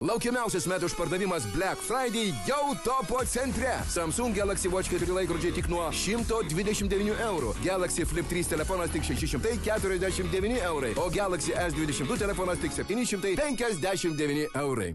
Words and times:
Laukiamiausias 0.00 0.64
metų 0.64 0.88
išpardavimas 0.88 1.44
Black 1.52 1.82
Friday 1.84 2.30
jau 2.48 2.70
topo 2.80 3.18
centre. 3.28 3.74
Samsung 3.92 4.32
Galaxy 4.32 4.70
Watch 4.72 4.88
4 4.88 5.12
laikrodžiai 5.12 5.52
tik 5.52 5.68
nuo 5.68 5.90
129 5.92 7.18
eurų. 7.26 7.52
Galaxy 7.60 8.06
Flip 8.08 8.24
3 8.30 8.48
telefonas 8.54 8.94
tik 8.94 9.04
649 9.04 10.56
eurai. 10.70 10.94
O 10.96 11.10
Galaxy 11.12 11.52
S22 11.52 12.16
telefonas 12.24 12.64
tik 12.64 12.72
759 12.80 14.48
eurai. 14.64 14.94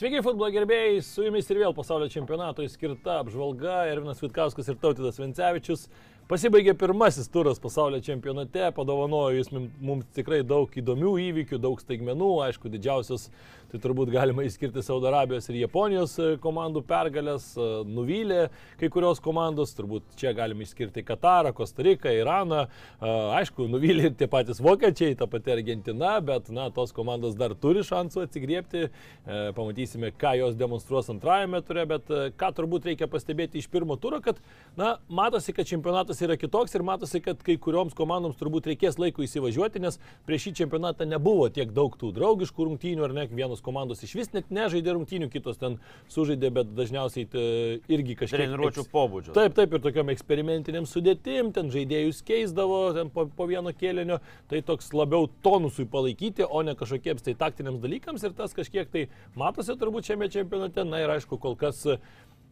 Sveiki, 0.00 0.22
futbolo 0.24 0.46
gerbėjai, 0.48 1.02
su 1.04 1.26
jumis 1.26 1.50
ir 1.52 1.58
vėl 1.60 1.74
pasaulio 1.76 2.06
čempionatui 2.08 2.70
skirta 2.72 3.18
apžvalga. 3.20 3.82
Ervinas 3.90 4.22
Vitkauskas 4.24 4.70
ir 4.72 4.78
Tautidas 4.80 5.18
Vencevičius. 5.20 5.82
Pasibaigė 6.30 6.72
pirmasis 6.80 7.28
turas 7.28 7.60
pasaulio 7.60 8.00
čempionate, 8.06 8.62
padovanojo 8.72 9.34
jis 9.36 9.52
mums 9.52 10.08
tikrai 10.16 10.38
daug 10.40 10.72
įdomių 10.72 11.12
įvykių, 11.26 11.60
daug 11.60 11.84
staigmenų, 11.84 12.30
aišku, 12.46 12.72
didžiausias 12.72 13.26
tai 13.70 13.80
turbūt 13.82 14.10
galima 14.10 14.44
išskirti 14.46 14.82
Saudo 14.82 15.08
Arabijos 15.10 15.46
ir 15.50 15.60
Japonijos 15.60 16.16
e, 16.18 16.28
komandų 16.42 16.82
pergalės, 16.88 17.52
e, 17.54 17.68
nuvylė 17.86 18.40
kai 18.80 18.90
kurios 18.92 19.20
komandos, 19.22 19.74
turbūt 19.78 20.16
čia 20.18 20.32
galime 20.36 20.64
išskirti 20.66 21.04
Katarą, 21.06 21.52
Kostariką, 21.56 22.10
Iraną, 22.18 22.64
e, 22.66 23.12
aišku, 23.38 23.68
nuvylė 23.70 24.08
ir 24.08 24.16
tie 24.18 24.26
patys 24.30 24.62
vokiečiai, 24.64 25.14
ta 25.18 25.28
pati 25.30 25.54
Argentina, 25.54 26.16
bet, 26.24 26.50
na, 26.54 26.68
tos 26.74 26.94
komandos 26.96 27.36
dar 27.38 27.54
turi 27.54 27.84
šansų 27.86 28.24
atsigriepti, 28.26 28.88
pamatysime, 29.54 30.10
ką 30.18 30.32
jos 30.38 30.56
demonstruos 30.58 31.10
antrajame 31.12 31.60
ture, 31.66 31.84
bet 31.88 32.10
ką 32.40 32.50
turbūt 32.56 32.88
reikia 32.90 33.08
pastebėti 33.10 33.60
iš 33.60 33.68
pirmo 33.70 33.96
turo, 34.00 34.18
kad, 34.24 34.40
na, 34.78 34.96
matosi, 35.08 35.54
kad 35.56 35.68
čempionatas 35.68 36.20
yra 36.24 36.36
kitoks 36.40 36.74
ir 36.74 36.84
matosi, 36.86 37.22
kad 37.24 37.42
kai 37.46 37.56
kurioms 37.60 37.94
komandoms 37.98 38.38
turbūt 38.40 38.70
reikės 38.72 38.98
laiko 39.00 39.24
įsivažiuoti, 39.26 39.82
nes 39.84 40.00
prieš 40.26 40.48
šį 40.48 40.54
čempionatą 40.62 41.06
nebuvo 41.08 41.48
tiek 41.52 41.72
daug 41.76 41.94
tų 42.00 42.12
draugiškų 42.16 42.68
rungtynių, 42.70 43.06
ar 43.06 43.16
ne, 43.16 43.26
vienos 43.30 43.59
komandos 43.64 44.02
iš 44.06 44.14
vis 44.18 44.32
net 44.34 44.50
nežaidė 44.52 44.94
rungtynių, 44.96 45.30
kitos 45.32 45.60
ten 45.60 45.78
sužaidė, 46.12 46.50
bet 46.60 46.72
dažniausiai 46.76 47.26
irgi 47.90 48.16
kažkiek... 48.18 48.44
Treniruočio 48.44 48.86
pobūdžio. 48.92 49.34
Taip, 49.36 49.56
taip, 49.58 49.76
ir 49.76 49.84
tokiam 49.84 50.12
eksperimentiniam 50.12 50.88
sudėtim, 50.88 51.52
ten 51.56 51.72
žaidėjus 51.72 52.22
keisdavo 52.26 52.80
ten 52.96 53.12
po, 53.14 53.26
po 53.36 53.48
vieno 53.50 53.74
kėlinio, 53.76 54.20
tai 54.50 54.62
toks 54.66 54.92
labiau 54.96 55.28
tonusui 55.44 55.86
palaikyti, 55.90 56.46
o 56.46 56.64
ne 56.66 56.76
kažkokiems 56.78 57.26
tai 57.26 57.36
taktiniams 57.38 57.82
dalykams. 57.82 58.24
Ir 58.26 58.36
tas 58.38 58.56
kažkiek 58.56 58.90
tai 58.92 59.06
matosi 59.38 59.76
turbūt 59.80 60.10
šiame 60.10 60.30
čempionate, 60.32 60.86
na 60.88 61.02
ir 61.04 61.14
aišku, 61.16 61.40
kol 61.40 61.58
kas 61.60 61.86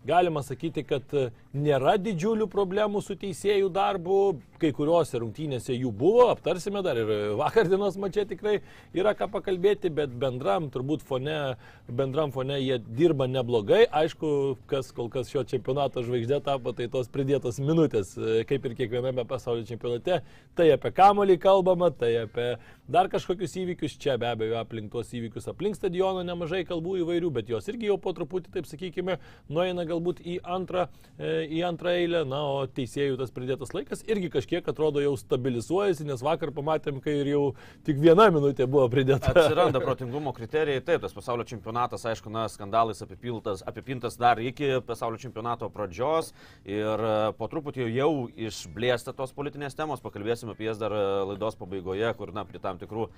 galima 0.06 0.42
sakyti, 0.42 0.84
kad 0.86 1.14
e, 1.16 1.28
nėra 1.56 1.96
didžiulių 2.00 2.46
problemų 2.50 3.02
su 3.04 3.16
teisėjų 3.18 3.68
darbu, 3.74 4.18
kai 4.58 4.70
kuriuose 4.74 5.20
rungtynėse 5.22 5.75
jų 5.75 5.91
buvo, 5.94 6.28
aptarsime 6.32 6.82
dar 6.82 6.98
ir 6.98 7.10
vakar 7.38 7.69
dienos 7.70 7.98
mačia 8.00 8.25
tikrai 8.28 8.59
yra 8.97 9.14
ką 9.19 9.28
pakalbėti, 9.32 9.91
bet 9.94 10.14
bendram 10.19 10.69
turbūt 10.75 11.04
fone, 11.06 11.56
bendram 11.88 12.32
fone 12.34 12.59
jie 12.60 12.78
dirba 12.82 13.28
neblogai. 13.31 13.84
Aišku, 14.00 14.31
kas 14.70 14.91
kol 14.94 15.10
kas 15.12 15.31
šio 15.32 15.44
čempionato 15.48 16.03
žvaigždė 16.06 16.41
tapo, 16.47 16.75
tai 16.76 16.88
tos 16.92 17.10
pridėtos 17.12 17.60
minutės, 17.62 18.15
e, 18.19 18.42
kaip 18.48 18.66
ir 18.66 18.76
kiekviename 18.82 19.26
pasaulio 19.28 19.66
čempionate. 19.69 20.22
Tai 20.59 20.69
apie 20.75 20.94
kamolį 20.94 21.38
kalbama, 21.42 21.91
tai 21.94 22.15
apie 22.25 22.48
dar 22.88 23.10
kažkokius 23.12 23.56
įvykius, 23.62 23.98
čia 24.00 24.16
be 24.20 24.30
abejo 24.30 24.59
aplink 24.62 24.91
tuos 24.92 25.10
įvykius, 25.12 25.50
aplink 25.50 25.76
stadioną 25.78 26.25
nemažai 26.26 26.65
kalbų 26.69 26.98
įvairių, 27.03 27.32
bet 27.34 27.50
jos 27.53 27.69
irgi 27.70 27.91
jau 27.91 27.98
po 28.00 28.15
truputį, 28.16 28.53
taip 28.54 28.69
sakykime, 28.70 29.19
nueina 29.53 29.84
galbūt 29.88 30.21
į 30.22 30.38
antrą, 30.47 30.87
e, 31.16 31.47
į 31.59 31.62
antrą 31.69 31.94
eilę, 31.99 32.22
na, 32.28 32.41
o 32.47 32.66
teisėjų 32.71 33.19
tas 33.21 33.32
pridėtas 33.34 33.72
laikas 33.75 34.04
irgi 34.09 34.31
kažkiek 34.32 34.69
atrodo 34.71 35.03
jau 35.03 35.15
stabilizuojasi, 35.19 36.06
nes 36.09 36.22
vakar 36.25 36.53
pamatėm, 36.54 37.00
kai 37.04 37.19
ir 37.22 37.32
jau 37.32 37.43
tik 37.87 38.00
viena 38.03 38.28
minutė 38.34 38.69
buvo 38.71 38.87
pridėta. 38.93 39.32
Atsiranda 39.34 39.82
protingumo 39.82 40.32
kriterijai, 40.37 40.82
taip, 40.84 41.03
tas 41.04 41.16
pasaulio 41.16 41.47
čempionatas, 41.48 42.06
aišku, 42.09 42.32
na, 42.32 42.47
skandalais 42.53 43.03
apipiltas, 43.04 43.65
apipintas 43.66 44.19
dar 44.21 44.41
iki 44.43 44.78
pasaulio 44.87 45.21
čempionato 45.22 45.71
pradžios. 45.72 46.32
Ir 46.69 47.04
e, 47.09 47.15
po 47.38 47.48
truputį 47.50 47.88
jau 47.94 48.12
išblėsta 48.37 49.15
tos 49.16 49.34
politinės 49.37 49.77
temos, 49.78 50.04
pakalbėsim 50.04 50.53
apie 50.53 50.69
jas 50.69 50.81
dar 50.81 50.94
e, 50.94 51.04
laidos 51.32 51.59
pabaigoje, 51.59 52.12
kur, 52.19 52.34
na, 52.37 52.44
prie 52.48 52.60
tam 52.62 52.78
tikrų 52.81 53.09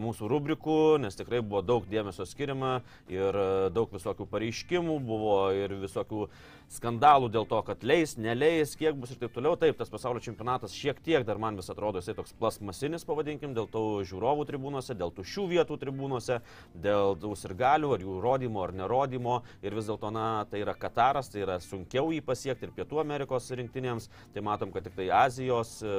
mūsų 0.00 0.28
rubrikų, 0.30 0.80
nes 1.02 1.16
tikrai 1.18 1.40
buvo 1.44 1.62
daug 1.64 1.86
dėmesio 1.90 2.26
skiriama 2.28 2.80
ir 3.10 3.36
daug 3.74 3.92
visokių 3.92 4.26
pareiškimų, 4.30 4.98
buvo 5.04 5.36
ir 5.56 5.74
visokių 5.80 6.19
visokių 6.20 6.58
skandalų 6.70 7.32
dėl 7.34 7.48
to, 7.50 7.58
kad 7.66 7.82
leis, 7.82 8.12
neleis, 8.14 8.76
kiek 8.78 8.94
bus 8.94 9.10
ir 9.10 9.18
taip 9.18 9.32
toliau. 9.34 9.56
Taip, 9.58 9.74
tas 9.78 9.90
pasaulio 9.90 10.22
čempionatas 10.22 10.70
šiek 10.70 11.00
tiek 11.02 11.24
dar 11.26 11.40
man 11.42 11.56
vis 11.58 11.70
atrodo 11.72 11.98
jisai 11.98 12.14
toks 12.14 12.34
plasmasinis, 12.38 13.02
pavadinkim, 13.08 13.56
dėl 13.56 13.66
tų 13.70 14.04
žiūrovų 14.06 14.46
tribūnose, 14.46 14.94
dėl 14.94 15.10
tų 15.10 15.24
šių 15.26 15.46
vietų 15.50 15.78
tribūnose, 15.82 16.38
dėl 16.78 17.16
tų 17.18 17.32
sirgalių, 17.40 17.90
ar 17.96 18.04
jų 18.06 18.18
rodymo 18.22 18.62
ar 18.62 18.74
nerodymo. 18.78 19.40
Ir 19.66 19.74
vis 19.74 19.88
dėlto, 19.90 20.12
na, 20.14 20.28
tai 20.50 20.62
yra 20.62 20.76
Kataras, 20.78 21.32
tai 21.32 21.42
yra 21.42 21.58
sunkiau 21.64 22.12
jį 22.14 22.22
pasiekti 22.28 22.68
ir 22.68 22.74
Pietų 22.76 23.02
Amerikos 23.02 23.50
rinktinėms. 23.50 24.06
Tai 24.30 24.46
matom, 24.46 24.70
kad 24.70 24.86
tik 24.86 24.94
tai 24.94 25.08
Azijos, 25.24 25.80
e, 25.82 25.96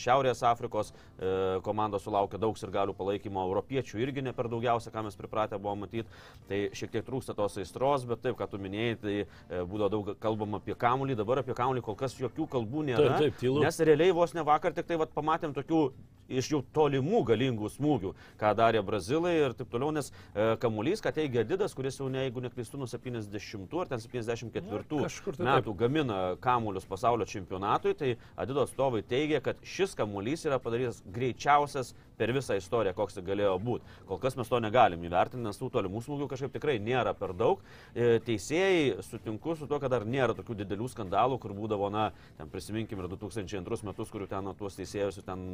Šiaurės 0.00 0.40
Afrikos 0.48 0.94
e, 0.94 1.60
komandos 1.66 2.08
sulaukia 2.08 2.40
daug 2.40 2.56
sirgalių 2.56 2.96
palaikymo, 2.96 3.44
europiečių 3.50 4.00
irgi 4.00 4.24
ne 4.24 4.32
per 4.32 4.48
daugiausia, 4.48 4.94
ką 4.94 5.04
mes 5.10 5.20
pripratę 5.20 5.60
buvome 5.60 5.84
matyti. 5.84 6.08
Tai 6.48 6.64
šiek 6.72 6.96
tiek 6.96 7.04
trūksta 7.04 7.36
tos 7.36 7.60
aistros, 7.60 8.08
bet 8.08 8.24
taip, 8.24 8.40
ką 8.40 8.48
tu 8.48 8.62
minėjai, 8.62 8.98
tai 9.04 9.16
E, 9.55 9.55
būdavo 9.68 9.90
daug 9.92 10.10
kalbama 10.20 10.60
apie 10.62 10.76
kamuolį, 10.78 11.16
dabar 11.18 11.42
apie 11.42 11.56
kamuolį 11.56 11.84
kol 11.86 11.96
kas 11.98 12.18
jokių 12.20 12.48
kalbų 12.56 12.84
nėra. 12.90 13.16
Taip, 13.16 13.24
taip, 13.24 13.40
tylu. 13.40 13.64
Nes 13.64 13.80
realiai 13.80 14.14
vos 14.16 14.36
ne 14.36 14.44
vakar 14.46 14.76
tik 14.76 14.88
tai 14.88 15.00
vat, 15.00 15.14
pamatėm 15.16 15.56
tokių 15.56 15.80
iš 16.28 16.50
jau 16.50 16.60
tolimų 16.74 17.22
galingų 17.26 17.70
smūgių, 17.76 18.12
ką 18.40 18.52
darė 18.58 18.82
brazilai 18.86 19.34
ir 19.38 19.54
taip 19.58 19.70
toliau, 19.70 19.92
nes 19.94 20.10
e, 20.10 20.48
kamuolys, 20.62 21.02
ką 21.04 21.12
teigia 21.14 21.44
Didas, 21.46 21.74
kuris 21.76 22.00
jau, 22.00 22.08
ne, 22.12 22.24
jeigu 22.26 22.42
neklystu, 22.44 22.80
nuo 22.80 22.88
70 22.90 23.78
ar 23.80 23.92
ten 23.92 24.02
74 24.02 24.58
Na, 24.58 25.08
tai 25.08 25.46
metų 25.46 25.70
taip. 25.70 25.78
gamina 25.84 26.18
kamuolius 26.42 26.88
pasaulio 26.88 27.28
čempionatui, 27.30 27.94
tai 27.98 28.16
Adido 28.36 28.64
atstovai 28.66 29.04
teigia, 29.06 29.40
kad 29.44 29.60
šis 29.62 29.94
kamuolys 29.98 30.46
yra 30.48 30.58
padarytas 30.62 31.02
greičiausias 31.14 31.94
per 32.16 32.32
visą 32.32 32.56
istoriją, 32.56 32.94
koks 32.96 33.18
tai 33.18 33.24
galėjo 33.26 33.56
būti. 33.62 33.96
Kol 34.08 34.20
kas 34.22 34.36
mes 34.38 34.48
to 34.48 34.60
negalim 34.62 35.04
įvertinti, 35.04 35.44
nes 35.44 35.58
tų 35.60 35.68
tolimų 35.74 36.02
smūgių 36.04 36.28
kažkaip 36.30 36.54
tikrai 36.56 36.76
nėra 36.82 37.12
per 37.16 37.34
daug. 37.36 37.62
E, 37.92 38.18
teisėjai 38.24 39.02
sutinku 39.04 39.56
su 39.58 39.68
to, 39.68 39.78
kad 39.82 39.92
dar 39.92 40.06
nėra 40.08 40.36
tokių 40.36 40.56
didelių 40.62 40.88
skandalų, 40.92 41.38
kur 41.42 41.54
būdavo, 41.56 41.90
na, 41.92 42.08
ten 42.38 42.50
prisiminkime 42.52 43.04
ir 43.04 43.10
2002 43.12 43.80
metus, 43.86 44.12
kurių 44.12 44.28
ten 44.30 44.50
tuos 44.58 44.78
teisėjus 44.78 45.20
ten 45.26 45.44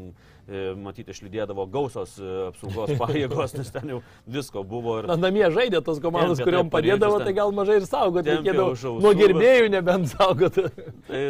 e, 0.47 0.73
matyti 0.79 1.15
išlydėdavo 1.15 1.67
gausos 1.73 2.15
e, 2.21 2.31
apsaugos 2.51 2.95
pajėgos, 3.03 3.57
nes 3.59 3.73
ten 3.75 3.97
jau 3.97 4.01
visko 4.27 4.63
buvo. 4.67 5.01
Ir... 5.03 5.11
Na, 5.11 5.19
namie 5.27 5.49
žaidė 5.55 5.83
tos 5.85 6.01
komandos, 6.03 6.39
tempė, 6.39 6.51
kuriuom 6.51 6.73
padėdavo, 6.73 7.21
tai 7.25 7.35
gal 7.37 7.55
mažai 7.57 7.81
ir 7.81 7.89
saugoti 7.89 8.37
reikėdavo. 8.37 8.99
Nuo 9.03 9.15
gerbėjų 9.19 9.73
nebent 9.73 10.13
saugoti. 10.15 10.69
tai 11.09 11.23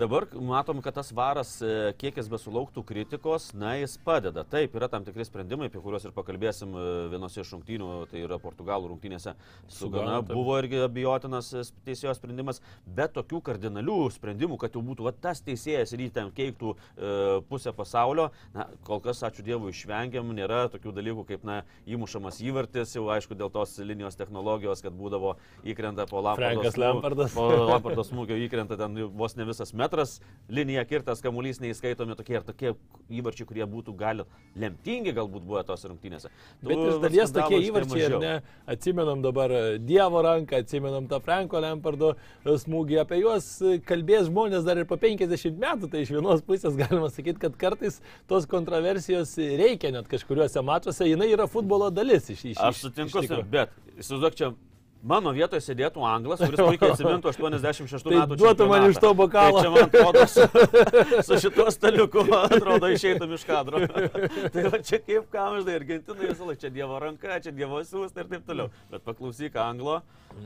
dabar 0.00 0.28
matom, 0.34 0.84
kad 0.84 0.98
tas 1.00 1.12
varas, 1.16 1.56
kiek 2.00 2.18
jis 2.20 2.28
besulauktų 2.30 2.84
kritikos, 2.86 3.50
na, 3.56 3.76
jis 3.80 3.96
padeda. 4.04 4.44
Taip, 4.50 4.74
yra 4.74 4.88
tam 4.90 5.04
tikri 5.06 5.22
sprendimai, 5.26 5.68
apie 5.70 5.78
kuriuos 5.82 6.08
ir 6.08 6.14
pakalbėsim 6.14 6.72
vienose 7.12 7.38
iš 7.42 7.52
rungtynių, 7.54 7.90
tai 8.10 8.24
yra 8.24 8.40
Portugalų 8.42 8.88
rungtynėse 8.90 9.36
su, 9.70 9.90
Gana. 9.94 10.16
Buvo 10.26 10.56
irgi 10.58 10.80
abijotinas 10.82 11.52
teisėjo 11.86 12.16
sprendimas, 12.18 12.58
bet 12.84 13.14
tokių 13.14 13.38
kardinalių 13.46 13.98
sprendimų, 14.16 14.58
kad 14.58 14.74
jau 14.74 14.82
būtų 14.86 15.06
va, 15.06 15.12
tas 15.14 15.42
teisėjas 15.46 15.94
ir 15.94 16.02
jį 16.02 16.08
ten 16.16 16.32
keiktų 16.34 16.72
e, 16.74 17.12
pusę 17.50 17.70
pasaulio, 17.76 18.30
na, 18.56 18.66
kol 18.86 19.02
kas, 19.04 19.22
ačiū 19.28 19.44
Dievui, 19.46 19.70
išvengiam, 19.70 20.34
nėra 20.34 20.64
tokių 20.72 20.96
dalykų 20.98 21.26
kaip, 21.30 21.46
na, 21.46 21.60
įmušamas 21.86 22.42
įvartis, 22.42 22.96
jau 22.98 23.06
aišku, 23.14 23.38
dėl 23.38 23.52
tos 23.54 23.76
linijos 23.78 24.18
technologijos, 24.18 24.82
kad 24.82 24.98
būdavo 24.98 25.36
įkrenta 25.62 26.08
po 26.10 26.24
Lampardo, 26.26 26.74
Lampardas. 26.74 27.38
po 27.38 27.46
Lampardo 27.70 28.06
smūgio 28.06 28.38
įkrenta 28.48 28.78
ten 28.80 28.98
vos 29.14 29.38
ne 29.38 29.46
visas 29.46 29.70
metras, 29.78 30.18
linija 30.50 30.82
kirtas, 30.90 31.22
kamuolys 31.22 31.62
neįskaitomi 31.62 32.18
tokie 32.18 32.40
ir 32.40 32.46
tokie 32.50 32.74
įvarčiai, 33.20 33.46
kurie 33.46 33.70
būtų 33.70 33.94
gali 33.98 34.26
lemtingi 34.58 35.12
galbūt 35.14 35.44
buvo 35.46 35.62
tos 35.66 35.84
rungtynėse. 35.86 36.30
Bet 36.64 36.78
iš 36.78 36.96
dalies 37.04 37.34
tokie 37.34 37.60
įvarčiai, 37.68 38.06
ar 38.08 38.16
ne, 38.22 38.32
atsimenam 38.70 39.22
dabar 39.24 39.52
Dievo 39.82 40.22
ranką, 40.26 40.60
atsimenam 40.64 41.06
tą 41.10 41.20
Franko 41.24 41.60
Lampardo 41.62 42.14
smūgį, 42.44 43.00
apie 43.04 43.20
juos 43.22 43.50
kalbės 43.88 44.28
žmonės 44.28 44.66
dar 44.66 44.80
ir 44.82 44.88
po 44.90 44.98
50 45.00 45.60
metų, 45.60 45.90
tai 45.92 46.04
iš 46.04 46.14
vienos 46.16 46.42
pusės 46.46 46.78
galima 46.78 47.10
sakyti, 47.12 47.38
kad 47.46 47.58
kartais 47.60 48.00
tos 48.30 48.48
kontroversijos 48.50 49.36
reikia 49.60 49.94
net 49.94 50.10
kažkuriuose 50.10 50.64
matuose, 50.66 51.06
jinai 51.08 51.30
yra 51.30 51.46
futbolo 51.50 51.92
dalis 51.94 52.28
iš 52.34 52.50
iš. 52.54 52.64
Aš 52.70 52.84
sutinku, 52.88 53.22
iš 53.22 53.46
bet 53.54 53.74
įsivaizduok 54.00 54.38
čia 54.38 54.52
Mano 55.00 55.32
vietoje 55.32 55.62
sėdėtų 55.64 56.02
anglas, 56.04 56.42
kuris 56.44 56.60
puikiai 56.68 56.92
atsimintų 56.92 57.30
86 57.32 58.04
Tai 58.04 58.16
metų. 58.18 58.36
duotų 58.36 58.66
man 58.68 58.84
iš 58.90 58.98
to 59.00 59.12
bokalo. 59.16 59.56
Tai 59.56 59.64
čia 59.64 59.72
man 59.72 59.86
atrodo, 59.86 60.26
su, 60.28 60.44
su 61.28 61.38
šituo 61.46 61.66
staliuku, 61.72 62.24
atrodo, 62.36 62.90
išeitum 62.92 63.32
iš 63.32 63.46
kadro. 63.48 63.80
tai 64.52 64.66
va 64.68 64.82
čia 64.84 65.00
kaip 65.00 65.30
kam, 65.32 65.56
žinai, 65.62 65.78
Argentinai 65.80 66.28
visą 66.28 66.50
laiką, 66.50 66.60
čia 66.66 66.72
Dievo 66.74 67.00
ranka, 67.00 67.40
čia 67.40 67.54
Dievo 67.56 67.80
siūst 67.80 68.20
ir 68.20 68.28
taip 68.28 68.44
toliau. 68.48 68.68
Bet 68.92 69.06
paklausyk 69.08 69.56
anglo, 69.64 70.02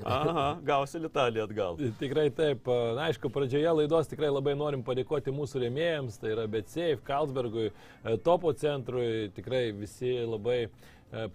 aha, 0.06 0.46
gausi 0.70 1.02
litalį 1.02 1.44
atgal. 1.48 1.82
Tikrai 1.98 2.28
taip. 2.34 2.70
Na, 2.94 3.08
aišku, 3.10 3.34
pradžioje 3.34 3.74
laidos 3.80 4.10
tikrai 4.12 4.30
labai 4.30 4.54
norim 4.58 4.86
padėkoti 4.86 5.34
mūsų 5.34 5.66
rėmėjams, 5.66 6.22
tai 6.22 6.36
yra 6.36 6.46
BetSafe, 6.50 7.02
Carlsbergui, 7.06 7.72
e, 7.72 8.16
Topo 8.22 8.54
centrui, 8.54 9.32
tikrai 9.34 9.66
visi 9.74 10.14
labai 10.22 10.60
e, 10.68 10.70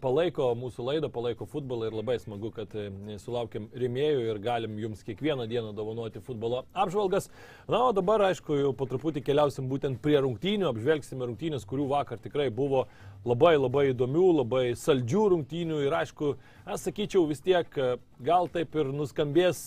palaiko 0.02 0.50
mūsų 0.60 0.86
laidą, 0.86 1.10
palaiko 1.14 1.46
futbolą 1.48 1.88
ir 1.88 1.96
labai 1.96 2.18
smagu, 2.20 2.52
kad 2.56 2.74
e, 2.76 2.90
sulaukiam 3.22 3.70
rėmėjų 3.72 4.26
ir 4.28 4.42
galim 4.44 4.76
jums 4.82 5.04
kiekvieną 5.08 5.46
dieną 5.50 5.72
dovanoti 5.78 6.22
futbolo 6.24 6.66
apžvalgas. 6.74 7.30
Na, 7.70 7.86
o 7.88 7.94
dabar, 7.96 8.26
aišku, 8.28 8.58
jau 8.60 8.74
po 8.76 8.90
truputį 8.90 9.24
keliausim 9.26 9.70
būtent 9.72 10.02
prie 10.04 10.18
rungtynių, 10.26 10.68
apžvelgsime 10.72 11.30
rungtynės, 11.30 11.68
kurių 11.70 11.88
vakar 11.94 12.20
tikrai 12.20 12.50
buvo 12.52 12.88
labai 13.28 13.56
labai 13.58 13.90
įdomių, 13.94 14.28
labai 14.42 14.66
saldžių 14.80 15.24
rungtynių 15.36 15.82
ir 15.86 15.96
aišku, 16.02 16.34
aš 16.68 16.90
sakyčiau 16.90 17.24
vis 17.30 17.44
tiek, 17.46 17.80
e, 17.80 17.96
gal 18.26 18.52
taip 18.52 18.76
ir 18.76 18.92
nuskambės 18.96 19.64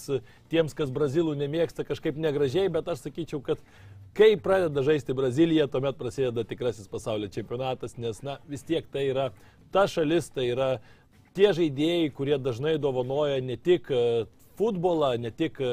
tiems, 0.52 0.76
kas 0.76 0.92
brazilų 0.92 1.38
nemėgsta 1.40 1.88
kažkaip 1.88 2.20
negražiai, 2.20 2.68
bet 2.72 2.88
aš 2.92 3.06
sakyčiau, 3.06 3.40
kad 3.44 3.60
kai 4.16 4.36
pradeda 4.36 4.84
žaisti 4.84 5.16
Brazilija, 5.16 5.66
tuomet 5.72 5.96
prasideda 5.96 6.44
tikrasis 6.44 6.88
pasaulio 6.92 7.30
čempionatas, 7.32 7.96
nes 7.96 8.20
na, 8.24 8.36
vis 8.48 8.64
tiek 8.68 8.88
tai 8.92 9.06
yra 9.08 9.30
ta 9.72 9.86
šalis, 9.90 10.30
tai 10.34 10.50
yra 10.52 10.70
tie 11.36 11.50
žaidėjai, 11.56 12.12
kurie 12.16 12.38
dažnai 12.38 12.76
dovanoja 12.80 13.40
ne 13.44 13.56
tik 13.56 13.90
e, 13.92 14.02
futbolą, 14.58 15.14
ne 15.20 15.32
tik 15.34 15.58
e, 15.64 15.72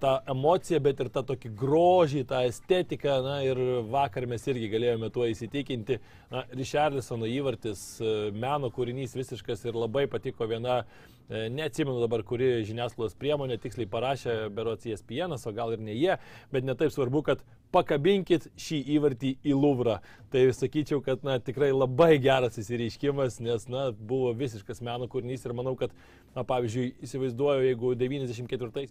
tą 0.00 0.16
emociją, 0.30 0.80
bet 0.84 1.02
ir 1.02 1.10
tą 1.12 1.24
tokį 1.32 1.52
grožį, 1.58 2.24
tą 2.30 2.44
estetiką. 2.48 3.18
Na 3.26 3.38
ir 3.46 3.60
vakar 3.90 4.28
mes 4.30 4.46
irgi 4.50 4.70
galėjome 4.72 5.10
tuo 5.14 5.26
įsitikinti. 5.30 5.98
Na, 6.30 6.44
Richarlisono 6.54 7.28
įvartis, 7.30 7.84
e, 7.98 8.18
meno 8.34 8.70
kūrinys 8.74 9.16
visiškas 9.18 9.66
ir 9.66 9.78
labai 9.78 10.06
patiko 10.10 10.48
viena, 10.50 10.84
neatsimenu 11.30 12.00
dabar, 12.02 12.24
kuri 12.26 12.64
žiniasklaidos 12.66 13.12
priemonė 13.14 13.54
tiksliai 13.62 13.86
parašė, 13.86 14.32
berots 14.50 14.88
ESPN, 14.90 15.36
o 15.38 15.52
gal 15.54 15.76
ir 15.76 15.84
ne 15.86 15.94
jie, 15.94 16.16
bet 16.50 16.66
netaip 16.66 16.90
svarbu, 16.90 17.22
kad 17.28 17.44
pakabinkit 17.74 18.48
šį 18.60 18.80
įvartį 18.96 19.34
į 19.46 19.56
Luvrą. 19.56 19.98
Tai 20.32 20.44
sakyčiau, 20.54 21.02
kad 21.04 21.24
na, 21.26 21.38
tikrai 21.42 21.70
labai 21.74 22.16
geras 22.22 22.58
įsireiškimas, 22.60 23.40
nes 23.44 23.68
na, 23.70 23.90
buvo 23.92 24.32
visiškas 24.36 24.82
meno 24.86 25.10
kūrinys 25.10 25.46
ir 25.46 25.56
manau, 25.56 25.76
kad, 25.78 25.94
na, 26.34 26.46
pavyzdžiui, 26.46 26.92
įsivaizduoju, 27.06 27.68
jeigu 27.70 27.94
94 27.98 28.90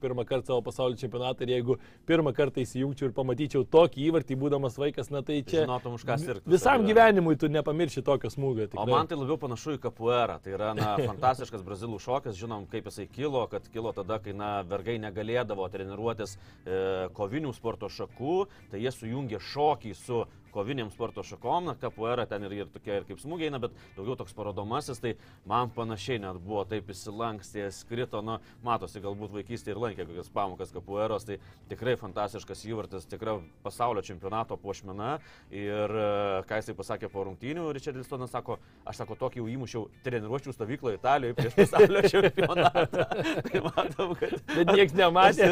pirmą 0.00 0.24
kartą 0.28 0.52
savo 0.52 0.64
pasaulio 0.66 0.98
čempionatą 1.00 1.46
ir 1.46 1.52
jeigu 1.56 1.76
pirmą 2.08 2.32
kartą 2.36 2.62
įsijungčiau 2.62 3.10
ir 3.10 3.14
pamatyčiau 3.16 3.64
tokį 3.72 4.06
įvartį, 4.10 4.38
būdamas 4.40 4.78
vaikas, 4.80 5.10
na 5.14 5.22
tai 5.26 5.40
čia... 5.42 5.64
Žinotum, 5.64 5.96
už 5.98 6.06
ką 6.08 6.18
sirgti. 6.22 6.50
Visam 6.50 6.86
gyvenimui 6.86 7.36
tu 7.40 7.50
nepamirši 7.52 8.04
tokio 8.06 8.30
smūgio. 8.32 8.68
O 8.68 8.72
tikrai. 8.74 8.88
man 8.92 9.10
tai 9.10 9.18
labiau 9.18 9.38
panašu 9.40 9.76
į 9.76 9.82
kapuerą. 9.86 10.38
Tai 10.44 10.54
yra 10.56 10.72
na, 10.78 10.94
fantastiškas 11.10 11.64
brazilų 11.66 12.00
šokis. 12.02 12.38
Žinom, 12.38 12.68
kaip 12.72 12.90
jisai 12.90 13.08
kilo, 13.12 13.44
kad 13.52 13.68
kilo 13.72 13.92
tada, 13.96 14.20
kai 14.22 14.36
na, 14.36 14.60
vergai 14.68 14.98
negalėdavo 15.02 15.68
treniruotis 15.72 16.36
e, 16.36 16.80
kovinių 17.16 17.54
sporto 17.56 17.90
šakų, 17.92 18.40
tai 18.72 18.82
jie 18.84 18.92
sujungė 18.94 19.42
šokį 19.52 19.94
su 19.98 20.24
koviniam 20.54 20.90
sporto 20.94 21.24
šakom, 21.26 21.70
na, 21.70 21.76
kapuera 21.80 22.26
ten 22.28 22.46
ir, 22.46 22.54
ir 22.62 22.70
tokie 22.72 23.00
ir 23.00 23.06
kaip 23.08 23.20
smūgiai, 23.22 23.50
na, 23.54 23.60
bet 23.62 23.74
daugiau 23.96 24.16
toks 24.18 24.34
parodomasis, 24.36 25.00
tai 25.02 25.14
man 25.48 25.70
panašiai 25.74 26.20
net 26.22 26.40
buvo 26.42 26.64
taip 26.68 26.90
įsilankstė, 26.92 27.68
skrito, 27.74 28.22
na, 28.24 28.38
matosi, 28.66 29.02
galbūt 29.04 29.34
vaikystėje 29.36 29.76
ir 29.76 29.82
lankė 29.82 30.06
kokias 30.08 30.30
pamokas 30.32 30.72
kapueros, 30.74 31.26
tai 31.28 31.38
tikrai 31.70 31.96
fantastiškas 32.00 32.64
įvartis, 32.68 33.08
tikrai 33.10 33.38
pasaulio 33.64 34.04
čempionato 34.06 34.56
puošmena 34.60 35.16
ir 35.50 35.96
e, 35.96 36.08
ką 36.48 36.60
jisai 36.60 36.76
pasakė 36.78 37.10
po 37.12 37.26
rungtynių, 37.28 37.68
Richardisonas 37.76 38.32
sako, 38.34 38.58
aš 38.86 39.02
sako, 39.02 39.18
tokį 39.20 39.42
jau 39.42 39.48
įmušiau 39.56 39.84
treniruočių 40.06 40.54
stovyklą 40.54 40.94
Italijoje 40.96 41.36
prieš 41.38 41.58
pasaulio 41.60 42.02
čempionatą. 42.12 43.06
tai 43.46 43.62
matom, 43.64 44.14
kad... 44.18 44.36
Bet 44.52 44.72
niekas 44.72 44.96
nematė. 44.98 45.50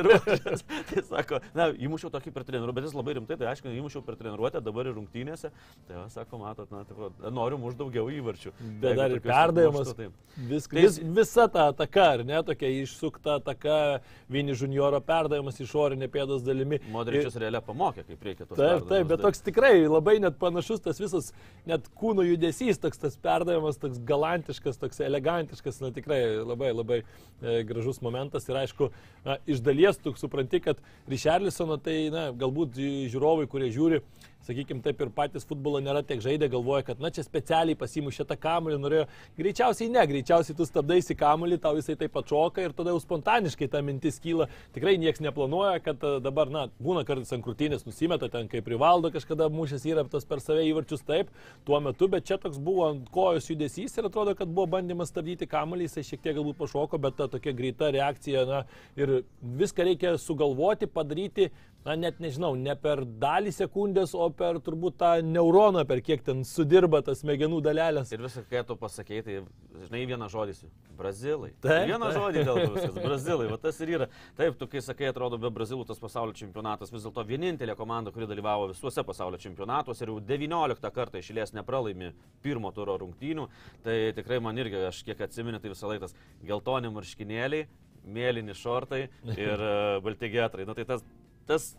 Tai 0.91 1.05
sako, 1.09 1.41
na, 1.57 1.71
įmušiau 1.73 2.13
tokį 2.15 2.35
per 2.35 2.47
treniruotę, 2.49 2.77
bet 2.79 2.89
jis 2.89 2.97
labai 2.97 3.17
rimtai, 3.19 3.39
tai 3.41 3.51
aišku, 3.53 3.73
įmušiau 3.73 4.05
per 4.07 4.19
treniruotę, 4.21 4.63
dabar 4.65 4.91
ir 4.91 4.94
rungtynėse. 4.97 5.51
Tai, 5.89 5.97
va, 5.97 6.05
sako, 6.13 6.39
matot, 6.41 6.71
na, 6.73 6.85
tikro, 6.89 7.11
noriu 7.35 7.59
muš 7.61 7.75
daugiau 7.79 8.09
įvarčių. 8.13 8.53
Bet 8.81 8.97
dar 8.99 9.11
ir 9.11 9.21
perdavimas. 9.25 9.95
tai- 9.95 10.11
Vis, 10.35 10.65
Tai 10.67 10.81
vis, 10.83 10.97
visa 10.99 11.45
ta 11.47 11.69
ataka, 11.71 12.05
ar 12.17 12.25
ne, 12.27 12.41
tokia 12.43 12.67
išsukta 12.83 13.37
ataka, 13.39 14.01
Vini 14.29 14.51
junioro 14.59 14.99
perdavimas 15.01 15.61
išorinė 15.63 16.09
pėdos 16.11 16.43
dalimi. 16.43 16.81
Modričius 16.91 17.37
realia 17.39 17.61
pamokė, 17.63 18.03
kaip 18.09 18.25
reikia 18.27 18.49
tos 18.49 18.59
Taip, 18.59 18.89
taip, 18.89 19.07
bet 19.07 19.21
toks 19.23 19.41
tikrai 19.47 19.87
labai 19.87 20.17
net 20.19 20.37
panašus 20.41 20.83
tas 20.83 20.99
visas, 20.99 21.33
net 21.67 21.87
kūno 21.95 22.25
judesys, 22.27 22.81
toks 22.83 22.99
tas 22.99 23.17
perdavimas, 23.17 23.79
toks 23.79 24.01
galantiškas, 24.03 24.77
toks 24.81 24.99
elegantiškas, 25.07 25.81
na 25.85 25.93
tikrai 25.95 26.19
labai 26.43 26.73
labai 26.75 27.03
e, 27.43 27.63
gražus 27.63 28.01
momentas 28.03 28.49
ir 28.49 28.57
aišku, 28.65 28.91
na, 29.25 29.37
iš 29.47 29.61
dalies 29.63 29.99
tu 30.03 30.13
supranti, 30.19 30.59
kad 30.65 30.81
Richarlisono 31.09 31.77
tai, 31.79 32.09
na, 32.11 32.33
galbūt 32.33 32.75
žiūrovai, 33.13 33.47
kurie 33.47 33.71
žiūri, 33.71 34.03
sakykime, 34.45 34.83
taip 34.85 35.01
ir 35.01 35.11
patys 35.15 35.47
futbolo 35.49 35.81
nėra 35.83 36.03
tiek 36.07 36.21
žaidę, 36.25 36.49
galvoja, 36.53 36.85
kad, 36.89 37.01
na, 37.03 37.11
čia 37.15 37.25
specialiai 37.25 37.79
pasimušė 37.79 38.27
tą 38.29 38.37
kamuolį, 38.41 38.79
norėjo, 38.83 39.07
greičiausiai 39.39 39.91
ne, 39.93 40.05
greičiausiai 40.11 40.57
tu 40.59 40.67
stabdaisi 40.69 41.17
kamuolį, 41.19 41.59
tau 41.63 41.75
jisai 41.79 41.97
taip 42.01 42.17
atšoka 42.21 42.65
ir 42.65 42.75
tada 42.77 42.95
jau 42.95 43.01
spontaniškai 43.03 43.69
ta 43.73 43.83
mintis 43.85 44.21
kyla, 44.23 44.49
tikrai 44.77 44.97
niekas 45.01 45.23
neplanuoja, 45.25 45.81
kad 45.85 46.05
e, 46.05 46.15
dabar, 46.25 46.53
na, 46.53 46.67
būna 46.83 47.05
kartais 47.09 47.33
ant 47.35 47.45
krūtinės 47.47 47.87
nusimeta, 47.89 48.31
ten 48.33 48.51
kaip 48.53 48.67
privaldo 48.69 49.13
kažkada 49.15 49.49
mušęs 49.53 49.87
yra 49.91 50.07
tas 50.11 50.29
per 50.29 50.43
save 50.45 50.67
įvarčius 50.69 51.05
taip, 51.07 51.33
tuo 51.67 51.81
metu, 51.85 52.09
bet 52.13 52.29
čia 52.29 52.39
toks 52.41 52.61
buvo 52.63 52.89
ant 52.91 53.09
kojos 53.15 53.51
judesys 53.51 53.97
ir 53.99 54.11
atrodo, 54.11 54.37
kad 54.39 54.51
buvo 54.51 54.69
bandymas 54.77 55.13
stabdyti 55.13 55.49
kamuolį, 55.51 55.89
jisai 55.89 56.07
šiek 56.11 56.25
tiek 56.25 56.39
galbūt 56.39 56.61
pašoko, 56.61 57.01
bet 57.01 57.19
ta 57.21 57.29
tokia 57.33 57.55
greita 57.57 57.91
reakcija, 57.95 58.45
na, 58.49 58.65
ir 58.99 59.21
viską 59.61 59.89
reikia 59.89 60.17
sugalvoti, 60.21 60.89
padaryti, 60.91 61.51
na, 61.85 61.97
net 62.01 62.21
nežinau, 62.23 62.55
ne 62.57 62.75
per 62.81 63.05
dalį 63.05 63.53
sekundės, 63.55 64.15
o 64.17 64.29
per 64.35 64.59
turbūt 64.65 64.97
tą 65.03 65.11
neuroną, 65.27 65.85
per 65.89 66.01
kiek 66.05 66.25
ten 66.25 66.43
sudirba 66.49 67.03
tas 67.05 67.21
smegenų 67.25 67.61
dalelės. 67.65 68.13
Ir 68.15 68.25
visą, 68.25 68.45
kai 68.51 68.63
tu 68.67 68.77
pasakai, 68.81 69.21
tai, 69.27 69.41
žinai, 69.87 70.05
vieną 70.09 70.29
žodį. 70.33 70.57
Brazilai. 70.95 71.51
Taip, 71.65 71.89
Vieną 71.91 72.07
taip. 72.07 72.19
žodį 72.21 72.43
dėl 72.47 72.59
to 72.61 72.75
viskas. 72.77 72.99
Brazilai. 73.03 73.47
Va 73.51 73.59
tas 73.59 73.81
ir 73.83 73.91
yra. 73.97 74.07
Taip, 74.39 74.55
tu 74.61 74.69
kai 74.71 74.83
sakai, 74.85 75.09
atrodo, 75.11 75.41
be 75.43 75.51
Brazilų 75.51 75.87
tas 75.89 75.99
pasaulio 75.99 76.37
čempionatas 76.39 76.93
vis 76.95 77.03
dėlto 77.03 77.25
vienintelė 77.27 77.75
komanda, 77.79 78.13
kuri 78.15 78.29
dalyvavo 78.31 78.69
visuose 78.71 79.03
pasaulio 79.07 79.41
čempionatuose 79.43 80.07
ir 80.07 80.13
jau 80.13 80.21
19 80.23 80.93
kartą 80.95 81.19
išėlės 81.19 81.55
nepralaimi 81.59 82.13
pirmo 82.47 82.71
turo 82.77 82.95
rungtynių. 83.03 83.49
Tai 83.83 83.97
tikrai 84.21 84.39
man 84.45 84.63
irgi, 84.63 84.85
aš 84.87 85.03
kiek 85.09 85.27
atsimenu, 85.27 85.59
tai 85.59 85.75
visą 85.75 85.91
laiką 85.91 86.07
tas 86.07 86.15
geltoni 86.47 86.95
marškinėliai, 86.95 87.67
mėlyni 88.05 88.55
šortai 88.55 89.07
ir 89.35 89.67
uh, 89.67 89.99
balti 90.05 90.31
getrai. 90.31 90.67
Na 90.69 90.79
tai 90.79 90.87
tas, 90.89 91.03
tas 91.47 91.77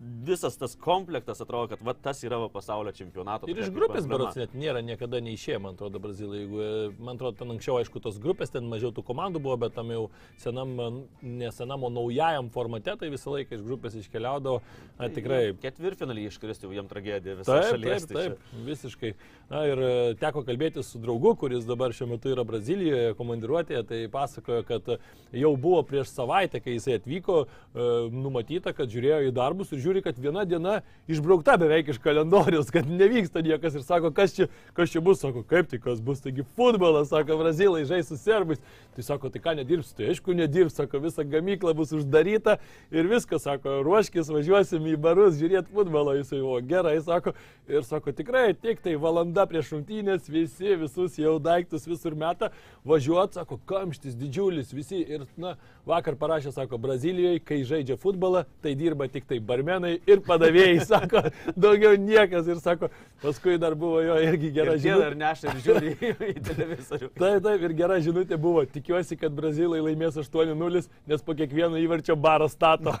visas 0.00 0.56
tas 0.56 0.74
komplektas 0.80 1.40
atrodo, 1.40 1.68
kad 1.68 1.82
va, 1.84 1.92
tas 1.92 2.22
yra 2.24 2.38
va, 2.40 2.48
pasaulio 2.52 2.92
čempionato. 2.96 3.48
Ir 3.50 3.58
iš 3.60 3.68
grupės 3.74 4.06
berots 4.08 4.38
net 4.38 4.54
nėra 4.56 4.80
niekada 4.84 5.20
neišėję, 5.24 5.58
man 5.60 5.76
atrodo, 5.76 6.00
Brazilai. 6.00 6.40
Jeigu, 6.40 6.60
e, 6.64 6.86
man 6.96 7.18
atrodo, 7.18 7.36
ten 7.42 7.52
anksčiau, 7.52 7.76
aišku, 7.80 8.00
tos 8.00 8.16
grupės, 8.22 8.52
ten 8.54 8.64
mažiau 8.70 8.94
tų 8.96 9.04
komandų 9.04 9.42
buvo, 9.44 9.58
bet 9.60 9.74
tam 9.76 9.92
jau 9.92 10.06
senam, 10.40 10.72
nesenam, 11.20 11.84
o 11.84 11.90
naujajam 11.92 12.48
formate, 12.54 12.94
tai 13.00 13.10
visą 13.12 13.34
laiką 13.34 13.58
iš 13.58 13.66
grupės 13.66 13.98
iškeliaudavo. 14.00 14.62
Na, 15.00 15.10
tikrai. 15.12 15.42
Ketvirtfinalį 15.60 16.26
iškristi 16.30 16.68
jau 16.68 16.72
jam 16.76 16.88
tragedija 16.88 17.36
visą 17.42 17.58
Taip, 17.58 17.74
šalies. 17.74 18.08
taip, 18.08 18.16
tai 18.16 18.24
taip, 18.30 18.56
visiškai. 18.70 19.12
Na 19.52 19.64
ir 19.68 19.84
e, 19.84 19.92
teko 20.20 20.44
kalbėti 20.46 20.84
su 20.86 21.00
draugu, 21.02 21.34
kuris 21.40 21.68
dabar 21.68 21.92
šiuo 21.96 22.08
metu 22.14 22.32
yra 22.32 22.46
Brazilijoje 22.48 23.16
komandiruotėje, 23.20 23.84
tai 23.88 24.00
pasakojo, 24.12 24.64
kad 24.68 24.92
jau 25.36 25.52
buvo 25.60 25.84
prieš 25.84 26.14
savaitę, 26.14 26.62
kai 26.64 26.78
jisai 26.78 26.96
atvyko, 27.00 27.42
e, 27.44 27.88
numatyta, 28.14 28.72
kad 28.76 28.88
žiūrėjo 28.92 29.28
į 29.28 29.34
darbus 29.36 29.74
ir 29.74 29.82
žiūri, 29.90 30.02
kad 30.04 30.18
viena 30.18 30.44
diena 30.46 30.80
išbraukta 31.10 31.56
beveik 31.58 31.90
iš 31.90 31.98
kalendoriaus, 32.02 32.70
kad 32.70 32.86
nevyksta 32.88 33.42
niekas 33.42 33.74
ir 33.74 33.82
sako, 33.82 34.10
kas 34.14 34.34
čia, 34.36 34.46
kas 34.76 34.90
čia 34.92 35.02
bus, 35.02 35.20
sako, 35.20 35.42
kaip 35.42 35.68
tai 35.70 35.80
kas 35.82 36.00
bus, 36.00 36.22
taigi 36.22 36.44
futbolas, 36.56 37.10
sako, 37.10 37.38
brazilai 37.40 37.84
žais 37.88 38.08
su 38.08 38.18
serbais. 38.20 38.60
Tai 38.94 39.04
sako, 39.06 39.30
tai 39.30 39.40
ką 39.42 39.54
nedirbs, 39.58 39.92
tai 39.94 40.10
aišku 40.10 40.34
nedirbs, 40.34 40.76
sako, 40.78 41.00
visa 41.02 41.24
gamykla 41.24 41.74
bus 41.78 41.92
uždaryta 41.94 42.58
ir 42.90 43.08
viskas, 43.10 43.44
sako, 43.46 43.80
ruoškis, 43.86 44.30
važiuosim 44.30 44.88
į 44.92 44.96
barus 45.00 45.38
žiūrėti 45.38 45.70
futbolo, 45.74 46.14
jisai, 46.18 46.40
o 46.42 46.56
gerai, 46.58 46.96
sako, 47.06 47.34
ir 47.70 47.86
sako, 47.86 48.14
tikrai, 48.16 48.50
tik 48.54 48.82
tai 48.84 48.96
valanda 49.00 49.46
prieš 49.50 49.70
rungtynės, 49.76 50.26
visi, 50.30 50.74
visus 50.80 51.18
jau 51.22 51.36
daiktus 51.42 51.86
visur 51.88 52.18
meta, 52.18 52.50
važiuot, 52.86 53.38
sako, 53.38 53.60
kamštis 53.70 54.18
didžiulis, 54.18 54.74
visi 54.74 55.04
ir, 55.06 55.26
na, 55.40 55.54
vakar 55.86 56.18
parašė, 56.18 56.52
sako, 56.56 56.80
Brazilijoje, 56.82 57.44
kai 57.46 57.62
žaidžia 57.66 57.96
futbolą, 58.00 58.44
tai 58.64 58.74
dirba 58.78 59.06
tik 59.08 59.30
tai 59.30 59.38
barmenai. 59.80 60.00
ir 60.06 60.20
padavėjai, 60.26 60.84
sako, 60.92 61.22
daugiau 61.56 61.96
niekas 61.98 62.48
ir 62.52 62.60
sako, 62.60 62.88
paskui 63.22 63.58
dar 63.60 63.74
buvo 63.74 64.00
jo 64.04 64.16
irgi 64.22 64.50
gera 64.56 64.74
Ir 64.76 64.82
žinutė. 64.84 65.06
ir 65.10 65.16
neša 65.20 65.48
ir 65.54 65.60
žiūri 65.66 65.94
į 66.30 66.34
televizorių. 66.50 67.10
Taip, 67.20 67.42
taip, 67.44 67.64
ir 67.68 67.74
gera 67.80 67.98
žinutė 68.04 68.38
buvo, 68.40 68.64
tikiuosi, 68.68 69.16
kad 69.20 69.32
brazilai 69.36 69.80
laimės 69.84 70.16
8-0, 70.20 70.84
nes 71.10 71.22
po 71.26 71.34
kiekvieno 71.38 71.80
įvarčio 71.80 72.16
barą 72.16 72.48
stato. 72.52 72.94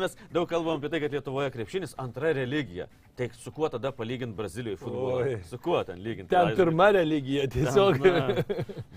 Mes 0.00 0.16
daug 0.34 0.46
kalbam 0.50 0.76
apie 0.78 0.90
tai, 0.92 1.00
kad 1.02 1.12
Lietuvoje 1.14 1.50
krepšinis 1.54 1.94
antra 2.02 2.32
religija. 2.36 2.86
Tai 3.16 3.28
su 3.38 3.50
kuo 3.54 3.68
tada 3.72 3.92
palyginti 3.96 4.36
Brazilijai 4.36 4.76
futbolą? 4.76 5.20
Oi. 5.24 5.36
Su 5.48 5.58
kuo 5.62 5.78
ten 5.88 6.00
lyginti? 6.04 6.30
Ten 6.34 6.52
pirma 6.58 6.90
religija 6.92 7.46
tiesiog. 7.52 8.02
Na, 8.04 8.26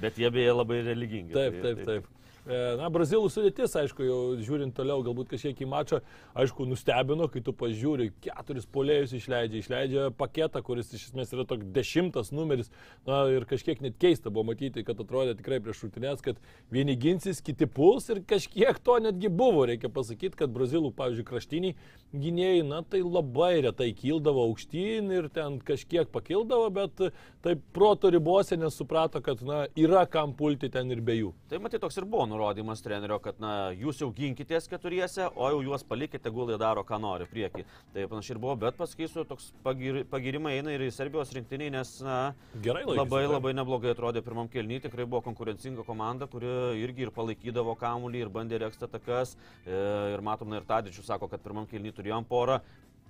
bet 0.02 0.18
jie 0.20 0.30
beje 0.34 0.54
labai 0.58 0.82
religingi. 0.90 1.34
Taip, 1.36 1.62
tai- 1.62 1.76
taip, 1.76 1.86
taip. 1.88 2.10
E, 2.50 2.60
Na, 2.79 2.88
brazilų 2.89 3.27
sudėtis, 3.29 3.75
aišku, 3.77 4.01
jau 4.08 4.20
žiūrint 4.41 4.74
toliau, 4.74 5.03
galbūt 5.06 5.27
kažkiek 5.29 5.60
į 5.62 5.68
mačą, 5.70 6.00
aišku, 6.39 6.65
nustebino, 6.65 7.27
kai 7.29 7.44
tu 7.46 7.53
pažiūri, 7.53 8.08
keturis 8.25 8.65
polėjus 8.74 9.13
išleidžia, 9.20 9.60
išleidžia 9.62 10.06
paketą, 10.18 10.63
kuris 10.65 10.89
iš 10.98 11.10
esmės 11.12 11.34
yra 11.36 11.46
toks 11.50 11.68
dešimtas 11.75 12.32
numeris. 12.34 12.72
Na, 13.06 13.22
ir 13.29 13.46
kažkiek 13.50 13.84
net 13.86 14.00
keista 14.01 14.34
buvo 14.34 14.48
matyti, 14.50 14.82
kad 14.88 14.98
atrodė 14.98 15.36
tikrai 15.38 15.60
prieš 15.62 15.84
šūtinės, 15.84 16.24
kad 16.25 16.41
vieni 16.74 16.96
ginsis, 16.98 17.44
kiti 17.46 17.68
puls 17.70 18.10
ir 18.10 18.24
kažkiek 18.25 18.82
to 18.82 18.98
netgi 19.03 19.29
buvo. 19.29 19.68
Reikia 19.70 19.94
pasakyti, 19.94 20.39
kad 20.41 20.56
brazilų, 20.56 20.89
pavyzdžiui, 20.98 21.27
kraštiniai 21.29 21.77
gynėjai, 22.18 22.65
na, 22.65 22.82
tai 22.82 23.03
labai 23.06 23.60
retai 23.68 23.91
kildavo 23.94 24.48
aukštyn 24.50 25.13
ir 25.13 25.29
ten 25.34 25.60
kažkiek 25.62 26.10
pakildavo, 26.10 26.72
bet 26.74 27.06
taip 27.46 27.62
proto 27.77 28.10
ribose 28.10 28.58
nesuprato, 28.58 29.22
kad, 29.22 29.46
na, 29.46 29.68
yra 29.77 30.08
kam 30.10 30.34
pulti 30.34 30.72
ten 30.74 30.89
ir 30.89 31.06
be 31.06 31.20
jų. 31.20 31.36
Tai 31.51 31.62
matyt, 31.62 31.84
toks 31.86 32.01
ir 32.01 32.10
buvo 32.10 32.25
nurodymas 32.39 32.81
trenerio, 32.84 33.19
kad 33.19 33.39
na, 33.41 33.72
jūs 33.75 34.00
jau 34.01 34.08
ginkitės 34.15 34.67
keturiese, 34.72 35.27
o 35.36 35.50
jau 35.51 35.60
juos 35.65 35.84
palikite, 35.88 36.31
gulai 36.31 36.58
daro, 36.62 36.84
ką 36.88 37.00
nori 37.03 37.27
prieki. 37.29 37.65
Tai 37.93 38.05
panašiai 38.12 38.36
ir 38.38 38.41
buvo, 38.41 38.55
bet 38.62 38.77
pasakysiu, 38.79 39.25
toks 39.27 39.50
pagir, 39.65 40.01
pagirimai 40.10 40.55
eina 40.60 40.74
ir 40.75 40.86
į 40.88 40.91
Serbijos 40.96 41.34
rinktinį, 41.36 41.69
nes 41.75 41.91
na, 42.05 42.17
Gerai 42.63 42.86
laikėsi, 42.86 43.00
labai 43.01 43.22
taip. 43.25 43.34
labai 43.36 43.53
neblogai 43.60 43.93
atrodė 43.93 44.24
pirmam 44.25 44.48
kelnyje, 44.51 44.86
tikrai 44.88 45.08
buvo 45.10 45.22
konkurencinga 45.27 45.84
komanda, 45.88 46.29
kuri 46.31 46.50
irgi 46.84 47.08
ir 47.08 47.13
palaikydavo 47.15 47.75
kamuolį, 47.79 48.24
ir 48.25 48.31
bandė 48.39 48.62
reksti 48.65 48.88
atakas. 48.89 49.36
E, 49.65 49.79
Ir 50.10 50.24
matom, 50.25 50.50
na 50.50 50.58
ir 50.62 50.65
Tadičius 50.67 51.05
sako, 51.10 51.27
kad 51.29 51.41
pirmam 51.43 51.67
kelnyje 51.69 51.98
turėjom 52.00 52.25
porą 52.29 52.60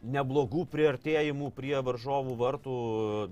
neblogų 0.03 0.63
priartėjimų 0.71 1.49
prie 1.55 1.75
varžovų 1.83 2.35
vartų, 2.39 2.75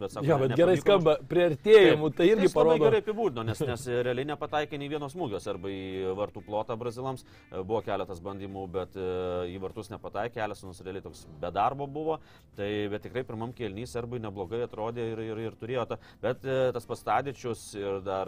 bet 0.02 0.12
sako, 0.12 0.26
ne- 0.28 0.38
bet 0.42 0.56
gerai 0.58 0.76
nepavyko 0.76 0.84
skamba, 0.84 1.14
prieartėjimų, 1.30 2.10
tai 2.18 2.28
irgi 2.32 2.48
labai 2.50 2.54
parodo. 2.58 2.84
gerai 2.86 3.02
apibūdino, 3.02 3.46
nes, 3.48 3.60
nes 3.60 3.86
realiai 3.88 4.26
nepataikė 4.28 4.80
nei 4.82 4.90
vienos 4.92 5.14
smūgios 5.16 5.48
arba 5.48 5.72
į 5.72 6.14
vartų 6.18 6.44
plotą 6.46 6.78
brazilams. 6.78 7.24
E, 7.52 7.62
Buvo 7.68 7.82
keletas 7.86 8.20
bandymų, 8.24 8.66
bet 8.72 8.96
e, 8.96 9.08
į 9.54 9.60
vartus 9.64 9.90
nepataikė, 9.94 10.44
Elisonas 10.44 10.82
realiai 10.84 11.04
toks 11.06 11.26
be 11.42 11.52
darbo 11.52 11.88
buvo. 11.88 12.20
Tai 12.58 12.68
bet 12.92 13.04
tikrai 13.08 13.24
pirmam 13.28 13.54
kelnys 13.56 13.96
arbai 14.00 14.20
neblogai 14.24 14.64
atrodė 14.66 15.08
ir, 15.14 15.20
ir, 15.20 15.38
ir 15.48 15.58
turėjo 15.60 15.86
tą. 15.94 16.00
Bet 16.22 16.44
e, 16.46 16.72
tas 16.76 16.86
pastadičius 16.90 17.64
ir 17.80 18.02
dar 18.06 18.28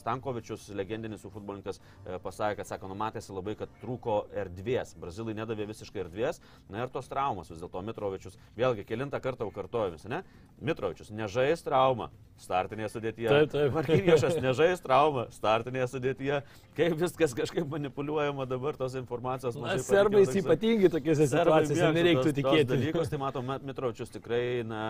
Stankovičius, 0.00 0.68
legendinis 0.76 1.22
jų 1.24 1.30
futbolininkas, 1.34 1.80
pasakė, 2.24 2.58
kad 2.60 2.66
sako, 2.70 2.90
numatėsi 2.90 3.32
labai, 3.34 3.54
kad 3.58 3.70
trūko 3.82 4.26
erdvės. 4.34 4.94
Brazilai 4.98 5.34
nedavė 5.38 5.66
visiškai 5.70 6.02
erdvės. 6.06 6.40
Na 6.72 6.82
ir 6.84 6.92
tos 6.92 7.08
traumos 7.10 7.50
vis 7.50 7.60
dėlto 7.62 7.75
Mitrovičius. 7.84 8.36
Vėlgi, 8.56 8.84
kilintą 8.88 9.20
kartą 9.20 9.46
jau 9.46 9.52
kartuoju 9.54 9.96
visi, 9.96 10.08
ne? 10.08 10.22
Mitrovičius, 10.60 11.10
nežais 11.12 11.60
traumą. 11.64 12.08
Startinėje 12.36 12.90
sudėtyje. 12.92 13.28
Taip, 13.32 13.48
taip. 13.52 13.72
Markinėšas 13.72 14.34
nežais 14.44 14.82
traumą. 14.84 15.22
Startinėje 15.32 15.86
sudėtyje. 15.94 16.42
Kaip 16.76 16.96
viskas 17.00 17.32
kažkaip 17.36 17.64
manipuliuojama 17.72 18.44
dabar 18.48 18.76
tos 18.76 18.92
informacijos. 19.00 19.56
Na, 19.56 19.70
mažai 19.70 19.84
serbais 19.86 20.28
patikimo, 20.28 20.42
toksai- 20.42 20.56
ypatingai 20.56 20.90
tokiose 20.92 21.28
Serbai 21.30 21.62
situacijose 21.64 21.92
nereiktų 21.96 22.34
tikėti. 22.36 22.68
Dalykus, 22.74 23.08
tai 23.12 23.20
matom, 23.22 23.52
Mitrovičius 23.64 24.12
tikrai, 24.12 24.42
na, 24.68 24.82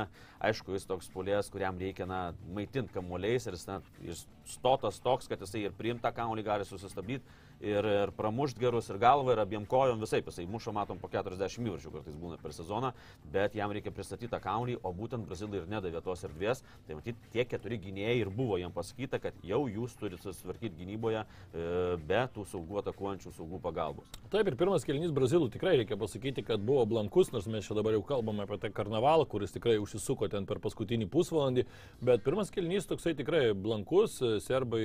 aišku, 0.42 0.74
jis 0.74 0.86
toks 0.90 1.10
pulės, 1.14 1.50
kuriam 1.54 1.78
reikia, 1.78 2.06
na, 2.10 2.20
maitinti 2.50 2.90
kamuoliais 2.98 3.46
ir 3.46 3.54
jis, 3.54 3.66
na, 3.70 3.78
jis 4.02 4.26
stotas 4.56 4.98
toks, 4.98 5.30
kad 5.30 5.38
jisai 5.38 5.68
ir 5.68 5.76
priimtą 5.78 6.10
kamuolį 6.14 6.42
gali 6.50 6.66
susistabdyti 6.66 7.22
ir, 7.60 7.84
ir 7.84 8.12
pramušti 8.16 8.60
gerus 8.60 8.90
ir 8.90 8.98
galvą 9.00 9.32
ir 9.34 9.40
abiem 9.42 9.66
kojom 9.68 10.00
visai, 10.02 10.20
jisai 10.24 10.46
muša, 10.50 10.74
matom, 10.76 10.98
po 11.00 11.08
40 11.12 11.66
įvarčių 11.66 11.92
kartais 11.94 12.16
būna 12.20 12.38
per 12.42 12.54
sezoną, 12.56 12.92
bet 13.32 13.56
jam 13.56 13.72
reikia 13.72 13.92
pristatyti 13.94 14.30
tą 14.32 14.40
kamuolį, 14.42 14.78
o 14.82 14.92
būtent 14.96 15.26
Brazilai 15.26 15.62
ir 15.62 15.70
nedavė 15.70 16.02
tos 16.04 16.24
erdvės. 16.26 16.62
Tai 16.86 16.98
matyt, 16.98 17.18
tie 17.32 17.46
keturi 17.48 17.78
gynėjai 17.82 18.18
ir 18.20 18.30
buvo 18.34 18.58
jam 18.60 18.74
pasakyta, 18.74 19.20
kad 19.22 19.38
jau 19.46 19.62
jūs 19.70 19.96
turite 19.98 20.22
susitvarkyti 20.22 20.76
gynyboje 20.82 21.22
e, 21.22 21.96
be 22.06 22.22
tų 22.34 22.46
saugų 22.52 22.80
atakuojančių 22.82 23.32
saugų 23.36 23.60
pagalbos. 23.64 24.10
Taip, 24.32 24.50
ir 24.50 24.58
pirmas 24.58 24.84
kelnys 24.86 25.14
Brazilų 25.16 25.50
tikrai 25.54 25.76
reikia 25.80 25.98
pasakyti, 26.00 26.44
kad 26.46 26.62
buvo 26.66 26.84
blankus, 26.90 27.32
nors 27.34 27.48
mes 27.50 27.66
čia 27.66 27.78
dabar 27.78 27.96
jau 27.96 28.04
kalbame 28.06 28.44
apie 28.44 28.60
tą 28.62 28.72
karnavalą, 28.74 29.26
kuris 29.30 29.54
tikrai 29.54 29.78
užsisuko 29.82 30.28
ten 30.32 30.46
per 30.48 30.60
paskutinį 30.62 31.08
pusvalandį, 31.12 31.66
bet 32.04 32.24
pirmas 32.26 32.52
kelnys 32.54 32.88
toksai 32.90 33.14
tikrai 33.18 33.44
blankus, 33.54 34.18
serbai 34.44 34.82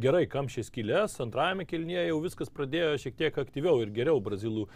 gerai 0.00 0.24
kamšė 0.30 0.66
skylės, 0.70 1.18
antrajame 1.22 1.65
kelnyje 1.68 2.06
jau 2.08 2.18
viskas 2.24 2.50
pradėjo 2.52 2.94
šiek 3.02 3.16
tiek 3.18 3.38
aktyviau 3.42 3.82
ir 3.82 3.92
geriau 3.94 4.20
Brazilų 4.22 4.66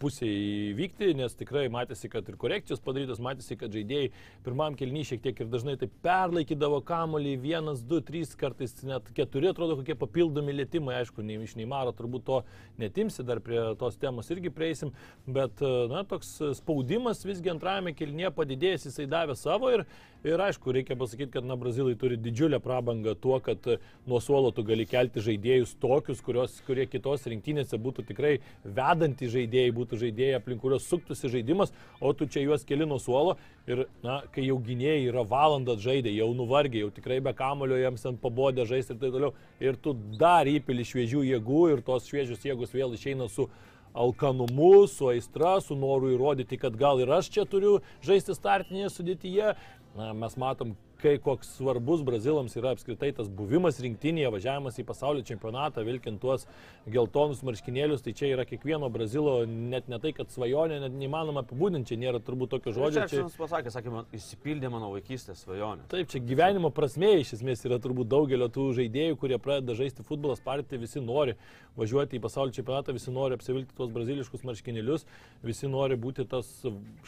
pusėje 0.00 0.74
vykti, 0.78 1.10
nes 1.18 1.34
tikrai 1.38 1.66
matėsi, 1.72 2.10
kad 2.12 2.28
ir 2.30 2.38
korekcijos 2.40 2.82
padarytos, 2.84 3.22
matėsi, 3.24 3.56
kad 3.60 3.74
žaidėjai 3.74 4.10
pirmam 4.46 4.76
kelnyje 4.78 5.12
šiek 5.12 5.24
tiek 5.24 5.42
ir 5.42 5.50
dažnai 5.52 5.76
taip 5.80 5.92
perlaikydavo 6.04 6.80
kamolį, 6.86 7.34
vienas, 7.42 7.82
du, 7.84 8.00
trys, 8.04 8.34
kartais 8.38 8.76
net 8.86 9.08
keturi, 9.16 9.50
atrodo, 9.50 9.78
kokie 9.80 9.96
papildomi 9.98 10.54
lėtimai, 10.54 10.98
aišku, 11.02 11.24
nei 11.26 11.40
iš 11.44 11.56
Neimaro 11.58 11.94
turbūt 11.96 12.26
to 12.28 12.40
netimsi, 12.80 13.24
dar 13.26 13.40
prie 13.44 13.60
tos 13.80 13.98
temos 14.00 14.30
irgi 14.32 14.52
prieisim, 14.54 14.92
bet, 15.26 15.62
na, 15.90 16.04
toks 16.08 16.36
spaudimas 16.60 17.24
visgi 17.26 17.52
antrajame 17.52 17.94
kelnyje 17.96 18.32
padidėjęs, 18.34 18.88
jisai 18.90 19.08
davė 19.10 19.36
savo 19.38 19.72
ir, 19.74 19.84
ir 20.24 20.40
aišku, 20.40 20.72
reikia 20.74 20.96
pasakyti, 20.98 21.32
kad, 21.36 21.46
na, 21.46 21.58
Brazilai 21.60 21.96
turi 22.00 22.18
didžiulę 22.20 22.60
prabangą 22.64 23.14
tuo, 23.20 23.38
kad 23.44 23.66
nuo 24.08 24.20
suolo 24.24 24.52
tu 24.54 24.64
gali 24.66 24.86
kelti 24.88 25.22
žaidėjus 25.24 25.76
tokius, 25.82 26.22
kurios, 26.34 26.60
kurie 26.66 26.86
kitos 26.90 27.26
rinktinėse 27.30 27.78
būtų 27.78 28.04
tikrai 28.08 28.38
vedantys 28.64 29.32
žaidėjai, 29.34 29.72
būtų 29.74 29.98
žaidėjai, 30.00 30.38
aplink 30.38 30.62
kurios 30.64 30.86
suktųsi 30.90 31.30
žaidimas, 31.30 31.72
o 32.00 32.12
tu 32.12 32.26
čia 32.26 32.42
juos 32.42 32.64
keli 32.66 32.86
nuo 32.86 32.98
suolo 32.98 33.36
ir, 33.70 33.86
na, 34.02 34.22
kai 34.34 34.46
jau 34.48 34.58
gynėjai 34.58 35.10
yra 35.10 35.24
valandą 35.28 35.76
žaidė, 35.78 36.12
jau 36.14 36.32
nuvargė, 36.34 36.82
jau 36.82 36.90
tikrai 36.94 37.20
be 37.22 37.34
kamulio 37.36 37.78
jiems 37.78 38.06
ant 38.10 38.20
pabodė 38.22 38.66
žaisti 38.66 38.94
ir 38.94 39.02
taip 39.02 39.14
toliau, 39.14 39.34
ir 39.62 39.78
tu 39.78 39.94
dar 40.18 40.50
įpili 40.50 40.86
šviežių 40.86 41.22
jėgų 41.30 41.62
ir 41.74 41.84
tos 41.86 42.10
šviežios 42.10 42.42
jėgos 42.44 42.74
vėl 42.74 42.96
išeina 42.98 43.30
su 43.30 43.46
alkanumu, 43.94 44.88
su 44.90 45.06
aistra, 45.12 45.60
su 45.62 45.78
noru 45.78 46.10
įrodyti, 46.16 46.58
kad 46.58 46.74
gal 46.74 46.98
ir 46.98 47.14
aš 47.14 47.30
čia 47.30 47.46
turiu 47.46 47.78
žaisti 48.02 48.34
startinėje 48.34 48.90
sudėtyje. 48.90 49.54
Na, 49.94 50.10
mes 50.18 50.34
matom, 50.34 50.72
kai 51.04 51.18
koks 51.20 51.50
svarbus 51.58 52.02
brazilams 52.06 52.56
yra 52.56 52.72
apskritai 52.74 53.10
tas 53.16 53.28
buvimas 53.28 53.76
rinktinėje, 53.84 54.30
važiavimas 54.32 54.78
į 54.80 54.86
pasaulio 54.88 55.24
čempionatą, 55.28 55.84
vilkint 55.84 56.20
tuos 56.22 56.46
geltonus 56.90 57.42
marškinėlius, 57.44 58.04
tai 58.04 58.14
čia 58.16 58.30
yra 58.32 58.46
kiekvieno 58.48 58.88
brazilo, 58.92 59.36
net 59.46 59.90
ne 59.92 59.98
tai, 60.00 60.14
kad 60.16 60.32
svajonė, 60.32 60.80
net 60.86 60.96
neįmanoma 60.96 61.44
apibūdinti, 61.44 61.92
čia 61.92 62.00
nėra 62.00 62.22
turbūt 62.24 62.54
tokio 62.56 62.72
žodžio. 62.76 63.04
Aš 63.04 63.36
pasakė, 63.40 63.72
sakė, 63.74 63.92
man 63.92 64.08
įsipildė 64.16 64.70
mano 64.72 64.90
vaikystės 64.94 65.44
svajonė. 65.44 65.88
Taip, 65.92 66.08
čia 66.12 66.22
gyvenimo 66.24 66.72
prasme 66.74 67.12
iš 67.20 67.34
esmės 67.38 67.64
yra 67.68 67.80
turbūt 67.84 68.08
daugelio 68.12 68.48
tų 68.52 68.70
žaidėjų, 68.80 69.18
kurie 69.20 69.40
pradeda 69.42 69.76
žaisti 69.76 70.06
futbolą, 70.06 70.38
sparti, 70.40 70.80
visi 70.80 71.02
nori 71.04 71.36
važiuoti 71.78 72.18
į 72.18 72.22
pasaulio 72.24 72.54
čempionatą, 72.54 72.94
visi 72.96 73.12
nori 73.12 73.36
apsivilkti 73.36 73.76
tuos 73.76 73.92
braziliškus 73.92 74.44
marškinėlius, 74.46 75.04
visi 75.44 75.68
nori 75.70 75.98
būti 76.00 76.26
tas 76.30 76.50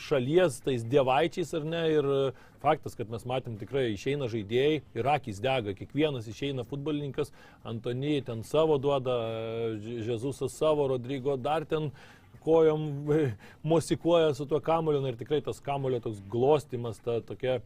šalies, 0.08 0.60
tais 0.66 0.84
dievaičiais 0.84 1.54
ar 1.56 1.66
ne. 1.68 1.84
Ir 1.96 2.08
faktas, 2.66 2.96
kad 2.98 3.10
mes 3.12 3.24
matėm 3.28 3.56
tikrai 3.60 3.86
išeina 3.92 4.26
žaidėjai 4.32 4.82
ir 4.98 5.08
akis 5.14 5.38
dega, 5.42 5.74
kiekvienas 5.78 6.26
išeina 6.30 6.66
futbolininkas, 6.66 7.32
Antony 7.66 8.18
ten 8.26 8.42
savo 8.46 8.80
duoda, 8.82 9.16
Žezusas 9.78 10.56
savo, 10.58 10.88
Rodrygo 10.90 11.38
dar 11.38 11.66
ten 11.68 11.92
kojom 12.46 12.86
mosikuoja 13.72 14.34
su 14.34 14.46
tuo 14.46 14.60
kamoliu 14.60 15.02
ir 15.06 15.18
tikrai 15.18 15.42
tas 15.42 15.62
kamolio 15.62 16.02
toks 16.02 16.22
glostimas, 16.30 17.00
ta 17.02 17.20
tokia, 17.20 17.60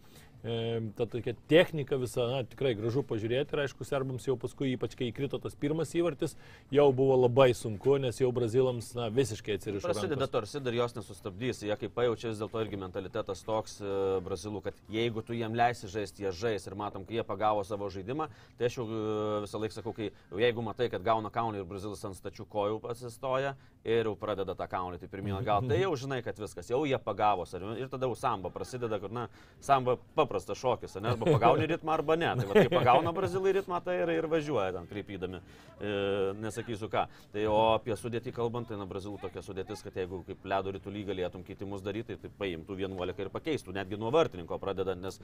ta 0.97 1.07
tokia 1.07 1.35
technika 1.49 1.99
visa, 2.01 2.25
na, 2.31 2.41
tikrai 2.49 2.73
gražu 2.79 3.03
pažiūrėti 3.05 3.53
ir 3.53 3.63
aišku, 3.67 3.85
serbams 3.85 4.25
jau 4.25 4.37
paskui, 4.41 4.71
ypač 4.73 4.95
kai 4.97 5.11
įkrito 5.11 5.37
tas 5.43 5.57
pirmas 5.59 5.93
įvartis, 5.93 6.37
jau 6.73 6.87
buvo 6.97 7.19
labai 7.21 7.51
sunku, 7.57 7.99
nes 8.01 8.21
jau 8.23 8.31
brazilams 8.33 8.89
na, 8.97 9.11
visiškai 9.13 9.59
atsirišo. 9.59 9.85
Prasideda 9.85 10.29
tarsi 10.33 10.63
dar 10.65 10.77
jos 10.79 10.97
nesustabdys, 10.97 11.61
jie 11.69 11.77
kaip 11.83 11.93
pajaučia 11.97 12.31
vis 12.33 12.41
dėlto 12.41 12.63
irgi 12.65 12.81
mentalitetas 12.81 13.45
toks 13.45 13.77
e, 13.85 13.93
brazilų, 14.25 14.63
kad 14.65 14.81
jeigu 14.93 15.25
tu 15.27 15.37
jiem 15.37 15.57
leisi 15.61 15.91
žaisti, 15.93 16.25
jie 16.25 16.33
žais 16.41 16.65
ir 16.65 16.79
matom, 16.79 17.05
kai 17.05 17.21
jie 17.21 17.27
pagavo 17.29 17.67
savo 17.69 17.91
žaidimą, 17.93 18.31
tai 18.57 18.71
aš 18.71 18.81
jau 18.81 18.89
e, 18.89 19.03
visą 19.45 19.61
laiką 19.61 19.77
sakau, 19.77 19.97
kai 19.97 20.09
jeigu 20.41 20.65
matai, 20.65 20.89
kad 20.93 21.05
gauna 21.05 21.33
kaunį 21.35 21.61
ir 21.61 21.69
brazilas 21.69 22.07
ant 22.09 22.17
stačių 22.17 22.49
kojų 22.49 22.81
pasistoja 22.87 23.59
ir 23.85 24.09
jau 24.11 24.15
pradeda 24.19 24.55
tą 24.57 24.67
kaunį, 24.71 24.99
tai 25.01 25.09
pirmyn 25.09 25.39
gal, 25.45 25.65
tai 25.69 25.79
jau 25.81 25.93
žinai, 25.97 26.21
kad 26.25 26.39
viskas, 26.41 26.69
jau 26.71 26.83
jie 26.89 26.99
pagavo 27.01 27.47
ir 27.81 27.89
tada 27.89 28.09
jau 28.09 28.17
samba 28.19 28.51
prasideda, 28.53 28.99
kur, 29.01 29.13
na, 29.13 29.27
samba 29.65 29.97
pa, 29.97 30.25
paprastas 30.25 30.59
šokis, 30.61 30.99
ne? 31.01 31.15
Arba 31.15 31.31
pagauni 31.33 31.69
ritmą, 31.71 31.95
arba 31.97 32.17
ne. 32.21 32.33
Tai 32.41 32.47
va, 32.51 32.55
kai 32.59 32.69
pagauna 32.73 33.13
brazilai 33.17 33.55
ritmą, 33.57 33.81
tai 33.85 33.97
ir, 34.03 34.13
ir 34.19 34.29
važiuoja 34.31 34.75
ten 34.77 34.89
krypydami. 34.91 35.41
E, 35.81 35.95
nesakysiu 36.43 36.91
ką. 36.93 37.07
Tai 37.33 37.47
o 37.49 37.57
apie 37.73 37.97
sudėtį 37.97 38.35
kalbant, 38.37 38.69
tai 38.69 38.77
na, 38.77 38.85
brazilų 38.91 39.17
tokia 39.23 39.41
sudėtis, 39.45 39.81
kad 39.87 39.97
jeigu 39.97 40.21
kaip 40.29 40.45
ledo 40.53 40.75
rytulį 40.77 41.07
galėtum 41.09 41.45
keitimus 41.47 41.81
daryti, 41.85 42.19
tai 42.21 42.31
paimtų 42.41 42.77
11 42.85 43.25
ir 43.25 43.33
pakeistų, 43.33 43.75
netgi 43.79 43.99
nuo 44.01 44.13
vartininko 44.13 44.59
pradedant, 44.61 45.01
nes 45.01 45.21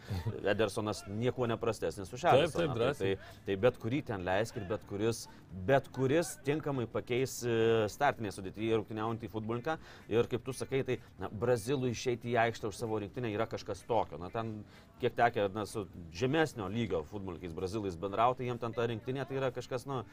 Edersonas 0.49 1.05
niekuo 1.13 1.49
neprastesnis 1.51 2.13
už 2.13 2.25
šią. 2.25 2.35
Taip, 2.41 2.57
taip, 2.57 2.67
Tai, 2.67 2.75
drąsiai. 2.75 3.19
tai 3.47 3.57
bet 3.61 3.77
kurį 3.83 4.01
ten 4.09 4.25
leisk 4.27 4.57
ir 4.57 4.65
bet 4.69 4.83
kuris, 4.89 5.27
bet 5.69 5.87
kuris 5.95 6.35
tinkamai 6.47 6.87
pakeis 6.91 7.39
e, 7.45 7.87
startinė 7.93 8.33
sudėtyje 8.47 8.79
rungtyniaujantį 8.79 9.31
futbolininką. 9.33 9.77
Ir 10.13 10.29
kaip 10.31 10.45
tu 10.47 10.55
sakai, 10.55 10.83
tai 10.87 10.99
na, 11.21 11.29
brazilų 11.29 11.91
išeiti 11.91 12.33
į 12.33 12.39
aikštę 12.47 12.71
už 12.71 12.79
savo 12.79 13.01
rinktinę 13.03 13.33
yra 13.35 13.47
kažkas 13.51 13.83
tokio. 13.87 14.19
Na, 14.19 14.31
ten 14.31 14.65
kiek 15.01 15.15
tekė 15.17 15.49
na, 15.55 15.67
su 15.67 15.87
žemesnio 16.15 16.69
lygio 16.69 17.03
futbolininkais 17.11 17.55
brazilais 17.57 17.99
bendrauti, 17.99 18.47
jiems 18.47 18.63
ten 18.63 18.77
ta 18.77 18.87
rinktinė 18.87 19.27
tai 19.27 19.41
yra 19.41 19.53
kažkas, 19.55 19.87
na, 19.87 20.05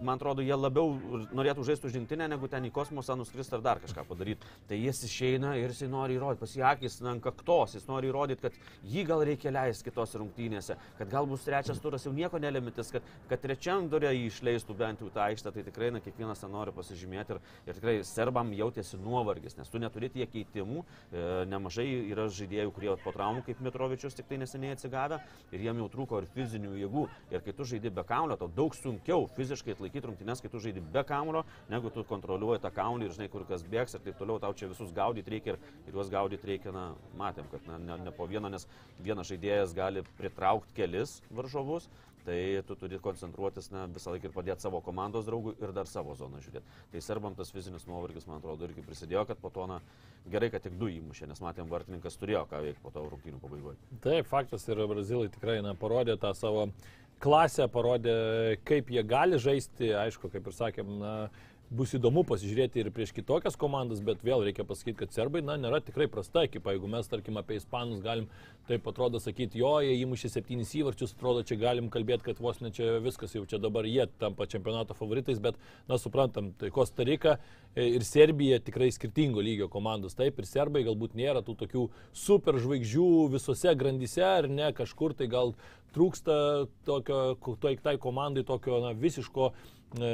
man 0.00 0.16
atrodo, 0.16 0.42
jie 0.44 0.56
labiau 0.56 0.94
norėtų 1.36 1.64
žaisti 1.66 1.88
už 1.88 1.96
rinktinę, 1.98 2.28
negu 2.30 2.48
ten 2.50 2.66
į 2.68 2.72
kosmosą 2.74 3.16
nuskristi 3.18 3.56
ar 3.56 3.64
dar 3.64 3.80
kažką 3.82 4.04
padaryti. 4.08 4.48
Tai 4.68 4.78
jis 4.78 5.02
išeina 5.08 5.54
ir 5.60 5.72
jis 5.72 5.88
nori 5.90 6.16
įrodyti, 6.18 6.40
pas 6.42 6.54
jį 6.56 6.64
akis 6.70 7.00
na, 7.04 7.14
ant 7.14 7.24
kaktos, 7.24 7.76
jis 7.78 7.86
nori 7.88 8.10
įrodyti, 8.10 8.44
kad 8.46 8.58
jį 8.94 9.04
gal 9.08 9.24
reikia 9.26 9.52
leisti 9.54 9.88
kitose 9.88 10.20
rungtynėse, 10.20 10.76
kad 10.98 11.12
gal 11.12 11.28
bus 11.30 11.44
trečias 11.46 11.80
turas 11.82 12.06
jau 12.06 12.12
nieko 12.16 12.40
nelimitis, 12.42 12.92
kad, 12.94 13.06
kad 13.30 13.42
trečiam 13.42 13.88
durė 13.90 14.12
jį 14.14 14.26
išleistų 14.30 14.76
bent 14.78 15.04
jau 15.04 15.10
tą 15.14 15.24
aikštę, 15.28 15.54
tai 15.54 15.66
tikrai 15.66 15.90
na, 15.94 16.02
kiekvienas 16.04 16.44
ten 16.44 16.52
nori 16.54 16.74
pasižymėti 16.76 17.36
ir, 17.36 17.42
ir 17.66 17.78
tikrai 17.78 17.96
serbam 18.06 18.52
jautėsi 18.56 19.00
nuovargis, 19.00 19.56
nes 19.58 19.70
tu 19.70 19.80
neturi 19.82 20.10
tiek 20.12 20.30
keitimų, 20.30 20.84
e, 20.84 21.26
nemažai 21.50 21.88
yra 22.10 22.28
žaidėjų, 22.30 22.74
kurie 22.76 22.92
po 23.04 23.14
traumų 23.14 23.44
kaip 23.46 23.62
Mitrovičius 23.64 24.16
tik 24.18 24.28
tai 24.30 24.40
neseniai 24.42 24.76
atsigavę 24.76 25.20
ir 25.54 25.64
jiem 25.66 25.82
jau 25.82 25.88
trūko 25.92 26.20
ir 26.20 26.28
fizinių 26.34 26.76
jėgų. 26.80 27.06
Ir 27.34 27.44
kai 27.44 27.54
tu 27.56 27.66
žaidži 27.68 27.92
be 27.94 28.04
kaulio, 28.06 28.36
tau 28.40 28.50
daug 28.56 28.74
sunkiau 28.76 29.26
fiziškai 29.36 29.69
atlaikyti 29.76 30.10
rungtynes, 30.10 30.42
kai 30.42 30.50
tu 30.52 30.60
žaidži 30.62 30.82
be 30.94 31.04
kaulio, 31.06 31.44
negu 31.72 31.92
tu 31.94 32.04
kontroliuoji 32.08 32.62
tą 32.64 32.72
kaulį 32.74 33.08
ir 33.08 33.16
žinai, 33.16 33.30
kur 33.32 33.46
kas 33.48 33.64
bėgs 33.64 33.96
ir 33.96 34.04
taip 34.04 34.20
toliau, 34.20 34.40
tau 34.42 34.52
čia 34.56 34.70
visus 34.70 34.92
gaudyti 34.96 35.36
reikia 35.36 35.54
ir, 35.54 35.60
ir 35.86 35.96
juos 35.96 36.12
gaudyti 36.12 36.52
reikia, 36.52 36.74
na, 36.76 36.90
matėm, 37.20 37.48
kad 37.52 37.66
na, 37.70 37.80
ne, 37.80 37.98
ne 38.06 38.14
po 38.16 38.28
vieną, 38.30 38.52
nes 38.52 38.68
vienas 39.00 39.30
žaidėjas 39.30 39.74
gali 39.76 40.04
pritraukti 40.20 40.80
kelis 40.82 41.20
varžovus. 41.30 41.90
Tai 42.24 42.62
tu 42.68 42.74
turi 42.76 42.98
koncentruotis 43.00 43.70
na, 43.72 43.86
visą 43.88 44.12
laiką 44.12 44.28
ir 44.28 44.34
padėti 44.34 44.66
savo 44.66 44.82
komandos 44.84 45.24
draugui 45.24 45.54
ir 45.64 45.72
dar 45.72 45.88
savo 45.88 46.12
zoną 46.18 46.42
žiūrėti. 46.44 46.74
Tai 46.92 47.00
serbam 47.04 47.36
tas 47.36 47.52
fizinis 47.54 47.86
nuovargis, 47.88 48.26
man 48.28 48.42
atrodo, 48.42 48.68
irgi 48.68 48.84
prisidėjo, 48.84 49.24
kad 49.30 49.40
po 49.40 49.48
to, 49.54 49.64
na, 49.70 49.78
gerai, 50.28 50.50
kad 50.52 50.66
tik 50.66 50.76
du 50.80 50.90
įmušė, 50.92 51.30
nes 51.30 51.40
matėm, 51.40 51.70
vartininkas 51.72 52.20
turėjo 52.20 52.44
ką 52.50 52.60
veikti 52.66 52.84
po 52.84 52.92
to 52.92 53.06
rungtynių 53.08 53.40
pabaigoje. 53.40 53.80
Taip, 54.04 54.28
faktas 54.28 54.68
ir 54.68 54.82
brazilai 54.92 55.30
tikrai 55.32 55.60
na, 55.64 55.72
parodė 55.80 56.18
tą 56.20 56.34
savo 56.36 56.68
klasę, 57.20 57.68
parodė, 57.72 58.14
kaip 58.68 58.90
jie 58.92 59.04
gali 59.06 59.38
žaisti. 59.40 59.92
Aišku, 59.96 60.30
kaip 60.32 60.48
ir 60.48 60.56
sakėm, 60.56 60.92
na, 61.02 61.14
bus 61.70 61.92
įdomu 61.94 62.24
pasižiūrėti 62.26 62.82
ir 62.82 62.90
prieš 62.94 63.12
kitokias 63.14 63.56
komandas, 63.58 64.00
bet 64.02 64.24
vėl 64.26 64.42
reikia 64.42 64.64
pasakyti, 64.66 64.96
kad 65.04 65.14
serbai, 65.14 65.42
na, 65.46 65.54
nėra 65.60 65.78
tikrai 65.84 66.08
prasta 66.10 66.42
ekipa. 66.48 66.74
Jeigu 66.74 66.90
mes, 66.90 67.06
tarkim, 67.10 67.38
apie 67.38 67.60
ispanus 67.60 68.02
galim, 68.02 68.26
taip 68.66 68.88
atrodo 68.90 69.20
sakyti, 69.22 69.60
jo, 69.62 69.76
jie 69.84 69.94
įmušė 70.02 70.32
septynis 70.34 70.74
įvarčius, 70.80 71.14
atrodo, 71.14 71.44
čia 71.46 71.60
galim 71.60 71.86
kalbėti, 71.94 72.26
kad 72.26 72.42
vos 72.42 72.58
ne 72.64 72.72
čia 72.74 72.98
viskas, 73.04 73.36
jau 73.38 73.44
čia 73.46 73.62
dabar 73.62 73.86
jie 73.86 74.08
tampa 74.18 74.48
čempionato 74.50 74.98
favoritais, 74.98 75.38
bet, 75.42 75.58
na, 75.88 75.98
suprantam, 76.02 76.50
tai 76.58 76.72
Kosta 76.74 77.06
Rika 77.06 77.38
ir 77.78 78.02
Serbija 78.06 78.58
tikrai 78.66 78.90
skirtingo 78.94 79.42
lygio 79.42 79.70
komandos. 79.70 80.18
Taip, 80.18 80.42
ir 80.42 80.50
serbai 80.50 80.82
galbūt 80.86 81.14
nėra 81.18 81.44
tų 81.46 81.54
tokių 81.62 81.86
super 82.10 82.58
žvaigždžių 82.58 83.10
visose 83.36 83.78
grandyse, 83.78 84.26
ar 84.26 84.50
ne, 84.50 84.72
kažkur 84.74 85.14
tai 85.14 85.30
gal 85.30 85.54
trūksta 85.94 86.66
tokio, 86.86 87.36
tai, 87.62 87.76
tai 87.82 87.94
komandai 88.02 88.42
tokio, 88.46 88.78
na, 88.82 88.90
visiško 88.94 89.50
e, 89.50 90.10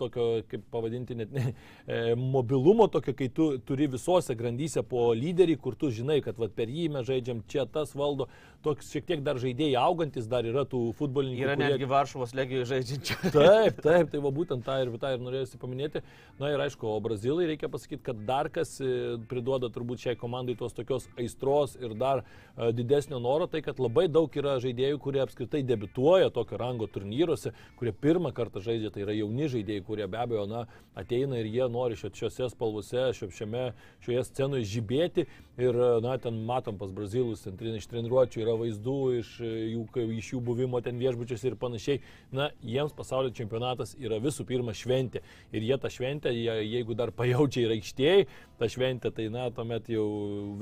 tokio, 0.00 0.28
kaip 0.50 0.64
pavadinti, 0.72 1.16
net 1.20 1.34
ne, 1.36 1.46
e, 1.86 2.00
mobilumo, 2.18 2.88
tokio, 2.92 3.14
kai 3.18 3.28
tu 3.36 3.50
turi 3.68 3.88
visose 3.92 4.36
grandyse 4.38 4.82
po 4.88 5.10
lyderį, 5.16 5.58
kur 5.60 5.76
tu 5.78 5.92
žinai, 5.94 6.20
kad 6.24 6.40
vat, 6.40 6.54
per 6.56 6.72
jį 6.72 6.88
mes 6.96 7.06
žaidžiam, 7.08 7.44
čia 7.50 7.66
tas 7.68 7.92
valdo, 7.98 8.28
toks 8.64 8.90
šiek 8.92 9.06
tiek 9.08 9.22
dar 9.24 9.38
žaidėjai 9.40 9.78
augantis, 9.80 10.26
dar 10.30 10.44
yra 10.48 10.66
tų 10.68 10.82
futbolininkų. 10.98 11.44
Yra 11.46 11.56
kurie- 11.56 11.70
netgi 11.72 11.88
Varšuvos 11.90 12.34
legijoje 12.36 12.68
žaidžiančių. 12.74 13.16
Taip, 13.36 13.80
taip, 13.84 14.10
tai 14.12 14.20
va 14.20 14.32
būtent 14.36 14.64
tą 14.66 14.76
ir, 14.82 14.90
tą 15.00 15.14
ir 15.16 15.22
norėjusi 15.24 15.60
paminėti. 15.60 16.02
Na 16.40 16.50
ir 16.52 16.60
aišku, 16.64 16.84
o 16.88 16.98
brazilai 17.04 17.46
reikia 17.48 17.70
pasakyti, 17.72 18.02
kad 18.10 18.20
dar 18.28 18.50
kas 18.52 18.74
e, 18.84 19.16
priduoda 19.30 19.70
turbūt 19.72 20.04
šiai 20.04 20.16
komandai 20.20 20.56
tos 20.60 20.76
tokios 20.76 21.08
aistros 21.20 21.76
ir 21.80 21.94
dar 22.00 22.22
e, 22.22 22.70
didesnio 22.76 23.20
noro, 23.22 23.48
tai 23.50 23.62
kad 23.64 23.80
labai 23.80 24.06
daug 24.12 24.36
yra 24.40 24.58
žaidėjų, 24.62 25.00
kurie 25.04 25.22
apskritai 25.24 25.62
debituoja 25.66 26.30
tokio 26.34 26.60
rango 26.60 26.88
turnyruose, 26.90 27.54
kurie 27.80 27.94
pirmą 27.96 28.32
kartą 28.36 28.62
žaidžia, 28.64 28.92
tai 28.94 29.04
yra 29.06 29.16
jauni 29.16 29.48
žaidėjai, 29.52 29.84
kurie 29.90 30.06
be 30.10 30.18
abejo, 30.22 30.46
na, 30.50 30.64
ateina 30.98 31.38
ir 31.42 31.50
jie 31.50 31.66
nori 31.70 31.98
šio- 31.98 32.12
šiose 32.14 32.48
spalvose, 32.54 33.10
šiame, 33.18 33.70
šioje 34.06 34.24
scenoje 34.30 34.68
žibėti. 34.70 35.26
Ir, 35.60 35.76
na, 36.00 36.14
ten 36.16 36.38
matom 36.48 36.78
pas 36.80 36.88
brazilus, 36.96 37.42
ten 37.44 37.74
iš 37.76 37.84
treniruočio 37.90 38.40
yra 38.40 38.54
vaizdų, 38.56 38.94
iš 39.18 39.32
jų, 39.44 39.82
iš 40.16 40.30
jų 40.32 40.40
buvimo 40.46 40.80
ten 40.80 40.96
viešbučiuose 40.96 41.50
ir 41.50 41.56
panašiai. 41.60 42.00
Na, 42.32 42.48
jiems 42.64 42.94
pasaulio 42.96 43.34
čempionatas 43.36 43.92
yra 44.00 44.16
visų 44.24 44.46
pirma 44.48 44.72
šventė. 44.72 45.20
Ir 45.52 45.66
jie 45.68 45.76
tą 45.82 45.90
šventę, 45.92 46.32
jie, 46.32 46.54
jeigu 46.64 46.96
dar 46.96 47.12
pajaučia 47.12 47.66
ir 47.66 47.76
aikštėje 47.76 48.24
tą 48.62 48.70
šventę, 48.72 49.12
tai, 49.12 49.28
na, 49.28 49.50
tuomet 49.52 49.90
jau 49.92 50.06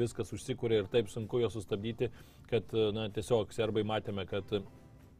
viskas 0.01 0.35
užsikūrė 0.35 0.83
ir 0.83 0.91
taip 0.91 1.13
sunku 1.13 1.45
jo 1.45 1.53
sustabdyti, 1.53 2.11
kad, 2.51 2.75
na, 2.97 3.07
tiesiog 3.15 3.55
serbai 3.55 3.87
matėme, 3.87 4.27
kad 4.27 4.59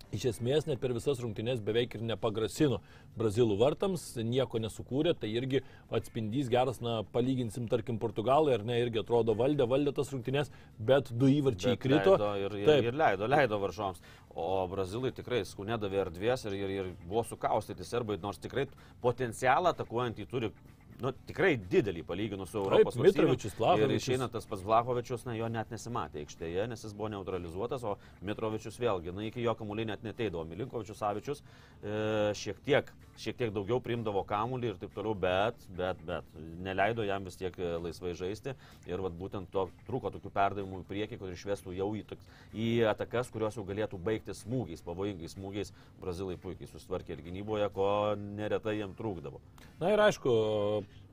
Iš 0.09 0.25
esmės 0.31 0.65
net 0.65 0.81
per 0.81 0.95
visas 0.97 1.19
rungtynes 1.21 1.61
beveik 1.61 1.99
ir 1.99 2.05
nepagrasino 2.09 2.79
brazilų 3.19 3.59
vartams, 3.61 4.07
nieko 4.25 4.61
nesukūrė, 4.63 5.13
tai 5.21 5.29
irgi 5.37 5.61
atspindys 5.93 6.49
geras, 6.49 6.81
na, 6.81 7.03
palyginsim, 7.13 7.67
tarkim, 7.69 7.99
portugalai, 8.01 8.55
ar 8.57 8.65
ne, 8.65 8.79
irgi 8.81 9.03
atrodo 9.03 9.35
valdė, 9.37 9.67
valdė 9.69 9.93
tas 9.99 10.13
rungtynes, 10.15 10.49
bet 10.79 11.13
du 11.13 11.29
įvarčiai 11.35 11.75
Bet 11.75 11.83
įkrito. 11.83 12.17
Leido 12.17 12.33
ir, 12.41 12.57
ir, 12.63 12.71
Taip. 12.71 12.89
ir 12.89 12.99
leido, 13.03 13.29
leido 13.29 13.61
varžoms. 13.61 14.01
O 14.39 14.65
brazilai 14.71 15.13
tikrai 15.13 15.43
skunedavė 15.45 16.01
erdvės 16.07 16.47
ir, 16.49 16.57
ir, 16.57 16.75
ir 16.79 16.91
buvo 17.05 17.27
sukaustyti 17.29 17.85
serbai, 17.85 18.17
nors 18.23 18.41
tikrai 18.41 18.69
potencialą 19.05 19.75
atakuojant 19.75 20.23
jį 20.23 20.29
turi. 20.31 20.53
Nu, 20.99 21.13
tikrai 21.29 21.53
didelį 21.71 22.03
palyginus 22.03 22.51
su 22.51 22.59
Europos 22.59 22.97
valstybėm. 22.99 23.29
Mitrovičius, 23.29 23.53
Vlahovičius. 23.55 23.91
Ir 23.93 24.01
išeina 24.03 24.27
tas 24.35 24.49
pats 24.51 24.65
Vlahovičius, 24.67 25.23
na 25.29 25.37
jo 25.39 25.47
net 25.53 25.71
nesimatė 25.71 26.25
aikštėje, 26.25 26.65
nes 26.73 26.83
jis 26.83 26.95
buvo 26.99 27.13
neutralizuotas, 27.13 27.85
o 27.87 27.93
Mitrovičius 28.27 28.81
vėlgi, 28.83 29.15
na 29.15 29.29
iki 29.29 29.45
jo 29.45 29.55
kamuolį 29.55 29.85
net 29.93 30.03
neteidavo. 30.03 30.43
Milinkovičius, 30.51 30.99
Savičius 30.99 31.43
e, 31.45 32.35
šiek 32.35 32.59
tiek, 32.67 32.91
šiek 33.19 33.39
tiek 33.39 33.53
daugiau 33.55 33.79
priimdavo 33.83 34.25
kamuolį 34.27 34.73
ir 34.73 34.81
taip 34.83 34.97
toliau, 34.97 35.15
bet, 35.15 35.63
bet, 35.79 36.03
bet 36.09 36.35
neleido 36.67 37.07
jam 37.07 37.23
vis 37.31 37.39
tiek 37.39 37.55
e, 37.63 37.71
laisvai 37.87 38.17
žaisti. 38.19 38.57
Ir 38.91 38.99
vat, 39.07 39.15
būtent 39.23 39.53
to 39.55 39.69
trūko 39.87 40.11
tokių 40.17 40.35
perdavimų 40.35 40.83
į 40.83 40.89
priekį, 40.91 41.21
kur 41.23 41.31
išvestų 41.31 41.77
jau 41.79 41.93
į, 41.95 42.03
toks- 42.11 42.27
į 42.59 42.69
atakas, 42.91 43.31
kurios 43.31 43.55
jau 43.55 43.63
galėtų 43.71 44.03
baigti 44.03 44.35
smūgiais, 44.35 44.83
pavojingais 44.83 45.39
smūgiais. 45.39 45.71
Brazilai 46.03 46.35
puikiai 46.43 46.67
sustvarkė 46.75 47.15
ir 47.15 47.25
gynyboje, 47.31 47.71
ko 47.79 47.89
neretai 48.19 48.81
jiem 48.81 48.99
trūkdavo. 48.99 49.39
Na 49.79 49.95
ir 49.95 50.03
aišku, 50.03 50.35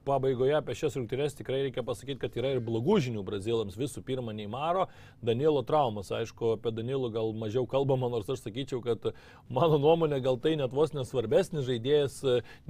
pabaigoje 0.06 0.56
apie 0.58 0.76
šias 0.78 0.96
rungtynes 1.00 1.36
tikrai 1.38 1.64
reikia 1.66 1.84
pasakyti, 1.86 2.20
kad 2.22 2.36
yra 2.40 2.54
ir 2.56 2.62
blogų 2.64 2.98
žinių 3.08 3.24
brazilams. 3.26 3.78
Visų 3.80 4.04
pirma, 4.06 4.34
Neymaro, 4.36 4.86
Danilo 5.26 5.64
traumas. 5.68 6.12
Aišku, 6.16 6.56
apie 6.58 6.74
Danilų 6.76 7.12
gal 7.16 7.34
mažiau 7.38 7.66
kalbama, 7.70 8.10
nors 8.14 8.30
aš 8.32 8.44
sakyčiau, 8.46 8.82
kad 8.86 9.10
mano 9.50 9.80
nuomonė 9.82 10.22
gal 10.26 10.40
tai 10.42 10.56
net 10.60 10.76
vos 10.76 10.94
nesvarbesnis 10.96 11.66
žaidėjas, 11.68 12.20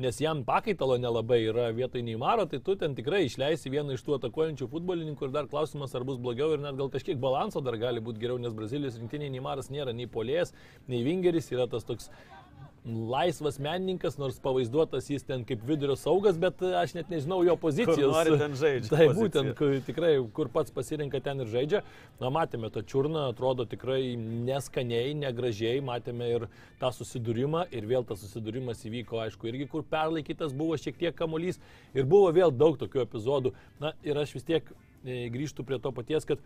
nes 0.01 0.21
jam 0.23 0.45
pakaitalo 0.47 0.97
nelabai 1.01 1.41
yra 1.49 1.67
vietoj 1.75 2.05
Neymaro, 2.05 2.47
tai 2.49 2.61
tu 2.63 2.77
ten 2.79 2.95
tikrai 2.97 3.25
išleisi 3.27 3.73
vieną 3.73 3.97
iš 3.97 4.05
tų 4.05 4.19
atakuojančių 4.19 4.69
futbolininkų 4.71 5.27
ir 5.27 5.35
dar 5.35 5.49
klausimas, 5.51 5.95
ar 5.95 6.07
bus 6.07 6.21
blogiau 6.21 6.53
ir 6.55 6.63
net 6.63 6.79
gal 6.79 6.91
kažkiek 6.93 7.19
balanso 7.21 7.63
dar 7.65 7.77
gali 7.81 8.03
būti 8.03 8.23
geriau, 8.23 8.39
nes 8.41 8.55
Brazilijos 8.55 8.99
rinktinėje 9.01 9.35
Neymaras 9.35 9.71
nėra 9.73 9.93
nei 9.95 10.07
polės, 10.11 10.55
nei 10.87 11.03
vingeris, 11.05 11.51
yra 11.53 11.67
tas 11.71 11.87
toks 11.87 12.11
laisvas 12.85 13.57
menininkas, 13.59 14.17
nors 14.21 14.37
pavaizduotas 14.39 15.07
jis 15.09 15.23
ten 15.25 15.41
kaip 15.47 15.63
vidurio 15.65 15.95
saugas, 15.97 16.37
bet 16.37 16.61
e, 16.61 16.69
aš 16.77 16.93
net 16.93 17.09
nežinau 17.09 17.39
jo 17.45 17.55
pozicijos. 17.57 17.97
Kur 17.97 18.13
nori, 18.13 18.35
ten 18.37 18.53
žaidžia 18.59 18.91
Tai 18.91 19.07
poziciją. 19.07 19.21
būtent, 19.23 19.53
kur, 19.57 19.73
tikrai, 19.87 20.11
kur 20.37 20.51
pats 20.53 20.73
pasirinka 20.75 21.21
ten 21.25 21.41
ir 21.41 21.49
žaidžia. 21.49 21.81
Na, 22.21 22.29
matėme, 22.33 22.69
ta 22.73 22.83
čiurna 22.85 23.25
atrodo 23.31 23.65
tikrai 23.69 24.13
neskaniai, 24.19 25.15
negražiai, 25.17 25.81
matėme 25.85 26.29
ir 26.35 26.47
tą 26.81 26.93
susidūrimą 26.93 27.65
ir 27.73 27.89
vėl 27.89 28.05
tas 28.05 28.21
susidūrimas 28.21 28.85
įvyko, 28.85 29.23
aišku, 29.25 29.49
irgi 29.49 29.69
kur 29.71 29.85
perlaikytas 29.89 30.53
buvo 30.53 30.77
šiek 30.77 31.01
tiek 31.01 31.17
kamuolys 31.17 31.57
ir 31.97 32.05
buvo 32.05 32.29
vėl 32.37 32.53
daug 32.53 32.77
tokių 32.77 33.01
epizodų. 33.07 33.55
Na, 33.81 33.95
ir 34.05 34.21
aš 34.21 34.37
vis 34.37 34.45
tiek 34.45 34.69
e, 35.01 35.25
grįžtu 35.33 35.65
prie 35.65 35.81
to 35.81 35.89
paties, 35.95 36.29
kad 36.29 36.43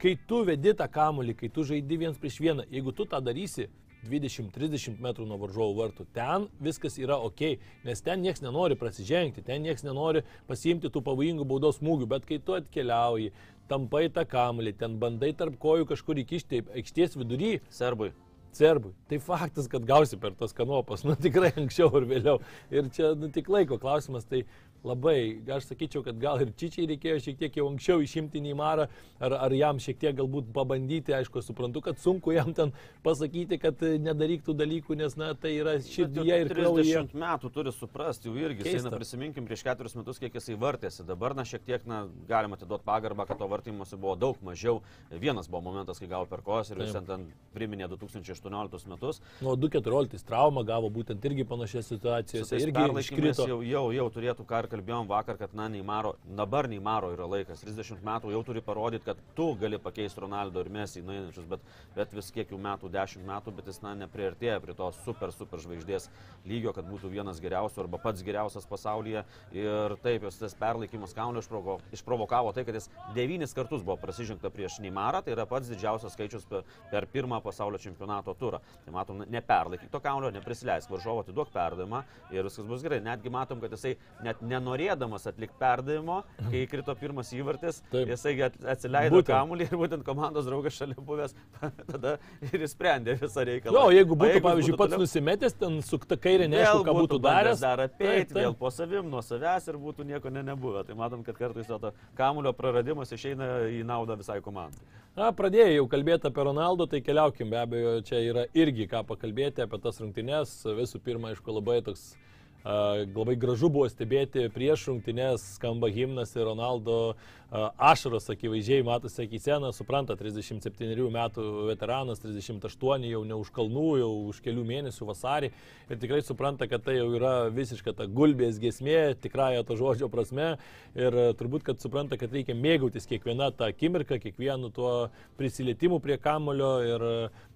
kai 0.00 0.16
tu 0.28 0.42
vedi 0.48 0.72
tą 0.76 0.88
kamuolį, 0.90 1.36
kai 1.44 1.52
tu 1.52 1.62
žaidi 1.68 2.00
viens 2.00 2.16
prieš 2.20 2.40
vieną, 2.40 2.64
jeigu 2.72 2.92
tu 2.96 3.04
tą 3.08 3.20
darysi 3.24 3.68
20-30 4.06 5.00
metrų 5.04 5.26
nuo 5.28 5.38
varžovų 5.42 5.74
vartų. 5.78 6.06
Ten 6.16 6.48
viskas 6.62 6.98
yra 7.00 7.18
ok, 7.24 7.42
nes 7.86 8.04
ten 8.04 8.22
niekas 8.24 8.44
nenori 8.44 8.76
prasižengti, 8.80 9.44
ten 9.46 9.64
niekas 9.64 9.86
nenori 9.86 10.24
pasiimti 10.48 10.90
tų 10.92 11.02
pavojingų 11.06 11.46
baudos 11.48 11.80
smūgių, 11.80 12.10
bet 12.10 12.28
kai 12.28 12.38
tu 12.42 12.56
atkeliauji, 12.58 13.32
tampai 13.70 14.08
tą 14.12 14.26
kamuolį, 14.28 14.74
ten 14.80 14.98
bandai 15.00 15.32
tarp 15.36 15.56
kojų 15.60 15.88
kažkur 15.92 16.20
įkišti 16.24 16.64
aikštės 16.80 17.16
vidury, 17.20 17.58
Serbui. 17.72 18.12
serbui. 18.54 18.92
Tai 19.10 19.18
faktas, 19.18 19.66
kad 19.68 19.86
gausi 19.88 20.16
per 20.20 20.34
tos 20.38 20.52
kanopas, 20.54 21.04
nu 21.04 21.16
tikrai 21.18 21.50
anksčiau 21.56 21.90
ar 21.96 22.06
vėliau. 22.06 22.40
Ir 22.70 22.90
čia 22.94 23.14
nu, 23.18 23.30
tik 23.34 23.48
laiko 23.50 23.80
klausimas, 23.82 24.28
tai 24.30 24.44
labai, 24.84 25.40
aš 25.56 25.68
sakyčiau, 25.70 26.04
kad 26.04 26.18
gal 26.20 26.42
ir 26.44 26.52
Čičiai 26.58 26.86
reikėjo 26.92 27.20
šiek 27.24 27.38
tiek 27.40 27.56
jau 27.58 27.66
anksčiau 27.70 28.02
išimti 28.04 28.42
Neimarą, 28.44 28.86
ar, 29.18 29.36
ar 29.46 29.54
jam 29.56 29.80
šiek 29.82 29.98
tiek 30.02 30.16
galbūt 30.18 30.50
pabandyti, 30.54 31.14
aišku, 31.16 31.42
suprantu, 31.44 31.82
kad 31.84 32.00
sunku 32.02 32.34
jam 32.36 32.52
ten 32.56 32.72
pasakyti, 33.04 33.58
kad 33.62 33.80
nedaryk 33.80 34.44
tų 34.46 34.56
dalykų, 34.60 34.98
nes, 35.00 35.16
na, 35.20 35.32
tai 35.38 35.54
yra 35.58 35.76
širdyje 35.84 36.40
ir 36.44 36.52
kraujyje. 36.52 37.04
30 37.08 37.18
metų 37.24 37.52
turi 37.54 37.74
suprasti, 37.74 38.28
jau 38.28 38.36
irgi. 38.38 38.62
Keista. 38.62 38.84
Keista. 38.84 38.94
Prisiminkim 38.98 39.48
prieš 39.48 39.64
keturis 39.66 39.96
metus, 39.98 40.20
kiek 40.22 40.36
jisai 40.36 40.58
vartėsi. 40.60 41.06
Dabar, 41.08 41.36
na, 41.38 41.46
šiek 41.48 41.64
tiek, 41.66 41.88
na, 41.88 42.04
galima 42.28 42.58
atiduoti 42.58 42.86
pagarbą, 42.86 43.26
kad 43.28 43.40
to 43.40 43.48
vartymosi 43.50 43.98
buvo 44.00 44.16
daug 44.20 44.40
mažiau. 44.44 44.82
Vienas 45.10 45.48
buvo 45.50 45.64
momentas, 45.70 46.00
kai 46.02 46.10
gavo 46.10 46.28
per 46.30 46.44
kos 46.44 46.72
ir 46.72 46.82
vis 46.82 46.92
Taip. 46.94 47.08
ten 47.08 47.26
priminė 47.56 47.88
2018 47.92 48.90
metus. 48.92 49.20
Nuo 49.44 49.56
2.14 49.58 50.24
traumą 50.28 50.64
gavo 50.66 50.90
būtent 50.92 51.24
irgi 51.24 51.46
situacijose, 51.84 52.50
tais 52.50 52.62
irgi 52.62 52.84
iškrito. 53.00 53.46
Jau, 53.48 53.60
jau, 53.64 53.84
jau 53.94 54.06
turėtų, 54.14 54.46
ką 54.48 54.62
ir 54.62 54.68
kalbėjom 54.74 55.08
vakar, 55.08 55.38
kad, 55.38 55.54
na, 55.56 55.68
Neymaro, 55.70 56.14
dabar 56.38 56.68
Neymaro 56.70 57.12
yra 57.14 57.28
laikas. 57.30 57.62
30 57.64 58.02
metų 58.04 58.32
jau 58.34 58.42
turi 58.46 58.62
parodyti, 58.64 59.06
kad 59.06 59.20
tu 59.36 59.52
gali 59.60 59.78
pakeisti 59.82 60.22
Ronaldo 60.24 60.62
ir 60.64 60.70
Messi 60.74 61.02
nueinančius, 61.04 61.46
bet, 61.50 61.62
bet 61.94 62.14
vis 62.14 62.30
kiek 62.34 62.50
jau 62.50 62.58
metų, 62.60 62.90
10 62.92 63.24
metų, 63.28 63.54
bet 63.54 63.70
jis, 63.70 63.80
na, 63.84 63.94
nepriartėja 64.04 64.58
prie 64.64 64.74
to 64.76 64.90
super, 65.04 65.32
super 65.34 65.62
žvaigždės 65.62 66.08
lygio, 66.48 66.74
kad 66.76 66.88
būtų 66.88 67.12
vienas 67.12 67.40
geriausių 67.42 67.84
arba 67.84 68.00
pats 68.02 68.24
geriausias 68.26 68.66
pasaulyje. 68.68 69.24
Ir 69.54 69.96
taip, 70.04 70.26
jos 70.26 70.40
tas 70.40 70.56
perlaikymas 70.58 71.14
kaunio 71.16 71.42
išprovo, 71.44 71.78
išprovokavo 71.94 72.52
tai, 72.56 72.66
kad 72.66 72.78
jis 72.78 72.90
devynis 73.16 73.54
kartus 73.56 73.84
buvo 73.84 73.96
prasižengta 74.02 74.50
prieš 74.54 74.80
Neymarą, 74.84 75.22
tai 75.24 75.36
yra 75.36 75.46
pats 75.50 75.70
didžiausias 75.70 76.16
skaičius 76.16 76.46
per, 76.50 76.64
per 76.90 77.08
pirmą 77.12 77.40
pasaulio 77.44 77.80
čempionato 77.82 78.34
turą. 78.38 78.60
Tai 78.84 78.96
matom, 78.96 79.22
neperlaikyk 79.30 79.92
to 79.92 80.02
kaunio, 80.04 80.32
neprisileisk 80.34 80.90
varžovo, 80.92 81.24
atiduok 81.24 81.52
perdavimą 81.54 82.02
ir 82.34 82.46
viskas 82.48 82.68
bus 82.68 82.84
gerai. 82.84 83.00
Netgi 83.04 83.32
matom, 83.32 83.62
kad 83.62 83.74
jisai 83.74 83.94
net 84.24 84.42
nenorėdamas 84.64 85.26
atlikti 85.28 85.56
perdavimo, 85.60 86.22
kai 86.50 86.64
krito 86.70 86.94
pirmas 86.98 87.30
įvartis, 87.36 87.82
Taip. 87.92 88.08
jisai 88.08 88.34
at- 88.46 88.56
atsileido 88.74 89.18
Būtent. 89.20 89.30
kamuolį 89.34 89.66
ir 89.68 89.76
būtent 89.78 90.04
komandos 90.06 90.46
draugas 90.48 90.72
šalia 90.78 90.96
buvęs 90.96 91.34
tada 91.92 92.16
ir 92.48 92.64
išsprendė 92.64 93.16
visą 93.20 93.44
reikalą. 93.44 93.74
Jo, 93.76 93.90
jeigu 93.94 94.12
O 94.14 94.18
būtų, 94.22 94.32
jeigu 94.34 94.46
pavyzdžiui, 94.48 94.74
būtų 94.74 94.78
pats 94.80 94.94
toliau- 94.94 95.04
nusimetęs, 95.04 95.56
ten 95.60 95.78
sukta 95.82 96.16
kairė, 96.16 96.48
neaišku, 96.48 96.84
ką 96.88 96.96
būtų 97.02 97.20
daręs. 97.24 97.60
Dar 97.60 97.84
taip. 97.88 98.32
vėl 98.34 98.54
po 98.58 98.70
savim, 98.70 99.08
nuo 99.10 99.20
savęs 99.22 99.68
ir 99.68 99.78
būtų 99.80 100.04
nieko 100.08 100.30
ne, 100.32 100.42
nebuvę. 100.42 100.84
Tai 100.86 100.94
matom, 100.98 101.22
kad 101.24 101.36
kartais 101.38 101.66
to 101.66 101.92
kamulio 102.16 102.52
praradimas 102.52 103.12
išeina 103.12 103.68
į 103.70 103.84
naudą 103.84 104.16
visai 104.16 104.40
komandai. 104.40 104.80
Na, 105.16 105.28
pradėjai 105.30 105.76
jau 105.76 105.86
kalbėti 105.86 106.26
apie 106.26 106.42
Ronaldo, 106.42 106.88
tai 106.90 106.98
keliaukim, 107.00 107.48
be 107.50 107.56
abejo, 107.60 108.00
čia 108.02 108.18
yra 108.18 108.46
irgi 108.54 108.88
ką 108.90 109.04
pakalbėti 109.06 109.62
apie 109.62 109.78
tas 109.78 110.00
rungtynes. 110.02 110.56
Visų 110.74 110.98
pirma, 111.04 111.30
aišku, 111.30 111.54
labai 111.54 111.76
toks 111.86 112.16
labai 112.64 113.36
gražu 113.36 113.68
buvo 113.68 113.88
stebėti 113.92 114.48
prieš 114.54 114.86
rungtynes, 114.88 115.42
skamba 115.58 115.90
himnas 115.92 116.32
ir 116.36 116.46
Ronaldo 116.48 116.96
a, 117.12 117.16
ašaros 117.52 118.28
akivaizdžiai 118.32 118.82
matosi 118.86 119.22
akise, 119.24 119.54
na, 119.62 119.70
supranta, 119.74 120.16
37 120.18 121.08
metų 121.14 121.44
veteranas, 121.68 122.22
38 122.22 123.06
jau 123.10 123.22
ne 123.26 123.38
už 123.38 123.50
kalnų, 123.54 123.86
jau 124.00 124.10
už 124.30 124.40
kelių 124.44 124.64
mėnesių 124.68 125.08
vasarį. 125.10 125.50
Ir 125.90 126.00
tikrai 126.02 126.20
supranta, 126.26 126.68
kad 126.70 126.84
tai 126.86 126.96
jau 126.98 127.08
yra 127.14 127.34
visiška 127.54 127.94
ta 127.94 128.08
gulbės 128.10 128.58
gesmė, 128.62 129.14
tikrąją 129.22 129.64
to 129.68 129.78
žodžio 129.78 130.10
prasme. 130.12 130.54
Ir 130.98 131.18
turbūt, 131.38 131.66
kad 131.68 131.82
supranta, 131.82 132.18
kad 132.20 132.34
reikia 132.34 132.56
mėgautis 132.58 133.08
kiekvieną 133.10 133.52
tą 133.58 133.70
akimirką, 133.70 134.18
kiekvienu 134.22 134.72
tuo 134.74 134.92
prisilietimu 135.38 136.00
prie 136.02 136.18
kamulio 136.22 136.72
ir, 136.86 137.08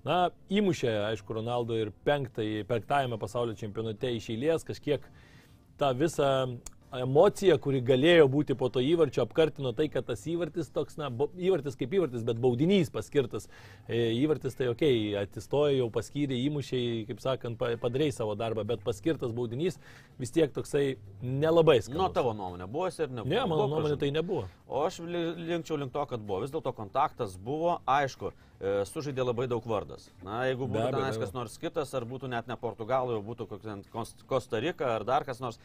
na, 0.07 0.20
įmušė, 0.53 0.92
aišku, 1.12 1.40
Ronaldo 1.40 1.79
ir 1.79 1.94
penktąjį, 2.07 2.66
penktajame 2.68 3.18
pasaulio 3.18 3.59
čempionate 3.59 4.12
iš 4.14 4.31
eilės 4.35 4.66
kažkiek 4.68 5.05
tą 5.79 5.92
visą 5.94 6.31
emocija, 6.96 7.59
kuri 7.61 7.81
galėjo 7.85 8.29
būti 8.33 8.55
po 8.59 8.68
to 8.72 8.81
įvarčio, 8.81 9.20
apkartino 9.27 9.72
tai, 9.77 9.88
kad 9.92 10.07
tas 10.09 10.22
įvartis 10.31 10.70
toks, 10.72 10.96
na, 11.01 11.11
įvartis 11.37 11.77
kaip 11.79 11.92
įvartis, 11.98 12.24
bet 12.24 12.40
baudinys 12.40 12.88
paskirtas. 12.94 13.48
E, 13.88 14.14
Įvartis 14.18 14.57
tai 14.57 14.70
ok, 14.72 14.83
atsistojo, 15.20 15.74
jau 15.83 15.88
paskyrė, 15.94 16.38
įmušė, 16.48 16.81
kaip 17.11 17.20
sakant, 17.24 17.59
pa- 17.61 17.74
padarė 17.81 18.09
savo 18.14 18.35
darbą, 18.38 18.64
bet 18.68 18.81
paskirtas 18.87 19.35
baudinys 19.37 19.77
vis 20.18 20.33
tiek 20.35 20.53
toksai 20.55 20.96
nelabai 21.22 21.79
skanus. 21.83 21.98
Nuo 22.01 22.09
tavo 22.14 22.33
nuomonė, 22.37 22.66
buvo 22.70 22.88
ir 22.88 23.09
nebuvo? 23.12 23.31
Ne, 23.35 23.44
mano 23.46 23.68
nuomonė 23.68 23.98
tai 24.01 24.11
nebuvo. 24.14 24.46
O 24.68 24.85
aš 24.88 25.01
li- 25.05 25.35
linkčiau 25.53 25.79
link 25.81 25.92
to, 25.92 26.05
kad 26.07 26.20
buvo. 26.20 26.40
Vis 26.44 26.53
dėlto 26.55 26.72
kontaktas 26.77 27.37
buvo, 27.40 27.79
aišku, 27.88 28.33
e, 28.61 28.79
sužaidė 28.88 29.24
labai 29.29 29.46
daug 29.48 29.64
vardas. 29.68 30.09
Na, 30.24 30.42
jeigu 30.48 30.66
būtų 30.68 30.90
tenais 30.96 31.20
kas 31.20 31.33
nors 31.37 31.59
kitas, 31.61 31.94
ar 31.94 32.05
būtų 32.09 32.29
net 32.33 32.48
ne 32.48 32.57
Portugalų, 32.57 33.18
jau 33.18 33.22
būtų 33.29 33.48
koks 33.92 34.14
Kostarika 34.29 34.96
ar 34.96 35.05
dar 35.05 35.24
kas 35.24 35.40
nors, 35.40 35.59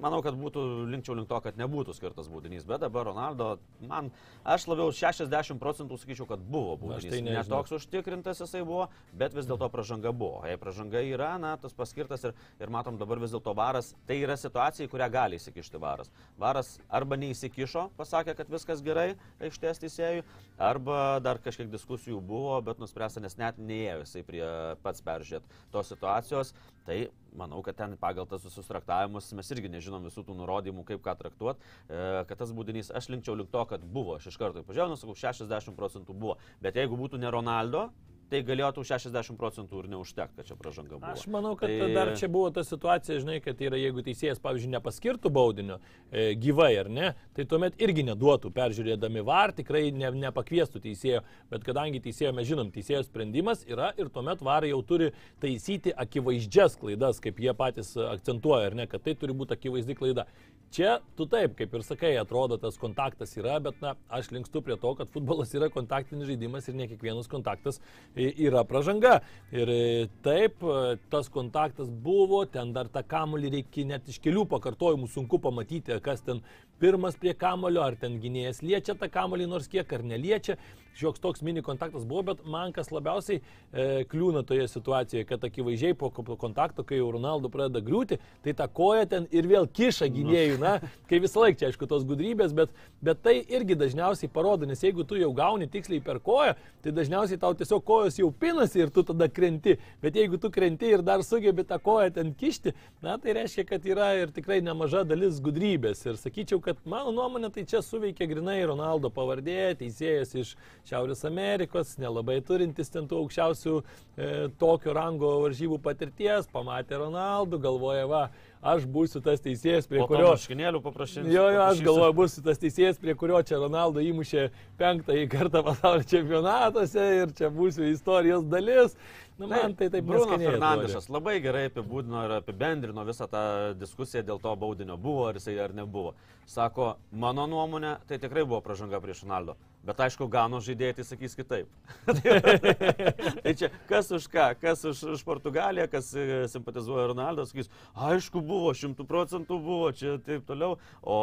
manau, 0.00 0.20
kad 0.24 0.36
būtų 0.38 0.62
linkčiau 0.90 1.16
link 1.18 1.28
to, 1.30 1.38
kad 1.44 1.58
nebūtų 1.60 1.94
skirtas 1.96 2.28
būdinys. 2.32 2.66
Bet 2.68 2.82
dabar 2.84 3.08
Ronaldo, 3.10 3.52
man, 3.86 4.10
aš 4.44 4.66
labiau 4.70 4.92
60 4.94 5.60
procentų 5.60 5.98
sakyčiau, 6.00 6.26
kad 6.30 6.42
buvo 6.42 6.76
būdinys. 6.80 7.12
tai 7.12 7.20
ne 7.22 7.36
nežinau. 7.36 7.60
toks 7.60 7.76
užtikrintas 7.78 8.42
jisai 8.42 8.62
buvo, 8.64 8.88
bet 9.12 9.36
vis 9.36 9.48
dėlto 9.48 9.68
pažanga 9.72 10.12
buvo. 10.12 10.42
Jei 10.48 10.58
pažanga 10.60 11.02
yra, 11.04 11.32
na, 11.42 11.54
tas 11.60 11.76
paskirtas 11.76 12.24
ir, 12.28 12.34
ir 12.60 12.72
matom 12.72 12.98
dabar 13.00 13.20
vis 13.22 13.34
dėlto 13.34 13.54
varas, 13.56 13.92
tai 14.08 14.20
yra 14.24 14.36
situacija, 14.40 14.88
į 14.88 14.92
kurią 14.92 15.10
gali 15.12 15.40
įsikišti 15.40 15.80
varas. 15.82 16.12
Varas 16.40 16.78
arba 16.88 17.18
neįsikišo, 17.20 17.90
pasakė, 18.00 18.36
kad 18.38 18.50
viskas 18.52 18.82
gerai 18.84 19.14
aikštės 19.40 19.82
teisėjui, 19.84 20.24
arba 20.58 21.20
dar 21.24 21.40
kažkiek 21.42 21.70
diskusijų 21.70 22.20
buvo, 22.24 22.58
bet 22.64 22.80
nuspręsta, 22.82 23.22
nes 23.22 23.36
net 23.40 23.58
neėjo 23.60 24.04
jisai 24.04 24.24
prie 24.26 24.44
pats 24.84 25.04
peržiūrėti 25.04 25.60
tos 25.72 25.92
situacijos. 25.92 26.54
Tai 26.86 27.02
manau, 27.36 27.62
kad 27.66 27.78
ten 27.78 27.96
pagal 28.00 28.26
tas 28.30 28.44
visus 28.46 28.68
traktavimus 28.68 29.30
mes 29.36 29.50
irgi 29.54 29.70
nežinom 29.72 30.04
visų 30.08 30.24
tų 30.26 30.36
nurodymų, 30.40 30.84
kaip 30.88 31.02
ką 31.04 31.16
traktuoti, 31.20 31.72
kad 31.88 32.36
tas 32.40 32.54
būdinys, 32.56 32.92
aš 32.96 33.10
linkčiau 33.12 33.36
link 33.38 33.52
to, 33.52 33.64
kad 33.70 33.84
buvo, 33.84 34.18
aš 34.18 34.30
iš 34.32 34.38
karto 34.40 34.64
pažiūrėjau, 34.66 35.00
sakau, 35.00 35.18
60 35.18 35.76
procentų 35.78 36.16
buvo, 36.16 36.38
bet 36.62 36.78
jeigu 36.80 36.98
būtų 37.00 37.20
ne 37.22 37.30
Ronaldo, 37.32 37.88
tai 38.30 38.40
galėjo 38.46 38.70
tų 38.78 38.84
60 38.86 39.38
procentų 39.40 39.82
ir 39.82 39.88
neužtekti, 39.92 40.38
kad 40.38 40.48
čia 40.48 40.56
pažanga 40.60 40.96
buvo. 40.96 41.12
Aš 41.12 41.26
manau, 41.32 41.52
kad 41.58 41.72
tai... 41.72 41.88
dar 41.94 42.12
čia 42.18 42.28
buvo 42.32 42.50
ta 42.54 42.64
situacija, 42.66 43.18
žinai, 43.22 43.38
kad 43.44 43.60
yra, 43.64 43.78
jeigu 43.80 44.04
teisėjas, 44.06 44.40
pavyzdžiui, 44.42 44.70
nepaskirtų 44.76 45.32
baudinio 45.34 45.80
e, 46.10 46.30
gyvai 46.40 46.70
ar 46.80 46.90
ne, 46.92 47.12
tai 47.36 47.46
tuomet 47.50 47.78
irgi 47.82 48.04
neduotų, 48.10 48.52
peržiūrėdami 48.54 49.24
VAR, 49.26 49.54
tikrai 49.56 49.88
ne, 49.96 50.12
nepakviestų 50.26 50.82
teisėjo, 50.86 51.24
bet 51.50 51.66
kadangi 51.66 52.02
teisėjo, 52.04 52.32
mes 52.36 52.48
žinom, 52.48 52.70
teisėjo 52.74 53.02
sprendimas 53.08 53.66
yra 53.68 53.90
ir 53.98 54.12
tuomet 54.14 54.44
VAR 54.46 54.68
jau 54.70 54.80
turi 54.86 55.10
taisyti 55.42 55.94
akivaizdžias 56.06 56.78
klaidas, 56.80 57.22
kaip 57.22 57.42
jie 57.42 57.54
patys 57.58 57.96
akcentuoja, 57.98 58.70
ar 58.70 58.78
ne, 58.82 58.86
kad 58.90 59.02
tai 59.04 59.16
turi 59.18 59.36
būti 59.36 59.58
akivaizdi 59.58 59.98
klaida. 59.98 60.28
Čia 60.70 61.00
tu 61.18 61.24
taip, 61.26 61.56
kaip 61.58 61.72
ir 61.74 61.82
sakai, 61.82 62.12
atrodo, 62.20 62.54
tas 62.62 62.76
kontaktas 62.78 63.32
yra, 63.34 63.56
bet 63.58 63.80
na, 63.82 63.96
aš 64.14 64.28
linkstu 64.30 64.60
prie 64.62 64.76
to, 64.78 64.92
kad 65.00 65.08
futbolas 65.10 65.50
yra 65.58 65.66
kontaktinis 65.74 66.28
žaidimas 66.28 66.68
ir 66.70 66.76
ne 66.78 66.86
kiekvienas 66.86 67.26
kontaktas 67.30 67.80
e, 68.14 68.28
yra 68.46 68.62
pražanga. 68.68 69.16
Ir 69.50 69.72
e, 69.74 69.80
taip, 70.22 70.62
e, 70.62 70.94
tas 71.10 71.26
kontaktas 71.34 71.90
buvo, 71.90 72.44
ten 72.46 72.70
dar 72.76 72.86
tą 72.86 73.02
kamolį 73.02 73.50
reikia 73.56 73.88
net 73.90 74.06
iš 74.14 74.20
kelių 74.22 74.46
pakartojimų 74.52 75.10
sunku 75.10 75.42
pamatyti, 75.42 75.98
kas 76.06 76.22
ten 76.22 76.44
pirmas 76.80 77.16
prie 77.20 77.34
kamolio, 77.38 77.82
ar 77.84 77.96
ten 78.00 78.18
gynėjas 78.22 78.62
liečia 78.64 78.96
tą 78.98 79.10
kamolį 79.12 79.48
nors 79.52 79.68
kiek, 79.70 79.92
ar 79.92 80.02
neliečia. 80.02 80.56
Šioks 81.00 81.20
toks 81.22 81.40
mini 81.46 81.62
kontaktas 81.62 82.02
buvo, 82.04 82.24
bet 82.32 82.40
man 82.50 82.72
kas 82.74 82.88
labiausiai 82.92 83.38
e, 83.38 83.84
kliūna 84.10 84.40
toje 84.44 84.64
situacijoje, 84.68 85.22
kad 85.28 85.44
akivaizdžiai 85.46 85.94
po 85.96 86.08
ko- 86.12 86.24
po 86.26 86.34
kontakto, 86.36 86.82
kai 86.84 86.98
jau 86.98 87.12
Ronaldo 87.14 87.48
pradeda 87.48 87.78
griūti, 87.86 88.18
tai 88.42 88.52
ta 88.58 88.66
koja 88.66 89.06
ten 89.08 89.28
ir 89.30 89.46
vėl 89.48 89.68
kiša 89.70 90.08
gynėjų, 90.12 90.56
na, 90.60 90.72
kai 91.08 91.20
visą 91.22 91.44
laiką 91.44 91.60
čia 91.62 91.68
aišku 91.70 91.86
tos 91.88 92.02
gudrybės, 92.04 92.52
bet, 92.58 92.74
bet 93.06 93.22
tai 93.22 93.36
irgi 93.46 93.78
dažniausiai 93.78 94.28
parodo, 94.34 94.66
nes 94.68 94.82
jeigu 94.82 95.06
tu 95.08 95.16
jau 95.16 95.30
gauni 95.32 95.70
tiksliai 95.70 96.02
per 96.04 96.18
koją, 96.26 96.56
tai 96.82 96.92
dažniausiai 96.98 97.38
tau 97.40 97.54
tiesiog 97.54 97.86
kojos 97.86 98.18
jau 98.18 98.28
pinasi 98.34 98.82
ir 98.82 98.90
tu 98.90 99.06
tada 99.06 99.30
krenti, 99.30 99.78
bet 100.02 100.18
jeigu 100.18 100.42
tu 100.42 100.50
krenti 100.50 100.90
ir 100.90 101.06
dar 101.06 101.22
sugebi 101.24 101.64
tą 101.70 101.78
koją 101.78 102.10
ten 102.18 102.34
kišti, 102.34 102.74
na, 103.00 103.14
tai 103.16 103.38
reiškia, 103.38 103.64
kad 103.70 103.86
yra 103.86 104.10
ir 104.24 104.34
tikrai 104.34 104.58
nemaža 104.60 105.06
dalis 105.06 105.38
gudrybės. 105.40 106.02
Ir 106.10 106.18
sakyčiau, 106.20 106.58
kad 106.60 106.69
mano 106.88 107.12
nuomonė 107.14 107.50
tai 107.54 107.64
čia 107.68 107.80
suveikia 107.84 108.28
grinai 108.30 108.58
Ronaldo 108.68 109.10
pavardė, 109.14 109.74
teisėjas 109.80 110.34
iš 110.38 110.52
Šiaurės 110.88 111.24
Amerikos, 111.28 111.96
nelabai 112.00 112.40
turintis 112.46 112.92
ten 112.92 113.08
tų 113.10 113.24
aukščiausių 113.24 113.74
e, 113.80 114.30
tokio 114.60 114.94
rango 114.96 115.36
varžybų 115.44 115.80
patirties, 115.84 116.48
pamatė 116.52 117.00
Ronaldų, 117.02 117.60
galvoja, 117.66 118.06
va, 118.10 118.22
aš 118.62 118.84
būsiu 118.90 119.22
tas 119.24 119.40
teisėjas, 119.42 119.88
prie 119.88 120.02
Po 120.02 120.08
kurio... 120.10 120.30
marškinėlių 120.34 120.82
paprašysiu. 120.84 121.24
Jo, 121.32 121.46
jo, 121.54 121.62
aš 121.64 121.80
galvoju, 121.84 122.16
bus 122.18 122.36
tas 122.44 122.60
teisėjas, 122.60 123.00
prie 123.00 123.14
kurio 123.18 123.40
čia 123.46 123.60
Ronaldo 123.62 124.04
įmušė 124.04 124.50
penktąjį 124.80 125.26
kartą 125.32 125.64
pasaulio 125.66 126.06
čempionatuose 126.10 127.06
ir 127.22 127.34
čia 127.38 127.50
būsiu 127.54 127.88
istorijos 127.90 128.44
dalis. 128.52 128.96
Nu, 129.40 129.48
man 129.48 129.72
tai 129.72 129.88
taip 129.88 130.04
Bruno 130.04 130.36
Fernandešas 130.36 131.08
labai 131.08 131.38
gerai 131.40 131.70
apibūdino 131.70 132.26
ir 132.26 132.36
apibendrino 132.36 133.06
visą 133.08 133.24
tą 133.32 133.44
diskusiją 133.80 134.26
dėl 134.28 134.42
to 134.42 134.52
baudinio 134.60 134.98
buvo 135.00 135.30
ar 135.30 135.40
jisai 135.40 135.56
ar 135.64 135.72
nebuvo. 135.72 136.12
Sako, 136.50 136.92
mano 137.12 137.46
nuomonė, 137.48 137.96
tai 138.08 138.20
tikrai 138.20 138.44
buvo 138.44 138.60
pražanga 138.60 139.00
prieš 139.00 139.24
Ronaldo. 139.24 139.56
Bet 139.80 140.00
aišku, 140.04 140.26
Gano 140.28 140.58
žaidėjai 140.60 140.98
tai 140.98 141.04
sakys 141.08 141.32
kitaip. 141.38 141.68
tai 143.44 143.52
čia 143.56 143.70
kas 143.88 144.10
už 144.12 144.26
ką, 144.28 144.50
kas 144.60 144.82
už, 144.84 144.98
už 145.14 145.22
Portugaliją, 145.24 145.86
kas 145.88 146.10
e, 146.12 146.26
simpatizuoja 146.52 147.06
Ronaldo, 147.14 147.46
sakys, 147.48 147.70
aišku, 147.96 148.42
buvo, 148.44 148.74
šimtų 148.76 149.06
procentų 149.08 149.56
buvo, 149.64 149.88
čia 149.96 150.18
taip 150.26 150.44
toliau. 150.48 150.76
O 151.00 151.16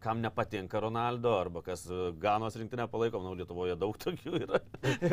kam 0.00 0.22
nepatinka 0.24 0.80
Ronaldo, 0.80 1.34
arba 1.36 1.60
kas 1.66 1.84
e, 1.90 2.06
Ganos 2.22 2.56
rinktinę 2.56 2.86
palaiko, 2.88 3.20
manau, 3.20 3.34
Lietuvoje 3.36 3.76
daug 3.76 4.00
tokių 4.00 4.32
yra. 4.40 4.62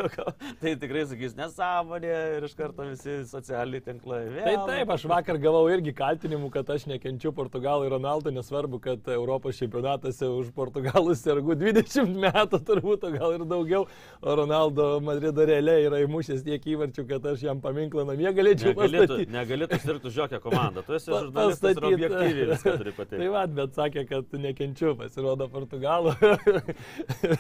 tai 0.64 0.74
tikrai 0.80 1.04
sakys 1.12 1.36
nesąmonė 1.36 2.16
ir 2.38 2.48
iš 2.48 2.56
karto 2.56 2.88
visi 2.88 3.18
socialiniai 3.28 3.84
tinklai. 3.90 4.22
Vėl. 4.32 4.48
Tai 4.48 4.56
taip, 4.72 4.96
aš 4.96 5.06
vakar 5.12 5.42
gavau 5.44 5.66
irgi 5.74 5.92
kaltinimų, 6.00 6.54
kad 6.56 6.72
aš 6.72 6.88
nekenčiu 6.94 7.36
Portugalų 7.36 7.90
ir 7.90 7.98
Ronaldo, 7.98 8.32
nesvarbu, 8.32 8.80
kad 8.88 9.12
Europos 9.12 9.60
čempionatuose 9.60 10.32
už 10.40 10.56
Portugalus 10.56 11.20
sergu 11.28 11.60
20 11.60 12.16
metų 12.16 12.61
turbūt, 12.70 13.06
gal 13.16 13.36
ir 13.36 13.46
daugiau, 13.50 13.86
o 14.22 14.36
Ronaldo 14.42 14.88
Madrido 15.04 15.46
realiai 15.48 15.88
yra 15.88 16.02
įmušęs 16.06 16.44
tiek 16.46 16.66
įvarčių, 16.74 17.06
kad 17.10 17.26
aš 17.34 17.46
jam 17.48 17.62
paminklą 17.64 18.06
namie 18.10 18.30
galėčiau 18.38 18.76
pastatyti. 18.78 19.28
negalėtų 19.34 19.80
sirgti 19.84 20.12
už 20.12 20.20
jokią 20.24 20.42
komandą. 20.44 20.86
Tu 20.88 20.98
esi 20.98 21.12
žurnalistas 21.12 21.78
ir 21.78 21.88
objektyviai 21.92 22.50
viską 22.54 22.76
turi 22.78 22.94
Tai 22.96 22.98
pateikti. 23.00 23.30
va, 23.34 23.44
bet 23.60 23.78
sakė, 23.78 24.06
kad 24.10 24.38
nekenčiu, 24.46 24.94
pasirodo 25.00 25.48
Portugalų. 25.52 26.16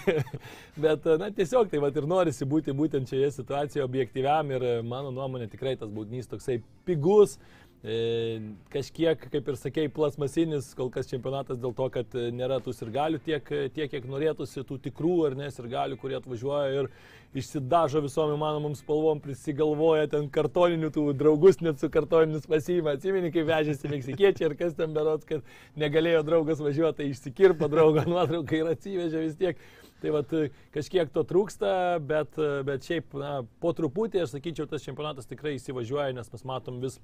bet, 0.85 1.09
na, 1.21 1.31
tiesiog 1.35 1.71
tai 1.71 1.81
va 1.83 1.91
ir 1.93 2.07
norisi 2.09 2.47
būti 2.47 2.75
būtent 2.75 3.09
šioje 3.11 3.31
situacijoje 3.39 3.85
objektyviam 3.85 4.53
ir 4.55 4.67
mano 4.87 5.13
nuomonė 5.15 5.49
tikrai 5.51 5.77
tas 5.79 5.91
būdnys 5.91 6.29
toksai 6.31 6.61
pigus. 6.87 7.37
E, 7.81 8.41
kažkiek, 8.69 9.23
kaip 9.33 9.47
ir 9.49 9.55
sakėjai, 9.57 9.89
plasmasinis 9.95 10.67
kol 10.77 10.91
kas 10.93 11.07
čempionatas 11.09 11.57
dėl 11.57 11.71
to, 11.73 11.87
kad 11.89 12.13
e, 12.13 12.27
nėra 12.29 12.59
tų 12.61 12.75
sirgalių 12.77 13.17
tiek, 13.25 13.47
tiek 13.73 13.89
kiek 13.89 14.03
norėtųsi, 14.05 14.61
tų 14.69 14.77
tikrų 14.83 15.15
ar 15.31 15.35
ne 15.39 15.47
sirgalių, 15.49 15.97
kurie 15.97 16.19
atvažiuoja 16.19 16.75
ir 16.75 16.91
išsidažo 17.33 18.03
visom 18.05 18.35
įmanomom 18.35 18.75
spalvom, 18.77 19.23
prisigalvoja 19.23 20.11
ten 20.11 20.27
kartoninių 20.29 20.91
tų 20.93 21.07
draugus, 21.17 21.57
net 21.65 21.81
su 21.81 21.89
kartoninius 21.89 22.45
pasiima. 22.51 22.93
Atsimeni, 22.99 23.31
kaip 23.33 23.49
vežėsi 23.49 23.89
meksikiečiai 23.89 24.51
ir 24.51 24.55
kas 24.59 24.77
ten 24.77 24.93
berots, 24.93 25.25
kad 25.25 25.41
negalėjo 25.81 26.21
draugas 26.27 26.61
važiuoti, 26.61 26.99
tai 27.01 27.09
išsikirpo 27.09 27.71
draugo 27.71 28.05
nuotrauką 28.13 28.61
ir 28.61 28.71
atsivežė 28.75 29.25
vis 29.25 29.41
tiek. 29.41 29.65
Tai 30.01 30.13
vat, 30.19 30.31
kažkiek 30.73 31.09
to 31.13 31.25
trūksta, 31.29 31.73
bet, 32.05 32.37
bet 32.65 32.85
šiaip 32.85 33.17
na, 33.17 33.33
po 33.61 33.73
truputį, 33.77 34.21
aš 34.21 34.37
sakyčiau, 34.37 34.69
tas 34.69 34.85
čempionatas 34.85 35.29
tikrai 35.29 35.57
įsivažiuoja, 35.57 36.13
nes 36.17 36.33
mes 36.33 36.45
matom 36.49 36.79
vis 36.81 36.97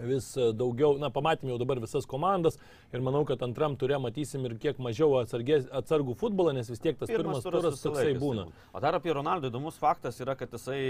vis 0.00 0.32
daugiau, 0.56 0.96
na, 1.00 1.10
pamatėm 1.12 1.52
jau 1.52 1.58
dabar 1.60 1.80
visas 1.82 2.06
komandas 2.08 2.56
ir 2.94 3.04
manau, 3.04 3.22
kad 3.28 3.42
antram 3.44 3.76
turė 3.76 3.98
matysim 4.00 4.44
ir 4.48 4.56
kiek 4.60 4.80
mažiau 4.82 5.18
atsargės, 5.20 5.68
atsargų 5.68 6.16
futbolą, 6.20 6.54
nes 6.56 6.70
vis 6.72 6.80
tiek 6.82 6.96
tas 6.98 7.10
pirmas, 7.10 7.42
pirmas 7.44 7.46
turas 7.46 7.84
toksai 7.84 8.16
būna. 8.20 8.48
O 8.72 8.82
dar 8.82 8.96
apie 8.96 9.12
Ronaldo 9.12 9.50
įdomus 9.52 9.78
faktas 9.80 10.20
yra, 10.24 10.36
kad 10.38 10.52
jisai 10.56 10.80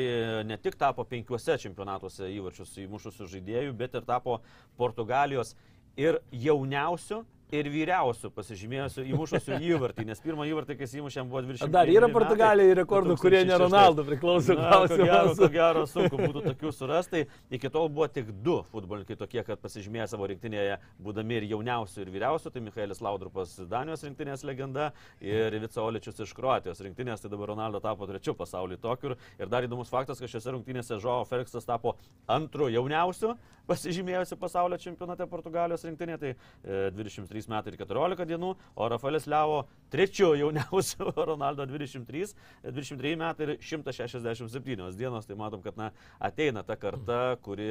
ne 0.47 0.59
tik 0.63 0.79
tapo 0.79 1.07
penkiuose 1.09 1.59
čempionatuose 1.65 2.31
įvarčius 2.31 2.77
įmušusių 2.87 3.31
žaidėjų, 3.35 3.77
bet 3.79 3.99
ir 3.99 4.07
tapo 4.09 4.41
Portugalijos 4.79 5.57
ir 5.99 6.23
jauniausiu 6.31 7.25
ir 7.53 7.69
vyriausių 7.73 8.31
pasižymėjusių 8.33 9.05
įmušusių 9.13 9.59
įvartį, 9.69 10.07
nes 10.09 10.21
pirmą 10.25 10.47
įvartį, 10.49 10.77
kai 10.81 10.89
įmušėm, 11.01 11.29
buvo 11.29 11.43
20. 11.45 11.73
Dar 11.73 11.91
yra 11.93 12.09
Portugalijai 12.13 12.77
rekordų, 12.81 13.17
kurie 13.21 13.43
ne 13.49 13.59
Ronaldo 13.61 14.05
priklauso. 14.09 14.57
Na, 14.57 14.81
ko 14.89 14.97
gero, 14.97 15.35
ko 15.37 15.49
gero, 15.53 15.85
sunku 15.91 16.21
būtų 16.21 16.45
tokių 16.49 16.73
surasti. 16.75 17.25
Iki 17.53 17.73
tol 17.75 17.91
buvo 17.93 18.09
tik 18.13 18.31
du 18.45 18.61
futbolininkai 18.73 19.19
tokie, 19.21 19.43
kad 19.47 19.61
pasižymėjo 19.63 20.09
savo 20.15 20.29
rinktinėje, 20.33 20.79
būdami 21.03 21.41
ir 21.41 21.49
jauniausių, 21.53 22.07
ir 22.07 22.13
vyriausių. 22.17 22.55
Tai 22.55 22.65
Michaelis 22.65 23.05
Laudrupas, 23.05 23.55
Danijos 23.69 24.05
rinktinės 24.07 24.47
legenda, 24.49 24.91
ir 25.21 25.59
Vica 25.63 25.85
Oličius 25.85 26.25
iš 26.25 26.35
Kroatijos 26.39 26.81
rinktinės. 26.87 27.25
Tai 27.25 27.33
dabar 27.33 27.53
Ronaldo 27.53 27.83
tapo 27.85 28.09
trečiu 28.09 28.37
pasaulyje 28.39 28.81
tokiu. 28.83 29.17
Ir 29.37 29.53
dar 29.53 29.69
įdomus 29.69 29.93
faktas, 29.93 30.23
kad 30.23 30.33
šiose 30.33 30.57
rinktinėse 30.57 31.01
Žoao 31.03 31.29
Felixas 31.29 31.69
tapo 31.69 31.99
antru 32.31 32.73
jauniausiu 32.73 33.37
pasižymėjusiu 33.69 34.37
pasaulio 34.41 34.79
čempionate 34.81 35.27
Portugalijos 35.31 35.85
rinktinė. 35.87 36.19
Tai 36.19 36.33
e, 36.33 36.81
23 36.97 37.42
3 37.43 37.51
metai 37.51 37.73
ir 37.73 37.79
14 37.81 38.27
dienų, 38.29 38.53
o 38.77 38.89
Rafaelis 38.91 39.27
Levo 39.31 39.65
trečiu 39.93 40.33
jauniausiu, 40.39 41.11
Ronaldo 41.31 41.67
23, 41.67 42.35
23 42.65 43.17
metai 43.21 43.47
ir 43.47 43.53
167 43.61 44.97
dienos. 44.97 45.27
Tai 45.27 45.37
matom, 45.39 45.63
kad 45.65 45.77
na, 45.79 45.91
ateina 46.23 46.63
ta 46.67 46.77
karta, 46.81 47.37
kuri 47.43 47.69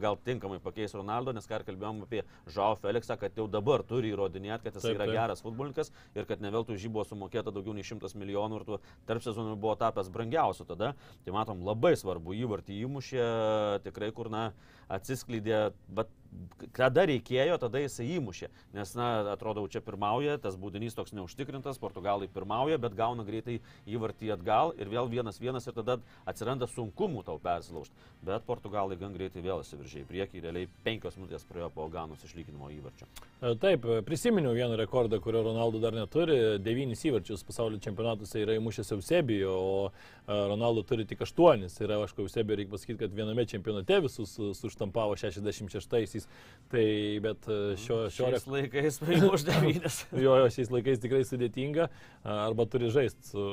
gal 0.00 0.18
tinkamai 0.24 0.60
pakeis 0.62 0.94
Ronaldo, 0.96 1.34
nes 1.36 1.48
ką 1.48 1.60
ir 1.60 1.66
kalbėjom 1.68 2.04
apie 2.06 2.24
Žau 2.54 2.78
Felixą, 2.82 3.18
kad 3.20 3.36
jau 3.36 3.48
dabar 3.50 3.84
turi 3.86 4.12
įrodinėti, 4.14 4.68
kad 4.68 4.78
jis 4.78 4.86
taip, 4.86 4.96
taip. 4.96 5.02
yra 5.02 5.20
geras 5.22 5.44
futbolininkas 5.44 5.92
ir 6.16 6.28
kad 6.28 6.42
neveltui 6.44 6.78
už 6.78 6.86
jį 6.86 6.92
buvo 6.94 7.06
sumokėta 7.08 7.52
daugiau 7.54 7.76
nei 7.76 7.86
100 7.86 8.14
milijonų 8.18 8.60
ir 8.60 8.66
tu 8.68 8.80
tarp 9.08 9.24
sezonų 9.24 9.58
buvo 9.60 9.76
tapęs 9.80 10.10
brangiausiu 10.14 10.66
tada. 10.68 10.94
Tai 11.24 11.36
matom, 11.36 11.64
labai 11.66 11.94
svarbu 11.98 12.36
įvartį 12.38 12.80
įmušė, 12.86 13.28
tikrai 13.86 14.12
kur 14.16 14.32
na, 14.32 14.48
atsiskleidė, 14.92 15.68
bet 15.92 16.12
kada 16.74 17.04
reikėjo, 17.08 17.56
tada 17.60 17.80
jisai 17.82 18.06
įmušė. 18.18 18.48
Nes, 18.76 18.92
na, 18.98 19.08
atrodo, 19.32 19.64
čia 19.70 19.80
pirmauja, 19.84 20.36
tas 20.42 20.56
būdinys 20.58 20.96
toks 20.96 21.14
neužtikrintas, 21.16 21.80
portugalai 21.80 22.28
pirmauja, 22.32 22.78
bet 22.82 22.96
gauna 22.98 23.24
greitai 23.26 23.58
įvartį 23.88 24.32
atgal 24.34 24.74
ir 24.78 24.90
vėl 24.90 25.10
vienas 25.10 25.40
vienas 25.40 25.66
ir 25.68 25.76
tada 25.76 25.98
atsiranda 26.28 26.68
sunkumų 26.70 27.24
tau 27.26 27.38
persilaužti. 27.42 27.94
Bet 28.26 28.46
portugalai 28.48 28.98
gan 29.00 29.14
greitai 29.14 29.42
vėl 29.44 29.62
įsiviržė 29.62 30.02
į 30.02 30.08
priekį, 30.08 30.42
realiai 30.44 30.70
penkios 30.84 31.18
minutės 31.18 31.46
praėjo 31.48 31.70
po 31.74 31.86
Ganos 31.92 32.24
išlyginimo 32.26 32.70
įvarčio. 32.74 33.06
E, 33.38 33.54
Taip, 33.62 33.86
e, 33.86 34.00
prisiminiau 34.06 34.54
vieną 34.56 34.78
rekordą, 34.80 35.20
kurio 35.22 35.44
Ronaldo 35.46 35.80
dar 35.82 35.94
neturi. 35.96 36.58
Devynis 36.62 37.04
įvarčius 37.06 37.46
pasaulio 37.46 37.78
čempionatuose 37.82 38.42
yra 38.42 38.58
įmušęs 38.58 38.92
Eusebijo, 38.98 39.54
o 39.54 39.78
e, 39.86 39.92
Ronaldo 40.50 40.82
turi 40.86 41.06
tik 41.08 41.22
aštuonis. 41.26 41.78
Ir 41.80 41.94
aišku, 41.94 42.26
Eusebijo 42.26 42.58
reikia 42.58 42.74
pasakyti, 42.74 42.98
kad 43.04 43.14
viename 43.14 43.46
čempionate 43.48 44.00
visus 44.04 44.34
suštampavo 44.58 45.14
66-aisiais. 45.18 46.17
Tai 46.68 47.20
bet 47.24 47.46
e, 47.48 47.76
šio, 47.80 47.96
šio 48.12 48.26
Šiais 48.28 48.44
laikais 48.52 48.98
už 49.00 49.44
devynės. 49.48 50.02
Jo, 50.24 50.34
jo, 50.36 50.48
šiais 50.52 50.68
laikais 50.72 51.00
tikrai 51.00 51.22
sudėtinga. 51.24 51.86
Arba 52.28 52.66
turi 52.68 52.90
žaisti 52.92 53.30
su, 53.30 53.44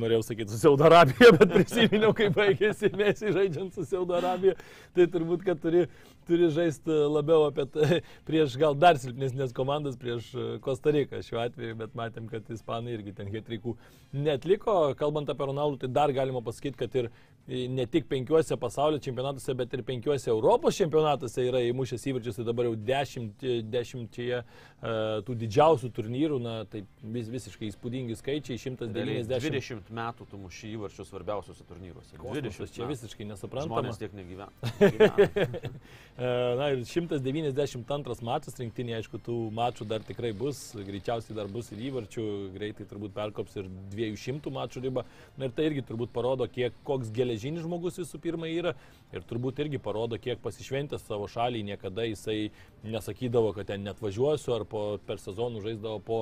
norėjau 0.00 0.22
sakyti, 0.24 0.54
su 0.54 0.60
Saudo 0.62 0.86
Arabija, 0.88 1.28
bet 1.36 1.52
prisiminiau, 1.52 2.14
kaip 2.16 2.32
baigėsi 2.38 2.88
Mėsį 2.96 3.34
žaidžiant 3.36 3.76
su 3.76 3.84
Saudo 3.90 4.16
Arabija. 4.16 4.56
Tai 4.96 5.06
turbūt, 5.12 5.44
kad 5.44 5.60
turi, 5.60 5.84
turi 6.24 6.48
žaisti 6.56 6.96
labiau 7.12 7.50
apie 7.50 7.66
tai, 7.74 8.00
prieš 8.30 8.56
gal 8.60 8.78
dar 8.80 8.96
silpnesnės 9.02 9.52
komandas, 9.56 10.00
prieš 10.00 10.32
Kostariką 10.64 11.20
šiuo 11.26 11.42
atveju, 11.44 11.76
bet 11.82 11.92
matėm, 12.00 12.32
kad 12.32 12.48
ispanai 12.54 12.96
irgi 12.96 13.12
ten 13.20 13.28
hetrikų 13.34 13.76
netliko. 14.16 14.94
Kalbant 14.96 15.28
apie 15.28 15.52
Ronaldą, 15.52 15.84
tai 15.84 15.92
dar 16.00 16.16
galima 16.16 16.40
pasakyti, 16.46 16.80
kad 16.80 16.96
ir 16.96 17.12
ne 17.48 17.86
tik 17.86 18.06
penkiuose 18.08 18.56
pasaulio 18.56 18.98
čempionatuose, 19.04 19.54
bet 19.54 19.74
ir 19.76 19.82
penkiuose 19.84 20.30
Europos 20.32 20.78
čempionatuose 20.80 21.44
yra 21.44 21.60
įmušęs 21.68 22.06
įvarčius, 22.08 22.38
tai 22.38 22.46
dabar 22.48 22.70
jau 22.70 22.76
dešimt, 22.88 23.44
dešimtyje 23.68 24.38
uh, 24.40 25.02
tų 25.26 25.36
didžiausių 25.42 25.90
turnyrų, 25.96 26.38
na 26.40 26.54
tai 26.70 26.84
vis, 27.02 27.28
visiškai 27.32 27.68
įspūdingi 27.68 28.16
skaičiai, 28.16 28.56
190. 28.60 29.28
20 29.44 29.92
metų 30.00 30.28
tu 30.30 30.40
muši 30.40 30.72
įvarčius 30.78 31.12
svarbiausiuose 31.12 31.68
turnyruose. 31.68 32.16
Kosmosas 32.16 32.72
čia 32.72 32.86
metų. 32.86 32.94
visiškai 32.94 33.28
nesuprantama. 33.28 33.82
Žmonės 33.82 34.00
tiek 34.00 34.16
negyvena. 34.16 34.50
E, 36.14 36.54
Na 36.54 36.68
ir 36.70 36.84
192 36.86 38.22
mačas 38.22 38.54
rinktinė, 38.60 38.92
aišku, 39.00 39.18
tų 39.26 39.34
mačų 39.54 39.86
dar 39.90 40.04
tikrai 40.06 40.30
bus, 40.36 40.60
greičiausiai 40.78 41.34
dar 41.34 41.48
bus 41.50 41.72
ir 41.74 41.80
įvarčių, 41.88 42.26
greitai 42.54 42.86
turbūt 42.86 43.16
perkops 43.16 43.56
ir 43.58 43.66
200 43.90 44.52
mačų 44.54 44.84
ribą. 44.84 45.02
Na 45.34 45.48
ir 45.48 45.56
tai 45.56 45.66
irgi 45.72 45.82
turbūt 45.88 46.12
parodo, 46.14 46.46
kiek 46.46 46.76
koks 46.86 47.10
geležinis 47.34 47.64
žmogus 47.66 47.98
visų 47.98 48.20
pirma 48.22 48.48
yra 48.48 48.74
ir 49.12 49.24
turbūt 49.26 49.60
irgi 49.64 49.80
parodo, 49.82 50.18
kiek 50.18 50.40
pasišventęs 50.42 51.06
savo 51.08 51.26
šaliai, 51.28 51.64
niekada 51.66 52.06
jisai 52.06 52.50
nesakydavo, 52.84 53.52
kad 53.54 53.66
ten 53.66 53.84
net 53.84 54.00
važiuosiu 54.00 54.54
ar 54.54 54.64
po, 54.64 54.98
per 55.06 55.18
sezonų 55.18 55.62
žaisdavo 55.64 56.00
po 56.04 56.20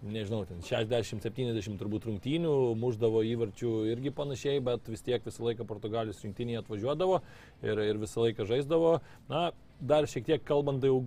nežinau, 0.00 0.46
ten 0.48 0.62
60-70 0.64 1.76
turbūt 1.80 2.06
rungtynių, 2.08 2.52
muždavo 2.80 3.20
įvarčių 3.28 3.72
irgi 3.92 4.12
panašiai, 4.16 4.60
bet 4.64 4.88
vis 4.88 5.04
tiek 5.04 5.24
visą 5.24 5.44
laiką 5.44 5.66
Portugalijos 5.68 6.22
rinktinėje 6.24 6.62
atvažiuodavo 6.62 7.18
ir, 7.62 7.82
ir 7.84 8.00
visą 8.00 8.24
laiką 8.24 8.48
žaisdavo. 8.48 8.94
Na, 9.28 9.50
dar 9.80 10.08
šiek 10.08 10.24
tiek 10.28 10.46
kalbant 10.48 10.84
jau 10.84 11.02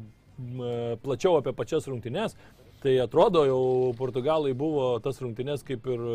plačiau 1.01 1.39
apie 1.39 1.55
pačias 1.57 1.89
rungtynes, 1.89 2.37
tai 2.85 2.99
atrodo 3.01 3.45
jau 3.47 3.63
Portugalai 3.97 4.53
buvo 4.57 4.99
tas 5.01 5.21
rungtynes 5.25 5.65
kaip 5.65 5.89
ir 5.89 6.05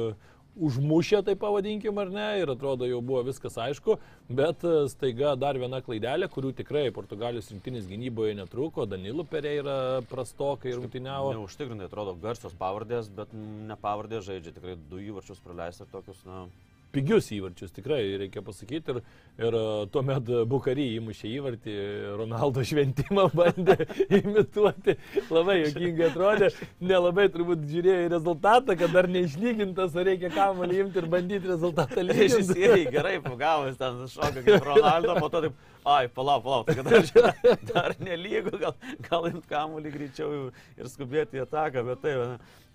užmušę, 0.59 1.23
tai 1.27 1.35
pavadinkim 1.39 1.99
ar 2.03 2.11
ne, 2.13 2.27
ir 2.43 2.53
atrodo 2.53 2.87
jau 2.89 3.01
buvo 3.05 3.23
viskas 3.27 3.59
aišku, 3.63 3.99
bet 4.41 4.65
e, 4.67 4.75
staiga 4.93 5.35
dar 5.39 5.59
viena 5.61 5.81
klaidelė, 5.85 6.29
kurių 6.33 6.53
tikrai 6.61 6.87
Portugalijos 6.95 7.51
rinktinės 7.53 7.89
gynyboje 7.91 8.37
netruko, 8.39 8.87
Danilų 8.91 9.27
Pereira 9.31 9.79
prastokai 10.11 10.75
rungtyniavo. 10.77 11.35
Neužtikrintai 11.39 11.89
atrodo 11.89 12.17
garsios 12.23 12.57
pavardės, 12.59 13.11
bet 13.15 13.35
ne 13.35 13.79
pavardės 13.81 14.27
žaidžia. 14.29 14.57
Tikrai 14.59 14.77
du 14.91 15.03
įvarčius 15.03 15.43
praleisti 15.45 15.87
tokius, 15.93 16.21
na, 16.29 16.47
pigius 16.95 17.29
įvarčius, 17.35 17.73
tikrai 17.77 18.01
reikia 18.23 18.43
pasakyti. 18.45 18.95
Ir, 18.95 19.01
ir 19.43 19.57
e, 19.59 19.63
tuomet 19.93 20.31
Bukary 20.51 20.87
įmušė 20.97 21.31
įvartį, 21.37 21.77
Ronaldo 22.21 22.65
šventimą 22.67 23.29
bandė 23.39 23.89
imituoti. 24.21 24.97
Labai 25.33 25.59
jokingai 25.65 26.09
atrodė, 26.09 26.51
nelabai 26.81 27.29
turbūt 27.35 27.67
žiūrėjo 27.71 28.07
į 28.07 28.13
rezultatą, 28.15 28.77
kad 28.81 28.95
dar 28.97 29.11
neišlygintas, 29.13 29.97
ar 29.99 30.09
reikia 30.09 30.33
kamuolį 30.35 30.83
imti 30.85 31.03
ir 31.03 31.11
bandyti 31.13 31.53
rezultatą 31.53 32.05
lyginti. 32.05 32.39
Režisieriai 32.39 32.87
gerai 32.93 33.17
pagavęs 33.25 33.81
ten 33.81 34.01
šoką 34.15 34.45
kaip 34.47 34.71
Ronaldo, 34.71 35.19
po 35.19 35.31
to 35.33 35.45
taip, 35.47 35.61
ai, 35.85 36.09
palauk, 36.13 36.45
palauk, 36.45 36.67
tai 36.69 36.79
kad 36.79 36.89
dar, 36.89 37.61
dar 37.73 37.95
nelygu, 38.03 38.57
gal, 38.61 38.75
gal 39.09 39.29
imt 39.31 39.47
kamuolį 39.51 39.95
greičiau 39.95 40.49
ir 40.51 40.91
skubėti 40.91 41.41
į 41.41 41.45
ataką, 41.47 41.85
bet 41.93 42.05
tai, 42.05 42.17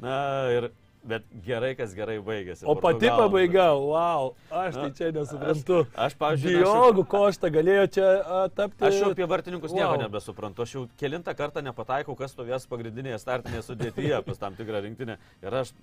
na 0.04 0.16
ir, 0.54 0.72
bet 1.04 1.24
gerai, 1.46 1.74
kas 1.76 1.94
gerai 1.96 2.18
baigėsi. 2.24 2.64
O 2.66 2.76
pati 2.76 3.06
Portugalų. 3.10 3.24
pabaiga, 3.26 3.66
wow, 3.76 4.30
aš 4.50 4.78
tai 4.80 4.90
čia 4.98 5.12
nesuprantu. 5.16 5.82
Aš, 6.00 6.16
pavyzdžiui, 6.22 6.54
aš- 6.62 6.64
Diogų 6.64 7.06
košta 7.12 7.50
galėjo 7.52 7.86
čia 7.92 8.08
a, 8.24 8.42
tapti. 8.50 8.86
Aš 8.88 9.00
jau 9.02 9.12
apie 9.12 9.28
vartininkus 9.28 9.74
nieko 9.76 9.92
Wow. 9.98 10.02
nebesuprantu. 10.06 10.62
Aš 10.64 10.74
jau 10.78 10.86
kilintą 10.98 11.36
kartą 11.36 11.62
nepataikau, 11.64 12.16
kas 12.18 12.32
stovės 12.34 12.68
pagrindinėje 12.72 13.20
startinėje 13.20 13.64
sudėtyje 13.68 14.24
pas 14.26 14.38
tam 14.38 14.56
tikrą 14.56 14.82
rinktinę. 14.88 15.18
Ir 15.44 15.52
aš 15.54 15.74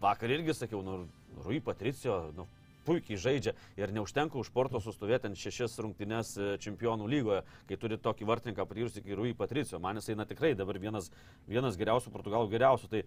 vakar 0.00 0.28
irgi 0.30 0.54
sakiau, 0.54 0.82
nu, 0.82 1.06
Rui 1.44 1.60
Patricio, 1.60 2.32
nu, 2.36 2.46
puikiai 2.84 3.16
žaidžia 3.20 3.52
ir 3.76 3.92
neužtenka 3.92 4.34
už 4.40 4.48
porto 4.50 4.80
sustovėti 4.80 5.26
ant 5.28 5.36
šešias 5.36 5.78
rungtynes 5.78 6.32
e, 6.40 6.56
čempionų 6.58 7.06
lygoje, 7.06 7.42
kai 7.68 7.76
turi 7.76 7.96
tokį 8.00 8.26
vartininką 8.26 8.64
patyrusį 8.66 9.02
kaip 9.04 9.16
Rui 9.18 9.34
Patricio. 9.36 9.78
Man 9.78 9.96
jisai, 10.00 10.16
na 10.16 10.24
tikrai 10.24 10.54
dabar 10.56 10.78
vienas, 10.80 11.10
vienas 11.46 11.76
geriausių 11.76 12.10
portugalų 12.10 12.50
geriausių. 12.50 12.88
Tai 12.90 13.02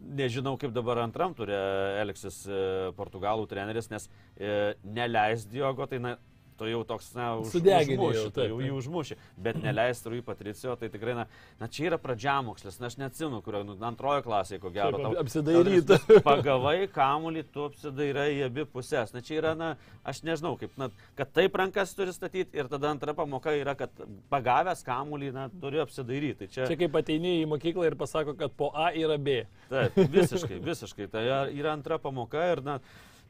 nežinau, 0.00 0.56
kaip 0.60 0.74
dabar 0.76 1.00
antram 1.02 1.34
turė 1.36 1.56
Aleksis 2.02 2.42
e, 2.48 2.62
portugalų 2.98 3.46
treneris, 3.50 3.90
nes 3.92 4.08
e, 4.36 4.74
neleis 4.84 5.46
Diogo, 5.50 5.86
tai 5.90 6.00
na, 6.02 6.16
tu 6.58 6.68
jau 6.70 6.82
toks, 6.88 7.12
na, 7.16 7.34
už, 7.40 7.50
užmuši, 7.96 8.16
jau, 8.18 8.24
tu 8.30 8.34
taip, 8.40 8.50
jau 8.52 8.60
jį 8.64 8.70
užmuši, 8.78 9.16
bet 9.46 9.58
neleis 9.62 10.02
Rui 10.06 10.22
Patricio, 10.24 10.76
tai 10.80 10.88
tikrai, 10.92 11.14
na, 11.18 11.26
na 11.60 11.68
čia 11.68 11.90
yra 11.90 11.98
pradžiamokslis, 12.00 12.78
na 12.80 12.90
aš 12.90 12.98
neatsinu, 13.00 13.42
kurio, 13.44 13.62
nu, 13.68 13.76
antrojo 13.86 14.24
klasėje, 14.26 14.60
ko 14.62 14.72
gero. 14.74 15.00
Tau- 15.02 15.16
apsidairyt. 15.20 15.86
tau 15.86 15.96
nes 16.16 16.22
Pagavai 16.26 16.88
kamuolį, 16.92 17.44
tu 17.52 17.66
apsidairai 17.68 18.28
į 18.38 18.44
abi 18.48 18.66
pusės. 18.70 19.12
Na 19.14 19.22
čia 19.24 19.38
yra, 19.40 19.54
na, 19.58 19.72
aš 20.06 20.22
nežinau, 20.26 20.54
kaip, 20.60 20.74
na, 20.80 20.90
kad 21.18 21.32
taip 21.36 21.56
rankas 21.60 21.94
turi 21.96 22.14
statyti 22.14 22.56
ir 22.58 22.70
tada 22.72 22.90
antra 22.92 23.14
pamoka 23.16 23.54
yra, 23.56 23.76
kad 23.78 23.92
pagavęs 24.32 24.84
kamuolį, 24.86 25.32
na, 25.36 25.48
turi 25.62 25.80
apsidairyti. 25.84 26.46
Tai 26.46 26.48
čia, 26.52 26.68
Čia 26.70 26.78
kaip 26.80 26.96
ateini 27.00 27.38
į 27.42 27.50
mokyklą 27.50 27.86
ir 27.88 27.98
pasako, 27.98 28.36
kad 28.38 28.54
po 28.56 28.70
A 28.74 28.90
yra 28.96 29.18
B. 29.18 29.44
taip, 29.70 29.96
visiškai, 29.96 30.60
visiškai. 30.62 31.10
Tai 31.12 31.24
yra 31.52 31.72
antra 31.76 31.98
pamoka 32.02 32.42
ir, 32.52 32.62
na, 32.66 32.80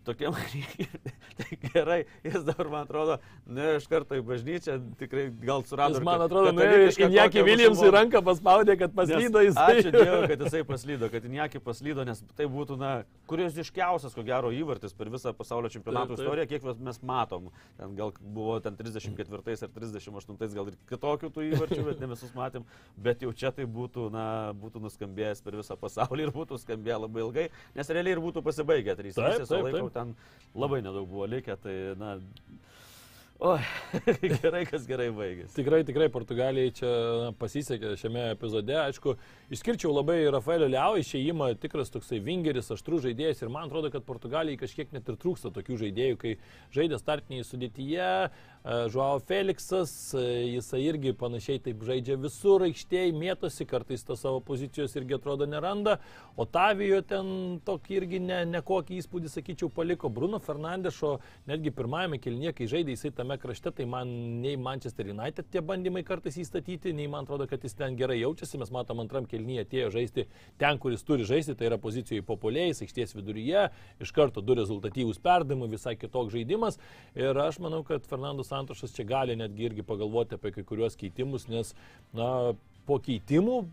tokiam 0.07 0.37
tai 1.39 1.59
gerai, 1.67 1.99
jis 2.25 2.45
dabar, 2.47 2.69
man 2.73 2.87
atrodo, 2.87 3.19
ne 3.47 3.67
iš 3.81 3.87
karto 3.91 4.17
į 4.19 4.23
bažnyčią, 4.27 4.77
tikrai 5.01 5.27
gal 5.43 5.65
surado. 5.69 5.99
Jis, 5.99 6.07
man 6.07 6.25
atrodo, 6.25 6.53
nuėjo 6.57 6.71
katalikišką 6.71 7.09
Injaki 7.11 7.43
Williamsui 7.47 7.75
musulmonų- 7.75 7.97
ranką 7.99 8.23
paspaudė, 8.31 8.77
kad 8.81 8.95
paslydo 8.97 9.43
jisai. 9.45 9.67
Ačiū 9.81 9.93
Dievui, 9.97 10.31
kad 10.33 10.43
jisai 10.47 10.63
paslydo, 10.69 11.11
kad 11.13 11.29
Injaki 11.29 11.61
paslydo, 11.63 12.07
nes 12.09 12.23
tai 12.39 12.47
būtų, 12.51 12.79
na, 12.81 12.93
kurioziškiausias, 13.31 14.15
ko 14.17 14.25
gero, 14.27 14.51
įvartis 14.55 14.95
per 14.97 15.11
visą 15.13 15.33
pasaulio 15.37 15.71
čempionato 15.73 16.15
Taip, 16.15 16.23
taip. 16.23 16.27
istoriją, 16.27 16.47
kiek 16.55 16.67
mes- 16.87 17.03
matom. 17.07 17.51
Ten 17.77 17.95
gal 17.99 18.13
buvo 18.21 18.59
ten 18.65 18.77
34 18.79 19.67
ar 19.67 19.71
38, 19.75 20.55
gal 20.57 20.71
ir 20.73 20.77
kitokių 20.91 21.31
tų 21.35 21.45
įvarčių, 21.53 21.83
bet 21.91 22.01
ne 22.03 22.11
visus 22.15 22.33
matėm. 22.37 22.65
Bet 22.97 23.23
jau 23.27 23.33
čia 23.37 23.53
tai 23.55 23.67
būtų, 23.69 24.09
na, 24.15 24.27
būtų 24.57 24.81
nuskambėjęs 24.87 25.43
per 25.45 25.59
visą 25.59 25.77
pasaulį 25.81 26.29
ir 26.29 26.33
būtų 26.35 26.59
skambėję 26.63 26.99
labai 27.05 27.25
ilgai, 27.27 27.47
nes 27.77 27.93
realiai 27.93 28.17
ir 28.17 28.23
būtų 28.25 28.43
pasibaigę 28.47 28.97
trys 28.99 29.17
Taip, 29.19 29.43
taip, 29.47 29.67
laiko 29.67 29.89
taip. 29.91 29.96
Ten 29.97 30.15
labai 30.57 30.83
nedaug 30.85 31.09
buvo 31.09 31.27
likę, 31.29 31.57
tai, 31.61 31.75
na, 32.01 32.17
oi, 33.39 33.59
gerai, 34.43 34.63
kas 34.69 34.87
gerai 34.89 35.09
baigėsi. 35.15 35.53
Tikrai, 35.59 35.83
tikrai 35.89 36.09
Portugalijai 36.13 36.73
čia 36.79 36.93
pasisekė 37.41 37.93
šiame 38.01 38.31
epizode. 38.33 38.77
Aišku, 38.81 39.17
išskirčiau 39.53 39.93
labai 39.93 40.19
Rafaelio 40.33 40.69
Liao 40.73 40.97
išėjimą, 41.01 41.51
tikras 41.61 41.93
toksai 41.93 42.21
vingeris, 42.25 42.73
aštrus 42.73 43.05
žaidėjas 43.05 43.45
ir 43.45 43.53
man 43.53 43.69
atrodo, 43.69 43.93
kad 43.93 44.07
Portugalijai 44.09 44.61
kažkiek 44.65 44.95
net 44.97 45.09
ir 45.13 45.21
trūksta 45.21 45.53
tokių 45.57 45.81
žaidėjų, 45.85 46.21
kai 46.23 46.37
žaidė 46.77 47.01
startinėje 47.03 47.49
sudėtyje. 47.51 48.11
Žuao 48.67 49.21
Felixas, 49.21 50.15
e, 50.15 50.21
jisai 50.51 50.81
irgi 50.89 51.13
panašiai 51.15 51.61
taip 51.63 51.85
žaidžia 51.87 52.17
visur 52.19 52.65
aikštėje, 52.67 53.13
mėtosi, 53.15 53.63
kartais 53.71 54.03
to 54.03 54.17
savo 54.19 54.41
pozicijos 54.43 54.97
irgi 54.99 55.15
atrodo 55.15 55.47
neranda. 55.47 56.01
Otavijo 56.35 56.99
ten 57.07 57.29
tokį 57.63 57.95
irgi 58.01 58.19
ne, 58.25 58.41
nekokį 58.51 58.99
įspūdį, 58.99 59.31
sakyčiau, 59.31 59.69
paliko. 59.71 60.11
Bruno 60.11 60.41
Fernandešo 60.43 61.13
netgi 61.47 61.71
pirmajame 61.77 62.19
kelnie, 62.19 62.51
kai 62.59 62.67
žaidė 62.73 62.97
jisai 62.97 63.13
tame 63.15 63.37
krašte, 63.39 63.71
tai 63.71 63.87
man 63.87 64.11
nei 64.43 64.57
Manchester 64.59 65.13
United 65.15 65.47
tie 65.53 65.63
bandymai 65.63 66.03
kartais 66.03 66.41
įstatyti, 66.43 66.91
nei 66.91 67.07
man 67.07 67.23
atrodo, 67.23 67.47
kad 67.47 67.63
jis 67.63 67.79
ten 67.79 67.95
gerai 67.95 68.19
jaučiasi. 68.19 68.59
Mes 68.59 68.75
matom 68.75 69.05
antram 69.05 69.31
kelnyje 69.31 69.63
atėjo 69.69 69.93
žaisti 69.95 70.27
ten, 70.59 70.83
kur 70.83 70.91
jis 70.91 71.07
turi 71.07 71.29
žaisti, 71.29 71.55
tai 71.55 71.71
yra 71.71 71.79
pozicijoje 71.79 72.27
populiais, 72.27 72.83
aikštės 72.83 73.15
viduryje, 73.15 73.69
iš 74.03 74.15
karto 74.19 74.43
du 74.43 74.59
rezultatyvūs 74.59 75.23
perdavimai, 75.23 75.71
visai 75.71 75.95
kitoks 75.95 76.35
žaidimas. 76.35 76.83
Ir 77.15 77.39
aš 77.47 77.63
manau, 77.63 77.85
kad 77.87 78.03
Fernandas 78.11 78.56
Santošas 78.57 78.97
čia 78.97 79.05
gali 79.09 79.37
netgi 79.37 79.69
irgi 79.69 79.85
pagalvoti 79.87 80.39
apie 80.39 80.55
kai 80.57 80.65
kuriuos 80.65 80.97
keitimus, 80.97 81.47
nes, 81.53 81.75
na, 82.17 82.55
po 82.87 82.99
keitimų 83.03 83.65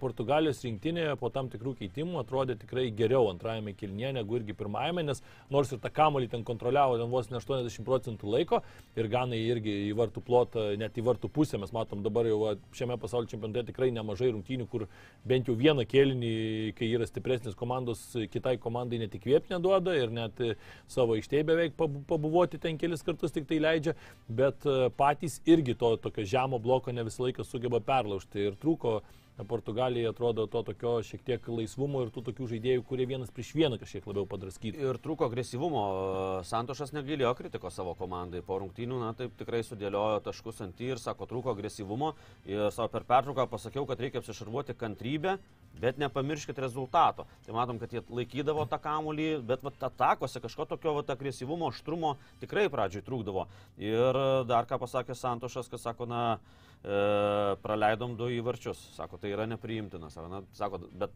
Portugalijos 0.00 0.60
rinktinėje 0.62 1.16
po 1.18 1.26
tam 1.34 1.48
tikrų 1.50 1.72
keitimų 1.80 2.20
atrodė 2.20 2.54
tikrai 2.60 2.86
geriau 2.94 3.26
antrajame 3.32 3.72
kilnie 3.74 4.12
negu 4.14 4.38
irgi 4.38 4.54
pirmajame, 4.54 5.02
nes 5.02 5.22
nors 5.50 5.72
ir 5.74 5.80
tą 5.82 5.90
kamolį 5.92 6.28
ten 6.30 6.44
kontroliavo 6.46 7.00
ten 7.00 7.10
vos 7.10 7.28
ne 7.32 7.40
80 7.40 7.82
procentų 7.86 8.30
laiko 8.30 8.60
ir 8.96 9.08
ganai 9.10 9.40
irgi 9.42 9.74
į 9.88 9.96
vartų 9.98 10.22
plotą, 10.26 10.68
net 10.78 10.94
į 10.94 11.04
vartų 11.08 11.30
pusę 11.34 11.58
mes 11.58 11.74
matom 11.74 12.04
dabar 12.06 12.28
jau 12.30 12.54
šiame 12.78 12.94
pasaulio 13.02 13.32
čempionate 13.32 13.66
tikrai 13.72 13.90
nemažai 13.94 14.30
rungtynių, 14.36 14.68
kur 14.70 14.86
bent 15.26 15.50
jau 15.50 15.58
vieną 15.58 15.84
kėlinį, 15.90 16.32
kai 16.78 16.92
yra 16.94 17.10
stipresnės 17.10 17.58
komandos, 17.58 18.06
kitai 18.30 18.56
komandai 18.62 19.02
net 19.02 19.18
įkvėpti 19.18 19.56
neduoda 19.56 19.96
ir 19.98 20.14
net 20.14 20.40
e, 20.40 20.54
savo 20.86 21.18
aikštėje 21.18 21.50
beveik 21.50 21.76
pabu- 21.78 22.04
pabuvoti 22.06 22.62
ten 22.62 22.78
kelis 22.78 23.02
kartus 23.02 23.34
tik 23.34 23.50
tai 23.50 23.58
leidžia, 23.60 23.98
bet 24.30 24.62
e, 24.62 24.88
patys 24.96 25.40
irgi 25.44 25.74
to 25.74 25.96
tokio 26.06 26.24
žemo 26.24 26.62
bloko 26.62 26.94
ne 26.94 27.04
visą 27.06 27.26
laiką 27.26 27.44
sugeba 27.44 27.82
perlaužti 27.82 28.46
ir 28.46 28.60
trūko 28.62 29.00
Portugalija 29.44 30.10
atrodo 30.10 30.46
to 30.46 30.62
tokio 30.62 31.02
šiek 31.04 31.20
tiek 31.24 31.48
laisvumo 31.52 32.00
ir 32.06 32.12
tų 32.14 32.22
tokių 32.30 32.46
žaidėjų, 32.54 32.84
kurie 32.88 33.04
vienas 33.08 33.32
prieš 33.34 33.50
vieną 33.58 33.76
kažkiek 33.76 34.06
labiau 34.08 34.24
padraskyti. 34.30 34.80
Ir 34.80 34.96
trūko 35.04 35.28
agresyvumo. 35.28 35.82
Santošas 36.48 36.94
negailėjo 36.96 37.34
kritikos 37.36 37.76
savo 37.76 37.92
komandai. 37.98 38.40
Po 38.46 38.56
rungtynių, 38.62 39.02
na 39.02 39.12
taip 39.18 39.36
tikrai 39.36 39.60
sudėliojo 39.66 40.22
taškus 40.24 40.64
ant 40.64 40.80
į 40.80 40.94
ir 40.94 41.02
sako, 41.02 41.28
trūko 41.28 41.52
agresyvumo. 41.52 42.14
Ir 42.48 42.70
savo 42.72 42.88
per 42.94 43.04
pertrauką 43.04 43.44
pasakiau, 43.52 43.84
kad 43.84 44.00
reikia 44.00 44.24
apsišarvuoti 44.24 44.78
kantrybę, 44.80 45.36
bet 45.80 46.00
nepamirškit 46.00 46.56
rezultato. 46.64 47.26
Tai 47.44 47.56
matom, 47.58 47.80
kad 47.82 47.92
jie 47.92 48.00
laikydavo 48.08 48.64
tą 48.70 48.80
kamulį, 48.80 49.30
bet 49.44 49.64
vat, 49.66 49.76
atakose 49.90 50.40
kažko 50.40 50.64
tokio 50.72 50.96
vat, 50.96 51.12
agresyvumo, 51.12 51.68
aštrumo 51.68 52.16
tikrai 52.40 52.70
pradžioj 52.72 53.04
trūkdavo. 53.04 53.44
Ir 53.84 54.20
dar 54.48 54.64
ką 54.64 54.80
pasakė 54.80 55.12
Santošas, 55.12 55.68
kad 55.68 55.82
sako, 55.82 56.08
na, 56.08 56.22
praleidom 57.62 58.16
du 58.16 58.28
įvarčius. 58.30 58.78
Sako, 58.96 59.18
tai 59.18 59.32
yra 59.34 59.46
nepriimtina. 59.50 60.10
Sako, 60.10 60.28
na, 60.32 60.42
sako, 60.52 60.82
bet 60.92 61.14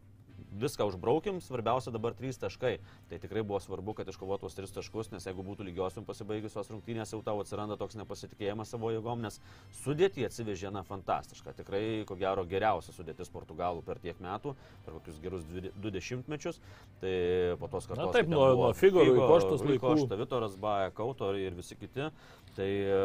viską 0.51 0.83
užbraukim, 0.89 1.37
svarbiausia 1.39 1.93
dabar 1.95 2.11
trys 2.17 2.35
taškai. 2.41 2.73
Tai 3.07 3.17
tikrai 3.23 3.39
buvo 3.47 3.59
svarbu, 3.63 3.93
kad 3.95 4.09
iškovotos 4.11 4.51
tris 4.57 4.73
taškus, 4.75 5.07
nes 5.13 5.23
jeigu 5.23 5.45
būtų 5.47 5.63
lygiosiam 5.63 6.03
pasibaigusios 6.03 6.67
rungtynės, 6.73 7.13
jau 7.13 7.21
tau 7.23 7.37
atsiranda 7.39 7.77
toks 7.79 7.95
nepasitikėjimas 7.95 8.73
savo 8.73 8.89
jėgom, 8.91 9.21
nes 9.23 9.37
sudėtį 9.79 10.25
atsivežė 10.27 10.73
na 10.75 10.81
fantastiška. 10.83 11.53
Tikrai, 11.61 12.03
ko 12.09 12.17
gero, 12.19 12.43
geriausia 12.43 12.91
sudėtis 12.91 13.31
Portugalų 13.31 13.85
per 13.87 14.01
tiek 14.03 14.19
metų, 14.19 14.53
per 14.83 14.97
kokius 14.97 15.21
gerus 15.23 15.45
dvi- 15.47 15.71
du 15.71 15.93
dešimtmečius. 15.95 16.59
Tai 16.99 17.15
po 17.63 17.71
tos 17.71 17.87
kartos. 17.87 18.11
taip, 18.11 18.25
kai 18.27 18.27
ten 18.27 18.35
nuo- 18.35 18.51
nuo 18.59 18.73
Figo, 18.75 19.05
Koštos 19.31 19.63
laikų. 19.63 19.79
Košta, 19.87 20.17
Vitoras 20.19 20.57
Baja, 20.57 20.91
Kauto 20.91 21.31
ir 21.37 21.51
visi 21.55 21.75
kiti. 21.79 22.11
Tai 22.51 22.67
e, 22.67 22.95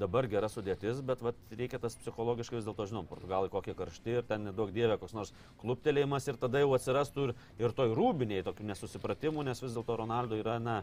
dabar 0.00 0.24
gera 0.32 0.48
sudėtis, 0.48 1.02
bet 1.04 1.20
vat, 1.24 1.36
reikia 1.52 1.80
tas 1.82 1.98
psichologiškai 2.00 2.56
vis 2.56 2.64
dėlto 2.64 2.86
žinom, 2.88 3.08
portugalai 3.10 3.50
kokie 3.52 3.74
karšti 3.76 4.14
ir 4.18 4.24
ten 4.28 4.46
nedaug 4.48 4.72
dievė 4.72 4.96
koks 5.02 5.12
nors 5.16 5.32
kluptelėjimas 5.60 6.28
ir 6.30 6.38
tada 6.40 6.62
jau 6.62 6.70
atsirastų 6.78 7.26
ir, 7.28 7.34
ir 7.60 7.74
toj 7.76 7.92
rūbiniai 7.98 8.46
tokių 8.46 8.70
nesusipratimų, 8.70 9.44
nes 9.50 9.60
vis 9.60 9.76
dėlto 9.76 9.98
Ronaldo 10.00 10.40
yra 10.40 10.56
na, 10.62 10.78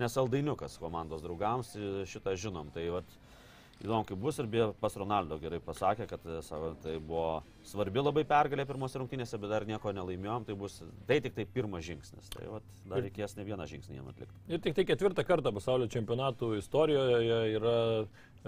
nesaldainiukas 0.00 0.78
komandos 0.80 1.20
draugams, 1.26 1.74
šitą 2.08 2.38
žinom. 2.40 2.72
Tai 2.72 2.86
vat, 2.96 3.18
įdomu, 3.82 4.04
kaip 4.08 4.18
bus 4.22 4.38
ir 4.42 4.48
beje 4.50 4.68
pas 4.82 4.96
Ronaldo 4.98 5.38
gerai 5.42 5.60
pasakė, 5.62 6.08
kad 6.10 6.24
e, 6.26 6.40
savo, 6.46 6.72
tai 6.82 6.96
buvo 6.98 7.42
svarbi 7.68 8.02
labai 8.02 8.24
pergalė 8.28 8.66
pirmose 8.68 8.98
rungtynėse, 8.98 9.38
bet 9.38 9.52
dar 9.52 9.66
nieko 9.68 9.92
nelaimėjom, 9.94 10.46
tai 10.48 10.56
bus 10.58 10.80
tai 11.08 11.20
tik 11.24 11.36
tai 11.36 11.46
pirmas 11.46 11.86
žingsnis. 11.86 12.30
Tai 12.34 12.46
vat, 12.56 12.72
dar 12.88 13.04
reikės 13.06 13.36
ne 13.38 13.46
vieną 13.46 13.68
žingsnį 13.70 14.00
jam 14.00 14.10
atlikti. 14.10 14.42
Ir 14.50 14.62
tik 14.64 14.78
tai 14.78 14.86
ketvirtą 14.88 15.26
kartą 15.28 15.54
pasaulio 15.54 15.90
čempionatų 15.92 16.56
istorijoje 16.58 17.38
yra 17.58 17.78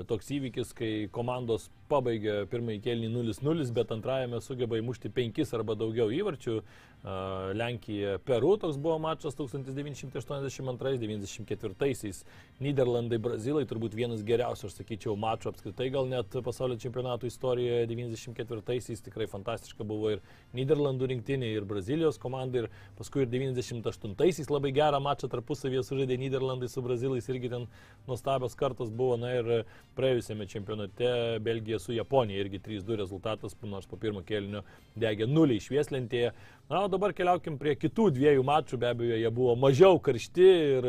toks 0.08 0.30
įvykis, 0.34 0.70
kai 0.76 0.90
komandos 1.12 1.68
pabaigia 1.90 2.44
pirmąjį 2.50 2.82
kelnį 2.84 3.10
0-0, 3.12 3.66
bet 3.76 3.94
antrajame 3.94 4.40
sugeba 4.44 4.78
įmušti 4.78 5.10
5 5.14 5.54
arba 5.58 5.76
daugiau 5.78 6.12
įvarčių. 6.14 6.60
Lenkija, 7.02 8.18
Peru 8.18 8.56
toks 8.60 8.76
buvo 8.76 8.98
mačas 9.00 9.36
1982-94. 9.36 12.24
Niderlandai, 12.60 13.18
Brazilai 13.18 13.64
turbūt 13.64 13.94
vienas 13.96 14.22
geriausių, 14.26 14.66
aš 14.68 14.74
sakyčiau, 14.76 15.16
mačų 15.16 15.48
apskritai, 15.48 15.90
gal 15.94 16.04
net 16.10 16.26
pasaulio 16.44 16.76
čempionato 16.76 17.24
istorijoje 17.24 17.86
94-aisiais 17.88 19.00
tikrai 19.06 19.24
fantastiška 19.32 19.84
buvo 19.88 20.10
ir 20.12 20.20
Niderlandų 20.52 21.08
rinktinė, 21.14 21.48
ir 21.56 21.64
Brazilijos 21.64 22.20
komanda, 22.20 22.58
ir 22.60 22.68
paskui 22.98 23.22
ir 23.24 23.30
98-aisiais 23.32 24.52
labai 24.52 24.68
gerą 24.76 25.00
mačą 25.00 25.24
tarpusavėje 25.32 25.80
sužaidė 25.88 26.20
Niderlandai 26.20 26.68
su 26.68 26.84
Brazilais, 26.84 27.24
irgi 27.32 27.48
ten 27.54 27.64
nuostabios 28.10 28.52
kartos 28.60 28.92
buvo, 28.92 29.16
na 29.16 29.32
ir 29.38 29.64
praėjusiame 29.96 30.44
čempionate 30.52 31.40
Belgija 31.40 31.80
su 31.80 31.96
Japonija 31.96 32.44
irgi 32.44 32.60
3-2 32.68 33.00
rezultatas, 33.00 33.56
nors 33.64 33.88
po 33.88 33.96
pirmo 33.96 34.20
kėlinio 34.20 34.60
degė 35.00 35.24
0 35.30 35.54
išvieslentėje. 35.56 36.36
Na, 36.70 36.84
dabar 36.92 37.14
keliaukim 37.16 37.56
prie 37.60 37.76
kitų 37.78 38.10
dviejų 38.16 38.44
mačų, 38.46 38.78
be 38.80 38.90
abejo, 38.90 39.18
jie 39.20 39.32
buvo 39.34 39.56
mažiau 39.58 40.00
karšti 40.02 40.50
ir, 40.50 40.88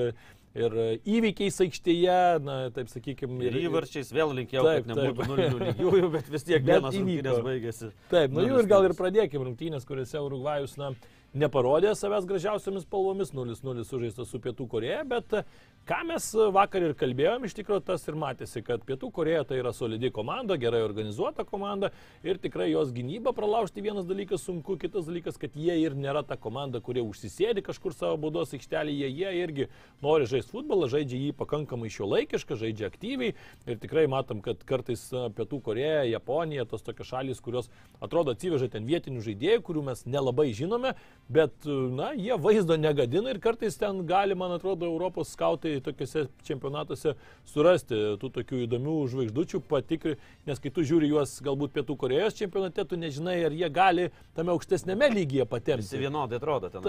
ir 0.58 0.78
įvykiais 1.18 1.62
aikštėje, 1.66 2.20
na, 2.45 2.58
taip 2.76 2.91
sakykime. 2.91 3.39
Ir 3.47 3.58
įvarčiais 3.64 4.12
vėl 4.16 4.36
linkėjau, 4.41 4.66
Taip, 4.68 4.86
kad 4.89 4.91
nebūtų 4.91 5.30
nulinių 5.30 5.64
lygiųjų, 5.70 6.12
bet 6.18 6.30
vis 6.34 6.47
tiek 6.47 6.68
vienas 6.68 6.97
rungtynės 6.97 7.41
baigėsi. 7.47 7.91
Taip, 8.12 8.36
nu 8.36 8.45
jų 8.45 8.62
ir 8.64 8.70
gal 8.72 8.86
ir 8.89 8.95
0-0. 8.95 9.02
pradėkime 9.04 9.49
rungtynės, 9.49 9.88
kuriuose 9.88 10.24
Urugvajus, 10.26 10.78
na, 10.82 10.91
neparodė 11.38 11.93
savęs 11.95 12.28
gražiausiamis 12.28 12.86
spalvomis, 12.88 13.32
0-0 13.36 13.86
sužaistas 13.88 14.32
su 14.32 14.41
Pietų 14.43 14.68
Koreja, 14.72 15.06
bet 15.08 15.41
ką 15.90 15.98
mes 16.06 16.26
vakar 16.54 16.84
ir 16.86 16.94
kalbėjom, 16.98 17.46
iš 17.48 17.56
tikrųjų 17.58 17.82
tas 17.88 18.04
ir 18.06 18.18
matėsi, 18.20 18.62
kad 18.66 18.84
Pietų 18.86 19.10
Koreja 19.14 19.42
tai 19.48 19.58
yra 19.62 19.72
solidi 19.74 20.12
komanda, 20.14 20.58
gerai 20.62 20.84
organizuota 20.86 21.42
komanda 21.48 21.90
ir 22.24 22.38
tikrai 22.42 22.70
jos 22.70 22.92
gynyba 22.94 23.34
pralaužti 23.34 23.82
vienas 23.82 24.06
dalykas 24.06 24.46
sunku, 24.46 24.78
kitas 24.82 25.08
dalykas, 25.10 25.40
kad 25.42 25.56
jie 25.58 25.80
ir 25.82 25.96
nėra 25.98 26.22
ta 26.28 26.38
komanda, 26.38 26.82
kurie 26.86 27.02
užsisėdi 27.02 27.64
kažkur 27.66 27.96
savo 27.98 28.20
baudos 28.22 28.54
aikštelėje, 28.54 29.10
jie 29.10 29.32
irgi 29.42 29.68
nori 30.06 30.30
žaisti 30.30 30.54
futbolą, 30.54 30.90
žaidžia 30.92 31.18
jį 31.18 31.32
pakankamai 31.40 31.90
šiuolaikišką, 31.94 32.60
žaidžia 32.62 32.92
aktyviai 32.92 33.34
ir 33.66 33.82
tikrai 33.82 34.06
matom, 34.12 34.44
kad 34.46 34.62
kartais 34.70 35.08
e, 35.10 35.26
Pietų 35.34 35.64
Koreja, 35.66 36.06
Japonija, 36.12 36.68
tos 36.70 36.86
tokios 36.86 37.10
šalis, 37.10 37.42
kurios 37.42 37.72
atrodo 38.04 38.36
atsiveža 38.36 38.70
ten 38.76 38.86
vietinių 38.86 39.26
žaidėjų, 39.26 39.66
kurių 39.66 39.86
mes 39.90 40.06
nelabai 40.06 40.52
žinome, 40.54 40.94
bet, 41.32 41.66
na, 41.66 42.14
jie 42.14 42.38
vaizdo 42.38 42.78
negadina 42.78 43.34
ir 43.34 43.42
kartais 43.42 43.80
ten 43.82 44.06
gali, 44.06 44.38
man 44.38 44.54
atrodo, 44.60 44.86
Europos 44.92 45.34
skautai 45.34 45.71
tokiuose 45.80 46.26
čempionatuose 46.48 47.14
surasti 47.48 47.96
tų 48.22 48.32
tokių 48.38 48.60
įdomių 48.66 48.96
žvaigždučių, 49.14 49.62
patikri, 49.72 50.18
nes 50.50 50.60
kai 50.60 50.74
tu 50.74 50.84
žiūri 50.84 51.10
juos 51.14 51.38
galbūt 51.46 51.74
Pietų 51.78 51.96
Korejos 52.02 52.38
čempionate, 52.38 52.86
tu 52.86 53.00
nežinai, 53.00 53.38
ar 53.48 53.56
jie 53.56 53.70
gali 53.72 54.10
tame 54.36 54.52
aukštesnėme 54.56 55.08
lygyje 55.16 55.46
Visi 55.46 55.52
patemti. 55.56 56.04
vienodai 56.04 56.42
atrodo 56.42 56.70
ten. 56.70 56.82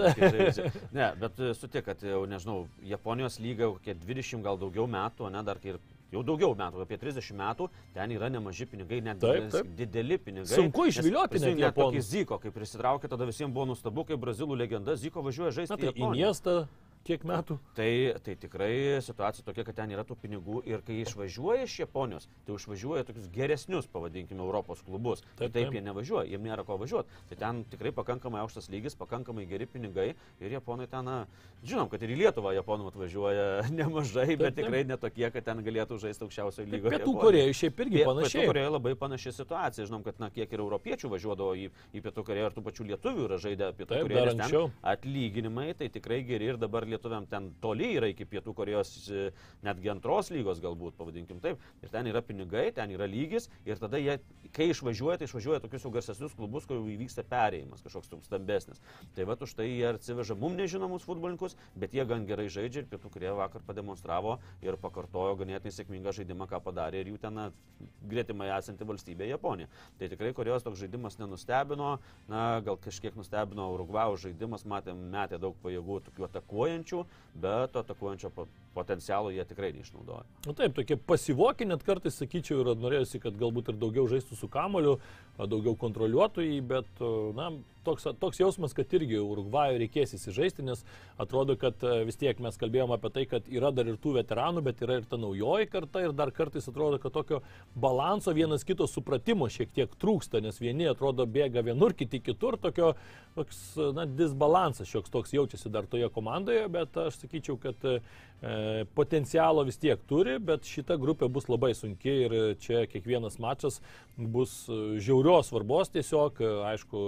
Ne, 0.91 1.13
bet 1.19 1.39
e, 1.39 1.53
sutik, 1.57 1.85
kad 1.87 2.03
jau, 2.03 2.25
nežinau, 2.29 2.65
Japonijos 2.83 3.39
lyga 3.39 3.71
kokie 3.73 3.95
20 3.95 4.43
gal 4.43 4.59
daugiau 4.59 4.87
metų, 4.89 5.29
ne, 5.33 5.43
dar 5.47 5.61
kai 5.63 5.75
ir 5.75 5.79
jau 6.13 6.21
daugiau 6.25 6.53
metų, 6.57 6.83
apie 6.83 6.97
30 7.01 7.33
metų, 7.39 7.67
ten 7.95 8.11
yra 8.13 8.29
nemaži 8.29 8.67
pinigai, 8.69 9.01
net 9.01 9.21
Taip, 9.23 9.49
taip. 9.53 9.71
dideli 9.77 10.19
pinigai. 10.21 10.51
Sunku 10.51 10.85
išvilioti 10.91 11.41
net 11.41 11.61
japonus. 11.63 12.05
Ziko, 12.11 12.37
kai 12.41 12.51
prisitraukė, 12.53 13.09
tada 13.09 13.25
visiems 13.29 13.53
buvo 13.55 13.65
nustabu, 13.71 14.05
kai 14.05 14.17
brazilų 14.21 14.57
legenda 14.59 14.95
Ziko 14.99 15.23
važiuoja 15.25 15.53
žaisti 15.57 15.73
Na 15.73 15.79
tai 15.81 15.93
į 15.93 16.11
miestą 16.13 16.57
kiek 17.03 17.23
metų? 17.27 17.57
Tai, 17.77 17.89
tai 18.23 18.35
tikrai 18.39 18.99
situacija 19.03 19.43
tokia, 19.47 19.65
kad 19.67 19.75
ten 19.81 19.91
yra 19.91 20.05
tų 20.07 20.15
pinigų 20.21 20.61
ir 20.69 20.83
kai 20.87 21.01
išvažiuoja 21.03 21.65
iš 21.67 21.75
Japonijos, 21.83 22.29
tai 22.47 22.55
išvažiuoja 22.55 23.03
tokius 23.07 23.27
geresnius, 23.33 23.87
pavadinkime, 23.91 24.39
Europos 24.43 24.81
klubus. 24.85 25.21
Taip, 25.35 25.51
Taip, 25.51 25.53
taip 25.57 25.75
jie 25.75 25.81
nevažiuoja, 25.83 26.25
jiems 26.31 26.47
nėra 26.47 26.63
ko 26.67 26.77
važiuoti. 26.79 27.11
Tai 27.31 27.39
ten 27.41 27.63
tikrai 27.71 27.91
pakankamai 27.95 28.41
aukštas 28.43 28.69
lygis, 28.71 28.95
pakankamai 28.99 29.45
geri 29.49 29.67
pinigai 29.67 30.09
ir 30.39 30.55
Japonai 30.55 30.87
ten, 30.91 31.03
na, 31.03 31.17
žinom, 31.63 31.89
kad 31.91 32.01
ir 32.07 32.13
į 32.15 32.19
Lietuvą 32.23 32.53
Japonų 32.55 32.87
atvažiuoja 32.93 33.47
nemažai, 33.79 34.27
Taip, 34.33 34.43
bet 34.45 34.57
tikrai 34.61 34.83
netokie, 34.87 35.27
kad 35.35 35.43
ten 35.49 35.63
galėtų 35.65 35.99
žaisti 36.05 36.23
aukščiausio 36.27 36.67
lygio. 36.69 36.93
Pietų. 36.93 37.17
Koreja 37.19 37.51
šiaip 37.53 37.83
irgi 37.83 37.97
Pie- 37.99 38.03
Pietų 38.03 38.13
panašiai. 38.13 38.47
Korėjoje 38.49 38.73
labai 38.77 38.95
panaši 39.03 39.35
situacija. 39.35 39.85
Žinom, 39.91 40.03
kad 40.07 40.19
na, 40.23 40.29
kiek 40.33 40.51
ir 40.55 40.63
europiečių 40.63 41.11
važiuodavo 41.13 41.53
į, 41.59 41.67
į 41.93 42.01
Pietų 42.07 42.23
Koreją 42.27 42.49
ir 42.49 42.55
tų 42.57 42.63
pačių 42.69 42.87
lietuvių 42.93 43.27
yra 43.27 43.37
žaidę 43.43 43.69
Pietų 43.77 43.99
anksčiau. 44.33 44.71
Atlyginimai 44.93 45.73
tai 45.77 45.89
tikrai 45.93 46.21
geri 46.27 46.51
ir 46.53 46.57
dabar 46.61 46.85
lietuviam 46.93 47.27
ten 47.29 47.51
toli 47.63 47.93
yra 47.97 48.09
iki 48.11 48.27
Pietų 48.29 48.53
Korejos 48.57 48.93
e, 49.09 49.25
netgi 49.65 49.91
antros 49.93 50.31
lygos 50.33 50.61
galbūt, 50.63 50.95
pavadinkim 50.99 51.41
taip. 51.43 51.61
Ir 51.83 51.91
ten 51.93 52.07
yra 52.09 52.23
pinigai, 52.25 52.69
ten 52.75 52.93
yra 52.95 53.07
lygis 53.09 53.49
ir 53.67 53.81
tada 53.81 53.99
jie, 54.01 54.19
kai 54.55 54.69
išvažiuoja, 54.71 55.19
tai 55.21 55.29
išvažiuoja 55.29 55.63
tokius 55.63 55.87
jau 55.87 55.93
garsesnius 55.93 56.35
klubus, 56.37 56.67
kur 56.69 56.79
jau 56.79 56.87
įvyksta 56.93 57.25
perėjimas 57.27 57.83
kažkoks 57.85 58.11
stambesnis. 58.27 58.81
Tai 59.15 59.27
va 59.29 59.37
už 59.43 59.55
tai 59.57 59.67
jie 59.69 59.87
atsiveža 59.89 60.37
mum 60.39 60.55
nežinomus 60.57 61.05
futbolininkus, 61.07 61.57
bet 61.79 61.95
jie 61.95 62.05
gan 62.07 62.27
gerai 62.29 62.47
žaidžia 62.53 62.83
ir 62.83 62.89
Pietų 62.91 63.11
Koreja 63.13 63.33
vakar 63.37 63.63
pademonstravo 63.67 64.37
ir 64.63 64.77
pakartojo 64.81 65.35
ganėtinai 65.41 65.73
sėkmingą 65.73 66.13
žaidimą, 66.15 66.47
ką 66.51 66.61
padarė 66.63 67.01
ir 67.03 67.11
jų 67.13 67.19
ten 67.23 67.37
na, 67.37 67.49
gretimai 68.07 68.49
esanti 68.55 68.87
valstybė 68.87 69.27
Japonija. 69.31 69.69
Tai 69.99 70.09
tikrai 70.11 70.33
Korejos 70.37 70.65
toks 70.65 70.79
žaidimas 70.81 71.17
nenustebino, 71.19 71.97
na 72.29 72.43
gal 72.65 72.77
kažkiek 72.81 73.17
nustebino 73.19 73.69
Urugvajaus 73.73 74.23
žaidimas, 74.27 74.67
matėm, 74.69 75.07
metė 75.13 75.39
daug 75.41 75.57
pajėgų 75.63 75.99
tokių 76.07 76.27
atakuojančių, 76.83 77.05
bet 77.35 77.75
atakuojančio 77.75 78.29
po- 78.29 78.47
potencialo 78.73 79.31
jie 79.31 79.43
tikrai 79.45 79.71
neišnaudoja. 79.73 80.23
Na 80.45 80.53
taip, 80.53 80.75
tokie 80.75 80.97
pasivokiai, 80.97 81.67
net 81.67 81.83
kartais 81.83 82.17
sakyčiau, 82.17 82.61
ir 82.61 82.75
norėjusi, 82.75 83.21
kad 83.21 83.33
galbūt 83.37 83.69
ir 83.69 83.77
daugiau 83.77 84.07
žaistų 84.07 84.35
su 84.35 84.47
kamoliu, 84.47 84.99
daugiau 85.37 85.75
kontroliuotų 85.75 86.41
jį, 86.41 86.61
bet, 86.67 86.87
na, 87.35 87.51
toks, 87.85 88.07
toks 88.21 88.41
jausmas, 88.41 88.75
kad 88.77 88.91
irgi 88.95 89.19
Urugvajų 89.21 89.81
reikės 89.83 90.15
įsižaisti, 90.17 90.65
nes 90.67 90.83
atrodo, 91.21 91.57
kad 91.59 91.83
a, 91.85 91.99
vis 92.07 92.19
tiek 92.19 92.39
mes 92.43 92.57
kalbėjome 92.59 92.97
apie 92.97 93.13
tai, 93.15 93.25
kad 93.29 93.49
yra 93.51 93.73
dar 93.75 93.89
ir 93.91 93.99
tų 94.01 94.17
veteranų, 94.19 94.63
bet 94.65 94.83
yra 94.85 94.99
ir 95.01 95.07
ta 95.09 95.19
naujoji 95.21 95.69
karta 95.71 96.03
ir 96.05 96.15
dar 96.17 96.33
kartais 96.35 96.67
atrodo, 96.69 96.99
kad 97.03 97.15
tokio 97.15 97.41
balanso 97.75 98.33
vienas 98.35 98.65
kito 98.67 98.87
supratimo 98.89 99.49
šiek 99.51 99.73
tiek 99.75 99.97
trūksta, 100.01 100.41
nes 100.43 100.59
vieni 100.61 100.89
atrodo 100.89 101.27
bėga 101.29 101.65
vienur, 101.65 101.95
kiti 101.97 102.21
kitur, 102.23 102.57
tokio 102.61 102.93
toks, 103.35 103.59
na, 103.95 104.05
disbalansas 104.09 104.89
šioks 104.89 105.11
toks 105.13 105.33
jaučiasi 105.33 105.71
dar 105.73 105.87
toje 105.89 106.09
komandoje, 106.13 106.67
bet 106.71 106.97
aš 106.97 107.17
sakyčiau, 107.23 107.57
kad 107.61 107.85
e, 107.89 107.97
potencialo 108.95 109.63
vis 109.67 109.79
tiek 109.81 110.01
turi, 110.09 110.37
bet 110.39 110.67
šita 110.69 110.97
grupė 111.01 111.29
bus 111.33 111.49
labai 111.49 111.73
sunki 111.77 112.13
ir 112.27 112.35
čia 112.61 112.85
kiekvienas 112.91 113.39
mačas 113.41 113.79
bus 114.17 114.63
e, 114.69 114.79
žiaurios 115.03 115.49
svarbos 115.49 115.91
tiesiog, 115.93 116.41
e, 116.41 116.51
aišku, 116.73 117.03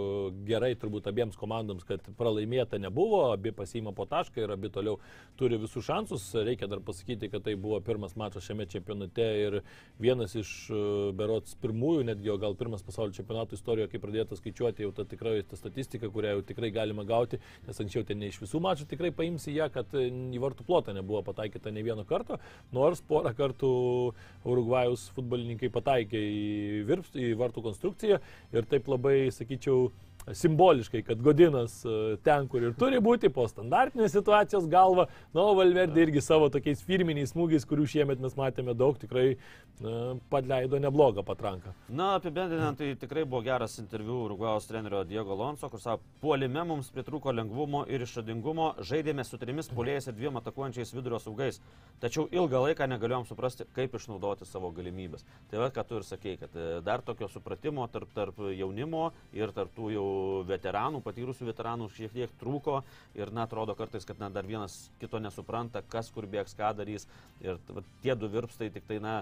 gerai 0.48 0.65
turbūt 0.74 1.06
abiems 1.12 1.38
komandams, 1.38 1.86
kad 1.86 2.02
pralaimėta 2.18 2.80
nebuvo, 2.82 3.22
abi 3.36 3.54
pasiima 3.56 3.94
po 3.96 4.08
tašką 4.10 4.42
ir 4.42 4.54
abi 4.56 4.72
toliau 4.74 4.98
turi 5.38 5.60
visus 5.62 5.86
šansus. 5.86 6.26
Reikia 6.48 6.70
dar 6.72 6.82
pasakyti, 6.86 7.30
kad 7.30 7.46
tai 7.46 7.54
buvo 7.60 7.78
pirmas 7.86 8.16
mačas 8.18 8.48
šiame 8.48 8.66
čempionate 8.72 9.28
ir 9.44 9.60
vienas 10.02 10.34
iš 10.36 10.52
e, 10.74 10.82
berots 11.18 11.56
pirmųjų, 11.62 12.08
netgi 12.10 12.34
o 12.34 12.40
gal 12.42 12.58
pirmas 12.58 12.84
pasaulio 12.86 13.14
čempionato 13.16 13.58
istorijoje, 13.58 13.92
kai 13.94 14.02
pradėta 14.02 14.40
skaičiuoti 14.40 14.88
jau 14.88 14.92
ta 14.96 15.06
tikrai 15.06 15.38
ta 15.46 15.60
statistika, 15.60 16.10
kurią 16.10 16.38
jau 16.38 16.46
tikrai 16.50 16.72
galima 16.74 17.06
gauti, 17.08 17.40
nes 17.68 17.84
anksčiau 17.84 18.08
ten 18.08 18.24
ne 18.24 18.32
iš 18.34 18.42
visų 18.42 18.64
mačų 18.66 18.90
tikrai 18.90 19.14
paimsi 19.16 19.54
ją, 19.56 19.70
kad 19.74 19.94
į 19.96 20.42
vartų 20.42 20.66
plotą 20.68 20.96
nebuvo 20.96 21.22
pataikyta 21.30 21.74
ne 21.76 21.86
vieno 21.86 22.08
karto, 22.08 22.40
nors 22.76 23.04
porą 23.06 23.36
kartų 23.38 23.72
Urugvajus 24.46 25.10
futbolininkai 25.16 25.70
pataikė 25.74 26.20
į, 26.22 26.44
virps, 26.90 27.14
į 27.18 27.34
vartų 27.40 27.64
konstrukciją 27.66 28.20
ir 28.56 28.68
taip 28.70 28.90
labai, 28.92 29.18
sakyčiau, 29.34 29.90
simboliškai, 30.34 31.04
kad 31.04 31.22
Godinas 31.22 31.86
e, 31.86 32.18
ten, 32.24 32.48
kur 32.50 32.64
ir 32.64 32.74
turi 32.80 32.98
būti, 33.04 33.30
po 33.34 33.46
standartinės 33.50 34.16
situacijos 34.16 34.66
galva, 34.72 35.08
na, 35.36 35.44
o 35.44 35.54
Valverdė 35.58 36.08
irgi 36.08 36.24
savo 36.26 36.50
tokiais 36.54 36.82
firminiais 36.86 37.36
smūgiais, 37.36 37.68
kurių 37.70 37.86
šiemet 37.92 38.24
mes 38.24 38.34
matėme 38.38 38.74
daug, 38.78 38.98
tikrai 39.02 39.36
na, 39.84 40.16
padleido 40.32 40.80
neblogą 40.82 41.26
patranką. 41.28 41.76
Na, 41.90 42.16
apibendrinant, 42.20 42.80
tai 42.80 42.96
tikrai 43.00 43.26
buvo 43.26 43.44
geras 43.46 43.78
interviu 43.82 44.24
Urugvajos 44.26 44.70
trenerio 44.70 45.04
Diego 45.06 45.38
Lonso, 45.38 45.70
kur 45.70 45.84
savo 45.84 46.02
puolime 46.24 46.66
mums 46.66 46.90
pritruko 46.94 47.34
lengvumo 47.36 47.86
ir 47.92 48.06
išradingumo, 48.06 48.72
žaidėme 48.82 49.26
su 49.28 49.38
trimis 49.42 49.70
puolėjais 49.70 50.10
ir 50.10 50.18
dviem 50.18 50.42
atakuojančiais 50.42 50.96
vidurio 50.96 51.22
saugais. 51.22 51.62
Tačiau 52.02 52.26
ilgą 52.34 52.64
laiką 52.66 52.90
negalėjom 52.90 53.30
suprasti, 53.30 53.70
kaip 53.78 53.94
išnaudoti 54.00 54.48
savo 54.50 54.74
galimybės. 54.74 55.26
Tai 55.52 55.62
va, 55.62 55.70
ką 55.74 55.86
tu 55.86 56.02
ir 56.02 56.08
sakei, 56.08 56.36
kad 56.42 56.56
e, 56.58 56.82
dar 56.86 57.06
tokio 57.06 57.30
supratimo 57.32 57.86
tarp, 57.94 58.10
tarp 58.16 58.42
jaunimo 58.56 59.12
ir 59.36 59.54
tarp 59.56 59.72
tų 59.78 59.94
jau 59.94 60.06
veteranų, 60.50 61.02
patyrusių 61.06 61.50
veteranų 61.50 61.90
šiek 61.96 62.14
tiek 62.16 62.36
trūko 62.42 62.82
ir, 63.18 63.32
na, 63.36 63.46
atrodo 63.46 63.76
kartais, 63.78 64.06
kad 64.08 64.20
na, 64.22 64.30
dar 64.34 64.48
vienas 64.48 64.90
kito 65.02 65.22
nesupranta, 65.22 65.84
kas 65.92 66.12
kur 66.14 66.28
bėgs, 66.30 66.56
ką 66.58 66.74
darys. 66.78 67.08
Ir 67.44 67.60
va, 67.70 67.84
tie 68.04 68.16
du 68.20 68.30
virpstai 68.32 68.72
tik 68.74 68.88
tai, 68.90 69.00
na, 69.04 69.20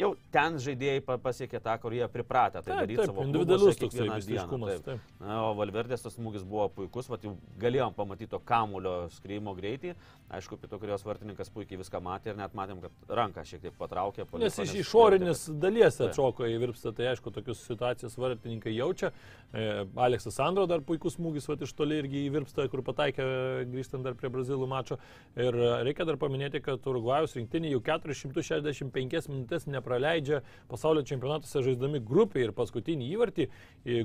jau 0.00 0.10
ten 0.34 0.56
žaidėjai 0.62 1.02
pa- 1.06 1.18
pasiekė 1.20 1.60
tą, 1.62 1.74
kur 1.82 1.94
jie 1.96 2.06
pripratę. 2.10 2.62
Tai 2.64 2.78
daryti 2.82 3.06
savo 3.06 3.24
toksai 3.24 3.74
kiekvieną 3.80 4.18
dieną, 4.26 4.60
taip. 4.70 4.84
taip. 4.86 5.12
Na, 5.20 5.38
o 5.48 5.54
Valverdės 5.58 6.04
tas 6.04 6.16
smūgis 6.16 6.44
buvo 6.48 6.68
puikus, 6.74 7.10
vat, 7.12 7.24
jau 7.26 7.36
galėjom 7.60 7.94
pamatyti 7.96 8.30
to 8.34 8.40
kamulio 8.40 8.94
skrymo 9.16 9.54
greitį. 9.58 9.94
Aišku, 10.30 10.56
pietų 10.62 10.78
kurios 10.82 11.04
vartininkas 11.06 11.50
puikiai 11.50 11.80
viską 11.80 12.00
matė 12.02 12.32
ir 12.32 12.38
net 12.38 12.54
matėm, 12.54 12.80
kad 12.84 13.14
ranką 13.20 13.44
šiek 13.44 13.64
tiek 13.64 13.74
patraukė. 13.78 14.24
paliko, 14.30 14.44
Nes 14.46 14.58
iš 14.62 14.74
išorinės 14.84 15.44
dalies 15.60 16.00
atšoko 16.00 16.46
į 16.46 16.58
virpstą, 16.62 16.94
tai 16.94 17.10
aišku, 17.12 17.32
tokius 17.34 17.64
situacijas 17.66 18.16
vartininkai 18.16 18.74
jaučia. 18.76 19.10
E, 19.52 19.86
Aleksas 19.96 20.34
Sandro 20.38 20.66
dar 20.70 20.80
puikus 20.86 21.18
smūgis, 21.18 21.48
va 21.50 21.58
iš 21.60 21.72
toli 21.74 21.98
irgi 21.98 22.26
į 22.28 22.32
virpstą, 22.38 22.68
kur 22.70 22.84
pataikė 22.86 23.26
grįžtant 23.72 24.06
dar 24.06 24.14
prie 24.14 24.30
Brazilų 24.30 24.68
mačo. 24.70 25.00
Ir 25.36 25.56
reikia 25.84 26.06
dar 26.06 26.16
paminėti, 26.16 26.62
kad 26.62 26.86
Urugvajus 26.86 27.34
rinktinė 27.36 27.72
jau 27.74 27.80
465 27.82 29.28
minutės 29.28 29.66
nepraleidžia 29.90 30.40
pasaulio 30.70 31.02
čempionatuose 31.02 31.62
žaisdami 31.64 32.00
grupėje 32.06 32.48
ir 32.48 32.54
paskutinį 32.54 33.08
įvartį 33.14 33.46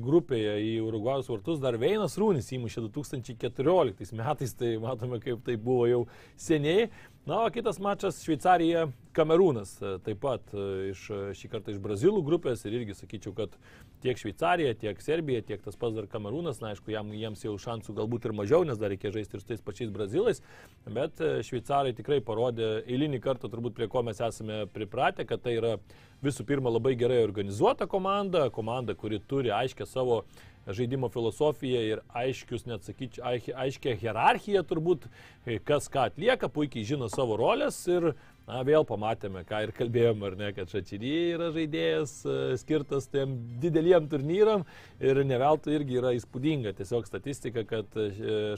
grupėje 0.02 0.56
į 0.66 0.72
Urugvajus 0.86 1.30
vartus 1.30 1.62
dar 1.62 1.78
Veinas 1.78 2.18
Rūnis 2.18 2.50
įmušė 2.56 2.88
2014 2.88 4.16
metais, 4.18 4.56
tai 4.58 4.76
matome, 4.82 5.20
kaip 5.22 5.44
tai 5.46 5.58
buvo 5.58 5.86
jau 5.90 6.02
seniai. 6.38 6.90
Na, 7.26 7.40
o 7.42 7.50
kitas 7.50 7.80
mačas 7.82 8.20
Šveicarija 8.22 8.84
Kamerūnas, 9.18 9.72
taip 10.06 10.20
pat 10.22 10.52
e, 10.54 10.92
iš, 10.92 11.00
e, 11.10 11.22
šį 11.34 11.50
kartą 11.50 11.74
iš 11.74 11.80
Brazilų 11.82 12.20
grupės 12.28 12.62
ir 12.68 12.76
irgi 12.78 12.94
sakyčiau, 13.00 13.34
kad 13.34 13.56
tiek 14.04 14.22
Šveicarija, 14.22 14.76
tiek 14.78 15.02
Serbija, 15.02 15.42
tiek 15.42 15.64
tas 15.66 15.80
pats 15.82 15.98
dar 15.98 16.06
Kamerūnas, 16.12 16.62
na 16.62 16.76
aišku, 16.76 16.94
jam, 16.94 17.10
jiems 17.18 17.42
jau 17.48 17.56
šansų 17.64 17.96
galbūt 17.98 18.30
ir 18.30 18.36
mažiau, 18.38 18.62
nes 18.70 18.78
dar 18.78 18.94
reikia 18.94 19.10
žaisti 19.16 19.40
ir 19.40 19.42
su 19.42 19.50
tais 19.50 19.66
pačiais 19.66 19.90
Brazilais, 19.96 20.44
bet 20.86 21.18
e, 21.18 21.40
Šveicarai 21.48 21.96
tikrai 21.98 22.22
parodė 22.22 22.84
eilinį 22.84 23.24
kartą, 23.26 23.50
turbūt 23.50 23.74
prie 23.80 23.90
ko 23.90 24.06
mes 24.06 24.22
esame 24.22 24.68
pripratę, 24.76 25.26
kad 25.26 25.42
tai 25.42 25.58
yra 25.58 25.80
visų 26.22 26.46
pirma 26.46 26.70
labai 26.78 26.94
gerai 27.00 27.24
organizuota 27.26 27.90
komanda, 27.90 28.52
komanda, 28.54 28.94
kuri 28.94 29.18
turi 29.26 29.50
aiškę 29.50 29.90
savo 29.90 30.28
žaidimo 30.68 31.10
filosofiją 31.14 31.82
ir 31.92 32.02
aiškius, 32.10 32.66
net 32.70 32.88
sakyčiau, 32.88 33.26
aiš- 33.32 33.54
aiškę 33.54 33.98
hierarchiją 34.02 34.64
turbūt, 34.66 35.10
e, 35.46 35.60
kas 35.60 35.90
ką 35.90 36.10
atlieka, 36.10 36.50
puikiai 36.50 36.86
žino 36.86 37.10
savo 37.10 37.38
rolės 37.38 37.84
ir 37.92 38.14
Na, 38.46 38.60
vėl 38.62 38.84
pamatėme, 38.86 39.42
ką 39.50 39.64
ir 39.66 39.72
kalbėjom, 39.74 40.20
ar 40.28 40.36
ne, 40.38 40.52
kad 40.54 40.70
Šačyry 40.70 41.14
yra 41.34 41.48
žaidėjas 41.54 42.12
e, 42.30 42.36
skirtas 42.62 43.08
tiem 43.10 43.32
dideliem 43.64 44.06
turnyram 44.12 44.68
ir 45.02 45.24
neveltui 45.26 45.74
irgi 45.80 45.98
yra 45.98 46.12
įspūdinga 46.14 46.76
tiesiog 46.78 47.10
statistika, 47.10 47.64
kad 47.66 47.98
e, 47.98 48.12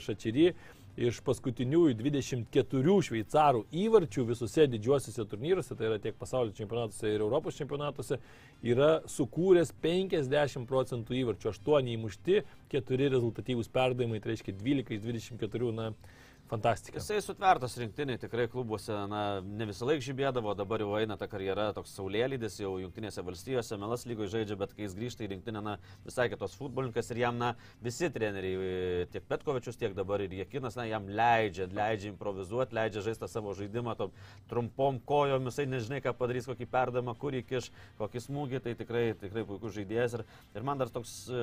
Šačyry 0.04 0.50
iš 0.98 1.20
paskutiniųjų 1.26 1.94
24 2.00 2.94
šveicarų 3.06 3.62
įvarčių 3.84 4.24
visose 4.32 4.66
didžiuosiuose 4.72 5.26
turnyruose, 5.30 5.76
tai 5.78 5.90
yra 5.92 5.98
tiek 6.02 6.16
pasaulio 6.18 6.54
čempionatuose 6.56 7.12
ir 7.12 7.22
Europos 7.22 7.58
čempionatuose, 7.60 8.18
yra 8.66 8.90
sukūręs 9.06 9.70
50 9.84 10.66
procentų 10.70 11.20
įvarčių, 11.20 11.52
8 11.54 11.92
įmušti, 11.94 12.40
4 12.74 13.10
rezultatyvūs 13.14 13.70
perdavimai, 13.74 14.18
tai 14.22 14.34
reiškia 14.34 14.56
12 14.58 14.98
iš 14.98 15.04
24, 15.06 15.70
na, 15.76 15.92
fantastika. 16.48 16.98
Jisai 16.98 17.20
sutvertas 17.22 17.76
rinktiniai, 17.80 18.18
tikrai 18.20 18.46
klubuose, 18.50 18.94
na, 19.10 19.22
ne 19.42 19.66
visą 19.68 19.86
laiką 19.88 20.04
žibėdavo, 20.06 20.54
dabar 20.58 20.82
jau 20.82 20.94
eina 20.98 21.16
ta 21.20 21.28
karjera, 21.30 21.68
toks 21.76 21.92
saulėlydis, 21.98 22.58
jau 22.62 22.74
Junktinėse 22.82 23.24
valstijose, 23.24 23.78
Melas 23.80 24.06
lygoje 24.08 24.32
žaidžia, 24.36 24.58
bet 24.60 24.72
kai 24.76 24.86
jis 24.86 24.96
grįžta 24.98 25.26
į 25.26 25.30
rinktinę, 25.34 25.62
na, 25.64 25.76
visai 26.06 26.28
kitos 26.32 26.56
futbolininkas 26.58 27.12
ir 27.12 27.22
jam, 27.24 27.38
na, 27.40 27.52
visi 27.84 28.10
treneriai, 28.14 29.06
tiek 29.12 29.26
Petkovičius, 29.28 29.78
tiek 29.80 29.96
dabar 29.96 30.24
ir 30.24 30.34
Jekinas, 30.40 30.78
na, 30.78 30.88
jam 30.88 31.08
leidžia, 31.08 31.68
leidžia 31.74 32.12
improvizuoti, 32.14 32.76
leidžia 32.78 33.04
žaisti 33.10 33.30
savo 33.30 33.54
žaidimą, 33.58 33.96
tom 33.98 34.14
trumpom 34.50 35.00
kojom, 35.08 35.48
jisai 35.50 35.68
nežinai, 35.68 36.02
ką 36.04 36.14
padarys, 36.18 36.48
kokį 36.48 36.68
perdamą, 36.72 37.14
kur 37.18 37.36
įkiš, 37.38 37.70
kokį 38.00 38.24
smūgį, 38.24 38.62
tai 38.64 38.76
tikrai, 38.78 39.06
tikrai 39.20 39.44
puikus 39.48 39.76
žaidėjas. 39.76 40.18
Ir, 40.18 40.26
ir 40.56 40.66
man 40.66 40.80
dar 40.80 40.92
toks 40.92 41.14
e, 41.28 41.42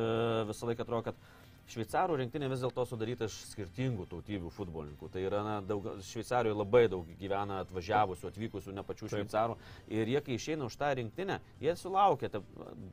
visą 0.49 0.70
laiką 0.70 0.86
atrodo, 0.86 1.12
kad 1.12 1.45
Šveicarų 1.66 2.20
rinktinė 2.20 2.45
vis 2.51 2.61
dėlto 2.61 2.84
sudaryta 2.86 3.26
iš 3.26 3.36
skirtingų 3.49 4.05
tautybių 4.11 4.51
futbolininkų. 4.53 5.07
Tai 5.09 5.22
yra, 5.26 5.39
na, 5.45 5.55
daug, 5.66 5.88
Šveicarijoje 6.05 6.59
labai 6.59 6.84
daug 6.93 7.07
gyvena 7.18 7.57
atvažiavusių, 7.63 8.30
atvykusių, 8.30 8.76
ne 8.78 8.84
pačių 8.86 9.07
Taip. 9.07 9.16
šveicarų. 9.16 9.55
Ir 9.97 10.11
jie, 10.13 10.22
kai 10.28 10.38
išeina 10.38 10.68
už 10.70 10.78
tą 10.78 10.91
rinktinę, 10.99 11.39
jie 11.63 11.74
sulaukia, 11.82 12.30
ta, 12.36 12.43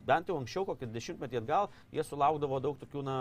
bent 0.09 0.33
jau 0.33 0.39
anksčiau, 0.41 0.65
kokį 0.71 0.89
dešimtmetį 0.95 1.43
atgal, 1.43 1.69
jie 1.93 2.07
sulaukdavo 2.09 2.63
daug 2.65 2.81
tokių, 2.81 3.05
na, 3.05 3.19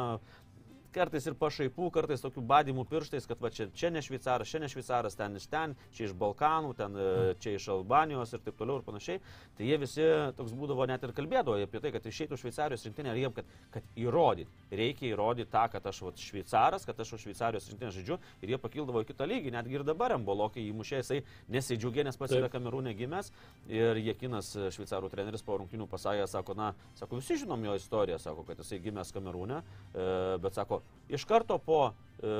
kartais 0.95 1.27
ir 1.29 1.35
pašaipų, 1.39 1.89
kartais 1.95 2.23
tokių 2.23 2.43
badimų 2.47 2.85
pirštais, 2.89 3.27
kad 3.29 3.41
va 3.41 3.51
čia, 3.53 3.67
čia 3.75 3.91
ne 3.93 4.01
šveicaras, 4.03 4.49
čia 4.51 4.61
ne 4.61 4.69
šveicaras, 4.71 5.17
ten 5.19 5.37
iš 5.39 5.47
ten, 5.51 5.75
čia 5.95 6.07
iš 6.07 6.15
Balkanų, 6.19 6.73
ten 6.79 6.97
e, 6.97 7.07
čia 7.41 7.55
iš 7.57 7.67
Albanijos 7.73 8.33
ir 8.35 8.43
taip 8.45 8.57
toliau 8.59 8.79
ir 8.79 8.85
panašiai. 8.87 9.21
Tai 9.57 9.67
jie 9.67 9.77
visi 9.81 10.07
toks 10.37 10.55
būdavo 10.57 10.87
net 10.89 11.03
ir 11.07 11.15
kalbėdavo 11.17 11.57
apie 11.61 11.81
tai, 11.83 11.93
kad 11.95 12.05
išeitų 12.07 12.39
Šveicarijos 12.41 12.85
rinktinė 12.87 13.13
ir 13.15 13.21
jiem, 13.23 13.35
kad, 13.35 13.51
kad 13.73 13.99
įrodyti, 13.99 14.49
reikia 14.71 15.09
įrodyti 15.11 15.51
tą, 15.51 15.65
kad 15.73 15.87
aš 15.91 16.01
va, 16.05 16.13
šveicaras, 16.19 16.87
kad 16.87 16.99
aš 17.03 17.15
už 17.17 17.25
Šveicarijos 17.27 17.69
rinktinę 17.71 17.91
žaidžiu 17.95 18.19
ir 18.41 18.53
jie 18.53 18.61
pakildavo 18.61 19.03
į 19.03 19.09
kitą 19.11 19.27
lygį, 19.29 19.53
netgi 19.55 19.79
ir 19.79 19.85
dabar 19.87 20.15
Embolokai 20.17 20.65
įmušė, 20.69 21.01
jisai 21.01 21.21
nesidžiaugė, 21.51 22.05
nes 22.07 22.19
pats 22.19 22.35
yra 22.37 22.51
Kamerūne 22.51 22.93
gimęs 22.97 23.31
ir 23.71 23.99
Jekinas, 24.01 24.53
e, 24.55 24.69
šveicarų 24.75 25.11
treneris 25.13 25.45
po 25.45 25.59
rungtinių 25.61 25.87
pasakė, 25.91 26.27
sako, 26.29 26.55
na, 26.57 26.71
sako, 26.99 27.21
visi 27.21 27.39
žinom 27.43 27.63
jo 27.67 27.77
istoriją, 27.79 28.19
sako, 28.21 28.45
kad 28.47 28.61
jisai 28.61 28.81
gimęs 28.83 29.13
Kamerūne, 29.15 29.61
e, 29.61 30.07
bet 30.41 30.57
sako, 30.57 30.80
iš 31.11 31.25
karto 31.29 31.57
po 31.61 31.79
e, 31.89 32.33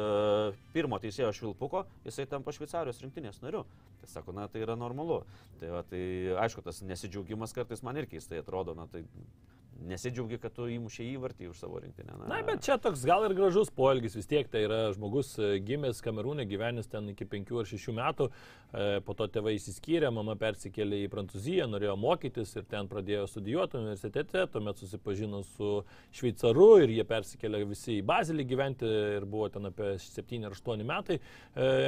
pirmo 0.76 1.00
teisėjo 1.02 1.32
švilpuko 1.36 1.86
jisai 2.06 2.28
tampa 2.32 2.54
Šveicarijos 2.56 3.02
rinktinės 3.04 3.42
nariu. 3.44 3.66
Tai 4.02 4.10
sako, 4.10 4.34
na 4.34 4.48
tai 4.50 4.64
yra 4.66 4.78
normalu. 4.80 5.22
Tai, 5.62 5.72
va, 5.76 5.84
tai 5.88 6.02
aišku, 6.42 6.64
tas 6.66 6.82
nesidžiaugimas 6.86 7.54
kartais 7.54 7.84
man 7.86 8.00
ir 8.02 8.10
keistai 8.10 8.42
atrodo, 8.42 8.74
na 8.78 8.88
tai 8.90 9.04
nesidžiaugi, 9.88 10.38
kad 10.42 10.54
tu 10.56 10.68
įmušė 10.70 11.06
įvartį 11.16 11.50
už 11.52 11.60
savo 11.64 11.80
rinktinę. 11.82 12.18
Na, 12.30 12.42
bet 12.46 12.62
čia 12.66 12.78
toks 12.82 13.04
gal 13.08 13.26
ir 13.28 13.34
gražus 13.38 13.72
poelgis 13.74 14.16
vis 14.18 14.28
tiek, 14.30 14.48
tai 14.52 14.64
yra 14.68 14.80
žmogus 14.96 15.34
e, 15.42 15.56
gimęs 15.66 16.02
Kamerūne, 16.06 16.46
gyvenęs 16.50 16.90
ten 16.92 17.10
iki 17.14 17.26
5 17.30 17.54
ar 17.62 17.70
6 17.70 17.96
metų, 17.98 18.28
e, 18.74 18.88
po 19.06 19.16
to 19.18 19.28
tėvai 19.32 19.56
įsiskyrė, 19.58 20.12
mama 20.14 20.36
persikėlė 20.40 21.02
į 21.06 21.10
Prancūziją, 21.14 21.68
norėjo 21.72 21.96
mokytis 22.00 22.54
ir 22.60 22.68
ten 22.70 22.90
pradėjo 22.92 23.26
studijuoti 23.32 23.80
universitete, 23.82 24.46
tuomet 24.54 24.78
susipažino 24.82 25.42
su 25.56 25.72
šveicaru 26.16 26.70
ir 26.86 26.96
jie 26.98 27.06
persikėlė 27.10 27.64
visi 27.70 27.98
į 28.00 28.06
Bazilį 28.12 28.48
gyventi 28.52 28.92
ir 29.18 29.26
buvo 29.30 29.50
ten 29.54 29.66
apie 29.72 29.96
7 30.02 30.46
ar 30.50 30.56
8 30.58 30.86
metai 30.88 31.20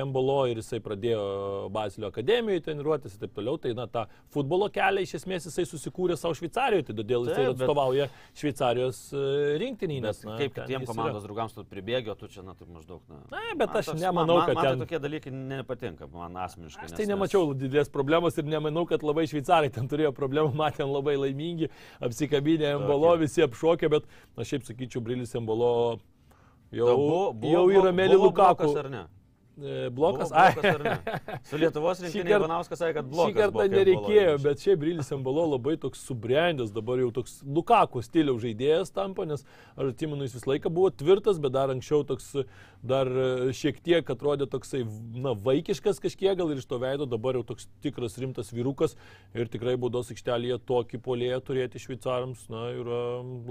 Embolo 0.01 0.43
ir 0.51 0.59
jisai 0.59 0.79
pradėjo 0.83 1.69
Bazilio 1.73 2.09
akademijoje 2.11 2.63
treniruotis 2.65 3.15
ir 3.15 3.23
taip 3.23 3.33
toliau, 3.37 3.57
tai 3.61 3.71
na 3.77 3.85
tą 3.87 4.05
futbolo 4.33 4.67
kelią 4.73 5.03
iš 5.05 5.15
esmės 5.21 5.47
jisai 5.47 5.65
susikūrė 5.69 6.17
savo 6.19 6.35
Šveicarijoje, 6.37 6.89
tai 6.89 6.95
todėl 6.99 7.27
jisai 7.29 7.45
bet- 7.61 7.67
atstovauja 7.83 8.07
Šveicarijos 8.33 8.99
e, 9.13 9.57
rinktinį. 9.61 9.97
Nes, 10.01 10.21
na, 10.25 10.37
kaip 10.39 10.53
ten 10.55 10.65
kitiem 10.65 10.81
jis 10.81 10.89
yra. 10.89 10.95
komandos 10.95 11.23
draugams 11.27 11.53
tu 11.53 11.63
pribėgio, 11.69 12.15
tu 12.17 12.27
čia, 12.27 12.41
na, 12.43 12.53
taip 12.57 12.69
maždaug, 12.73 13.01
na. 13.09 13.19
Na, 13.31 13.41
bet 13.59 13.69
Man 13.69 13.77
aš 13.81 13.89
toks- 13.91 14.01
nemanau, 14.01 14.37
man, 14.39 14.45
kad 14.47 14.55
man, 14.55 14.63
man 14.63 14.63
ten- 14.63 14.79
tai 14.79 14.87
tokie 14.87 14.99
dalykai 15.03 15.31
nepatinka, 15.33 16.07
man 16.13 16.33
asmeniškai. 16.45 16.83
Aš 16.85 16.89
nes- 16.91 16.97
tai 16.97 17.05
nes- 17.05 17.13
nemačiau 17.13 17.53
didelės 17.53 17.91
problemos 17.91 18.37
ir 18.37 18.43
nemanau, 18.45 18.85
kad 18.89 19.01
labai 19.03 19.25
šveicarai 19.27 19.71
ten 19.71 19.87
turėjo 19.87 20.13
problemų, 20.13 20.53
matėm 20.63 20.89
labai 20.93 21.15
laimingi, 21.17 21.69
apsikabinę 22.01 22.73
Embolo, 22.77 23.17
visi 23.19 23.41
apšokę, 23.45 23.89
bet 23.89 24.03
aš 24.37 24.47
šiaip 24.55 24.63
sakyčiau, 24.65 25.01
Brilis 25.03 25.35
Embolo 25.35 25.99
jau, 26.71 26.87
Da, 26.87 26.95
buvo- 26.95 27.33
buvo- 27.33 27.51
jau 27.53 27.69
yra 27.69 27.91
Meli 27.93 28.15
Lukaku. 28.15 28.63
blokas 28.65 28.75
ar 28.85 28.89
ne? 28.89 29.05
Blokas, 29.93 30.31
ai. 30.33 30.53
blokas 30.55 30.79
ne? 30.81 31.39
Su 31.45 31.57
Lietuvos 31.61 31.99
Šį 32.01 32.07
rinktinė 32.07 32.37
Ivanauskas 32.39 32.79
sakė, 32.81 32.93
kad 32.97 33.05
Šį 33.05 33.13
blokas. 33.13 33.35
kartą 33.37 33.53
buvo, 33.53 33.63
kai 33.67 33.73
nereikėjo, 33.77 34.35
bet 34.41 34.63
šiaip 34.65 34.79
Brilis 34.81 35.11
Embolo 35.13 35.43
labai 35.51 35.75
toks 35.77 36.01
subrendęs, 36.07 36.71
dabar 36.73 37.01
jau 37.03 37.11
toks 37.13 37.35
Lukaku 37.45 38.01
stiliaus 38.01 38.41
žaidėjas 38.41 38.89
tampa, 38.95 39.27
nes 39.29 39.45
aš 39.77 39.91
atsimenu, 39.91 40.25
jis 40.25 40.33
visą 40.39 40.49
laiką 40.53 40.71
buvo 40.73 40.89
tvirtas, 40.89 41.37
bet 41.43 41.53
dar 41.53 41.69
anksčiau 41.69 42.01
toks, 42.09 42.31
dar 42.81 43.07
e, 43.07 43.27
šiek 43.53 43.77
tiek 43.85 44.09
atrodė 44.15 44.47
toksai, 44.49 44.81
na, 45.21 45.35
vaikiškas 45.37 46.01
kažkiek 46.01 46.33
gal 46.41 46.49
ir 46.55 46.63
iš 46.63 46.67
to 46.73 46.81
veido, 46.81 47.05
dabar 47.09 47.37
jau 47.37 47.45
toks 47.53 47.69
tikras 47.85 48.17
rimtas 48.17 48.49
vyrukas 48.55 48.97
ir 49.37 49.51
tikrai 49.53 49.77
baudos 49.77 50.09
aikštelėje 50.15 50.57
tokį 50.65 51.01
polėją 51.05 51.39
turėti 51.45 51.83
šveicarams, 51.83 52.47
na, 52.49 52.65
yra 52.73 53.03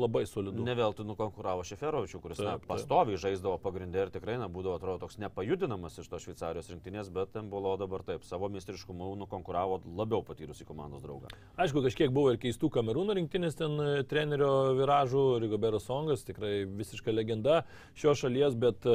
labai 0.03 0.27
solidu. 0.27 0.67
Ne 0.67 0.75
veltui 0.79 1.07
nukonkuravo 1.07 1.63
Šeferovičių, 1.71 2.21
kuris 2.27 2.43
na, 2.43 2.57
Taip, 2.57 2.67
taip. 2.67 2.69
pastoviai 2.75 3.23
žaisdavo 3.23 3.57
pagrindę 3.63 4.03
ir 4.09 4.13
tikrai 4.19 4.35
na, 4.43 4.51
būdavo, 4.53 4.77
atrodo, 4.81 5.05
toks 5.07 5.21
nepajudinamas 5.23 5.92
iš 6.01 6.09
to 6.11 6.21
Šveicarijos 6.23 6.71
rinktinės, 6.73 7.11
bet 7.13 7.37
buvo 7.51 7.75
dabar 7.81 8.05
taip, 8.07 8.25
savo 8.25 8.49
mistriškumu 8.53 9.13
nukonkuravo 9.21 9.81
labiau 9.99 10.23
patyrusį 10.27 10.67
komandos 10.69 11.03
draugą. 11.05 11.33
Aišku, 11.61 11.83
kažkiek 11.85 12.13
buvo 12.15 12.33
ir 12.33 12.41
keistų 12.43 12.71
kamerūnų 12.77 13.19
rinktinės 13.21 13.59
ten 13.59 13.77
e, 13.83 13.91
trenerio 14.09 14.53
viražų, 14.79 15.25
Rigoberas 15.45 15.89
Songas, 15.89 16.25
tikrai 16.29 16.63
visiška 16.67 17.15
legenda 17.15 17.63
šios 17.99 18.25
šalies, 18.25 18.57
bet 18.59 18.87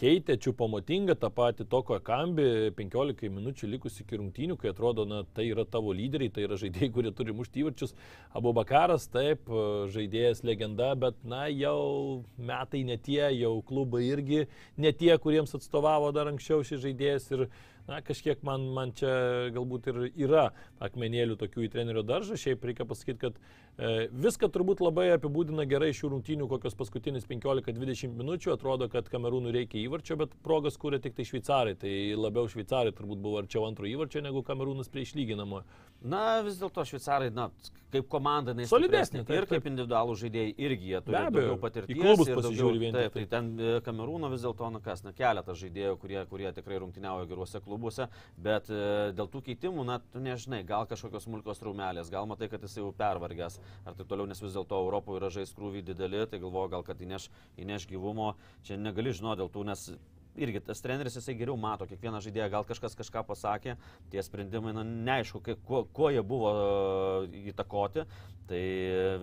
keitė 0.00 0.36
čiupamotingą 0.40 1.14
tą 1.20 1.28
patį 1.34 1.66
toko 1.70 1.98
kambi 2.04 2.70
15 2.78 3.28
minučių 3.36 3.68
likus 3.74 3.98
iki 4.00 4.18
rungtynių, 4.20 4.56
kai 4.60 4.72
atrodo, 4.72 5.04
na, 5.08 5.22
tai 5.36 5.50
yra 5.50 5.66
tavo 5.68 5.92
lyderiai, 5.96 6.32
tai 6.32 6.46
yra 6.46 6.58
žaidėjai, 6.60 6.90
kurie 6.94 7.12
turi 7.16 7.34
mušti 7.36 7.64
įvarčius. 7.64 7.94
Abu 8.36 8.54
Bakaras, 8.56 9.08
taip, 9.12 9.50
žaidėjas 9.92 10.44
legenda, 10.48 10.92
bet, 11.00 11.20
na, 11.28 11.46
jau 11.52 12.24
metai 12.38 12.84
ne 12.88 12.96
tie, 12.96 13.22
jau 13.36 13.58
klubai 13.66 14.06
irgi 14.08 14.46
ne 14.80 14.94
tie, 14.96 15.12
kuriems 15.20 15.56
atstovavo 15.58 16.12
dar 16.16 16.32
anksčiau 16.32 16.64
šis 16.64 16.80
žaidėjas 16.86 17.28
ir 17.36 17.46
na, 17.90 18.00
kažkiek 18.06 18.42
man, 18.46 18.68
man 18.76 18.92
čia 18.96 19.12
galbūt 19.54 19.90
ir 19.90 20.02
yra 20.26 20.50
akmenėlių 20.82 21.36
tokių 21.40 21.66
į 21.66 21.72
trenerio 21.72 22.04
daržą. 22.06 22.38
Šiaip 22.40 22.64
reikia 22.68 22.86
pasakyti, 22.88 23.18
kad 23.26 23.40
viską 23.78 24.50
turbūt 24.52 24.82
labai 24.84 25.08
apibūdina 25.14 25.64
gerai 25.68 25.92
šių 25.96 26.10
rungtynių, 26.14 26.48
kokios 26.50 26.76
paskutinis 26.76 27.24
15-20 27.28 28.16
minučių. 28.18 28.54
Atrodo, 28.54 28.90
kad 28.92 29.08
kamerūnų 29.08 29.54
reikia 29.56 29.80
įvarčio, 29.84 30.18
bet 30.20 30.34
progas 30.44 30.76
kūrė 30.80 31.00
tik 31.00 31.16
tai 31.16 31.24
šveicarai. 31.28 31.76
Tai 31.80 31.92
labiau 32.20 32.48
šveicarai 32.50 32.92
turbūt 32.96 33.22
buvo 33.24 33.40
arčiau 33.40 33.64
antro 33.68 33.88
įvarčio 33.88 34.20
negu 34.24 34.42
kamerūnas 34.46 34.92
prie 34.92 35.06
išlyginamo. 35.06 35.62
Na, 36.00 36.40
vis 36.44 36.56
dėlto 36.56 36.84
šveicarai, 36.88 37.28
na, 37.36 37.50
kaip 37.92 38.06
komanda, 38.08 38.54
jinai 38.54 38.64
Solidesnė, 38.70 39.20
taip, 39.28 39.42
Ir 39.42 39.46
kaip 39.50 39.66
individualų 39.68 40.14
žaidėjai 40.16 40.52
irgi 40.64 40.92
jie 40.94 41.00
turi 41.04 41.16
Be 41.16 41.20
abejo, 41.20 41.42
daugiau 41.42 41.58
į 41.58 41.60
patirties. 41.60 41.98
klubus 42.00 42.30
ir 42.30 42.38
pasižiūri 42.38 42.80
vien 42.80 42.96
Taip, 42.96 43.16
tai 43.18 43.24
ten 43.28 43.50
e, 43.60 43.74
Kamerūno 43.84 44.30
vis 44.32 44.46
dėlto, 44.46 44.70
na 44.72 44.80
kas, 44.84 45.02
na 45.04 45.12
keletas 45.16 45.60
žaidėjų, 45.60 45.98
kurie, 46.00 46.18
kurie 46.30 46.48
tikrai 46.56 46.80
rungtyniauja 46.80 47.28
geruose 47.28 47.60
klubuose, 47.64 48.08
bet 48.40 48.70
e, 48.72 48.80
dėl 49.18 49.28
tų 49.28 49.42
keitimų, 49.50 49.84
na, 49.90 49.98
tu 50.00 50.24
nežinai, 50.24 50.62
gal 50.64 50.88
kažkokios 50.88 51.28
smulkios 51.28 51.60
raumelės, 51.66 52.08
gal 52.12 52.28
matai, 52.30 52.48
kad 52.48 52.64
jis 52.64 52.78
jau 52.80 52.88
pervargęs, 52.96 53.59
ar 53.84 53.98
taip 53.98 54.08
toliau, 54.10 54.28
nes 54.30 54.42
vis 54.42 54.54
dėlto 54.56 54.80
Europoje 54.84 55.22
yra 55.22 55.32
žais 55.40 55.52
krūviai 55.56 55.84
dideli, 55.86 56.24
tai 56.30 56.42
galvoju, 56.42 56.74
gal 56.76 56.86
kad 56.86 57.00
įneš, 57.02 57.30
įneš 57.60 57.88
gyvumo, 57.90 58.34
čia 58.66 58.80
negali 58.80 59.14
žinoti 59.16 59.42
dėl 59.42 59.52
tų, 59.52 59.66
nes 59.70 59.90
irgi 60.38 60.60
tas 60.64 60.80
treneris 60.82 61.16
jisai 61.18 61.34
geriau 61.38 61.56
mato 61.58 61.86
kiekvieną 61.90 62.20
žaidėją, 62.24 62.48
gal 62.52 62.66
kažkas 62.68 62.94
kažką 62.98 63.24
pasakė, 63.28 63.76
tie 64.12 64.22
sprendimai, 64.24 64.72
na, 64.76 64.84
neaišku, 64.86 65.40
kai, 65.44 65.56
kuo, 65.66 65.84
kuo 65.96 66.10
jie 66.12 66.22
buvo 66.26 66.52
e, 66.54 67.40
įtakoti, 67.50 68.04
tai 68.50 68.60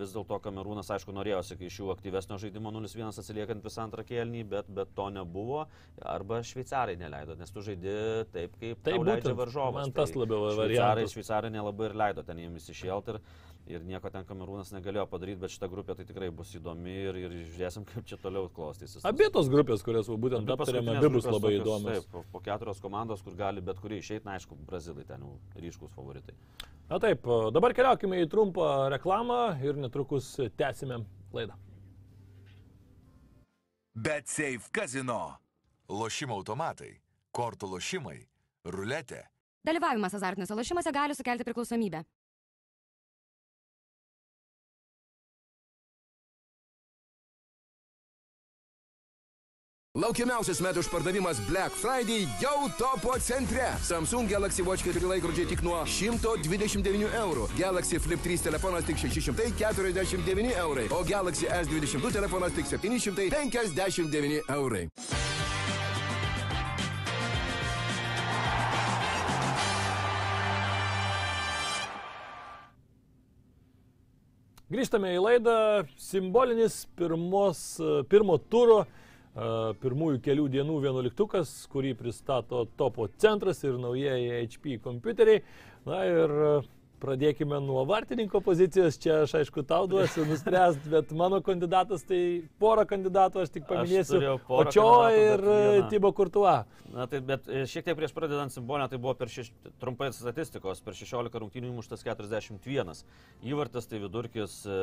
vis 0.00 0.14
dėlto 0.14 0.38
Kamerūnas, 0.44 0.88
aišku, 0.94 1.12
norėjosi 1.16 1.58
iš 1.68 1.80
jų 1.82 1.90
aktyvesnio 1.94 2.38
žaidimo 2.40 2.72
0-1 2.74 3.20
atsiliekant 3.22 3.64
visą 3.64 3.84
antrą 3.86 4.04
kėlinį, 4.08 4.44
bet, 4.52 4.70
bet 4.72 4.94
to 4.96 5.08
nebuvo, 5.12 5.66
arba 6.00 6.40
šveicarai 6.46 6.96
neleido, 7.00 7.36
nes 7.40 7.52
tu 7.52 7.64
žaidi 7.64 7.98
taip, 8.32 8.56
kaip 8.60 8.84
tau 8.86 9.02
leidžia 9.04 9.36
varžovas. 9.36 9.82
Man 9.88 9.96
tas 9.96 10.14
Tai 10.14 10.22
labiau 10.22 10.48
šveicarai, 10.52 10.78
variantas. 10.78 11.16
šveicarai 11.16 11.52
nelabai 11.52 11.90
ir 11.90 12.00
leido 12.04 12.24
ten 12.24 12.40
jiems 12.44 12.72
išėlti. 12.72 13.16
Ir, 13.16 13.46
Ir 13.68 13.82
nieko 13.84 14.08
ten 14.08 14.24
Kamerūnas 14.24 14.70
negalėjo 14.72 15.04
padaryti, 15.10 15.42
bet 15.42 15.52
šita 15.52 15.68
grupė 15.68 15.92
tai 15.98 16.06
tikrai 16.08 16.30
bus 16.32 16.54
įdomi 16.56 16.94
ir, 17.10 17.18
ir 17.20 17.34
žiūrėsim, 17.50 17.84
kaip 17.90 18.06
čia 18.08 18.16
toliau 18.22 18.48
klostysis. 18.54 19.04
Abi 19.08 19.28
tos 19.34 19.50
grupės, 19.52 19.82
kurias 19.84 20.08
būtent 20.08 20.48
aptarėme, 20.54 20.94
abi 20.96 21.10
bus 21.12 21.28
labai 21.28 21.52
įdomios. 21.58 22.06
Taip, 22.08 22.24
po, 22.32 22.40
keturios 22.44 22.80
komandos, 22.80 23.20
kur 23.26 23.36
gali 23.36 23.60
bet 23.64 23.82
kurį 23.82 24.00
išeiti, 24.00 24.24
na 24.24 24.38
aišku, 24.38 24.56
brazilai 24.68 25.04
ten 25.08 25.26
jau 25.26 25.34
ryškus 25.60 25.92
favoritai. 25.92 26.32
Na 26.88 26.96
taip, 27.02 27.28
dabar 27.52 27.76
keliaukime 27.76 28.22
į 28.24 28.30
trumpą 28.32 28.88
reklamą 28.94 29.40
ir 29.60 29.76
netrukus 29.76 30.30
tęsime 30.56 31.02
laidą. 31.36 31.58
BetSafe 33.98 34.72
kazino. 34.72 35.36
Lošimo 35.92 36.40
automatai, 36.40 36.94
kortų 37.36 37.74
lošimai, 37.74 38.22
ruletė. 38.64 39.26
Dalyvavimas 39.68 40.14
azartiniuose 40.16 40.56
lošimuose 40.56 40.92
gali 40.94 41.16
sukelti 41.16 41.44
priklausomybę. 41.44 42.02
Laukiamiausias 49.98 50.60
metų 50.62 50.84
išpardavimas 50.84 51.40
Black 51.48 51.74
Friday 51.74 52.22
jau 52.38 52.68
topo 52.78 53.16
centre. 53.18 53.64
Samsung 53.82 54.30
Galaxy 54.30 54.62
Watch 54.62 54.86
4 54.86 55.08
laikrodžiai 55.10 55.48
tik 55.50 55.64
nuo 55.66 55.80
129 55.82 57.08
eurų. 57.18 57.48
Galaxy 57.58 57.98
Flip 57.98 58.22
3 58.22 58.44
telefonas 58.46 58.86
tik 58.86 59.00
649 59.02 60.52
eurai. 60.62 60.84
O 60.94 61.02
Galaxy 61.02 61.50
S22 61.50 62.12
telefonas 62.14 62.54
tik 62.54 62.70
759 62.70 64.38
eurai. 64.54 64.84
Grįžtame 74.68 75.16
į 75.16 75.20
laidą. 75.24 75.58
Simbolinis 75.98 76.84
pirmos, 76.94 77.80
pirmo 78.06 78.38
turo, 78.38 78.84
pirmųjų 79.82 80.22
kelių 80.24 80.48
dienų 80.56 80.80
vienuoliktukas, 80.86 81.52
kurį 81.72 81.94
pristato 81.98 82.64
Topo 82.78 83.08
centras 83.22 83.62
ir 83.64 83.78
naujieji 83.78 84.48
HP 84.48 84.80
kompiuteriai. 84.82 85.44
Na 85.88 86.02
ir 86.08 86.34
pradėkime 86.98 87.58
nuo 87.62 87.84
vartininko 87.88 88.40
pozicijos. 88.44 88.98
Čia 89.00 89.22
aš 89.24 89.34
aišku 89.40 89.62
tau 89.68 89.86
duosiu 89.90 90.24
nuspręsti, 90.28 90.90
bet 90.92 91.12
mano 91.16 91.40
kandidatas 91.44 92.04
tai 92.06 92.20
porą 92.62 92.84
kandidatų 92.88 93.44
aš 93.44 93.54
tik 93.54 93.68
paminėsiu. 93.68 94.20
porą 94.48 94.66
Očio 94.66 94.88
ir. 95.14 95.44
Tibo 95.92 96.10
Kurtuva. 96.16 96.58
Na 96.92 97.06
tai, 97.10 97.20
bet 97.24 97.46
e, 97.52 97.64
šiek 97.68 97.84
tiek 97.86 97.96
prieš 97.98 98.14
pradedant 98.16 98.52
simbolinę, 98.52 98.88
tai 98.90 98.98
buvo 99.00 99.12
per 99.18 99.28
šeš... 99.30 99.50
trumpai 99.80 100.08
statistikos, 100.16 100.80
per 100.84 100.96
16 100.96 101.40
rungtynių 101.42 101.68
įmuštas 101.68 102.04
41. 102.06 103.02
Įvartas 103.44 103.88
tai 103.90 104.00
vidurkis, 104.02 104.62
e, 104.64 104.78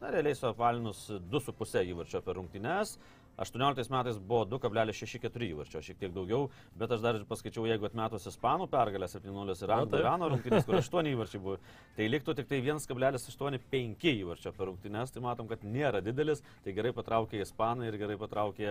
na 0.00 0.12
realiai 0.14 0.38
suapvalinus 0.38 1.08
2,5 1.32 1.82
įvarčio 1.90 2.22
per 2.24 2.38
rungtynes. 2.38 2.96
18 3.40 3.90
metais 3.90 4.18
buvo 4.18 4.44
2,64 4.44 5.46
įvarčio, 5.50 5.80
šiek 5.84 5.98
tiek 6.00 6.12
daugiau, 6.12 6.48
bet 6.78 6.92
aš 6.92 7.00
dar 7.04 7.16
ir 7.16 7.24
paskaičiau, 7.28 7.64
jeigu 7.68 7.88
atmetus 7.88 8.26
Ispanų 8.28 8.66
pergalę 8.72 9.08
7-0 9.08 9.54
ir. 9.56 9.74
Irano 10.00 10.28
rungtynės, 10.32 10.66
kur 10.68 10.76
8 10.80 11.08
įvarčiai 11.14 11.40
buvo, 11.40 11.56
tai 11.96 12.08
liktų 12.12 12.34
tik 12.36 12.50
tai 12.50 12.60
1,85 12.66 14.08
įvarčio 14.10 14.52
per 14.56 14.68
rungtynes, 14.68 15.14
tai 15.14 15.24
matom, 15.24 15.48
kad 15.48 15.64
nėra 15.64 16.02
didelis, 16.04 16.44
tai 16.64 16.74
gerai 16.76 16.92
patraukė 16.96 17.40
Ispanai 17.40 17.88
ir 17.88 17.96
gerai 18.00 18.18
patraukė 18.20 18.68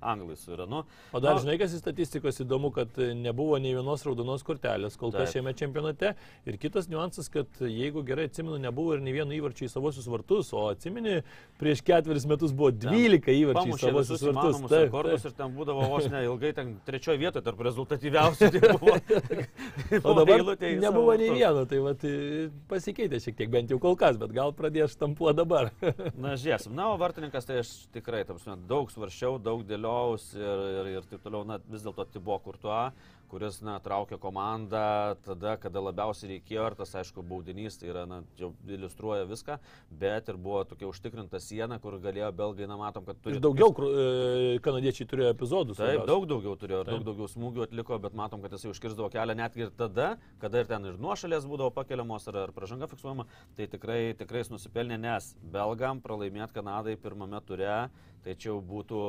Anglai 0.00 0.38
su 0.40 0.54
Iranu. 0.56 0.84
O 1.12 1.20
dar 1.20 1.36
Na, 1.36 1.42
žinai, 1.44 1.58
kas 1.60 1.74
iš 1.76 1.84
statistikos 1.84 2.40
įdomu, 2.40 2.72
kad 2.72 2.96
nebuvo 2.96 3.58
nei 3.60 3.74
vienos 3.76 4.04
raudonos 4.06 4.44
kortelės 4.46 4.96
kol 4.96 5.12
kas 5.14 5.34
šiame 5.34 5.52
čempionate. 5.56 6.14
Ir 6.48 6.56
kitas 6.62 6.88
niuansas, 6.88 7.28
kad 7.32 7.60
jeigu 7.60 8.04
gerai 8.06 8.28
atsimenu, 8.30 8.56
nebuvo 8.62 8.96
ir 8.96 9.04
nei 9.04 9.14
vieno 9.16 9.36
įvarčio 9.36 9.68
į 9.68 9.72
savosius 9.72 10.08
vartus, 10.10 10.52
o 10.56 10.66
atsimeni, 10.72 11.18
prieš 11.60 11.84
ketveris 11.86 12.26
metus 12.30 12.54
buvo 12.56 12.72
12 12.72 13.36
įvarčių 13.36 13.66
į 13.66 13.76
Pamušė 13.76 13.92
savosius 13.96 14.20
visus 14.20 14.26
vartus. 14.28 14.58
įmanomus 14.60 14.74
rekordus 14.76 15.26
ir 15.26 15.34
ten 15.38 15.54
būdavo 15.56 15.88
vos 15.90 16.08
ne 16.12 16.22
ilgai, 16.26 16.52
ten 16.56 16.74
trečioje 16.86 17.20
vietoje 17.20 17.44
tarp 17.46 17.62
rezultatyviausių. 17.66 18.50
Tai 18.54 18.72
buvo, 18.76 18.96
O 20.10 20.14
dabar 20.18 20.44
nebuvo 20.82 21.16
nei 21.18 21.32
vieno, 21.34 21.64
tai 21.68 21.80
vat, 21.84 22.06
pasikeitė 22.70 23.20
šiek 23.22 23.38
tiek, 23.38 23.50
bent 23.52 23.72
jau 23.72 23.78
kol 23.82 23.96
kas, 23.98 24.18
bet 24.20 24.34
gal 24.36 24.54
pradės 24.56 24.96
štampuo 24.96 25.32
dabar. 25.36 25.70
Na, 26.22 26.36
žiūrėsim. 26.38 26.74
Na, 26.76 26.90
o 26.92 27.00
vartininkas 27.00 27.48
tai 27.48 27.60
aš 27.62 27.74
tikrai, 27.94 28.24
tam 28.28 28.40
daug 28.68 28.90
svaršiau, 28.92 29.40
daug 29.42 29.64
dėliaus 29.66 30.32
ir, 30.38 30.64
ir, 30.80 30.92
ir 30.98 31.10
taip 31.10 31.24
toliau, 31.24 31.46
na, 31.48 31.60
vis 31.70 31.84
dėlto 31.86 32.06
tai 32.10 32.22
buvo 32.22 32.38
kurtuo, 32.44 32.80
kuris, 33.30 33.58
na, 33.64 33.76
traukė 33.82 34.18
komandą 34.22 35.16
tada, 35.24 35.56
kada 35.60 35.82
labiausiai 35.82 36.36
reikėjo 36.36 36.66
ir 36.70 36.76
tas, 36.78 36.94
aišku, 37.00 37.24
baudinys, 37.26 37.78
tai 37.80 37.90
yra, 37.92 38.04
na, 38.08 38.20
jau 38.38 38.52
iliustruoja 38.68 39.26
viską, 39.28 39.58
bet 40.00 40.30
ir 40.32 40.38
buvo 40.40 40.62
tokia 40.68 40.88
užtikrinta 40.90 41.40
siena, 41.42 41.78
kur 41.82 41.98
galėjo 42.02 42.30
belgai, 42.36 42.68
na, 42.70 42.78
matom, 42.80 43.06
kad 43.08 43.20
turi... 43.22 43.38
Ir 43.38 43.44
daugiau 43.44 43.72
kru- 43.76 43.90
e, 43.92 44.60
kanadiečiai 44.64 45.08
turėjo 45.10 45.32
epizodų. 45.34 45.76
Taip, 45.76 45.82
svarbiausia. 45.82 46.08
daug 46.12 46.28
daugiau 46.32 46.56
turėjo, 46.60 46.82
ir 46.82 46.90
Taip. 46.90 46.94
daug 46.96 47.08
daugiau 47.10 47.30
smūgių 47.32 47.66
atliko, 47.66 48.00
bet 48.06 48.18
matom, 48.18 48.44
kad 48.44 48.56
jisai 48.56 48.72
užkirzdavo 48.72 49.10
kelią 49.14 49.38
netgi 49.42 49.66
ir 49.66 49.74
tada, 49.76 50.12
kada 50.42 50.62
ir 50.62 50.70
ten 50.70 50.90
ir 50.90 51.00
nuošalės 51.02 51.48
būdavo 51.48 51.72
pakeliamos 51.76 52.28
ar, 52.30 52.42
ar 52.46 52.54
pražanga 52.56 52.88
fiksuojama, 52.90 53.26
tai 53.58 53.68
tikrai, 53.72 54.00
tikrai 54.18 54.44
jis 54.44 54.54
nusipelnė, 54.54 55.00
nes 55.02 55.32
belgam 55.52 56.02
pralaimėti 56.04 56.56
Kanadai 56.56 56.96
pirmame 57.00 57.40
ture, 57.46 57.88
tai 58.24 58.34
čia 58.34 58.52
jau 58.52 58.60
būtų, 58.64 59.00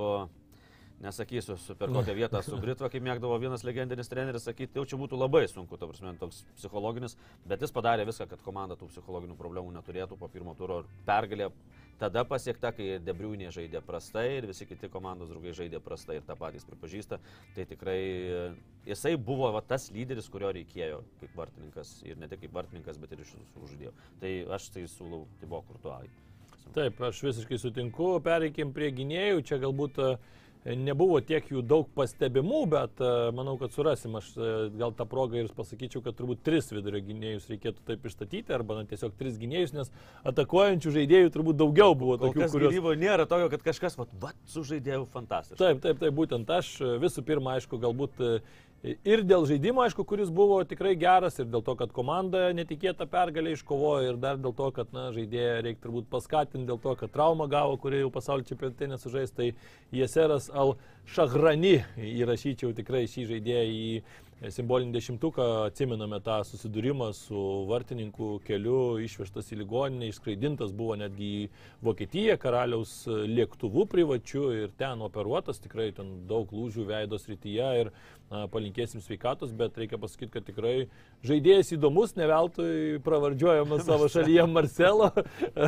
nesakysiu, 1.03 1.57
per 1.77 1.91
kokią 1.93 2.15
vietą 2.17 2.41
su 2.45 2.57
Britva, 2.61 2.89
kaip 2.93 3.03
mėgdavo 3.05 3.37
vienas 3.41 3.65
legendinis 3.67 4.09
treneris 4.09 4.47
sakyti, 4.47 4.73
tai 4.73 4.81
jau 4.81 4.91
čia 4.91 5.01
būtų 5.01 5.19
labai 5.19 5.45
sunku, 5.51 5.77
ta 5.77 5.89
prasme, 5.89 6.13
toks 6.21 6.43
psichologinis, 6.57 7.17
bet 7.47 7.61
jis 7.61 7.73
padarė 7.75 8.07
viską, 8.09 8.29
kad 8.31 8.45
komanda 8.45 8.77
tų 8.79 8.89
psichologinių 8.93 9.37
problemų 9.37 9.75
neturėtų 9.77 10.17
po 10.17 10.29
pirmo 10.33 10.55
turo 10.57 10.81
ir 10.83 10.89
pergalė 11.05 11.51
tada 11.97 12.23
pasiekta, 12.29 12.71
kai 12.75 12.97
Debriūnė 13.01 13.49
žaidė 13.53 13.81
prastai 13.85 14.27
ir 14.37 14.47
visi 14.49 14.67
kiti 14.69 14.89
komandos 14.93 15.31
draugai 15.31 15.53
žaidė 15.57 15.81
prastai 15.83 16.19
ir 16.19 16.27
tą 16.27 16.37
patys 16.37 16.65
pripažįsta, 16.67 17.19
tai 17.55 17.65
tikrai 17.69 17.97
e, 17.97 18.43
jisai 18.91 19.15
buvo 19.17 19.49
va, 19.55 19.63
tas 19.65 19.89
lyderis, 19.93 20.29
kurio 20.33 20.51
reikėjo 20.55 21.01
kaip 21.21 21.35
vartininkas 21.41 21.97
ir 22.05 22.21
ne 22.21 22.29
tik 22.29 22.45
kaip 22.45 22.53
vartininkas, 22.57 23.01
bet 23.01 23.13
ir 23.15 23.25
iš 23.25 23.33
visų 23.39 23.73
žaidėjų. 23.73 23.93
Tai 24.21 24.33
aš 24.57 24.71
tai 24.75 24.85
siūlau, 24.93 25.25
tai 25.41 25.49
buvo 25.49 25.63
kurtuai. 25.71 26.09
Taip, 26.75 26.99
aš 27.01 27.21
visiškai 27.23 27.57
sutinku. 27.61 28.17
Pereikim 28.23 28.73
prie 28.75 28.91
gynėjų. 28.93 29.41
Čia 29.47 29.57
galbūt 29.63 29.97
e, 30.03 30.09
nebuvo 30.65 31.19
tiek 31.23 31.45
jų 31.51 31.61
daug 31.65 31.87
pastebimų, 31.95 32.61
bet 32.71 33.01
e, 33.03 33.11
manau, 33.35 33.55
kad 33.61 33.73
surasim. 33.75 34.17
Aš 34.19 34.29
e, 34.35 34.51
gal 34.77 34.93
tą 34.97 35.07
progą 35.09 35.39
ir 35.39 35.51
pasakyčiau, 35.55 36.01
kad 36.05 36.17
turbūt 36.17 36.43
tris 36.45 36.71
vidurio 36.73 37.01
gynėjus 37.05 37.47
reikėtų 37.51 37.85
taip 37.87 38.07
išstatyti, 38.09 38.55
arba 38.55 38.79
na, 38.79 38.85
tiesiog 38.89 39.15
tris 39.19 39.37
gynėjus, 39.39 39.75
nes 39.77 39.91
atakuojančių 40.27 40.93
žaidėjų 40.97 41.33
turbūt 41.35 41.59
daugiau 41.61 41.95
buvo 41.95 42.17
Kol 42.17 42.31
tokių, 42.31 42.49
kuriuos... 42.55 42.73
gynyboje 42.73 43.01
nėra 43.03 43.27
tokio, 43.29 43.49
kad 43.53 43.65
kažkas, 43.69 43.97
va, 43.99 44.07
va 44.21 44.33
sužaidėjau 44.51 45.05
fantastiškai. 45.13 45.61
Taip, 45.63 45.83
taip, 45.85 46.01
taip, 46.03 46.15
būtent 46.17 46.55
aš 46.57 46.73
e, 46.81 46.95
visų 47.03 47.23
pirma, 47.27 47.57
aišku, 47.57 47.79
galbūt 47.83 48.23
ir 49.07 49.23
dėl 49.27 49.45
žaidimo, 49.49 49.81
aišku, 49.83 50.05
kuris 50.07 50.29
buvo 50.33 50.59
tikrai 50.67 50.93
geras, 50.99 51.39
ir 51.41 51.47
dėl 51.51 51.63
to, 51.65 51.75
kad 51.79 51.93
komanda 51.95 52.47
netikėtą 52.57 53.07
pergalę 53.11 53.55
iškovojo, 53.55 54.11
ir 54.11 54.19
dar 54.21 54.39
dėl 54.41 54.55
to, 54.57 54.69
kad, 54.75 54.93
na, 54.95 55.07
žaidėją 55.15 55.57
reikia 55.65 55.83
turbūt 55.85 56.09
paskatinti, 56.11 56.67
dėl 56.69 56.79
to, 56.83 56.93
kad 56.99 57.13
traumą 57.13 57.49
gavo, 57.51 57.79
kurie 57.81 58.03
jau 58.03 58.13
pasaulio 58.13 58.47
čempionate 58.47 58.91
nesužais, 58.91 59.33
tai 59.35 59.51
Jeseras 59.95 60.51
Al 60.53 60.75
Šahrani 61.07 61.79
įrašyčiau 61.95 62.73
tikrai 62.75 63.05
šį 63.07 63.27
žaidėją 63.31 63.67
į 63.71 63.91
simbolinį 64.53 64.93
dešimtuką, 64.93 65.45
atsimename 65.65 66.19
tą 66.21 66.35
susidūrimą 66.45 67.07
su 67.17 67.39
vartininkų 67.69 68.27
keliu, 68.45 68.99
išvežtas 69.01 69.49
į 69.53 69.63
ligoninę, 69.63 70.11
išskraidintas 70.11 70.75
buvo 70.77 70.97
netgi 70.99 71.29
į 71.39 71.47
Vokietiją 71.87 72.35
karaliaus 72.41 72.91
lėktuvu 73.07 73.87
privačiu 73.89 74.51
ir 74.53 74.75
ten 74.77 75.01
operuotas, 75.01 75.61
tikrai 75.63 75.89
ten 75.97 76.27
daug 76.29 76.53
lūžių 76.53 76.85
veidos 76.91 77.25
rytyje 77.31 77.71
ir 77.81 77.91
palinkėsim 78.29 79.01
sveikatos, 79.03 79.53
bet 79.55 79.77
reikia 79.79 79.99
pasakyti, 80.01 80.31
kad 80.33 80.45
tikrai 80.47 80.87
žaidėjas 81.27 81.71
įdomus, 81.77 82.15
ne 82.17 82.27
veltui 82.27 82.99
pravardžiuojamas 83.05 83.85
savo 83.87 84.09
šalyje 84.11 84.43
Marcelo. 84.51 85.09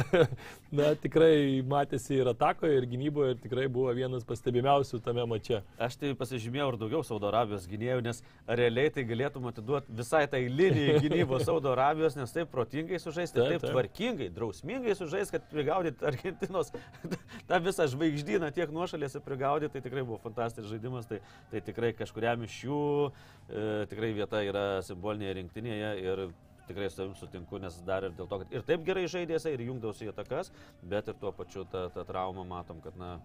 na, 0.77 0.91
tikrai 0.99 1.61
matėsi 1.67 2.17
ir 2.19 2.31
atakoje, 2.33 2.81
ir 2.81 2.87
gynyboje, 2.91 3.35
ir 3.35 3.43
tikrai 3.43 3.67
buvo 3.71 3.93
vienas 3.95 4.25
pastebimiausių 4.27 4.99
tame 5.05 5.23
mače. 5.29 5.61
Aš 5.79 5.99
tai 6.01 6.11
pasižymėjau 6.19 6.73
ir 6.73 6.79
daugiau 6.81 7.03
Saudo 7.07 7.29
Arabijos 7.31 7.67
gynėjų, 7.69 8.03
nes 8.09 8.21
realiai 8.47 8.91
tai 8.93 9.05
galėtum 9.07 9.47
atiduoti 9.49 9.95
visai 9.95 10.25
tai 10.31 10.43
linijai 10.51 10.99
gynybos 11.05 11.45
Saudo 11.47 11.71
Arabijos, 11.73 12.17
nes 12.19 12.35
taip 12.35 12.51
protingai 12.51 12.99
sužaisti, 12.99 13.39
taip, 13.39 13.49
Taip, 13.49 13.61
taip 13.61 13.63
taip. 13.63 13.73
tvarkingai, 13.73 14.29
drausmingai 14.35 14.93
sužaisti, 14.99 15.37
kad 15.37 15.47
prigaudyti 15.49 16.05
Argentinos 16.05 16.73
tą 17.49 17.61
visą 17.63 17.87
žvaigždyną 17.89 18.51
tiek 18.53 18.69
nuošalėse 18.73 19.23
prigaudyti, 19.25 19.73
tai 19.73 19.83
tikrai 19.85 20.03
buvo 20.03 20.19
fantastiškas 20.21 20.69
žaidimas, 20.69 21.07
tai, 21.09 21.21
tai 21.49 21.63
tikrai 21.65 21.95
kažkuriam 21.97 22.43
iš 22.45 22.48
jų. 22.63 22.83
E, 23.49 23.65
tikrai 23.89 24.11
vieta 24.13 24.43
yra 24.45 24.65
simbolinėje 24.85 25.35
rinktinėje 25.39 25.91
ir 26.03 26.23
tikrai 26.69 26.89
su 26.89 26.99
tavim 26.99 27.15
sutinku, 27.17 27.57
nes 27.61 27.79
dar 27.85 28.05
ir 28.05 28.13
dėl 28.17 28.29
to, 28.29 28.41
kad 28.43 28.51
ir 28.53 28.65
taip 28.67 28.83
gerai 28.85 29.07
žaidėsi 29.09 29.55
ir 29.55 29.65
jungdavosi 29.65 30.05
į 30.05 30.11
atakas, 30.11 30.51
bet 30.91 31.09
ir 31.09 31.17
tuo 31.21 31.31
pačiu 31.33 31.65
tą, 31.71 31.87
tą 31.95 32.05
traumą 32.05 32.45
matom, 32.45 32.81
kad 32.83 32.97
na, 32.99 33.15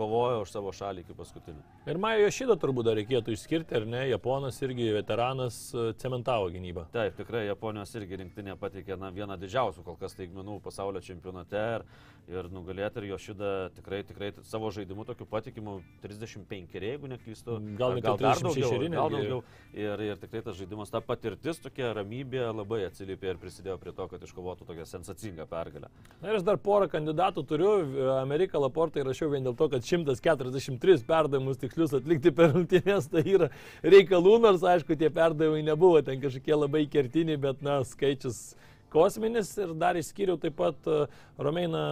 kovojo 0.00 0.40
už 0.46 0.54
savo 0.54 0.72
šalį 0.76 1.04
iki 1.04 1.16
paskutinio. 1.18 1.60
Ir 1.90 2.00
Majo 2.00 2.24
Jošydą 2.24 2.56
turbūt 2.62 2.88
dar 2.88 2.96
reikėtų 3.00 3.36
išskirti, 3.36 3.76
ar 3.76 3.86
ne? 3.88 4.06
Japonas 4.08 4.60
irgi 4.64 4.88
veteranas 4.96 5.60
cementavo 6.00 6.48
gynybą. 6.54 6.86
Taip, 6.94 7.18
tikrai 7.20 7.44
Japonijos 7.50 7.92
irgi 8.00 8.22
rinktinė 8.24 8.56
pateikė 8.60 8.96
na, 9.00 9.12
vieną 9.12 9.36
didžiausių 9.44 9.84
kol 9.84 10.00
kas 10.00 10.16
taigmenų 10.16 10.60
pasaulio 10.64 11.04
čempionate 11.04 11.66
ir, 11.76 11.86
ir 12.32 12.50
nugalėti 12.54 13.02
ir 13.02 13.10
jo 13.12 13.20
šitą 13.20 13.54
tikrai, 13.76 14.02
tikrai 14.08 14.32
savo 14.48 14.72
žaidimu 14.72 15.04
tokiu 15.08 15.28
patikimu 15.28 15.80
35, 16.04 16.80
jeigu 16.80 17.10
neklystu. 17.12 17.60
Gal 17.76 17.90
gal 17.90 17.98
ir 17.98 18.02
dar 18.04 18.36
36 18.36 18.70
daugiau. 18.70 18.90
Gal 18.94 19.10
daugiau. 19.14 19.40
Ir, 19.74 20.02
ir 20.04 20.20
tikrai 20.20 20.42
tas 20.44 20.56
žaidimas, 20.58 20.90
ta 20.92 21.00
patirtis, 21.04 21.60
tokia 21.62 21.92
ramybė 21.96 22.42
labai 22.52 22.82
atsiliepė 22.88 23.34
ir 23.34 23.40
prisidėjo 23.42 23.76
prie 23.82 23.94
to, 23.96 24.06
kad 24.10 24.26
iškovotų 24.26 24.66
tokią 24.68 24.86
sensacingą 24.88 25.46
pergalę. 25.50 25.90
Na 26.22 26.30
ir 26.30 26.40
aš 26.40 26.46
dar 26.46 26.60
porą 26.62 26.90
kandidatų 26.90 27.46
turiu. 27.50 27.72
Ameriką 28.20 28.60
Laportą 28.62 29.02
įrašiau 29.02 29.30
vien 29.32 29.46
dėl 29.46 29.56
to, 29.58 29.70
kad 29.72 29.86
143 29.90 31.04
perdavimus 31.08 31.60
tikslius 31.60 31.94
atlikti 31.98 32.32
per 32.34 32.54
rungtynės 32.54 33.10
tai 33.10 33.24
yra 33.26 33.50
reikalų, 33.82 34.38
nors 34.46 34.64
aišku, 34.66 34.96
tie 34.98 35.10
perdavimai 35.12 35.64
nebuvo 35.66 36.00
ten 36.06 36.22
kažkokie 36.22 36.56
labai 36.56 36.86
kertiniai, 36.90 37.40
bet 37.40 37.64
na, 37.66 37.80
skaičius 37.86 38.54
kosminis 38.92 39.52
ir 39.60 39.74
dar 39.78 39.98
išskyriau 39.98 40.38
taip 40.40 40.56
pat 40.58 40.88
e, 40.90 40.98
Romeiną 41.40 41.82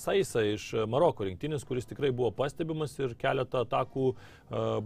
Saisą 0.00 0.42
iš 0.54 0.68
Maroko 0.90 1.26
rinktinės, 1.26 1.64
kuris 1.66 1.86
tikrai 1.88 2.10
buvo 2.14 2.32
pastebimas 2.34 2.94
ir 2.98 3.14
keletą 3.18 3.62
atakų 3.66 4.06
e, 4.12 4.16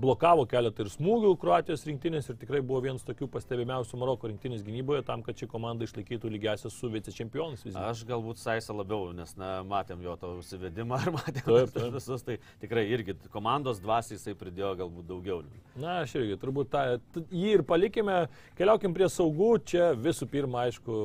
blokavo, 0.01 0.47
keletą 0.51 0.85
ir 0.85 0.93
smūgių 0.93 1.33
Kroatijos 1.41 1.87
rinktinės 1.89 2.31
ir 2.31 2.39
tikrai 2.41 2.61
buvo 2.61 2.83
vienas 2.85 3.07
tokių 3.07 3.31
pastebimiausių 3.33 4.01
Maroko 4.01 4.31
rinktinės 4.31 4.65
gynyboje 4.67 5.05
tam, 5.09 5.25
kad 5.27 5.39
ši 5.41 5.49
komanda 5.51 5.87
išlaikytų 5.87 6.33
lygiasias 6.35 6.77
su 6.77 6.91
vicečempionais. 6.93 7.65
visgi. 7.65 7.79
Aš 7.81 8.05
galbūt 8.09 8.43
Saisą 8.43 8.77
labiau, 8.77 9.13
nes 9.17 9.35
na, 9.41 9.61
matėm 9.67 10.03
jo 10.05 10.17
tą 10.21 10.35
užsivedimą 10.41 11.01
ir 11.07 11.15
matėm 11.19 11.47
Taip, 11.51 11.75
taip, 11.75 11.95
visus, 11.97 12.25
tai 12.27 12.39
tikrai 12.63 12.87
irgi 12.93 13.17
komandos 13.33 13.81
dvasiai 13.83 14.19
jisai 14.19 14.37
pridėjo 14.39 14.75
galbūt 14.83 15.09
daugiau. 15.09 15.41
Na, 15.81 16.01
aš 16.05 16.17
irgi 16.21 16.37
turbūt 16.41 16.71
tą, 16.73 16.85
jį 17.31 17.57
ir 17.59 17.65
palikime, 17.67 18.21
keliaukim 18.59 18.95
prie 18.97 19.09
saugų, 19.11 19.51
čia 19.71 19.91
visų 19.97 20.29
pirma, 20.31 20.67
aišku, 20.69 21.01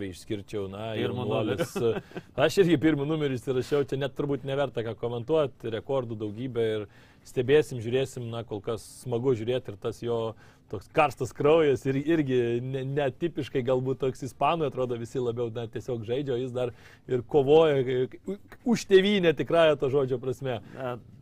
Gavi 0.00 0.14
išskirčiau, 0.14 0.64
na, 0.72 0.94
jaunuolis. 0.96 1.74
Aš 2.40 2.62
irgi 2.62 2.78
pirmą 2.80 3.04
numerį 3.04 3.36
įsirašiau, 3.36 3.84
čia 3.84 3.98
net 4.00 4.14
turbūt 4.16 4.46
neverta 4.48 4.80
ką 4.86 4.94
komentuoti, 4.96 5.68
rekordų 5.74 6.16
daugybė 6.22 6.64
ir 6.76 6.86
stebėsim, 7.28 7.82
žiūrėsim, 7.84 8.30
na, 8.32 8.40
kol 8.48 8.62
kas 8.64 8.80
smagu 9.02 9.34
žiūrėti 9.36 9.74
ir 9.74 9.76
tas 9.82 10.00
jo 10.00 10.32
toks 10.72 10.88
karstas 10.96 11.34
kraujas 11.36 11.84
ir 11.90 11.98
irgi 12.00 12.40
ne- 12.64 12.86
netipiškai 12.94 13.60
galbūt 13.66 14.00
toks 14.06 14.24
ispanų, 14.30 14.70
atrodo 14.70 14.96
visi 14.96 15.20
labiau 15.20 15.52
na, 15.52 15.66
tiesiog 15.68 16.08
žaidžia, 16.08 16.40
jis 16.40 16.56
dar 16.56 16.72
ir 17.10 17.20
kovoja 17.28 17.84
e, 17.84 18.38
už 18.64 18.88
tėvynę 18.88 19.34
tikrąją 19.36 19.76
to 19.82 19.92
žodžio 19.92 20.20
prasme. 20.22 20.62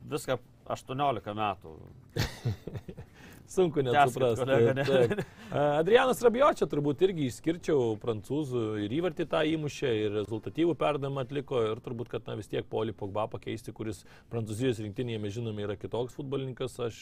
Viską 0.06 0.38
18 0.70 1.34
metų. 1.42 1.74
Sunku 3.48 3.80
net 3.80 3.96
suprasti. 4.12 5.24
Adrianas 5.56 6.20
Rabiočia 6.20 6.66
turbūt 6.68 7.00
irgi 7.06 7.30
išskirčiau 7.30 7.94
prancūzų 8.02 8.64
ir 8.84 8.92
įvartį 8.98 9.24
tą 9.32 9.40
įmušę 9.54 9.92
ir 10.02 10.12
rezultatyvų 10.18 10.74
perdavimą 10.76 11.24
atliko 11.24 11.62
ir 11.70 11.80
turbūt, 11.84 12.10
kad 12.12 12.28
na, 12.28 12.36
vis 12.36 12.50
tiek 12.52 12.68
Poli 12.68 12.92
Pogba 12.92 13.24
pakeisti, 13.32 13.72
kuris 13.72 14.02
prancūzijos 14.32 14.82
rinktinėje, 14.84 15.22
mes 15.22 15.32
žinome, 15.38 15.64
yra 15.64 15.78
kitoks 15.80 16.18
futbolininkas. 16.18 16.76
Aš 16.90 17.00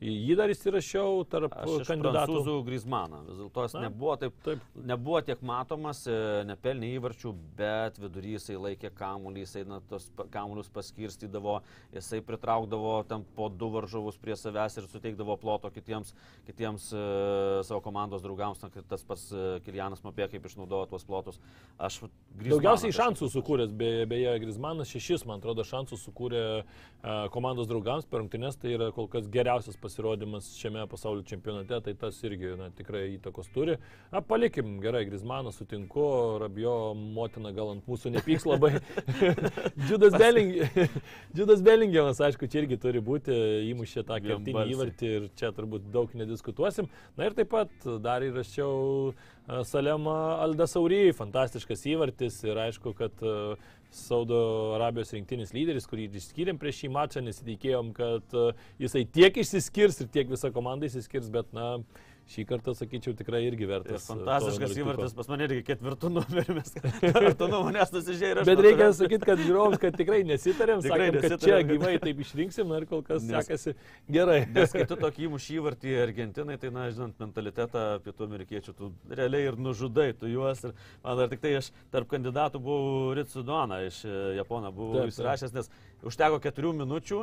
jį 0.00 0.34
dar 0.36 0.50
įsirašiau 0.52 1.22
tarp 1.30 1.54
kandidatų. 1.56 2.02
prancūzų 2.04 2.54
Grismaną. 2.66 3.20
Vis 3.28 3.38
dėlto 3.40 3.62
jis 3.64 3.74
nebuvo 3.80 4.16
taip, 4.20 4.34
taip. 4.44 4.58
nebuvo 4.76 5.20
tiek 5.24 5.40
matomas, 5.40 6.02
e, 6.06 6.44
nepelnė 6.44 6.90
įvarčių, 6.98 7.32
bet 7.56 7.96
vidury 8.02 8.34
jisai 8.36 8.56
laikė 8.60 8.90
kamuolį, 8.92 9.44
jisai 9.46 9.62
na, 9.66 9.80
tos 9.88 10.10
kamuolius 10.34 10.68
paskirstydavo, 10.74 11.62
jisai 11.96 12.20
pritraukdavo 12.20 12.92
tam 13.08 13.24
po 13.36 13.48
du 13.48 13.70
varžovus 13.72 14.18
prie 14.20 14.36
savęs 14.36 14.76
ir 14.82 14.88
suteikdavo 14.92 15.38
ploto 15.40 15.70
kitiems, 15.72 16.12
kitiems 16.46 16.90
e, 16.92 17.04
savo 17.64 17.80
komandos 17.80 18.20
draugams, 18.22 18.60
na, 18.62 18.68
tas 18.84 19.02
pats 19.02 19.30
e, 19.32 19.46
Kilianas 19.64 20.04
Mapė, 20.04 20.28
kaip 20.30 20.44
išnaudojo 20.44 20.90
tuos 20.92 21.04
plotus. 21.08 21.40
Aš 21.78 22.02
vat 22.04 22.10
Griezmanną 22.36 22.60
Daugiausiai 22.60 22.92
kažkaip- 22.92 23.16
šansų 23.16 23.30
sukūręs, 23.32 23.72
beje, 23.72 24.04
beje 24.12 24.36
Grismanas 24.44 24.92
šešis, 24.92 25.24
man 25.26 25.40
atrodo, 25.40 25.64
šansų 25.64 25.96
sukūrė 26.04 26.44
a, 27.02 27.28
komandos 27.32 27.66
draugams 27.66 28.04
per 28.04 28.20
rungtynes, 28.20 28.60
tai 28.60 28.76
yra 28.76 28.92
kol 28.92 29.08
kas 29.08 29.26
geriausias 29.32 29.76
pasirodymas 29.86 30.50
šiame 30.58 30.82
pasaulio 30.90 31.22
čempionate, 31.26 31.78
tai 31.86 31.94
tas 31.98 32.18
irgi 32.26 32.52
na, 32.58 32.68
tikrai 32.74 33.04
įtakos 33.14 33.48
turi. 33.54 33.78
Na, 34.12 34.20
palikim 34.20 34.76
gerai, 34.82 35.04
Grismaną 35.08 35.54
sutinku, 35.54 36.04
Rabio 36.42 36.74
motina 36.98 37.54
gal 37.56 37.70
ant 37.76 37.86
mūsų 37.88 38.12
nepyks 38.18 38.46
labai. 38.50 38.74
Džudas 39.86 40.16
Belling- 40.18 40.58
Džudas 41.36 41.62
Bellingiamas, 41.66 42.20
aišku, 42.26 42.48
čia 42.50 42.64
irgi 42.64 42.78
turi 42.82 43.02
būti, 43.04 43.34
įmušė 43.70 44.04
tą 44.08 44.18
kertinį 44.24 44.52
įvartį 44.74 45.12
ir 45.20 45.28
čia 45.38 45.52
turbūt 45.56 45.88
daug 45.94 46.12
nediskutuosim. 46.18 46.90
Na 47.16 47.30
ir 47.30 47.36
taip 47.38 47.52
pat 47.54 47.72
dar 48.04 48.24
įrašiau 48.26 48.74
a, 49.14 49.62
Salemą 49.68 50.16
Aldasaurį, 50.46 51.04
fantastiškas 51.16 51.86
įvartis 51.94 52.42
ir 52.48 52.58
aišku, 52.66 52.94
kad 52.98 53.22
a, 53.22 53.54
Saudo 53.96 54.38
Arabijos 54.76 55.12
rinktinis 55.16 55.54
lyderis, 55.56 55.88
kurį 55.90 56.10
išskyrėm 56.20 56.60
prieš 56.60 56.82
šį 56.82 56.90
mačą, 56.96 57.22
nesitikėjom, 57.26 57.92
kad 57.96 58.36
a, 58.36 58.50
jisai 58.82 59.06
tiek 59.08 59.40
išsiskirs 59.42 60.02
ir 60.04 60.12
tiek 60.12 60.30
visa 60.30 60.52
komanda 60.54 60.88
išsiskirs, 60.88 61.30
bet 61.32 61.50
na, 61.56 61.76
šį 62.26 62.42
kartą, 62.48 62.72
sakyčiau, 62.74 63.12
tikrai 63.14 63.44
irgi 63.46 63.62
Ir 63.62 63.70
vertas. 63.70 64.02
a, 64.02 64.14
to 64.14 64.18
fantastiškas 64.18 64.72
įvartis, 64.82 65.12
pas 65.14 65.28
mane 65.30 65.44
irgi 65.46 65.60
ketvirtų 65.68 66.08
numerių, 66.10 66.56
mes 66.58 66.72
ketvirtų 66.74 67.46
nuo 67.52 67.60
manęs 67.68 67.92
nusižiūrėjo 67.94 68.32
ir 68.34 68.40
aš. 68.42 68.48
Bet 68.48 68.62
reikia 68.66 68.88
sakyti, 68.98 69.28
kad 69.28 69.42
žiūrovams, 69.44 69.78
kad 69.84 69.94
tikrai 70.00 70.18
nesitarėm, 70.26 70.82
Tikrai 70.82 71.06
sakėm, 71.06 71.20
kad 71.20 71.28
čia 71.30 71.36
nesitarėm, 71.36 71.68
kad- 71.68 71.70
gyvai 71.76 71.92
taip 72.02 72.22
išrinksim 72.24 72.74
ir 72.80 72.86
kol 72.90 73.04
kas 73.06 73.22
Nes- 73.22 73.46
sekasi 73.46 73.76
gerai. 74.10 74.40
Nes 74.56 74.74
kai 74.74 74.82
tu 74.90 74.98
tokį 74.98 75.28
įmušį 75.28 75.58
įvartį 75.60 75.94
Argentinai, 76.02 76.58
tai, 76.58 76.72
na, 76.74 76.88
žinant, 76.90 77.14
mentalitetą 77.22 77.84
pietų 78.02 78.26
amerikiečių, 78.26 78.74
tu 78.82 78.90
realiai 79.08 79.46
ir 79.52 79.60
nužudai 79.68 80.10
tu 80.18 80.26
juos. 80.26 80.64
Ir 80.66 80.74
man 81.06 81.22
dar 81.22 81.30
tik 81.30 81.40
tai 81.46 81.54
aš 81.62 81.70
tarp 81.94 82.10
kandidatų 82.10 82.58
buvau 82.58 83.14
Ritsudoną 83.14 83.84
iš 83.86 84.02
e, 84.04 84.18
Japono, 84.40 84.74
buvau 84.74 85.04
taip. 85.04 85.14
įsirašęs, 85.14 85.54
nes 85.54 85.70
užteko 86.02 86.42
keturių 86.42 86.74
minučių. 86.82 87.22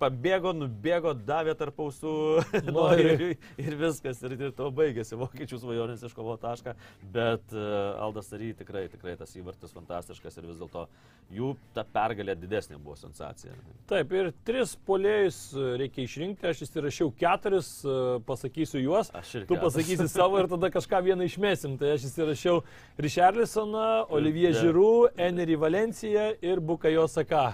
Pabėgo, 0.00 0.54
nubėgo, 0.56 1.12
davė 1.14 1.54
tarp 1.60 1.80
ausų 1.84 2.12
Nu, 2.70 2.86
ir, 2.96 3.36
ir- 3.60 3.76
viskas, 3.80 4.22
ir, 4.24 4.36
ir 4.38 4.52
to 4.56 4.70
baigėsi 4.74 5.18
vokiečių 5.20 5.60
svajonės 5.60 6.04
iškovo 6.08 6.36
tašką, 6.40 6.74
bet 7.14 7.52
uh, 7.56 8.00
Aldas 8.00 8.32
Ary 8.36 8.52
tikrai, 8.56 8.86
tikrai 8.92 9.16
tas 9.20 9.34
įvartis 9.36 9.74
fantastiškas 9.76 10.40
ir 10.40 10.48
vis 10.48 10.60
dėlto 10.60 10.86
jų 11.30 11.52
ta 11.76 11.84
pergalė 11.84 12.34
didesnė 12.40 12.78
buvo 12.80 12.96
sensacija. 12.98 13.52
Taip, 13.90 14.12
ir 14.16 14.30
tris 14.46 14.72
polėjus 14.88 15.38
e, 15.54 15.66
reikia 15.80 16.02
išrinkti, 16.06 16.48
aš 16.50 16.64
įsirašiau 16.66 17.12
keturis, 17.20 17.68
e, 17.86 17.94
pasakysiu 18.26 18.80
juos. 18.82 19.12
Aš 19.14 19.34
ir 19.38 19.46
Tu 19.50 19.58
pasakysi 19.60 20.08
savo 20.16 20.40
ir 20.40 20.48
tada 20.50 20.70
kažką 20.74 21.02
vieną 21.06 21.26
išmesim. 21.28 21.76
Tai 21.80 21.92
aš 21.94 22.08
įsirašiau 22.10 22.62
Richarlisoną, 23.04 23.86
Olivier 24.16 24.50
Ne. 24.54 24.58
Žirų, 24.64 24.90
Enerį 25.28 25.56
Valenciją 25.62 26.26
ir 26.42 26.60
Bukajo 26.64 27.06
Saka. 27.10 27.44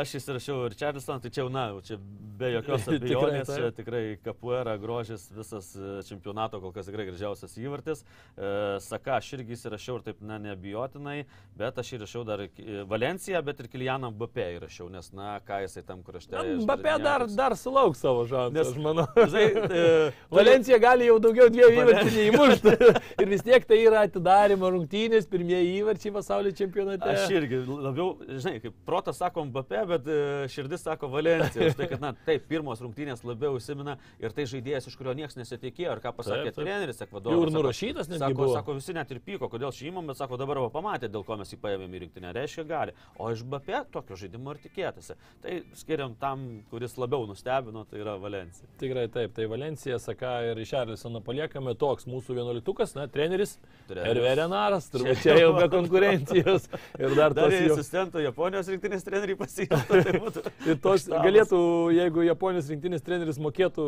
Aš 0.00 0.16
įsirašiau 0.20 0.62
ir 0.68 0.76
Čarlstoną, 0.80 1.20
tai 1.24 1.32
čia 1.34 1.42
jau 1.44 1.50
na, 1.56 1.68
čia 1.86 1.96
be 2.36 2.50
jokios 2.56 2.84
Tikrai 2.84 3.00
abejonės, 3.00 3.48
taip. 3.48 3.58
čia 3.58 3.70
tikrai 3.76 4.02
kapuera, 4.24 4.74
grožis, 4.80 5.26
visas 5.32 5.70
e, 5.76 5.98
čempionato 6.08 6.60
kol 6.60 6.72
kas 6.74 6.88
tikrai 6.90 7.06
gražiausias 7.08 7.56
įvartis. 7.60 8.02
E, 8.36 8.50
Saka, 8.84 9.16
aš 9.20 9.32
irgi 9.38 9.56
įsirašiau 9.56 9.98
ir 10.00 10.04
taip, 10.10 10.20
na, 10.26 10.36
neabijotinai, 10.42 11.22
bet 11.56 11.80
aš 11.80 11.94
įrašiau 11.96 12.24
dar 12.28 12.44
e, 12.46 12.50
Valenciją, 12.88 13.40
bet 13.46 13.62
ir 13.64 13.70
Kilianą 13.72 14.10
Bapė 14.20 14.50
įrašiau, 14.58 14.90
nes, 14.92 15.08
na, 15.16 15.38
ką 15.46 15.62
jisai 15.64 15.84
tam 15.88 16.02
krašte. 16.06 16.36
Mbappé 16.60 16.96
dar, 17.02 17.24
dar 17.32 17.56
sulauks 17.58 18.02
savo 18.04 18.26
Nes- 18.52 18.68
aš 18.72 18.80
manau. 18.84 19.06
Žinai, 19.32 19.46
e, 19.80 20.12
Valencija 20.38 20.78
gali 20.82 21.08
jau 21.08 21.16
daugiau 21.22 21.48
dviejų 21.52 21.72
įvarčių 21.82 22.14
neįmušti. 22.18 22.76
ir 23.22 23.32
vis 23.32 23.44
tiek 23.46 23.64
tai 23.68 23.80
yra 23.86 24.04
atidarimo 24.06 24.70
rungtynės, 24.76 25.28
pirmieji 25.30 25.72
įvarčiai 25.80 26.12
pasaulio 26.14 26.52
čempionate. 26.56 27.08
Aš 27.16 27.32
irgi 27.38 27.62
labiau, 27.64 28.12
žinai, 28.28 28.58
kaip 28.64 28.76
protas 28.88 29.20
sako 29.22 29.46
Mbappé, 29.48 29.82
bet 29.94 30.12
širdis 30.52 30.84
sako 30.86 31.08
Valencija. 31.16 31.45
Už 31.54 31.76
Tai, 31.76 31.86
kad, 31.90 32.00
na, 32.00 32.10
taip, 32.26 32.44
pirmos 32.48 32.80
rungtynės 32.82 33.22
labiau 33.26 33.56
įsimena 33.58 33.96
ir 34.22 34.32
tai 34.36 34.44
žaidėjas, 34.48 34.86
iš 34.90 34.96
kurio 34.98 35.12
niekas 35.18 35.36
nesitikėjo. 35.38 35.92
Ir 35.96 36.00
ką 36.04 36.12
pasakė 36.16 36.48
Taip, 36.50 36.54
taip. 36.56 36.64
treneris, 36.64 37.00
Jau 37.00 37.06
Ekvadoras. 37.06 37.42
ir 37.46 37.52
nurašytas 37.56 38.08
netgi 38.10 38.22
Sako, 38.24 38.38
buvo. 38.40 38.54
sako, 38.56 38.74
visi 38.78 38.94
net 38.96 39.10
ir 39.14 39.20
pyko, 39.26 39.48
kodėl 39.52 39.72
šį 39.74 39.90
įmam, 39.90 40.06
bet 40.10 40.16
sako, 40.20 40.38
dabar 40.40 40.60
va 40.64 40.70
pamatė, 40.72 41.10
dėl 41.12 41.24
ko 41.26 41.36
mes 41.40 41.52
jį 41.52 41.58
paėmėm 41.62 41.94
į 41.96 42.00
rinktinę. 42.06 42.32
Reiškia, 42.36 42.64
gali. 42.68 42.94
O 43.18 43.30
iš 43.32 43.44
Mbappé 43.46 43.82
tokio 43.92 44.16
žaidimo 44.16 44.54
ir 44.56 44.60
tikėtasi. 44.64 45.16
Tai 45.42 45.56
skiriam 45.76 46.14
tam, 46.20 46.46
kuris 46.70 46.96
labiau 46.98 47.26
nustebino, 47.28 47.84
tai 47.90 48.00
yra 48.02 48.16
Valencija. 48.20 48.68
Tikrai 48.80 49.06
taip, 49.12 49.34
tai 49.36 49.46
Valencija, 49.50 49.98
Saka 50.02 50.38
ir 50.50 50.56
Išarlisoną 50.64 51.20
paliekame. 51.24 51.74
Toks 51.76 52.06
mūsų 52.08 52.36
vienuoliktukas, 52.40 52.94
na, 52.96 53.06
treneris. 53.08 53.56
Treneris. 53.88 54.16
Ir 54.16 54.22
Verenaras, 54.24 54.88
turbūt 54.92 55.20
čia 55.22 55.36
jau 55.40 55.52
be 55.56 55.68
konkurencijos. 55.72 56.68
Ir 56.98 57.14
dar 57.16 57.34
Dar 57.36 57.50
tos 57.50 57.76
asistento 57.76 58.20
Japonijos 58.22 58.68
rinktinės 58.72 59.04
trenerių 59.06 59.36
pasijungti. 59.40 60.00
Tai 60.06 60.14
būtų 60.24 60.42
Ir 60.72 60.78
tos 60.82 61.04
štabas. 61.04 61.26
Galėtų, 61.36 61.58
jeigu 61.96 62.24
Japonijos 62.26 62.68
rinktinis 62.72 63.02
treneris 63.04 63.38
mokėtų 63.42 63.86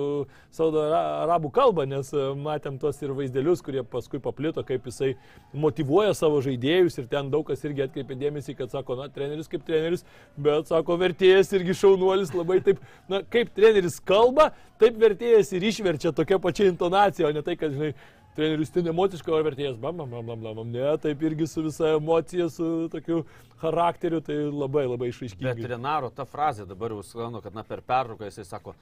Saudo 0.55 0.83
Ara- 0.87 1.25
Arabų 1.25 1.51
kalbą, 1.55 1.87
nes 1.89 2.11
e, 2.13 2.27
matėm 2.39 2.79
tos 2.79 3.01
ir 3.03 3.13
vaizdelius, 3.17 3.63
kurie 3.65 3.83
paskui 3.83 4.21
paplito, 4.23 4.63
kaip 4.67 4.87
jisai 4.89 5.15
motivuoja 5.53 6.15
savo 6.15 6.41
žaidėjus 6.45 6.99
ir 7.01 7.09
ten 7.11 7.31
daug 7.33 7.47
kas 7.49 7.65
irgi 7.65 7.87
atkreipė 7.87 8.19
dėmesį, 8.21 8.57
kad 8.59 8.71
sako, 8.75 8.99
na, 9.01 9.09
treneris 9.13 9.49
kaip 9.49 9.65
treneris, 9.67 10.05
bet 10.37 10.69
sako, 10.69 10.99
vertėjas 11.01 11.53
irgi 11.57 11.77
šaunuolis 11.81 12.35
labai 12.37 12.61
taip, 12.65 12.83
na, 13.09 13.23
kaip 13.33 13.53
treneris 13.57 13.99
kalba, 14.01 14.51
taip 14.79 14.99
vertėjas 15.01 15.53
ir 15.57 15.65
išverčia 15.73 16.13
tokia 16.15 16.39
pačia 16.43 16.69
intonacija, 16.71 17.29
o 17.29 17.35
ne 17.35 17.43
tai, 17.43 17.57
kad, 17.59 17.73
žinai, 17.75 17.95
Treneris 18.39 18.71
ten 18.71 18.87
emociškai, 18.87 19.33
o 19.35 19.39
vertėjas, 19.43 19.79
bam, 19.83 19.99
bam, 19.99 20.13
bam, 20.15 20.29
bam, 20.31 20.45
bam, 20.61 20.69
ne, 20.71 20.93
taip 21.03 21.25
irgi 21.27 21.49
su 21.51 21.65
visa 21.65 21.89
emocija, 21.97 22.47
su 22.55 22.87
tokiu 22.93 23.25
charakteriu, 23.59 24.21
tai 24.23 24.37
labai 24.47 24.85
labai 24.87 25.09
Bet 25.09 25.17
išaiškingai. 25.17 25.67
Renaro 25.73 26.13
ta 26.15 26.23
frazė 26.23 26.69
dabar 26.69 26.95
jau 26.95 27.03
sklando, 27.03 27.43
kad 27.43 27.57
na, 27.57 27.65
per 27.67 27.83
pertrauką 27.83 28.29
jisai 28.31 28.47
sako, 28.47 28.77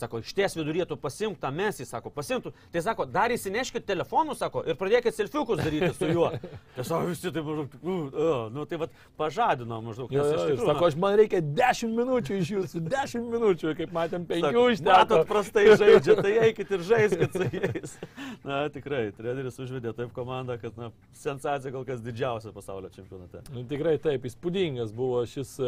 sako, 0.00 0.20
iš 0.24 0.32
ties 0.36 0.56
viduryje 0.58 0.86
tu 0.90 0.96
pasimk 1.00 1.38
tą 1.40 1.50
mesį, 1.54 1.86
sako, 1.88 2.12
pasimtų. 2.14 2.52
Tai 2.72 2.82
sako, 2.84 3.06
dar 3.10 3.32
įsineškit 3.34 3.86
telefonų, 3.88 4.36
sako, 4.38 4.64
ir 4.68 4.78
pradėkit 4.80 5.16
selfiukus 5.16 5.60
daryti 5.62 5.92
su 5.96 6.10
juo. 6.10 6.30
Tiesiog 6.76 7.08
visi 7.10 7.32
tai 7.34 7.44
maždaug, 7.46 7.76
uh, 7.80 7.90
uh, 7.90 8.42
nu 8.54 8.66
tai 8.70 8.80
vad 8.80 8.94
pažadino 9.20 9.80
maždaug. 9.84 10.12
Jo, 10.14 10.24
jo, 10.24 10.32
ir 10.32 10.54
tikrųjų, 10.54 10.70
sako, 10.72 10.90
aš 10.90 10.98
man 11.04 11.16
reikia 11.20 11.42
10 11.60 11.94
minučių 11.98 12.40
iš 12.40 12.52
jūsų, 12.56 12.82
10 12.90 13.30
minučių, 13.34 13.74
kaip 13.78 13.94
matėm, 13.96 14.26
5 14.30 14.46
Sako, 14.46 14.66
užteko. 14.70 14.96
Matot, 14.96 15.26
prastai 15.28 15.66
žaidžia, 15.74 16.16
tai 16.20 16.34
eikit 16.48 16.74
ir 16.76 16.86
žaiskit 16.90 17.36
su 17.36 17.48
jais. 17.54 17.96
Na, 18.46 18.62
tikrai, 18.72 19.06
treneris 19.16 19.58
užvedė 19.60 19.94
taip 19.96 20.14
komandą, 20.16 20.56
kad, 20.62 20.76
na, 20.80 20.90
sensacija 21.16 21.72
kol 21.74 21.86
kas 21.88 22.02
didžiausia 22.04 22.54
pasaulio 22.56 22.90
čempionate. 22.94 23.44
Nu, 23.54 23.64
tikrai 23.68 23.96
taip, 24.02 24.24
įspūdingas 24.28 24.94
buvo 24.96 25.22
šis, 25.28 25.58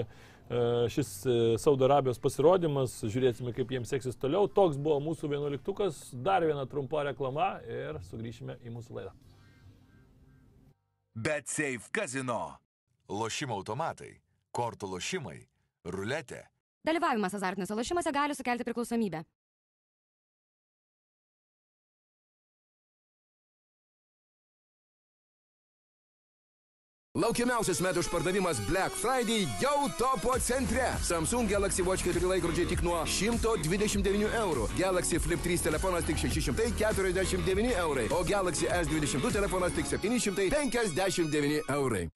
šis 0.92 1.10
e, 1.26 1.34
Saudo 1.60 1.86
Arabijos 1.86 2.20
pasirodymas, 2.22 2.98
žiūrėsime, 3.08 3.54
kaip 3.56 3.72
jiems 3.72 3.92
seksis 3.92 4.18
toliau. 4.20 4.48
Toks 4.50 4.76
buvo 4.80 4.98
mūsų 5.04 5.30
vienuoliktukas, 5.32 6.10
dar 6.24 6.44
viena 6.44 6.66
trumpa 6.68 7.06
reklama 7.08 7.54
ir 7.64 8.00
sugrįšime 8.10 8.58
į 8.60 8.74
mūsų 8.74 8.98
laidą. 8.98 9.14
Bet 11.14 11.48
safe 11.52 11.92
kazino. 11.92 12.56
Lošimo 13.12 13.58
automatai, 13.58 14.14
kortų 14.56 14.88
lošimai, 14.94 15.38
ruletė. 15.92 16.46
Dalyvavimas 16.86 17.34
azartiniuose 17.36 17.76
lošimuose 17.76 18.12
gali 18.14 18.34
sukelti 18.34 18.64
priklausomybę. 18.64 19.20
Laukiamiausias 27.22 27.78
metų 27.84 28.02
išpardavimas 28.02 28.58
Black 28.66 28.96
Friday 28.98 29.44
jau 29.62 29.84
topo 29.94 30.32
centre. 30.42 30.88
Samsung 31.06 31.46
Galaxy 31.46 31.84
Watch 31.86 32.02
4 32.02 32.18
laikrodžiai 32.26 32.66
tik 32.72 32.80
nuo 32.82 32.96
129 33.06 34.32
eurų. 34.40 34.64
Galaxy 34.74 35.20
Flip 35.22 35.38
3 35.44 35.62
telefonas 35.68 36.08
tik 36.08 36.18
649 36.18 37.76
eurai. 37.84 38.08
O 38.10 38.24
Galaxy 38.26 38.66
S22 38.66 39.30
telefonas 39.36 39.76
tik 39.76 39.86
759 39.86 41.62
eurai. 41.76 42.08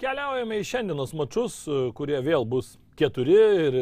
Keliaujame 0.00 0.62
į 0.62 0.66
šiandienos 0.72 1.12
mačius, 1.16 1.60
kurie 1.96 2.24
vėl 2.24 2.48
bus 2.48 2.78
keturi 2.98 3.36
ir 3.36 3.76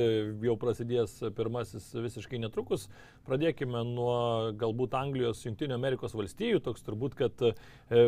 jau 0.44 0.56
prasidės 0.60 1.16
pirmasis 1.36 1.86
visiškai 1.94 2.40
netrukus. 2.42 2.88
Pradėkime 3.28 3.84
nuo 3.88 4.16
galbūt 4.60 4.96
Anglijos, 4.98 5.42
Junktinio 5.46 5.78
Amerikos 5.78 6.16
valstijų, 6.16 6.60
toks 6.64 6.84
turbūt, 6.86 7.16
kad 7.18 7.46
e, 7.48 7.54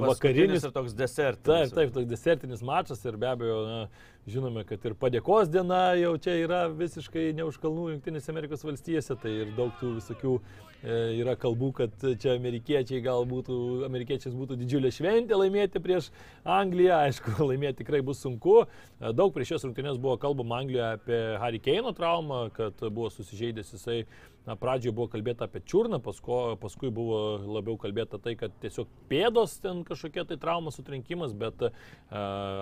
vakarinis 0.03 0.67
ir 0.67 0.75
toks 0.75 0.97
desertas. 0.99 1.73
Taip, 1.73 1.77
taip, 1.79 1.95
toks 1.97 2.11
desertinis 2.11 2.65
mačas 2.67 3.05
ir 3.07 3.19
be 3.21 3.31
abejo, 3.31 3.61
na, 3.67 3.81
žinome, 4.27 4.65
kad 4.67 4.83
ir 4.87 4.95
padėkos 4.99 5.51
diena 5.53 5.95
jau 5.99 6.13
čia 6.23 6.35
yra 6.43 6.65
visiškai 6.75 7.29
ne 7.37 7.47
už 7.47 7.59
kalnų 7.63 7.93
Junktinėse 7.93 8.33
Amerikos 8.33 8.65
valstijose, 8.67 9.15
tai 9.23 9.33
ir 9.45 9.53
daug 9.57 9.71
tų 9.79 9.93
visokių 10.01 10.33
e, 10.37 10.97
yra 11.21 11.37
kalbų, 11.39 11.71
kad 11.81 12.07
čia 12.23 12.35
amerikiečiai 12.35 13.03
galbūt, 13.05 13.53
amerikiečiais 13.87 14.35
būtų 14.35 14.59
didžiulė 14.63 14.91
šventė 14.95 15.39
laimėti 15.39 15.83
prieš 15.83 16.11
Angliją, 16.43 16.99
aišku, 17.07 17.37
laimėti 17.51 17.85
tikrai 17.85 18.03
bus 18.07 18.25
sunku. 18.25 18.65
E, 18.65 19.13
daug 19.15 19.35
prieš 19.35 19.55
šias 19.55 19.69
rungtynės 19.69 20.01
buvo 20.03 20.19
kalbama 20.23 20.59
Anglijoje 20.63 20.89
apie 20.99 21.21
Harry 21.43 21.63
Keino 21.63 21.95
traumą, 21.95 22.49
kad 22.57 22.83
buvo 22.89 23.13
susižeidęs 23.15 23.77
jisai 23.77 24.03
Na, 24.47 24.55
pradžioje 24.55 24.95
buvo 24.95 25.11
kalbėta 25.11 25.49
apie 25.49 25.59
čiurną, 25.67 25.99
paskui, 26.03 26.55
paskui 26.63 26.93
buvo 26.95 27.19
labiau 27.59 27.75
kalbėta 27.83 28.21
tai, 28.23 28.37
kad 28.39 28.55
tiesiog 28.63 28.91
pėdos 29.11 29.57
ten 29.65 29.83
kažkokia 29.87 30.23
tai 30.31 30.39
trauma 30.39 30.71
sutrenkimas, 30.75 31.35
bet 31.35 31.67
uh, 31.67 31.73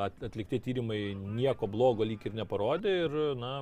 atlikti 0.09 0.63
tyrimai 0.65 1.01
nieko 1.13 1.69
blogo 1.69 2.07
lyg 2.09 2.25
ir 2.25 2.39
neparodė 2.41 2.95
ir, 3.05 3.19
na, 3.37 3.53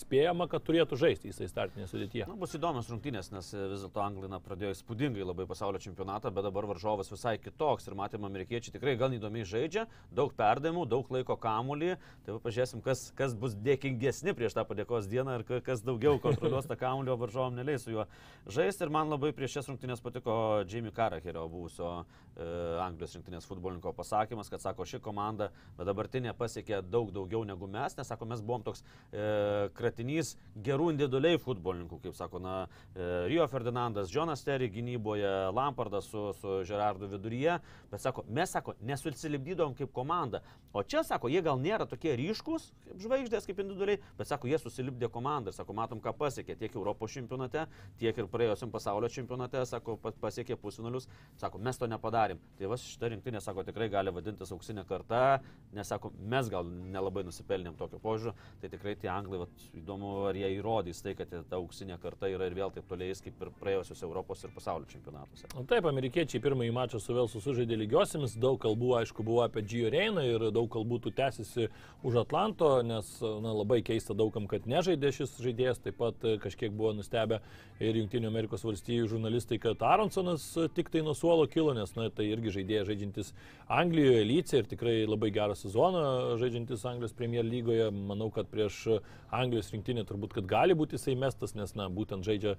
spėjama, 0.00 0.46
kad 0.50 0.64
turėtų 0.66 0.96
žaisti 1.00 1.30
jisai 1.30 1.48
startinėje 1.50 1.88
sudėtyje. 1.92 2.26
Na, 2.28 2.36
bus 2.38 2.54
įdomios 2.58 2.88
rungtynės, 2.92 3.30
nes 3.34 3.48
vis 3.54 3.82
dėlto 3.84 4.02
Anglina 4.04 4.38
pradėjo 4.42 4.74
įspūdingai 4.76 5.24
labai 5.26 5.46
pasaulio 5.48 5.80
čempionatą, 5.82 6.30
bet 6.34 6.46
dabar 6.46 6.66
varžovas 6.70 7.10
visai 7.12 7.36
kitoks 7.40 7.88
ir 7.88 7.96
matėme, 7.98 8.28
amerikiečiai 8.28 8.74
tikrai 8.76 8.96
gan 9.00 9.14
įdomiai 9.16 9.46
žaidžia, 9.48 9.86
daug 10.12 10.34
perdavimų, 10.36 10.86
daug 10.90 11.08
laiko 11.14 11.36
kamulį. 11.40 11.94
Tai 12.26 12.38
pažiūrėsim, 12.44 12.82
kas, 12.84 13.06
kas 13.16 13.34
bus 13.38 13.54
dėkingesni 13.56 14.34
prieš 14.36 14.56
tą 14.58 14.66
padėkos 14.68 15.08
dieną 15.10 15.38
ir 15.40 15.46
ka- 15.48 15.62
kas 15.64 15.82
daugiau 15.86 16.20
kontroliuos 16.22 16.68
tą 16.68 16.76
kamulį, 16.80 17.14
o 17.14 17.18
varžovam 17.24 17.56
neleis 17.56 17.84
su 17.86 17.94
juo 17.94 18.06
žaisti. 18.46 18.84
Ir 18.86 18.92
man 18.94 19.08
labai 19.12 19.32
prieš 19.36 19.56
šias 19.58 19.70
rungtynės 19.72 20.02
patiko 20.04 20.36
Jamie 20.68 20.92
Carragherio, 20.94 21.46
buvusio 21.50 21.90
e, 22.36 22.46
Anglijos 22.84 23.16
rinktinės 23.16 23.46
futbolininko 23.48 23.92
pasakymas, 23.96 24.50
kad 24.52 24.60
sako, 24.62 24.84
ši 24.86 25.00
komanda 25.04 25.50
dabartinė 25.78 26.34
pasiekė 26.36 26.82
daug 26.84 27.10
daugiau 27.14 27.44
negu 27.48 27.66
mes, 27.70 27.96
nes 27.96 28.06
sako, 28.10 28.28
mes 28.28 28.42
buvom 28.44 28.64
toks 28.66 28.82
e, 29.12 29.68
kratinys 29.86 30.34
gerų 30.66 30.90
individualiai 30.92 31.38
futbolininkų, 31.38 32.00
kaip 32.02 32.16
sako, 32.18 32.40
na, 32.42 32.54
e, 32.94 33.06
Rio 33.30 33.46
Ferdinandas, 33.48 34.10
Jonas 34.12 34.42
Terry 34.42 34.66
gynyboje, 34.72 35.30
Lampardas 35.54 36.08
su, 36.10 36.26
su 36.40 36.58
Gerardu 36.66 37.06
viduryje, 37.14 37.58
bet 37.92 38.02
sako, 38.02 38.24
mes, 38.28 38.50
sako, 38.50 38.74
nesusilibdydom 38.82 39.74
kaip 39.78 39.92
komanda. 39.94 40.42
O 40.76 40.82
čia, 40.82 41.04
sako, 41.06 41.30
jie 41.32 41.40
gal 41.46 41.60
nėra 41.62 41.86
tokie 41.88 42.16
ryškus, 42.18 42.70
kaip 42.84 42.98
žvaigždės, 43.04 43.46
kaip 43.48 43.60
individualiai, 43.62 44.00
bet, 44.18 44.28
sako, 44.28 44.50
jie 44.50 44.58
susilibdė 44.60 45.08
komandą 45.12 45.52
ir, 45.52 45.56
sako, 45.56 45.76
matom, 45.76 46.00
ką 46.04 46.12
pasiekė 46.18 46.56
tiek 46.60 46.74
Europos 46.76 47.14
čempionate, 47.14 47.66
tiek 48.00 48.18
ir 48.18 48.28
praėjusiam 48.32 48.72
pasaulio 48.74 49.08
čempionate, 49.12 49.62
sako, 49.70 49.96
pa- 50.02 50.12
pasiekė 50.26 50.58
pusfinalius, 50.60 51.06
sako, 51.40 51.60
mes 51.62 51.78
to 51.78 51.88
nepadarėm. 51.92 52.40
Tai 52.58 52.72
va 52.72 52.78
šitą 52.80 53.12
rinktinę, 53.14 53.40
sako, 53.44 53.64
tikrai 53.68 53.88
gali 53.92 54.12
vadintis 54.12 54.52
auksinė 54.56 54.84
karta, 54.88 55.40
nes, 55.76 55.86
sako, 55.88 56.10
mes 56.18 56.50
gal 56.52 56.66
nelabai 56.66 57.24
nusipelnėm 57.28 57.76
tokio 57.78 58.00
požiūrio, 58.02 58.34
tai 58.60 58.72
tikrai 58.72 58.96
tie 59.00 59.08
anglai, 59.12 59.44
vat, 59.44 59.66
įdomu, 59.80 60.12
ar 60.30 60.36
jie 60.38 60.48
įrodys 60.56 61.02
tai, 61.04 61.14
kad 61.18 61.30
ta 61.30 61.58
auksinė 61.58 61.98
karta 62.02 62.30
yra 62.32 62.48
ir 62.48 62.56
vėl 62.56 62.72
taip 62.74 62.86
toliais 62.90 63.22
kaip 63.22 63.40
ir 63.42 63.52
praėjusios 63.60 64.02
Europos 64.06 64.44
ir 64.44 64.52
pasaulio 64.54 64.88
čempionatuose. 64.90 65.48
Na, 65.54 65.64
taip, 65.68 65.88
amerikiečiai 65.90 66.42
pirmąjį 66.44 66.74
mačą 66.76 67.00
su 67.02 67.16
Velsu 67.16 67.42
sužaidė 67.44 67.78
lygiosiamis, 67.82 68.36
daug 68.40 68.58
kalbų, 68.62 68.94
aišku, 69.00 69.26
buvo 69.26 69.44
apie 69.44 69.64
Gio 69.66 69.90
Reiną 69.92 70.24
ir 70.26 70.48
daug 70.54 70.70
kalbų 70.72 71.00
tų 71.04 71.14
tęsiasi 71.20 71.68
už 72.06 72.20
Atlanto, 72.22 72.70
nes 72.86 73.12
na, 73.20 73.54
labai 73.56 73.82
keista 73.86 74.16
daugam, 74.16 74.48
kad 74.50 74.66
nežaidė 74.70 75.12
šis 75.14 75.36
žaidėjas, 75.42 75.82
taip 75.84 75.98
pat 76.00 76.24
e, 76.24 76.36
kažkiek 76.42 76.74
buvo 76.76 76.94
nustebę 76.96 77.40
ir 77.82 77.98
Junktinių 78.00 78.30
Amerikos 78.30 78.64
valstybių 78.66 79.10
žurnalistai, 79.10 79.58
kad 79.62 79.82
Aronsonas 79.84 80.44
e, 80.56 80.68
tik 80.72 80.90
tai 80.92 81.04
nuo 81.06 81.16
suolo 81.16 81.46
kilo, 81.50 81.74
nes 81.76 81.92
na, 81.98 82.08
tai 82.14 82.28
irgi 82.32 82.54
žaidėjas 82.60 82.90
žaidžiantis 82.90 83.32
Anglijoje, 83.72 84.24
Lyce 84.26 84.60
ir 84.60 84.70
tikrai 84.70 84.96
labai 85.08 85.32
gerą 85.34 85.56
sezoną 85.58 86.36
žaidžiantis 86.40 86.84
Anglijos 86.88 87.16
Premier 87.16 87.44
lygoje. 87.46 87.90
Manau, 87.90 88.30
kad 88.34 88.48
prieš 88.50 89.00
Anglijos 89.34 89.65
rinktinę 89.74 90.04
turbūt, 90.08 90.34
kad 90.36 90.48
gali 90.50 90.76
būti 90.78 90.98
jisai 90.98 91.16
mestas, 91.18 91.54
nes 91.58 91.74
na, 91.78 91.88
būtent 91.92 92.26
žaidžia 92.26 92.56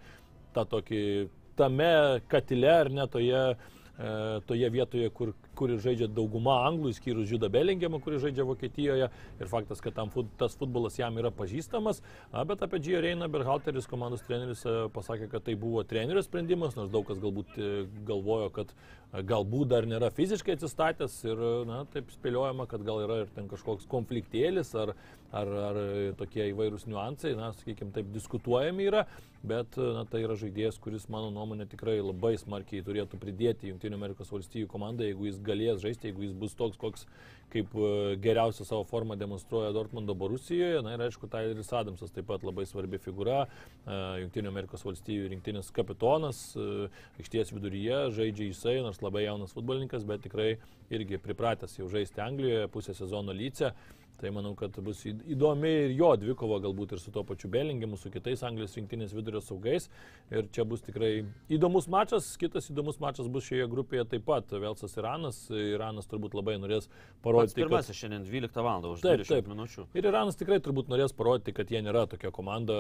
tą 0.55 0.65
tokį 0.69 1.01
tame 1.57 2.21
katile 2.31 2.71
ar 2.83 2.91
ne 2.93 3.07
toje, 3.11 3.43
e, 3.97 4.11
toje 4.49 4.69
vietoje, 4.73 5.09
kur, 5.17 5.33
kur 5.57 5.73
ir 5.73 5.81
žaidžia 5.83 6.07
dauguma 6.13 6.59
anglų, 6.67 6.93
išskyrus 6.93 7.27
Žydą 7.31 7.49
Belingiamą, 7.53 7.99
kuris 8.03 8.21
žaidžia 8.23 8.45
Vokietijoje. 8.47 9.09
Ir 9.41 9.49
faktas, 9.51 9.81
kad 9.83 9.97
fut- 10.13 10.29
tas 10.37 10.55
futbolas 10.55 10.97
jam 10.99 11.17
yra 11.17 11.31
pažįstamas. 11.33 12.01
Na, 12.33 12.43
bet 12.45 12.61
apie 12.61 12.79
Gio 12.79 13.01
Reiną 13.01 13.29
Berhalteris, 13.31 13.87
komandos 13.89 14.21
treneris, 14.27 14.63
e, 14.65 14.87
pasakė, 14.93 15.29
kad 15.31 15.43
tai 15.43 15.55
buvo 15.55 15.83
trenerio 15.83 16.21
sprendimas, 16.25 16.75
nors 16.77 16.91
daug 16.93 17.07
kas 17.07 17.19
galbūt 17.23 17.57
e, 17.57 17.71
galvojo, 18.07 18.49
kad 18.53 18.73
e, 19.13 19.23
galbūt 19.23 19.71
dar 19.73 19.87
nėra 19.89 20.11
fiziškai 20.13 20.57
atsistatęs 20.57 21.17
ir, 21.25 21.43
na, 21.69 21.83
taip 21.93 22.11
spėliojama, 22.13 22.67
kad 22.69 22.83
gal 22.87 23.01
yra 23.05 23.21
ir 23.23 23.31
ten 23.35 23.49
kažkoks 23.49 23.87
konfliktėlis 23.89 24.73
ar, 24.77 24.93
ar, 25.31 25.53
ar 25.71 25.81
tokie 26.19 26.45
įvairūs 26.51 26.87
niuansai, 26.87 27.33
na, 27.39 27.51
sakykime, 27.57 27.93
taip 27.95 28.11
diskutuojami 28.13 28.87
yra, 28.91 29.05
bet 29.47 29.77
na, 29.77 30.03
tai 30.09 30.23
yra 30.25 30.37
žaidėjas, 30.39 30.79
kuris, 30.83 31.07
mano 31.13 31.31
nuomonė, 31.33 31.67
tikrai 31.71 31.97
labai 32.01 32.35
smarkiai 32.39 32.83
turėtų 32.85 33.19
pridėti 33.21 33.71
Junktinių 33.71 33.99
Amerikos 33.99 34.31
valstybių 34.33 34.69
komandą, 34.71 35.07
jeigu 35.07 35.29
jis 35.29 35.39
galės 35.47 35.81
žaisti, 35.83 36.11
jeigu 36.11 36.27
jis 36.27 36.37
bus 36.37 36.55
toks, 36.59 36.79
koks 36.81 37.07
kaip 37.53 37.75
e, 37.75 37.89
geriausią 38.23 38.65
savo 38.67 38.83
formą 38.87 39.15
demonstruoja 39.19 39.71
Dortmundo 39.75 40.15
Borusijoje. 40.15 40.81
Na 40.83 40.95
ir 40.95 41.03
aišku, 41.05 41.29
Tyleris 41.31 41.71
Adamsas 41.75 42.11
taip 42.15 42.27
pat 42.29 42.43
labai 42.47 42.65
svarbi 42.67 42.99
figūra, 43.01 43.45
e, 43.47 43.99
Junktinių 44.23 44.51
Amerikos 44.51 44.83
valstybių 44.87 45.31
rinktinės 45.33 45.71
kapitonas, 45.75 46.41
e, 46.59 46.89
aikštės 47.21 47.53
viduryje 47.55 48.01
žaidžia 48.17 48.49
jisai, 48.49 48.77
nors 48.85 48.99
labai 49.03 49.27
jaunas 49.27 49.55
futbolininkas, 49.55 50.07
bet 50.07 50.25
tikrai 50.27 50.49
irgi 50.93 51.21
pripratęs 51.23 51.79
jau 51.79 51.87
žaisti 51.91 52.23
Anglijoje, 52.23 52.67
pusę 52.73 52.97
sezono 52.97 53.35
lyce. 53.35 53.73
Tai 54.17 54.31
manau, 54.33 54.55
kad 54.57 54.73
bus 54.81 55.03
įdomi 55.05 55.69
ir 55.85 55.91
jo 55.93 56.09
dvikova 56.17 56.57
galbūt 56.63 56.95
ir 56.95 57.01
su 57.01 57.11
tuo 57.13 57.21
pačiu 57.27 57.51
Belingimu, 57.53 57.99
su 58.01 58.09
kitais 58.09 58.41
Anglijos 58.47 58.73
rinktinės 58.73 59.13
vidurio 59.13 59.43
saugais. 59.45 59.85
Ir 60.33 60.47
čia 60.53 60.65
bus 60.65 60.81
tikrai 60.81 61.11
įdomus 61.53 61.85
mačas. 61.91 62.31
Kitas 62.41 62.71
įdomus 62.73 62.97
mačas 63.03 63.29
bus 63.29 63.45
šioje 63.45 63.67
grupėje 63.69 64.07
taip 64.15 64.25
pat. 64.25 64.49
Velsas 64.57 64.97
Iranas. 64.97 65.43
Iranas 65.53 66.09
turbūt 66.09 66.33
labai 66.37 66.55
norės 66.57 66.87
Pats 66.87 67.21
parodyti, 67.27 67.53
kad 67.53 67.61
pirmasis 67.61 67.99
šiandien 67.99 68.25
12 68.25 68.65
val. 68.65 68.87
už 68.89 69.05
Taip, 69.05 69.21
20 69.21 69.35
taip. 69.35 69.51
minučių. 69.53 69.85
Ir 69.93 70.09
Iranas 70.09 70.39
tikrai 70.39 70.57
turbūt 70.65 70.89
norės 70.89 71.13
parodyti, 71.13 71.53
kad 71.55 71.69
jie 71.69 71.83
nėra 71.85 72.07
tokia 72.09 72.33
komanda, 72.33 72.77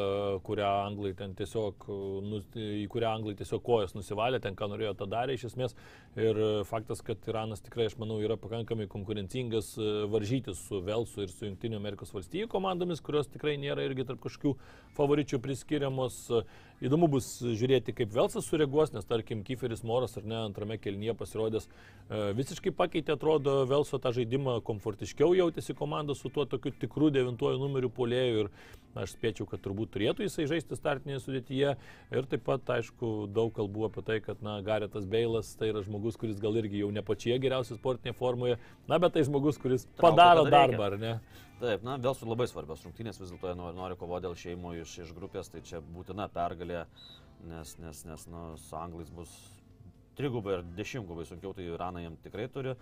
kurią 0.47 0.71
anglai 0.87 1.13
ten 1.17 1.37
tiesiog, 1.37 1.85
nu, 2.25 2.41
į 2.57 2.87
kurią 2.89 3.13
anglai 3.19 3.37
tiesiog 3.37 3.61
kojas 3.61 3.93
nusivalė, 3.93 4.41
ten 4.41 4.57
ką 4.57 4.71
norėjo, 4.73 4.95
tą 4.97 5.09
darė 5.13 5.37
iš 5.37 5.51
esmės. 5.51 5.77
Ir 6.17 6.33
e, 6.33 6.49
faktas, 6.65 7.03
kad 7.05 7.21
Iranas 7.29 7.61
tikrai, 7.61 7.91
aš 7.91 7.97
manau, 8.01 8.17
yra 8.23 8.39
pakankamai 8.41 8.89
konkurencingas 8.89 9.75
e, 9.77 9.93
varžytis 10.09 10.65
su 10.65 10.81
Velsu 10.81 11.26
ir 11.27 11.33
su 11.35 11.45
Junktinių 11.47 11.77
Amerikos 11.77 12.13
valstybių 12.15 12.49
komandomis, 12.51 13.03
kurios 13.03 13.29
tikrai 13.31 13.57
nėra 13.59 13.85
irgi 13.85 14.07
tarp 14.07 14.23
kažkokių 14.23 14.55
favoričių 14.97 15.41
priskiriamos. 15.43 16.21
Įdomu 16.77 17.07
bus 17.09 17.25
žiūrėti, 17.41 17.93
kaip 17.97 18.11
Velsas 18.13 18.45
sureaguos, 18.45 18.91
nes 18.93 19.05
tarkim, 19.09 19.39
Kiferis 19.45 19.81
Moras 19.87 20.13
ar 20.19 20.25
ne 20.29 20.35
antrame 20.37 20.75
kelnyje 20.77 21.15
pasirodęs 21.17 21.65
e, 21.65 21.71
visiškai 22.37 22.69
pakeitė, 22.77 23.15
atrodo, 23.15 23.63
Velso 23.69 23.97
tą 24.01 24.11
žaidimą 24.13 24.59
komfortiškiau 24.67 25.33
jautėsi 25.39 25.73
komanda 25.77 26.13
su 26.13 26.29
tuo 26.29 26.45
tokiu 26.45 26.69
tikru 26.77 27.09
devintuoju 27.15 27.57
numeriu 27.63 27.89
polėjų 27.89 28.43
ir 28.43 28.51
aš 28.97 29.15
spėčiau, 29.15 29.47
kad 29.49 29.63
turbūt 29.65 29.95
turėtų 29.95 30.27
jisai 30.27 30.45
žaisti 30.51 30.77
startinėje 30.77 31.23
sudėtyje. 31.25 31.73
Ir 32.13 32.29
taip 32.29 32.45
pat, 32.45 32.69
aišku, 32.77 33.25
daug 33.33 33.49
kalbų 33.57 33.89
apie 33.89 34.05
tai, 34.05 34.19
kad, 34.25 34.45
na, 34.45 34.59
Garetas 34.65 35.09
Beilas 35.09 35.49
tai 35.57 35.71
yra 35.71 35.81
žmogus, 35.85 36.17
kuris 36.21 36.37
gal 36.41 36.61
irgi 36.61 36.83
jau 36.83 36.93
ne 36.93 37.01
pačioje 37.05 37.39
geriausiai 37.41 37.81
sportinėje 37.81 38.17
formoje, 38.21 38.61
na, 38.85 39.01
bet 39.01 39.17
tai 39.17 39.25
žmogus, 39.25 39.57
kuris 39.61 39.89
padaro 39.97 40.45
reikia. 40.45 40.57
darbą, 40.59 40.91
ar 40.91 41.01
ne? 41.01 41.17
Taip, 41.57 41.81
na, 41.81 41.95
vėl 41.97 42.13
su 42.13 42.27
labai 42.29 42.45
svarbios 42.45 42.83
rungtynės, 42.85 43.17
vis 43.17 43.31
dėlto 43.33 43.49
jie 43.49 43.57
nori, 43.57 43.73
nori 43.73 43.95
kovoti 43.97 44.27
dėl 44.27 44.35
šeimų 44.37 44.75
iš, 44.83 44.91
iš 45.07 45.13
grupės, 45.17 45.47
tai 45.49 45.63
čia 45.65 45.79
būtina 45.81 46.27
pergalė, 46.29 46.83
nes, 47.49 47.71
nes, 47.81 48.01
nes 48.05 48.25
nu, 48.29 48.43
su 48.61 48.75
anglais 48.77 49.09
bus 49.09 49.31
trigubai 50.17 50.59
ir 50.59 50.67
dešimtgubai 50.77 51.25
sunkiau, 51.25 51.55
tai 51.57 51.65
Iraną 51.65 52.03
jam 52.03 52.17
tikrai 52.21 52.45
turi 52.53 52.73
e, 52.73 52.77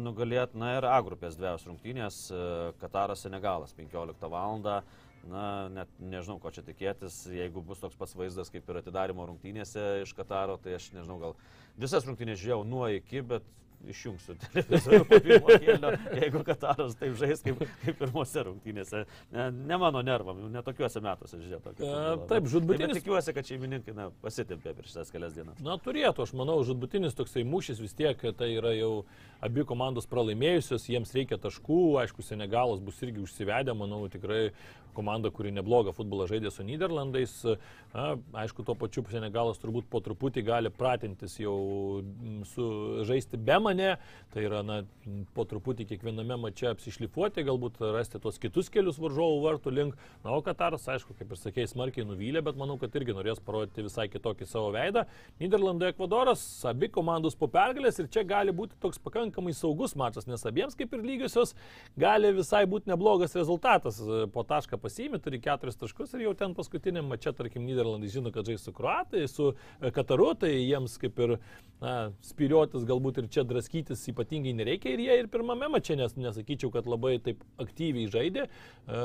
nugalėti. 0.00 0.60
Na 0.60 0.74
ir 0.76 0.88
A 0.88 0.98
grupės 1.04 1.38
dviejos 1.40 1.64
rungtynės, 1.68 2.18
e, 2.32 2.42
Kataras 2.82 3.24
Senegalas 3.24 3.72
15 3.80 4.28
val. 4.32 4.60
Na, 5.22 5.42
net 5.70 5.90
nežinau, 6.02 6.40
ko 6.42 6.50
čia 6.50 6.64
tikėtis, 6.66 7.20
jeigu 7.30 7.62
bus 7.62 7.78
toks 7.78 7.94
pats 7.96 8.16
vaizdas 8.18 8.48
kaip 8.50 8.66
ir 8.66 8.80
atidarimo 8.80 9.24
rungtynėse 9.28 10.02
iš 10.02 10.16
Kataro, 10.18 10.56
tai 10.58 10.74
aš 10.74 10.88
nežinau, 10.96 11.20
gal 11.22 11.36
visas 11.78 12.08
rungtynės 12.08 12.40
žiūrėjau 12.42 12.64
nuo 12.66 12.88
iki, 12.90 13.22
bet 13.30 13.46
išjungsiu 13.90 14.36
televizorių 14.42 15.06
po 15.10 15.18
pirmo 15.24 15.56
kėlinio, 15.62 15.90
jeigu 16.20 16.42
Kataras 16.46 16.94
taip 17.00 17.16
žais 17.20 17.42
kaip, 17.44 17.62
kaip 17.82 17.98
pirmose 17.98 18.44
rungtynėse. 18.46 19.04
Ne, 19.34 19.48
ne 19.52 19.78
mano 19.82 20.02
nervam, 20.06 20.38
jau 20.44 20.50
netokiuose 20.52 21.02
metuose 21.04 21.40
žiūrėtų. 21.40 21.74
E, 21.82 22.02
taip, 22.30 22.48
žūtbūtinis- 22.52 22.92
Tai 22.92 23.00
tikiuosi, 23.00 23.34
kad 23.36 23.48
šeimininkai 23.50 23.94
na, 23.96 24.08
pasitempė 24.22 24.74
per 24.78 24.86
šitas 24.88 25.10
kelias 25.14 25.34
dienas. 25.36 25.58
Na, 25.64 25.78
turėtų, 25.82 26.26
aš 26.26 26.34
manau, 26.38 26.58
žudbutinis 26.66 27.16
toksai 27.18 27.44
mūšis 27.48 27.80
vis 27.82 27.94
tiek, 27.98 28.22
tai 28.38 28.52
yra 28.58 28.74
jau 28.76 29.04
abi 29.42 29.64
komandos 29.66 30.06
pralaimėjusios, 30.10 30.86
jiems 30.90 31.12
reikia 31.16 31.38
taškų, 31.42 31.80
aišku, 32.04 32.22
Senegalas 32.22 32.80
bus 32.84 33.00
irgi 33.02 33.22
užsivedę, 33.24 33.74
manau, 33.74 34.04
tikrai 34.12 34.52
komanda, 34.94 35.30
kuri 35.34 35.52
neblogą 35.54 35.94
futbolą 35.96 36.28
žaidė 36.30 36.52
su 36.52 36.64
Niderlandais. 36.66 37.34
Na, 37.92 38.14
aišku, 38.44 38.64
tuo 38.64 38.76
pačiu 38.78 39.04
Senegalas 39.12 39.60
turbūt 39.60 39.88
po 39.92 40.00
truputį 40.00 40.44
gali 40.46 40.70
pratintis 40.72 41.34
jau 41.40 41.56
su 42.48 42.66
žaisti 43.08 43.36
be 43.36 43.58
mane, 43.60 43.90
tai 44.32 44.46
yra, 44.46 44.62
na, 44.64 44.78
po 45.36 45.44
truputį 45.48 45.86
kiekviename 45.90 46.38
mače 46.40 46.70
apsišlifuoti, 46.70 47.44
galbūt 47.44 47.82
rasti 47.92 48.20
tos 48.22 48.40
kitus 48.40 48.70
kelius 48.72 49.00
varžovų 49.02 49.42
vartų 49.44 49.74
link. 49.74 49.98
Na, 50.24 50.32
o 50.32 50.40
Kataras, 50.44 50.86
aišku, 50.88 51.16
kaip 51.18 51.34
ir 51.34 51.40
sakėjai, 51.40 51.72
smarkiai 51.74 52.06
nuvylė, 52.08 52.40
bet 52.44 52.58
manau, 52.60 52.78
kad 52.80 52.94
irgi 52.96 53.16
norės 53.16 53.42
parodyti 53.44 53.84
visai 53.84 54.08
kitokį 54.12 54.48
savo 54.48 54.72
veidą. 54.74 55.04
Niderlandai 55.42 55.92
Ekvadoras, 55.92 56.42
abi 56.68 56.88
komandos 56.92 57.36
po 57.38 57.48
pergalės 57.52 58.00
ir 58.00 58.08
čia 58.12 58.24
gali 58.28 58.54
būti 58.56 58.78
toks 58.82 59.00
pakankamai 59.02 59.54
saugus 59.56 59.96
mačas, 59.98 60.28
nes 60.30 60.44
abiems 60.48 60.76
kaip 60.78 60.94
ir 60.96 61.04
lygiosios 61.04 61.54
gali 61.98 62.32
visai 62.36 62.64
būti 62.70 62.90
neblogas 62.92 63.36
rezultatas. 63.38 64.00
Po 64.32 64.44
tašką 64.48 64.80
pasiimi, 64.82 65.20
turi 65.22 65.40
keturis 65.42 65.78
taškus 65.80 66.16
ir 66.16 66.26
jau 66.26 66.34
ten 66.38 66.56
paskutiniam 66.58 67.08
mače, 67.10 67.32
tarkim, 67.38 67.64
Niderlandai 67.66 68.10
žino, 68.12 68.32
kad 68.34 68.48
žais 68.48 68.64
su 68.64 68.74
Kroatai, 68.74 69.24
su 69.30 69.52
e, 69.52 69.90
Kataru, 69.94 70.32
tai 70.42 70.52
jiems 70.56 70.98
kaip 71.02 71.20
ir 71.22 71.36
na, 71.82 71.94
spyriotis 72.24 72.86
galbūt 72.88 73.22
ir 73.22 73.28
čia 73.32 73.44
draskytis 73.48 74.04
ypatingai 74.12 74.54
nereikia 74.58 74.92
ir 74.94 75.02
jie 75.02 75.18
ir 75.22 75.30
pirmame 75.32 75.68
mače, 75.72 75.96
nes 75.98 76.14
nesakyčiau, 76.18 76.70
kad 76.74 76.88
labai 76.90 77.16
taip 77.22 77.42
aktyviai 77.62 78.10
žaidė, 78.12 78.46
e, 78.46 79.02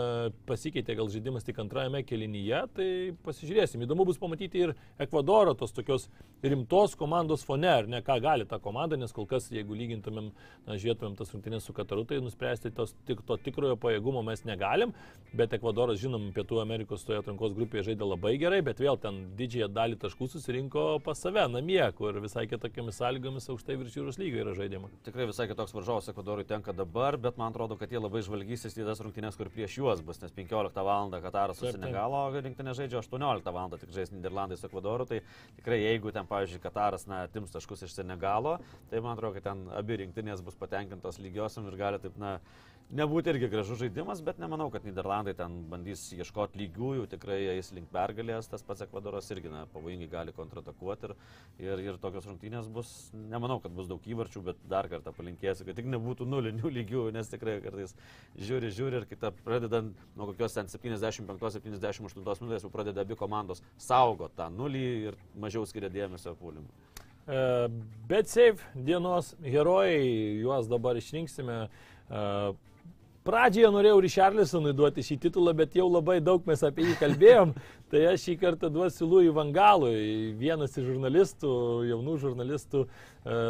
pasikeitė 0.49 0.97
gal 0.99 1.11
žaidimas 1.13 1.45
tik 1.47 1.61
antrajame 1.63 2.03
kelinyje, 2.07 2.63
tai 2.77 2.89
pasižiūrėsim. 3.25 3.85
Įdomu 3.85 4.05
bus 4.09 4.21
pamatyti 4.21 4.65
ir 4.67 4.75
Ekvadoro 5.01 5.55
tos 5.57 5.73
tokios 5.75 6.07
rimtos 6.43 6.95
komandos 6.97 7.45
fone, 7.47 7.69
ar 7.69 7.89
ne, 7.89 8.01
ką 8.05 8.19
gali 8.21 8.45
ta 8.49 8.59
komanda, 8.61 8.97
nes 8.99 9.13
kol 9.13 9.25
kas, 9.29 9.49
jeigu 9.53 9.77
lygintumėm, 9.77 10.29
na, 10.67 10.77
žiūrėtumėm 10.77 11.17
tas 11.17 11.33
rungtynės 11.33 11.65
su 11.65 11.73
Kataru, 11.77 12.05
tai 12.09 12.21
nuspręsti 12.21 12.71
tos, 12.77 12.93
tik, 13.09 13.23
to 13.27 13.39
tikrojo 13.41 13.77
pajėgumo 13.81 14.23
mes 14.25 14.45
negalim, 14.47 14.93
bet 15.33 15.53
Ekvadoras, 15.57 15.66
žinom, 15.97 16.31
Pietų 16.33 16.61
Amerikos 16.61 17.03
toje 17.03 17.19
atrankos 17.19 17.53
grupėje 17.55 17.89
žaidė 17.89 18.05
labai 18.07 18.37
gerai, 18.37 18.61
bet 18.61 18.79
vėl 18.79 18.97
ten 18.97 19.33
didžiąją 19.37 19.67
dalį 19.73 19.97
taškų 19.99 20.27
susirinko 20.31 20.99
pas 21.03 21.19
save 21.19 21.47
namie, 21.49 21.81
kur 21.97 22.17
visai 22.23 22.47
kitokiamis 22.47 22.99
sąlygomis 23.01 23.49
aukštai 23.49 23.77
virš 23.77 23.97
jūros 23.97 24.19
lygio 24.21 24.43
yra 24.43 24.53
žaidžiama. 24.57 24.89
Tikrai 25.07 25.27
visai 25.27 25.47
kitoks 25.49 25.73
varžovas 25.75 26.07
Ekvadorui 26.11 26.45
tenka 26.47 26.73
dabar, 26.73 27.17
bet 27.17 27.37
man 27.37 27.51
atrodo, 27.51 27.77
kad 27.77 27.91
jie 27.91 27.99
labai 27.99 28.21
žvalgysis 28.25 28.77
į 28.77 28.85
tas 28.87 29.01
rungtynės, 29.03 29.37
kur 29.39 29.51
prieš 29.53 29.79
juos 29.79 30.03
bus, 30.05 30.21
nes 30.23 30.33
15 30.35 30.83
val. 30.87 31.11
Kataras 31.27 31.59
su. 31.59 31.67
Senegalo 31.71 32.23
rinktinė 32.35 32.75
žaidžia 32.77 33.01
18 33.01 33.53
val. 33.53 33.75
tik 33.77 33.91
žais 33.95 34.11
Niderlandai 34.13 34.57
su 34.57 34.67
Ekvadoru, 34.67 35.05
tai 35.09 35.21
tikrai 35.59 35.81
jeigu 35.81 36.13
ten, 36.15 36.27
pavyzdžiui, 36.29 36.61
Kataras 36.63 37.07
na, 37.07 37.23
atims 37.27 37.53
taškus 37.53 37.85
iš 37.87 37.97
Senegalo, 37.97 38.57
tai 38.91 39.01
man 39.01 39.17
atrodo, 39.17 39.37
kad 39.37 39.49
ten 39.49 39.67
abi 39.75 40.01
rinktinės 40.03 40.43
bus 40.45 40.57
patenkintos 40.59 41.19
lygiosiam 41.21 41.67
ir 41.69 41.77
gali 41.79 42.01
taip, 42.03 42.17
na, 42.21 42.37
nebūtų 42.95 43.33
irgi 43.33 43.49
gražus 43.51 43.81
žaidimas, 43.81 44.21
bet 44.23 44.37
nemanau, 44.39 44.69
kad 44.71 44.85
Niderlandai 44.87 45.33
ten 45.35 45.57
bandys 45.71 46.05
ieškoti 46.15 46.61
lygiųjų, 46.61 47.07
tikrai 47.11 47.39
eis 47.51 47.73
link 47.75 47.89
pergalės, 47.91 48.47
tas 48.47 48.63
pats 48.63 48.85
Ekvadoras 48.85 49.27
irgi 49.33 49.51
na, 49.51 49.65
pavojingai 49.73 50.07
gali 50.11 50.35
kontratakuoti 50.35 51.09
ir, 51.09 51.15
ir, 51.65 51.81
ir 51.83 51.97
tokios 51.99 52.29
rungtynės 52.29 52.69
bus, 52.71 52.91
nemanau, 53.11 53.59
kad 53.63 53.75
bus 53.75 53.89
daug 53.91 54.07
įvarčių, 54.07 54.43
bet 54.45 54.61
dar 54.71 54.87
kartą 54.91 55.11
palinkėsiu, 55.17 55.65
kad 55.67 55.79
tik 55.79 55.89
nebūtų 55.91 56.27
nulinių 56.31 56.71
lygių, 56.77 57.03
nes 57.15 57.31
tikrai 57.33 57.57
kartais 57.65 57.95
žiūri, 58.39 58.71
žiūri 58.77 59.01
ir 59.01 59.07
kita 59.09 59.33
pradedant 59.43 59.97
nuo 60.15 60.29
kokios 60.31 60.55
ten 60.55 60.71
75-78 60.71 62.07
minutės 62.45 62.63
jau 62.63 62.71
pradeda 62.71 63.03
abi 63.03 63.17
komandos 63.19 63.63
saugo 63.81 64.31
tą 64.37 64.47
nulį 64.53 64.85
ir 65.09 65.19
mažiau 65.35 65.67
skiria 65.67 65.91
dėmesio 65.91 66.37
puolimui. 66.39 66.71
E, 67.27 67.67
Bet 68.07 68.31
safe 68.31 68.63
dienos 68.71 69.33
herojai, 69.43 70.39
juos 70.39 70.71
dabar 70.71 70.95
išrinksime. 70.95 71.65
Pradžioje 73.27 73.67
norėjau 73.75 73.97
Richarlisonui 74.05 74.71
duoti 74.71 75.03
šį 75.03 75.17
titulą, 75.25 75.51
bet 75.57 75.73
jau 75.75 75.89
labai 75.91 76.21
daug 76.23 76.45
mes 76.47 76.61
apie 76.63 76.85
jį 76.87 76.93
kalbėjom. 77.01 77.49
Tai 77.91 78.03
aš 78.13 78.23
šį 78.23 78.35
kartą 78.39 78.69
duosiu 78.71 79.07
Lui 79.07 79.27
Vangalui. 79.35 80.31
Vienas 80.39 80.75
iš 80.79 80.85
žurnalistų, 80.89 81.51
jaunų 81.89 82.15
žurnalistų, 82.21 82.83
e, 82.83 83.41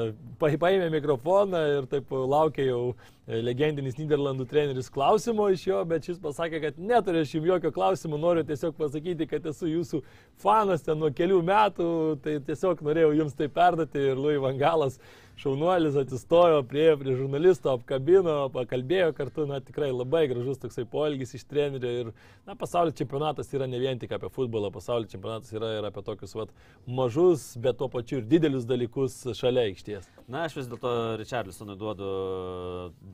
pa- 0.41 0.51
paėmė 0.61 0.89
mikrofoną 0.93 1.61
ir 1.75 1.87
taip 1.89 2.09
laukia 2.13 2.65
jau 2.67 2.79
e, 2.93 3.41
legendinis 3.45 3.97
Niderlandų 3.97 4.45
treneris 4.49 4.89
klausimo 4.93 5.47
iš 5.53 5.67
jo, 5.69 5.83
bet 5.89 6.09
šis 6.09 6.21
pasakė, 6.21 6.61
kad 6.67 6.81
neturiu 6.81 7.21
aš 7.25 7.35
jums 7.37 7.49
jokio 7.49 7.73
klausimo, 7.73 8.17
noriu 8.21 8.45
tiesiog 8.49 8.77
pasakyti, 8.77 9.29
kad 9.29 9.45
esu 9.53 9.69
jūsų 9.69 10.01
fanas 10.41 10.85
ten 10.85 11.01
nuo 11.01 11.09
kelių 11.13 11.41
metų, 11.45 11.91
tai 12.25 12.37
tiesiog 12.49 12.81
norėjau 12.85 13.13
jums 13.23 13.37
tai 13.37 13.49
perduoti 13.53 14.09
ir 14.11 14.21
Lui 14.21 14.37
Vangalas 14.41 14.97
šaunuolis 15.37 15.95
atsistojo 15.95 16.63
prie, 16.67 16.87
prie 16.97 17.13
žurnalisto, 17.17 17.71
apkabino, 17.77 18.35
pakalbėjo 18.53 19.11
kartu, 19.17 19.45
na 19.49 19.59
tikrai 19.61 19.91
labai 19.93 20.25
gražus 20.31 20.57
toksai 20.61 20.85
poelgis 20.89 21.35
iš 21.37 21.45
trenerio 21.49 21.91
ir, 22.01 22.09
na, 22.47 22.55
pasaulio 22.57 22.95
čempionatas 22.97 23.51
yra 23.53 23.67
ne 23.69 23.79
vien 23.81 23.99
tik 24.01 24.15
apie 24.17 24.31
futbolą, 24.33 24.71
pasaulio 24.73 25.09
čempionatas 25.11 25.53
yra 25.53 25.75
ir 25.77 25.87
apie 25.89 26.03
tokius, 26.07 26.33
vat, 26.37 26.53
mažus, 26.87 27.51
bet 27.61 27.77
tuo 27.77 27.89
pačiu 27.93 28.21
ir 28.21 28.25
didelius 28.31 28.65
dalykus 28.69 29.19
šalia 29.37 29.67
aikšties. 29.69 30.09
Na, 30.25 30.47
aš 30.47 30.57
vis 30.57 30.71
dėlto 30.71 30.93
Richarlisonui 31.21 31.77
duodu 31.79 32.09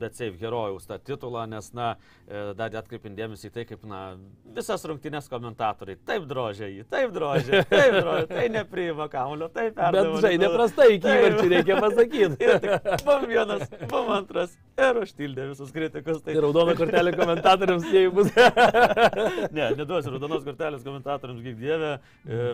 Bet 0.00 0.16
Save 0.16 0.40
herojaus 0.40 0.88
tą 0.88 0.98
titulą, 1.04 1.44
nes, 1.50 1.68
na, 1.76 1.92
e, 2.24 2.46
dar 2.56 2.72
atkreipindėmės 2.80 3.44
į 3.44 3.52
tai, 3.54 3.66
kaip, 3.68 3.84
na, 3.90 4.16
visas 4.56 4.84
rungtynės 4.88 5.28
komentatoriai 5.30 6.00
taip 6.08 6.24
drožia 6.30 6.70
jį, 6.72 6.88
taip 6.90 7.12
drožia, 7.14 7.62
taip 7.68 8.00
drožia, 8.00 8.26
tai 8.32 8.48
nepriima 8.54 9.10
kamulio, 9.12 9.50
taip 9.52 9.76
Bet 9.76 9.92
perdavė. 9.92 10.24
žaidė 10.24 10.50
prastai, 10.54 10.88
iki 10.96 11.12
įvarčių 11.12 11.46
reikia 11.52 11.78
pasakyti. 11.84 12.13
Ir 12.18 12.60
tik 12.62 12.88
bum 13.06 13.26
vienas, 13.28 13.64
bum 13.90 14.10
antras. 14.14 14.54
Ir 14.74 14.98
užtildė 14.98 15.46
visus 15.52 15.70
kritikus. 15.74 16.20
Tai 16.24 16.34
Ir 16.34 16.42
raudona 16.42 16.74
kortelė 16.78 17.12
komentatoriams, 17.14 17.86
jei 17.94 18.10
bus. 18.12 18.32
Ne, 19.54 19.68
neduosiu 19.78 20.14
raudonos 20.14 20.42
kortelės 20.46 20.82
komentatoriams, 20.86 21.42
kaip 21.44 21.60
dievė. 21.60 21.92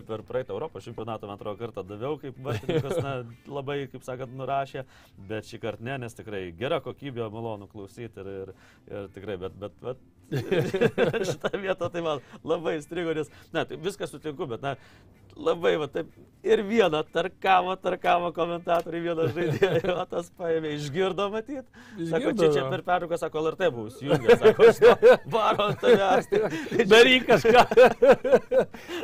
Per 0.08 0.24
praeitą 0.28 0.54
Europos 0.54 0.84
čempionatą 0.84 1.28
man 1.28 1.38
atrodo 1.38 1.56
kartą 1.60 1.84
daviau, 1.86 2.18
kaip 2.20 2.36
vartininkas, 2.44 2.98
na, 3.04 3.14
labai, 3.48 3.82
kaip 3.92 4.04
sakant, 4.06 4.34
nurašė, 4.36 4.84
bet 5.30 5.48
šį 5.48 5.62
kartą 5.62 5.88
ne, 5.88 5.96
nes 6.04 6.16
tikrai 6.16 6.42
gera 6.58 6.80
kokybė, 6.84 7.28
malonu 7.32 7.68
klausyti 7.70 8.20
ir, 8.20 8.32
ir, 8.42 8.52
ir 8.90 9.08
tikrai, 9.16 9.38
bet, 9.40 9.56
bet, 9.60 9.78
bet 9.84 10.04
šitą 11.30 11.54
vietą 11.58 11.90
tai 11.90 12.04
man 12.04 12.20
labai 12.46 12.76
strigo, 12.84 13.14
nes, 13.16 13.32
na, 13.54 13.64
tai 13.64 13.80
viską 13.80 14.08
sutinku, 14.10 14.46
bet, 14.50 14.62
na, 14.64 14.76
labai, 15.36 15.76
va, 15.80 15.86
taip, 15.92 16.08
ir 16.40 16.62
vieną 16.64 17.02
tarkavo, 17.12 17.74
tarkavo 17.76 18.30
komentatoriai, 18.32 19.02
vieną 19.10 19.26
žaidėją, 19.34 19.94
o 20.00 20.04
tas 20.08 20.30
paėmė, 20.40 20.70
išgirdo 20.78 21.26
matyti. 21.34 21.66
Sako, 22.08 22.32
čia, 22.38 22.48
čia 22.54 22.62
per 22.72 22.80
pertrauką, 22.86 23.18
sako, 23.20 23.42
LRT 23.44 23.68
buvus, 23.74 23.98
jungia, 24.00 24.36
sako, 24.40 24.70
šito, 24.72 24.94
varo 25.34 25.66
ant 25.68 25.82
tavęs. 25.84 26.30
Tai- 26.32 26.86
Daryk 26.94 27.26
kažką. 27.28 27.64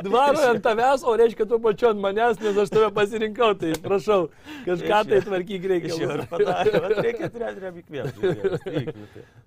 Dvaro 0.06 0.46
ant 0.50 0.62
tavęs, 0.64 1.04
o 1.04 1.16
reiškia 1.20 1.46
tu 1.50 1.58
pačiu 1.62 1.90
ant 1.92 2.00
manęs, 2.02 2.40
nes 2.40 2.56
aš 2.64 2.72
tave 2.72 2.88
pasirinkau. 2.96 3.52
Tai 3.60 3.74
prašau, 3.84 4.28
kažką 4.66 5.02
tai 5.12 5.20
tvarkyk 5.28 5.68
Iš 5.76 5.98
jo 6.00 6.08
ir 6.08 6.22
reikia. 6.22 6.30
padarė, 6.32 6.80
bet 6.86 6.98
reikia 7.04 7.30
treneriam 7.36 7.76
įkvėpti. 7.82 8.96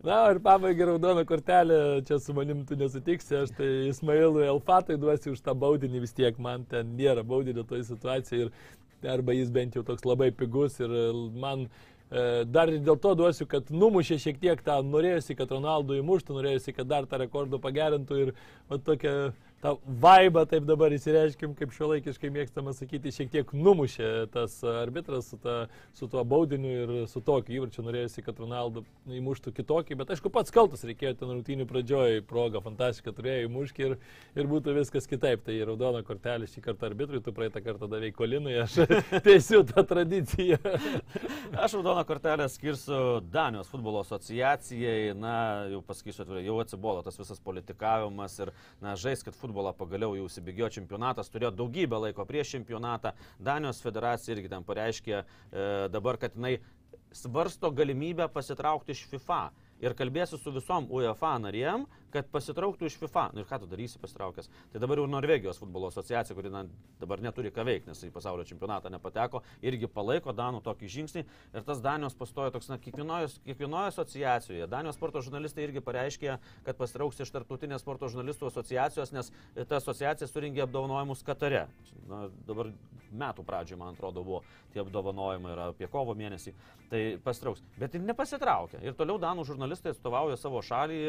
Na 0.05 0.19
ir 0.31 0.39
pabaigai 0.45 0.85
raudona 0.93 1.25
kortelė, 1.27 1.79
čia 2.07 2.19
su 2.21 2.33
manim 2.37 2.61
tu 2.69 2.77
nesutiksi, 2.79 3.35
aš 3.41 3.51
tai 3.57 3.67
Ismailui 3.89 4.45
Elfatai 4.47 4.95
duosiu 5.01 5.33
už 5.35 5.41
tą 5.43 5.57
baudinį 5.59 6.05
vis 6.05 6.13
tiek, 6.15 6.37
man 6.39 6.63
ten 6.71 6.95
nėra 6.97 7.23
baudinio 7.27 7.65
toj 7.67 7.85
situacijai 7.87 8.45
ir 8.45 8.51
arba 9.07 9.35
jis 9.35 9.51
bent 9.51 9.75
jau 9.77 9.83
toks 9.87 10.05
labai 10.07 10.31
pigus 10.35 10.79
ir 10.83 10.91
man 11.39 11.67
e, 11.67 12.43
dar 12.45 12.71
ir 12.71 12.81
dėl 12.83 12.99
to 13.01 13.13
duosiu, 13.15 13.47
kad 13.49 13.69
numušė 13.71 14.19
šiek 14.19 14.41
tiek 14.41 14.63
tą, 14.65 14.79
norėjusi, 14.83 15.37
kad 15.39 15.51
Ronaldo 15.55 15.97
įmuštų, 15.99 16.35
norėjusi, 16.39 16.75
kad 16.75 16.89
dar 16.89 17.07
tą 17.07 17.21
rekordą 17.23 17.61
pagerintų 17.63 18.19
ir 18.25 18.33
va, 18.69 18.77
tokia 18.77 19.13
tą 19.61 19.75
vaibą, 20.01 20.45
taip 20.49 20.65
dabar 20.67 20.93
įsireiškim, 20.95 21.53
kaip 21.57 21.73
šiuolaikiškai 21.75 22.31
mėgstama 22.33 22.71
sakyti, 22.75 23.11
šiek 23.13 23.31
tiek 23.33 23.51
numušė 23.55 24.29
tas 24.33 24.55
arbitras 24.63 25.29
su, 25.33 25.39
ta, 25.41 25.55
su 25.97 26.07
tuo 26.11 26.23
baudiniu 26.27 26.71
ir 26.71 26.93
su 27.11 27.21
tokiu 27.25 27.57
įvarčiu 27.57 27.83
norėjusi, 27.83 28.23
kad 28.23 28.39
Ronaldo 28.39 28.85
įmuštų 29.11 29.53
kitokį, 29.57 29.97
bet 29.99 30.13
aišku, 30.15 30.31
pats 30.33 30.53
kaltas 30.55 30.85
reikėjo 30.87 31.17
ten 31.19 31.33
rungtynių 31.33 31.67
pradžioje, 31.69 32.23
proga 32.29 32.61
fantastiška 32.63 33.13
turėjo 33.17 33.49
įmušti 33.49 33.85
ir, 33.87 33.97
ir 34.39 34.49
būtų 34.49 34.77
viskas 34.79 35.09
kitaip. 35.09 35.43
Tai 35.45 35.55
raudona 35.67 36.03
kortelė 36.07 36.47
šį 36.49 36.63
kartą 36.63 36.89
arbitrui, 36.89 37.21
tu 37.23 37.33
praeitą 37.35 37.61
kartą 37.63 37.89
davai 37.91 38.13
kolinui, 38.15 38.55
aš 38.63 38.79
teisiu 39.27 39.63
tą 39.67 39.83
tradiciją. 39.87 40.59
Aš 41.59 41.77
raudoną 41.79 42.05
kortelę 42.07 42.47
skirsiu 42.51 43.19
Danijos 43.33 43.71
futbolo 43.71 44.03
asociacijai, 44.05 45.13
na, 45.19 45.35
jau 45.73 45.83
pasakysiu 45.85 46.23
atvirai, 46.23 46.45
jau 46.47 46.59
atsibodo 46.63 47.03
tas 47.05 47.19
visas 47.19 47.41
politikavimas 47.43 48.39
ir, 48.43 48.53
na, 48.83 48.95
žaiskit 48.99 49.35
futbolą 49.35 49.48
pagaliau 49.77 50.15
jau 50.17 50.27
įsibėgėjo 50.29 50.69
čempionatas, 50.79 51.29
turėjo 51.31 51.51
daugybę 51.55 51.99
laiko 52.05 52.25
prieš 52.25 52.55
čempionatą. 52.55 53.13
Danijos 53.39 53.81
federacija 53.83 54.35
irgi 54.35 54.51
ten 54.51 54.65
pareiškė 54.67 55.15
e, 55.15 55.23
dabar, 55.93 56.19
kad 56.21 56.35
jinai 56.37 56.57
svarsto 57.11 57.71
galimybę 57.71 58.29
pasitraukti 58.33 58.93
iš 58.95 59.05
FIFA. 59.09 59.49
Ir 59.79 59.95
kalbėsiu 59.95 60.37
su 60.37 60.51
visom 60.51 60.89
UEFA 60.91 61.37
narėm, 61.39 61.85
kad 62.13 62.29
pasitrauktų 62.33 62.89
iš 62.89 62.97
FIFA. 62.99 63.29
Nu 63.35 63.43
ir 63.43 63.47
ką 63.49 63.59
tu 63.61 63.69
darysi 63.69 63.99
pasitraukęs? 64.01 64.49
Tai 64.73 64.81
dabar 64.81 65.01
jau 65.01 65.07
Norvegijos 65.09 65.59
futbolo 65.61 65.89
asociacija, 65.91 66.35
kuri 66.37 66.51
na, 66.53 66.63
dabar 67.01 67.21
neturi 67.23 67.51
ką 67.53 67.65
veikti, 67.67 67.89
nes 67.91 68.03
į 68.05 68.11
pasaulio 68.15 68.45
čempionatą 68.49 68.91
nepateko, 68.93 69.43
irgi 69.65 69.89
palaiko 69.91 70.33
Danų 70.35 70.61
tokį 70.65 70.91
žingsnį. 70.95 71.25
Ir 71.53 71.65
tas 71.67 71.83
Danijos 71.85 72.17
pastojo 72.19 72.53
toks, 72.55 72.69
na, 72.71 72.79
kiekvienoje, 72.81 73.31
kiekvienoje 73.47 73.93
asociacijoje. 73.93 74.69
Danijos 74.71 74.97
sporto 74.99 75.23
žurnalistai 75.25 75.67
irgi 75.67 75.83
pareiškė, 75.85 76.37
kad 76.67 76.79
pasitrauks 76.79 77.21
iš 77.23 77.33
tarptautinės 77.35 77.85
sporto 77.85 78.09
žurnalistų 78.11 78.49
asociacijos, 78.49 79.13
nes 79.15 79.33
ta 79.59 79.79
asociacija 79.81 80.29
suringė 80.29 80.65
apdovanojimus 80.65 81.25
Katare. 81.27 81.67
Na, 82.09 82.25
dabar 82.47 82.71
metų 83.09 83.43
pradžioje, 83.45 83.79
man 83.79 83.93
atrodo, 83.93 84.23
buvo 84.25 84.41
tie 84.73 84.81
apdovanojimai 84.83 85.53
yra 85.53 85.69
apie 85.73 85.87
kovo 85.91 86.13
mėnesį. 86.17 86.53
Tai 86.89 87.01
pasitrauks. 87.25 87.63
Bet 87.77 87.95
ir 87.97 88.03
nepasitraukia. 88.05 88.81
Ir 88.85 88.95
toliau 88.97 89.19
Danų 89.21 89.45
žurnalistai 89.49 89.93
atstovauja 89.93 90.37
savo 90.39 90.61
šalį, 90.65 90.99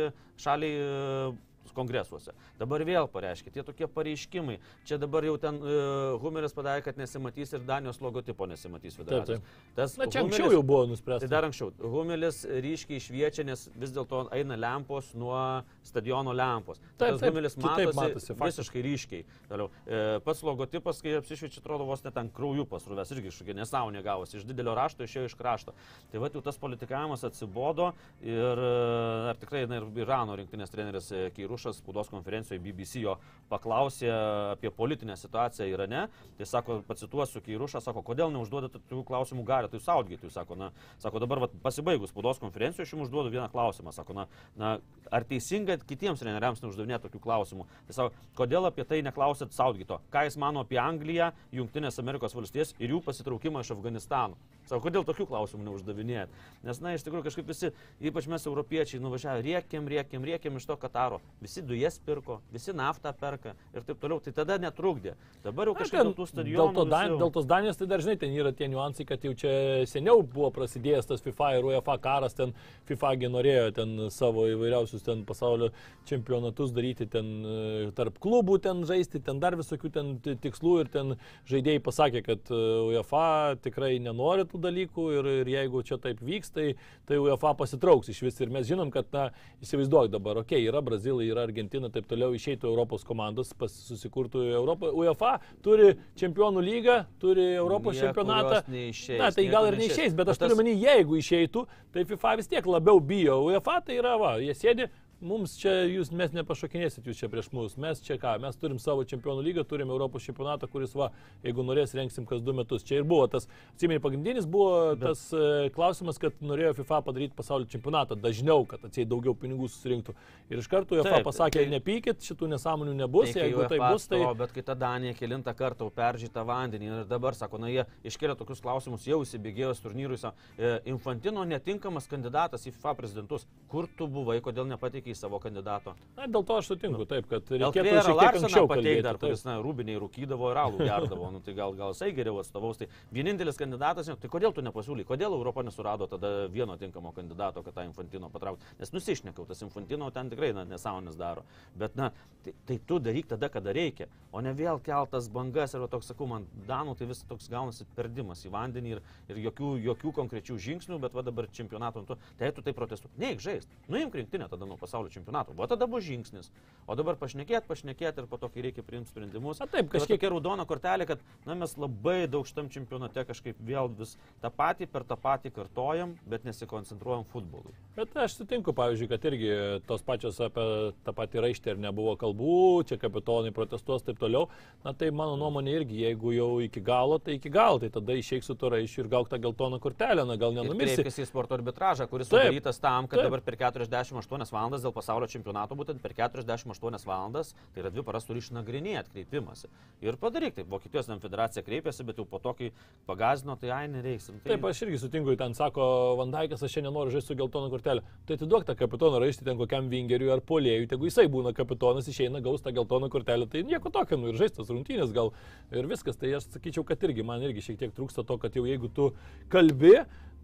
šalį 0.40 0.70
e, 0.90 1.32
kongresuose. 1.76 2.32
Dabar 2.58 2.84
vėl 2.84 3.08
pareiškia, 3.10 3.50
tie 3.54 3.62
tokie 3.66 3.86
pareiškimai. 3.86 4.58
Čia 4.88 4.98
dabar 4.98 5.24
jau 5.24 5.36
ten 5.40 5.60
uh, 5.62 6.18
Humeris 6.22 6.52
padarė, 6.56 6.82
kad 6.84 6.96
nesimatys 7.00 7.52
ir 7.56 7.60
Danijos 7.68 8.00
logotipo 8.00 8.46
nesimatys 8.50 8.96
federacijos. 8.98 9.40
Taip, 9.40 9.74
Tas 9.76 9.96
Na 9.96 10.06
čia 10.06 10.22
Humelis- 10.22 10.40
anksčiau 10.40 10.52
jau 10.52 10.62
buvo 10.62 10.84
Tai 10.84 10.90
nuspręsta. 10.94 11.28
dar 11.28 11.44
anksčiau. 11.48 11.72
Humelis 11.80 12.42
ryškiai 12.44 13.00
šviečia, 13.00 13.44
nes 13.46 13.68
vis 13.76 13.90
dėlto 13.94 14.28
eina 14.32 14.56
lempos 14.56 15.12
nuo 15.14 15.62
stadiono 15.82 16.32
lempos. 16.32 16.78
Taip, 16.98 17.14
Tas 17.16 17.20
taip, 17.20 17.32
Humelis 17.32 17.56
matosi, 17.56 17.96
matosi, 17.96 18.34
faktiškai. 18.34 18.50
visiškai 18.50 18.82
ryškiai. 18.82 19.24
Toliau. 19.48 19.70
E, 19.86 20.20
pats 20.24 20.42
logotipas, 20.42 21.00
kai 21.02 21.14
apsišviečia, 21.20 21.60
atrodo 21.62 21.84
vos 21.88 22.02
net 22.04 22.16
ant 22.16 22.32
kraujų 22.34 22.66
pasruvęs, 22.70 23.10
irgi 23.14 23.30
kažkokia 23.30 23.54
nesąmonė 23.60 24.02
gavosi. 24.04 24.36
Iš 24.40 24.44
didelio 24.48 24.74
rašto 24.74 25.04
išėjo 25.06 25.30
iš 25.30 25.34
krašto. 25.38 25.74
Tai 26.10 26.18
va, 26.22 26.28
jau 26.34 26.42
tas 26.42 26.58
politikavimas 26.58 27.24
atsibodo 27.24 27.92
ir 28.22 28.58
e, 28.58 29.30
ar 29.30 29.36
tikrai 29.40 29.66
na, 29.70 29.80
ir 29.80 29.88
Irano 30.00 30.36
rinktinės 30.38 30.70
treneris 30.72 31.10
e, 31.12 31.30
Keirušas 31.60 31.76
spaudos 31.76 32.08
konferencijoje 32.08 32.60
BBC 32.60 33.02
jo 33.04 33.16
paklausė 33.50 34.08
apie 34.54 34.70
politinę 34.72 35.16
situaciją 35.16 35.68
Irane. 35.68 36.06
Tai 36.38 36.46
sako, 36.46 36.78
pacituosiu 36.88 37.42
Keirušą, 37.44 37.82
sako, 37.84 38.02
kodėl 38.06 38.32
neužduodate 38.32 38.78
tokių 38.78 39.02
klausimų 39.08 39.44
galio, 39.44 39.68
tai 39.68 39.80
saudgėti. 39.82 40.28
Jis 40.28 40.38
sako, 40.38 40.56
na, 40.56 40.70
sako, 41.02 41.20
dabar 41.20 41.42
vat, 41.44 41.56
pasibaigus 41.62 42.14
spaudos 42.14 42.40
konferencijoje 42.40 42.86
aš 42.86 42.94
jums 42.94 43.08
užduodu 43.08 43.32
vieną 43.34 43.48
klausimą. 43.52 43.92
Sako, 43.92 44.16
na, 44.16 44.26
na, 44.56 44.72
ar 45.10 45.26
teisinga 45.28 45.76
kitiems 45.84 46.22
treneriams 46.22 46.62
neuždavinėti 46.64 47.08
tokių 47.08 47.20
klausimų? 47.26 47.66
Tai 47.88 47.98
sako, 47.98 48.24
kodėl 48.38 48.70
apie 48.70 48.86
tai 48.88 49.02
neklausėt 49.04 49.52
saudgito? 49.56 50.00
Ką 50.14 50.24
jis 50.28 50.38
mano 50.40 50.64
apie 50.64 50.80
Angliją, 50.80 51.32
Junktinės 51.52 52.00
Amerikos 52.00 52.36
valstijas 52.36 52.72
ir 52.78 52.94
jų 52.94 53.02
pasitraukimą 53.04 53.64
iš 53.64 53.74
Afganistano? 53.76 54.38
Sako, 54.70 54.84
kodėl 54.86 55.04
tokių 55.08 55.26
klausimų 55.26 55.66
neuždavinėjat? 55.66 56.34
Nes, 56.62 56.78
na, 56.84 56.94
iš 56.94 57.02
tikrųjų 57.02 57.26
kažkaip 57.26 57.48
visi, 57.50 57.72
ypač 58.06 58.28
mes 58.30 58.44
europiečiai, 58.46 59.00
nuvažiavę, 59.02 59.42
riekiam, 59.42 59.88
riekiam, 59.90 60.22
riekiam 60.22 60.60
iš 60.60 60.68
to 60.68 60.76
Kataro. 60.78 61.18
Visi 61.40 61.62
dujas 61.64 61.98
pirko, 62.04 62.40
visi 62.52 62.72
naftą 62.76 63.12
perka 63.16 63.54
ir 63.74 63.84
taip 63.86 64.00
toliau, 64.02 64.20
tai 64.20 64.32
tada 64.36 64.58
netrukdė. 64.60 65.14
Dabar 65.44 65.70
jau 65.70 65.74
kažkaip 65.78 66.02
dėl 66.02 66.12
tų 66.12 66.26
Dėl, 66.26 66.30
stadionų. 66.34 66.74
to 66.76 66.84
Dan, 66.90 67.14
dėl 67.20 67.32
tos 67.32 67.46
Danijos 67.48 67.78
tai 67.80 67.86
dar 67.88 68.02
žinai, 68.04 68.18
ten 68.20 68.34
yra 68.36 68.52
tie 68.52 68.68
niuansai, 68.68 69.06
kad 69.08 69.24
jau 69.24 69.32
čia 69.38 69.52
seniau 69.88 70.20
buvo 70.22 70.50
prasidėjęs 70.54 71.08
tas 71.08 71.24
FIFA 71.24 71.50
ir 71.56 71.68
UEFA 71.70 71.96
karas, 72.02 72.36
ten 72.36 72.52
FIFA 72.90 73.14
norėjo 73.30 73.70
ten 73.76 73.96
savo 74.12 74.46
įvairiausius 74.50 75.04
ten 75.06 75.24
pasaulio 75.24 75.70
čempionatus 76.08 76.74
daryti, 76.76 77.06
ten 77.10 77.30
e, 77.44 77.56
tarp 77.96 78.18
klubų 78.20 78.58
ten 78.62 78.84
žaisti, 78.88 79.22
ten 79.24 79.40
dar 79.40 79.56
visokių 79.56 79.92
ten 79.92 80.12
ti- 80.20 80.36
tikslų 80.36 80.74
ir 80.84 80.92
ten 80.92 81.16
žaidėjai 81.50 81.82
pasakė, 81.86 82.24
kad 82.26 82.52
e, 82.52 82.60
UEFA 82.90 83.56
tikrai 83.64 83.94
nenori 84.02 84.44
tų 84.50 84.60
dalykų 84.66 85.06
ir, 85.18 85.30
ir 85.40 85.52
jeigu 85.54 85.84
čia 85.86 86.00
taip 86.02 86.20
vyks, 86.20 86.52
tai, 86.52 86.68
tai 87.08 87.20
UEFA 87.22 87.54
pasitrauks 87.58 88.12
iš 88.12 88.22
vis 88.26 88.40
ir 88.40 88.52
mes 88.52 88.68
žinom, 88.68 88.92
kad, 88.92 89.08
na, 89.14 89.30
įsivaizduok 89.64 90.10
dabar, 90.12 90.42
okei, 90.42 90.60
okay, 90.60 90.68
yra 90.68 90.82
Brazilai, 90.84 91.29
yra 91.32 91.42
Argentina, 91.46 91.88
taip 91.90 92.06
toliau 92.10 92.32
išeitų 92.36 92.68
Europos 92.70 93.04
komandos, 93.04 93.52
susikurtų 93.54 94.42
Europą. 94.54 94.90
UEFA 94.92 95.38
turi 95.62 95.94
čempionų 96.16 96.62
lygą, 96.66 96.96
turi 97.20 97.46
Europos 97.56 97.94
Niekur 97.96 98.08
čempionatą. 98.14 98.54
jos 98.60 98.68
neišeis, 98.68 99.18
Na, 99.18 99.30
tai 99.30 99.46
gal 99.48 99.66
ir 99.70 99.76
neišeis. 99.78 99.96
neišeis, 99.96 100.14
bet 100.16 100.28
aš 100.28 100.38
Bet 100.38 100.48
turiu 100.48 100.56
tas- 100.56 100.64
menį, 100.64 100.74
jeigu 100.84 101.20
išeitų, 101.22 101.66
tai 101.92 102.04
FIFA 102.04 102.36
vis 102.36 102.46
tiek 102.48 102.64
labiau 102.66 103.00
bijo. 103.00 103.40
UEFA 103.50 103.80
tai 103.84 103.96
yra, 103.98 104.16
va, 104.18 104.36
jie 104.38 104.52
sėdi. 104.54 104.88
Mums 105.20 105.52
čia 105.60 105.82
jūs, 105.84 106.08
mes 106.16 106.32
nepašokinėsit 106.32 107.04
jūs 107.04 107.18
čia 107.20 107.28
prieš 107.28 107.50
mus. 107.52 107.74
Mes 107.80 107.98
čia 108.00 108.16
ką, 108.20 108.38
mes 108.40 108.56
turim 108.56 108.78
savo 108.80 109.02
čempionų 109.04 109.42
lygą, 109.44 109.66
turim 109.68 109.90
Europos 109.92 110.24
čempionatą, 110.24 110.64
kuris, 110.72 110.94
va, 110.96 111.10
jeigu 111.44 111.60
norės, 111.66 111.92
renksim 111.92 112.24
kas 112.28 112.40
du 112.40 112.54
metus. 112.56 112.86
Čia 112.88 113.02
ir 113.02 113.04
buvo 113.08 113.26
tas, 113.28 113.44
atsimeni, 113.74 114.00
pagrindinis 114.00 114.48
buvo 114.48 114.94
Bet... 114.94 115.02
tas 115.04 115.26
e, 115.36 115.68
klausimas, 115.74 116.16
kad 116.22 116.38
norėjo 116.40 116.72
FIFA 116.78 117.02
padaryti 117.10 117.36
pasaulio 117.36 117.68
čempionatą 117.68 118.16
dažniau, 118.16 118.64
kad 118.70 118.86
atsiai 118.88 119.04
daugiau 119.10 119.34
pinigų 119.36 119.68
susirinktų. 119.68 120.14
Ir 120.48 120.62
iš 120.62 120.70
karto 120.72 120.96
UEFA 120.96 121.18
Taip, 121.18 121.28
pasakė, 121.28 121.66
tai- 121.66 121.74
nepykit, 121.74 122.24
šitų 122.24 122.48
nesąmonių 122.54 122.96
nebus, 123.02 123.28
Reikia 123.28 123.44
jeigu 123.44 123.68
tai 123.68 123.82
bus, 123.84 124.08
tai... 124.08 124.22
atstovo, 124.22 124.32
Bet 124.40 124.56
kai 124.56 124.64
ta 124.64 124.78
Danija 124.86 125.12
kilintą 125.20 125.52
kartą 125.58 125.90
peržyta 125.92 126.46
vandenį 126.48 126.90
ir 126.94 127.04
dabar, 127.10 127.36
sako, 127.36 127.60
na 127.60 127.68
jie 127.68 127.84
iškelia 128.08 128.38
tokius 128.40 128.64
klausimus, 128.64 129.04
jau 129.04 129.20
įsibėgėjus 129.26 129.84
turnyrui, 129.84 130.16
e, 130.56 130.72
Infantino 130.88 131.44
netinkamas 131.44 132.08
kandidatas 132.08 132.64
į 132.64 132.72
FIFA 132.78 132.96
prezidentus. 133.02 133.44
Kur 133.68 133.84
tu 133.98 134.08
buvai, 134.10 134.40
kodėl 134.40 134.64
nepateikai 134.72 135.09
savo 135.18 135.40
kandidato? 135.42 135.94
Na, 136.16 136.26
dėl 136.30 136.44
to 136.46 136.58
aš 136.60 136.70
sutinku, 136.72 137.06
taip, 137.08 137.26
kad 137.30 137.48
reikėtų 137.50 137.94
šiek 138.06 138.20
tiek 138.20 138.38
anksčiau 138.40 138.68
pateik 138.70 138.84
kalbėti. 138.84 139.04
dar, 139.06 139.18
kuris, 139.22 139.44
na, 139.46 139.56
rūbiniai 139.64 140.00
rūkydavo 140.02 140.50
ir 140.52 140.60
alų 140.64 140.86
gerdavo, 140.88 141.30
nu, 141.34 141.42
tai 141.44 141.54
gal, 141.58 141.74
gal 141.78 141.94
jisai 141.94 142.10
geriau 142.16 142.40
atstovaus. 142.42 142.80
Tai 142.80 142.88
vienintelis 143.14 143.58
kandidatas, 143.60 144.10
tai 144.20 144.30
kodėl 144.32 144.54
tu 144.56 144.64
nepasiūly, 144.66 145.06
kodėl 145.08 145.36
Europa 145.36 145.64
nesurado 145.66 146.08
tada 146.10 146.46
vieno 146.52 146.76
tinkamo 146.80 147.14
kandidato, 147.16 147.64
kad 147.66 147.76
tą 147.78 147.86
Infantino 147.88 148.30
patrauktų. 148.32 148.76
Nes 148.80 148.92
nusišnekau, 148.94 149.46
tas 149.48 149.62
Infantino 149.64 150.10
ten 150.14 150.30
tikrai 150.32 150.52
na, 150.56 150.66
nesąmonės 150.68 151.16
daro. 151.20 151.46
Bet, 151.78 151.96
na, 151.96 152.10
tai, 152.44 152.54
tai 152.68 152.78
tu 152.86 153.00
daryk 153.00 153.30
tada, 153.30 153.48
kada 153.52 153.72
reikia, 153.76 154.10
o 154.32 154.42
ne 154.44 154.52
vėl 154.56 154.80
keltas 154.84 155.30
bangas 155.32 155.74
ir 155.74 155.86
toks, 155.90 156.10
sakau, 156.12 156.28
man 156.30 156.46
Danų 156.68 156.96
tai 156.98 157.08
vis 157.08 157.22
toks 157.28 157.48
gaunasi 157.50 157.86
perdimas 157.96 158.44
į 158.44 158.52
vandenį 158.52 158.92
ir, 158.96 159.00
ir 159.32 159.40
jokių, 159.46 159.72
jokių 159.88 160.12
konkrečių 160.18 160.58
žingsnių, 160.60 160.98
bet 161.00 161.14
va 161.16 161.24
dabar 161.24 161.48
čempionato, 161.56 162.02
metu, 162.04 162.18
tai 162.38 162.50
tu 162.52 162.64
tai 162.66 162.74
protestuoji. 162.76 163.16
Neik 163.20 163.40
žaist, 163.40 163.70
nuimk 163.88 164.14
rinktinę 164.14 164.48
tada 164.50 164.68
nuo 164.68 164.76
pasaulio 164.80 164.99
čempionato, 165.08 165.54
va 165.56 165.66
tada 165.66 165.86
bus 165.86 166.04
žingsnis. 166.04 166.50
O 166.90 166.94
dabar 166.98 167.14
pašnekėt, 167.16 167.64
pašnekėt 167.70 168.18
ir 168.18 168.26
po 168.26 168.36
to, 168.36 168.48
kai 168.50 168.60
reikia 168.66 168.82
priimti 168.82 169.08
sprendimus. 169.12 169.60
Na 169.62 169.66
taip, 169.70 169.86
Tai 169.88 170.00
kažkiek 170.00 170.18
tokia 170.18 170.30
raudona 170.32 170.64
kortelė, 170.66 171.06
kad 171.06 171.20
na, 171.46 171.54
mes 171.54 171.76
labai 171.78 172.26
daug 172.26 172.44
šitam 172.48 172.68
čempionate 172.68 173.22
kažkaip 173.24 173.56
vėl 173.62 173.88
vis 173.94 174.16
tą 174.42 174.50
patį 174.50 174.88
per 174.90 175.04
tą 175.06 175.16
patį 175.16 175.52
kartojam, 175.54 176.16
bet 176.26 176.44
nesikoncentruojam 176.44 177.24
futbolui. 177.30 177.72
Bet 177.96 178.16
aš 178.18 178.34
sutinku, 178.40 178.74
pavyzdžiui, 178.74 179.08
kad 179.08 179.24
irgi 179.30 179.52
tos 179.86 180.02
pačios 180.02 180.40
apie 180.42 180.64
tą 181.06 181.14
patį 181.14 181.44
raištį 181.46 181.70
ir 181.76 181.78
nebuvo 181.86 182.16
kalbų, 182.18 182.82
čia 182.90 182.98
kapitonai 182.98 183.52
protestuos 183.54 184.02
taip 184.02 184.18
toliau. 184.18 184.48
Na 184.84 184.92
tai 184.92 185.12
mano 185.14 185.36
nuomonė 185.38 185.76
irgi, 185.80 186.02
jeigu 186.08 186.34
jau 186.34 186.50
iki 186.64 186.80
galo, 186.82 187.20
tai 187.22 187.38
iki 187.38 187.50
galo, 187.54 187.78
tai 187.78 187.90
tada 187.94 188.18
išeik 188.18 188.42
su 188.42 188.54
to 188.58 188.72
raiščiu 188.74 189.04
ir 189.04 189.12
gauk 189.14 189.30
tą 189.30 189.38
geltoną 189.38 189.78
kortelę, 189.78 190.26
na 190.26 190.34
gal 190.36 190.50
Ir 190.50 190.64
nenumirsi. 190.64 190.96
kreipėsi 190.98 191.22
į 191.22 191.28
sporto 191.30 191.54
arbitražą, 191.54 192.08
kuris 192.10 192.26
Taip, 192.28 192.48
sudarytas 192.50 192.80
tam, 192.82 193.06
kad 193.06 193.20
taip. 193.20 193.28
dabar 193.30 193.40
per 193.46 193.54
48 193.60 194.50
valandas 194.50 194.82
dėl 194.82 194.89
pasaulio 194.94 195.28
čempionato, 195.30 195.76
būtent 195.78 196.02
per 196.02 196.14
48 196.16 197.06
valandas, 197.06 197.54
tai 197.74 197.84
yra 197.84 197.92
dvi 197.92 198.04
paras 198.06 198.26
turi 198.28 198.42
išnagrinėti 198.42 199.14
kreipimąsi. 199.14 199.70
Ir 200.04 200.18
padaryk, 200.20 200.56
taip, 200.58 200.68
Vokietijos 200.70 201.10
federacija 201.20 201.64
kreipėsi, 201.66 202.06
bet 202.06 202.20
jau 202.20 202.26
po 202.28 202.40
to, 202.42 202.54
kai 202.58 202.70
pagazino, 203.08 203.56
tai 203.60 203.72
ai 203.74 203.88
nereiksim. 203.92 204.40
Tai 204.44 204.54
Taip, 204.54 204.64
aš 204.70 204.82
irgi 204.86 205.00
sutinku, 205.02 205.34
ten 205.40 205.54
sako 205.56 206.16
Vandaikas, 206.20 206.62
aš 206.62 206.76
šiandien 206.76 206.94
noriu 206.94 207.14
žaisti 207.14 207.32
su 207.32 207.38
geltona 207.38 207.70
kortelė. 207.72 208.04
Tai 208.28 208.38
atiduok 208.38 208.66
tą 208.68 208.76
kapitoną 208.78 209.20
raištį 209.22 209.46
ten 209.48 209.60
kokiam 209.60 209.90
vingeriui 209.92 210.32
ar 210.32 210.42
polėjui, 210.46 210.86
jeigu 210.86 211.10
jisai 211.10 211.26
būna 211.32 211.52
kapitonas, 211.56 212.08
išeina, 212.10 212.42
gaus 212.44 212.64
tą 212.64 212.72
geltoną 212.76 213.10
kortelę, 213.12 213.48
tai 213.50 213.64
nieko 213.66 213.92
tokio, 213.92 214.18
nu 214.20 214.30
ir 214.30 214.40
žaistas 214.40 214.72
rungtynės 214.72 215.14
gal 215.16 215.34
ir 215.74 215.90
viskas. 215.90 216.18
Tai 216.20 216.32
aš 216.38 216.50
sakyčiau, 216.56 216.86
kad 216.86 217.02
irgi 217.08 217.26
man 217.26 217.44
irgi 217.46 217.64
šiek 217.68 217.80
tiek 217.84 217.94
trūksta 217.96 218.24
to, 218.26 218.38
kad 218.40 218.56
jau 218.56 218.66
jeigu 218.68 218.90
tu 218.94 219.10
kalbi, 219.52 219.98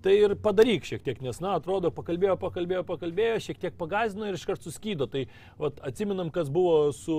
Tai 0.05 0.12
ir 0.12 0.35
padaryk 0.39 0.85
šiek 0.86 1.02
tiek, 1.02 1.18
nes, 1.24 1.40
na, 1.43 1.56
atrodo, 1.59 1.90
pakalbėjo, 1.94 2.36
pakalbėjo, 2.39 2.85
pakalbėjo, 2.86 3.40
šiek 3.48 3.59
tiek 3.62 3.74
pagazino 3.81 4.28
ir 4.28 4.36
iškart 4.39 4.62
suskydo. 4.62 5.09
Tai 5.10 5.24
vat, 5.59 5.81
atsiminam, 5.89 6.31
kas 6.31 6.51
buvo 6.52 6.93
su 6.94 7.16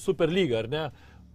Superlyga, 0.00 0.62
ar 0.62 0.68
ne? 0.72 0.84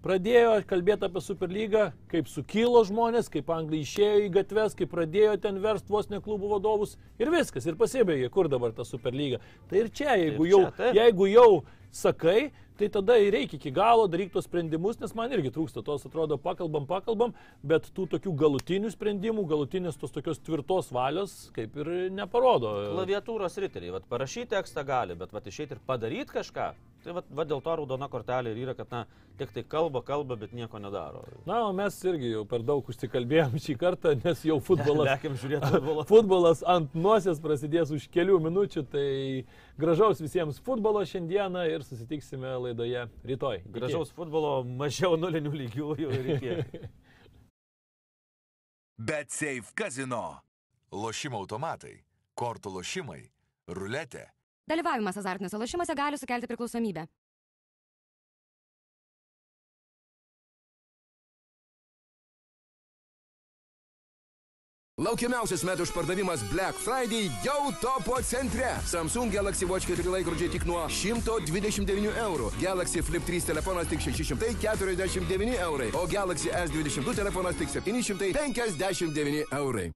Pradėjo 0.03 0.57
kalbėti 0.67 1.07
apie 1.07 1.21
Superlygą, 1.23 1.83
kaip 2.11 2.27
sukilo 2.27 2.81
žmonės, 2.83 3.29
kaip 3.31 3.47
anglai 3.55 3.83
išėjo 3.85 4.25
į 4.25 4.31
gatves, 4.35 4.73
kaip 4.75 4.89
pradėjo 4.91 5.37
ten 5.45 5.61
verst 5.63 5.87
vos 5.91 6.09
ne 6.11 6.19
klubų 6.23 6.49
vadovus 6.57 6.97
ir 7.23 7.31
viskas, 7.31 7.63
ir 7.69 7.77
pasibaigė, 7.79 8.27
kur 8.33 8.49
dabar 8.51 8.75
ta 8.75 8.83
Superlyga. 8.87 9.39
Tai 9.71 9.79
ir 9.85 9.87
čia, 9.95 10.17
jeigu, 10.19 10.43
Ir 10.43 10.51
čia, 10.51 10.57
jau, 10.57 10.73
taip. 10.75 10.97
jeigu 10.99 11.29
jau 11.31 11.47
sakai, 11.93 12.51
tai 12.77 12.89
tada 12.89 13.17
ir 13.21 13.33
reikia 13.35 13.59
iki 13.59 13.71
galo 13.71 14.07
daryti 14.09 14.33
tos 14.33 14.47
sprendimus, 14.49 14.97
nes 15.01 15.13
man 15.15 15.31
irgi 15.35 15.51
trūksta 15.53 15.83
tos, 15.85 16.05
atrodo, 16.09 16.39
pakalbam, 16.41 16.87
pakalbam, 16.89 17.35
bet 17.61 17.91
tų 17.93 18.07
tokių 18.15 18.33
galutinių 18.43 18.91
sprendimų, 18.93 19.45
galutinės 19.49 19.99
tos 20.01 20.15
tokios 20.15 20.41
tvirtos 20.41 20.89
valios 20.93 21.35
kaip 21.55 21.77
ir 21.83 21.93
neparodo. 22.13 22.73
Klaviatūros 22.95 23.59
riteriai, 23.61 24.01
parašyti 24.09 24.55
tekstą 24.55 24.85
gali, 24.87 25.17
bet 25.19 25.53
išeiti 25.53 25.77
ir 25.77 25.85
padaryti 25.85 26.41
kažką. 26.41 26.73
Tai 27.03 27.17
vat, 27.17 27.25
vat 27.35 27.49
dėl 27.49 27.59
to 27.63 27.73
raudona 27.75 28.07
kortelė 28.07 28.53
ir 28.53 28.59
yra, 28.63 28.73
kad 28.77 28.87
na, 28.93 29.01
tik 29.39 29.49
tai 29.51 29.63
kalba, 29.67 29.99
kalba, 30.07 30.37
bet 30.39 30.53
nieko 30.55 30.79
nedaro. 30.79 31.23
Na, 31.47 31.57
o 31.67 31.73
mes 31.75 31.97
irgi 32.07 32.29
jau 32.31 32.43
per 32.47 32.63
daug 32.63 32.87
užsikalbėjom 32.93 33.57
šį 33.59 33.75
kartą, 33.81 34.13
nes 34.23 34.43
jau 34.47 34.55
futbolas, 34.67 35.09
Lekiam 35.11 35.35
žiūrėti 35.41 35.71
futbolą. 35.73 36.05
futbolas 36.13 36.63
ant 36.75 36.95
nosies 36.95 37.41
prasidės 37.43 37.91
už 37.95 38.07
kelių 38.13 38.37
minučių, 38.47 38.85
tai 38.93 39.07
gražaus 39.79 40.23
visiems 40.23 40.61
futbolo 40.63 41.03
šiandieną 41.07 41.65
ir 41.73 41.83
susitiksime 41.87 42.55
laidoje 42.67 43.03
rytoj. 43.27 43.59
Iki. 43.65 43.73
Gražaus 43.75 44.13
futbolo, 44.15 44.53
mažiau 44.63 45.19
nulinių 45.19 45.53
lygių 45.59 45.89
jau 46.05 46.13
ir 46.15 46.31
iki. 46.37 46.79
Bet 49.09 49.35
safe 49.35 49.75
kazino. 49.75 50.39
Lošimo 50.93 51.41
automatai, 51.41 51.97
kortų 52.37 52.77
lošimai, 52.77 53.23
ruletė. 53.67 54.27
Dalyvavimas 54.69 55.17
azartiniuose 55.19 55.59
lošimuose 55.59 55.95
gali 55.95 56.17
sukelti 56.17 56.47
priklausomybę. 56.47 57.07
Laukiamiausias 65.03 65.63
metų 65.67 65.87
išpardavimas 65.87 66.43
Black 66.51 66.77
Friday 66.79 67.25
jau 67.43 67.71
topo 67.81 68.19
centre. 68.23 68.69
Samsung 68.87 69.33
Galaxy 69.33 69.65
Watch 69.67 69.89
4 69.89 70.05
laikrodžiai 70.13 70.51
tik 70.53 70.67
nuo 70.69 70.83
129 70.85 72.13
eurų. 72.23 72.51
Galaxy 72.61 73.01
Flip 73.03 73.25
3 73.25 73.49
telefonas 73.49 73.89
tik 73.89 74.05
649 74.05 75.57
eurai. 75.65 75.89
O 75.97 76.05
Galaxy 76.07 76.53
S22 76.53 77.17
telefonas 77.19 77.57
tik 77.57 77.73
759 77.73 79.43
eurai. 79.59 79.89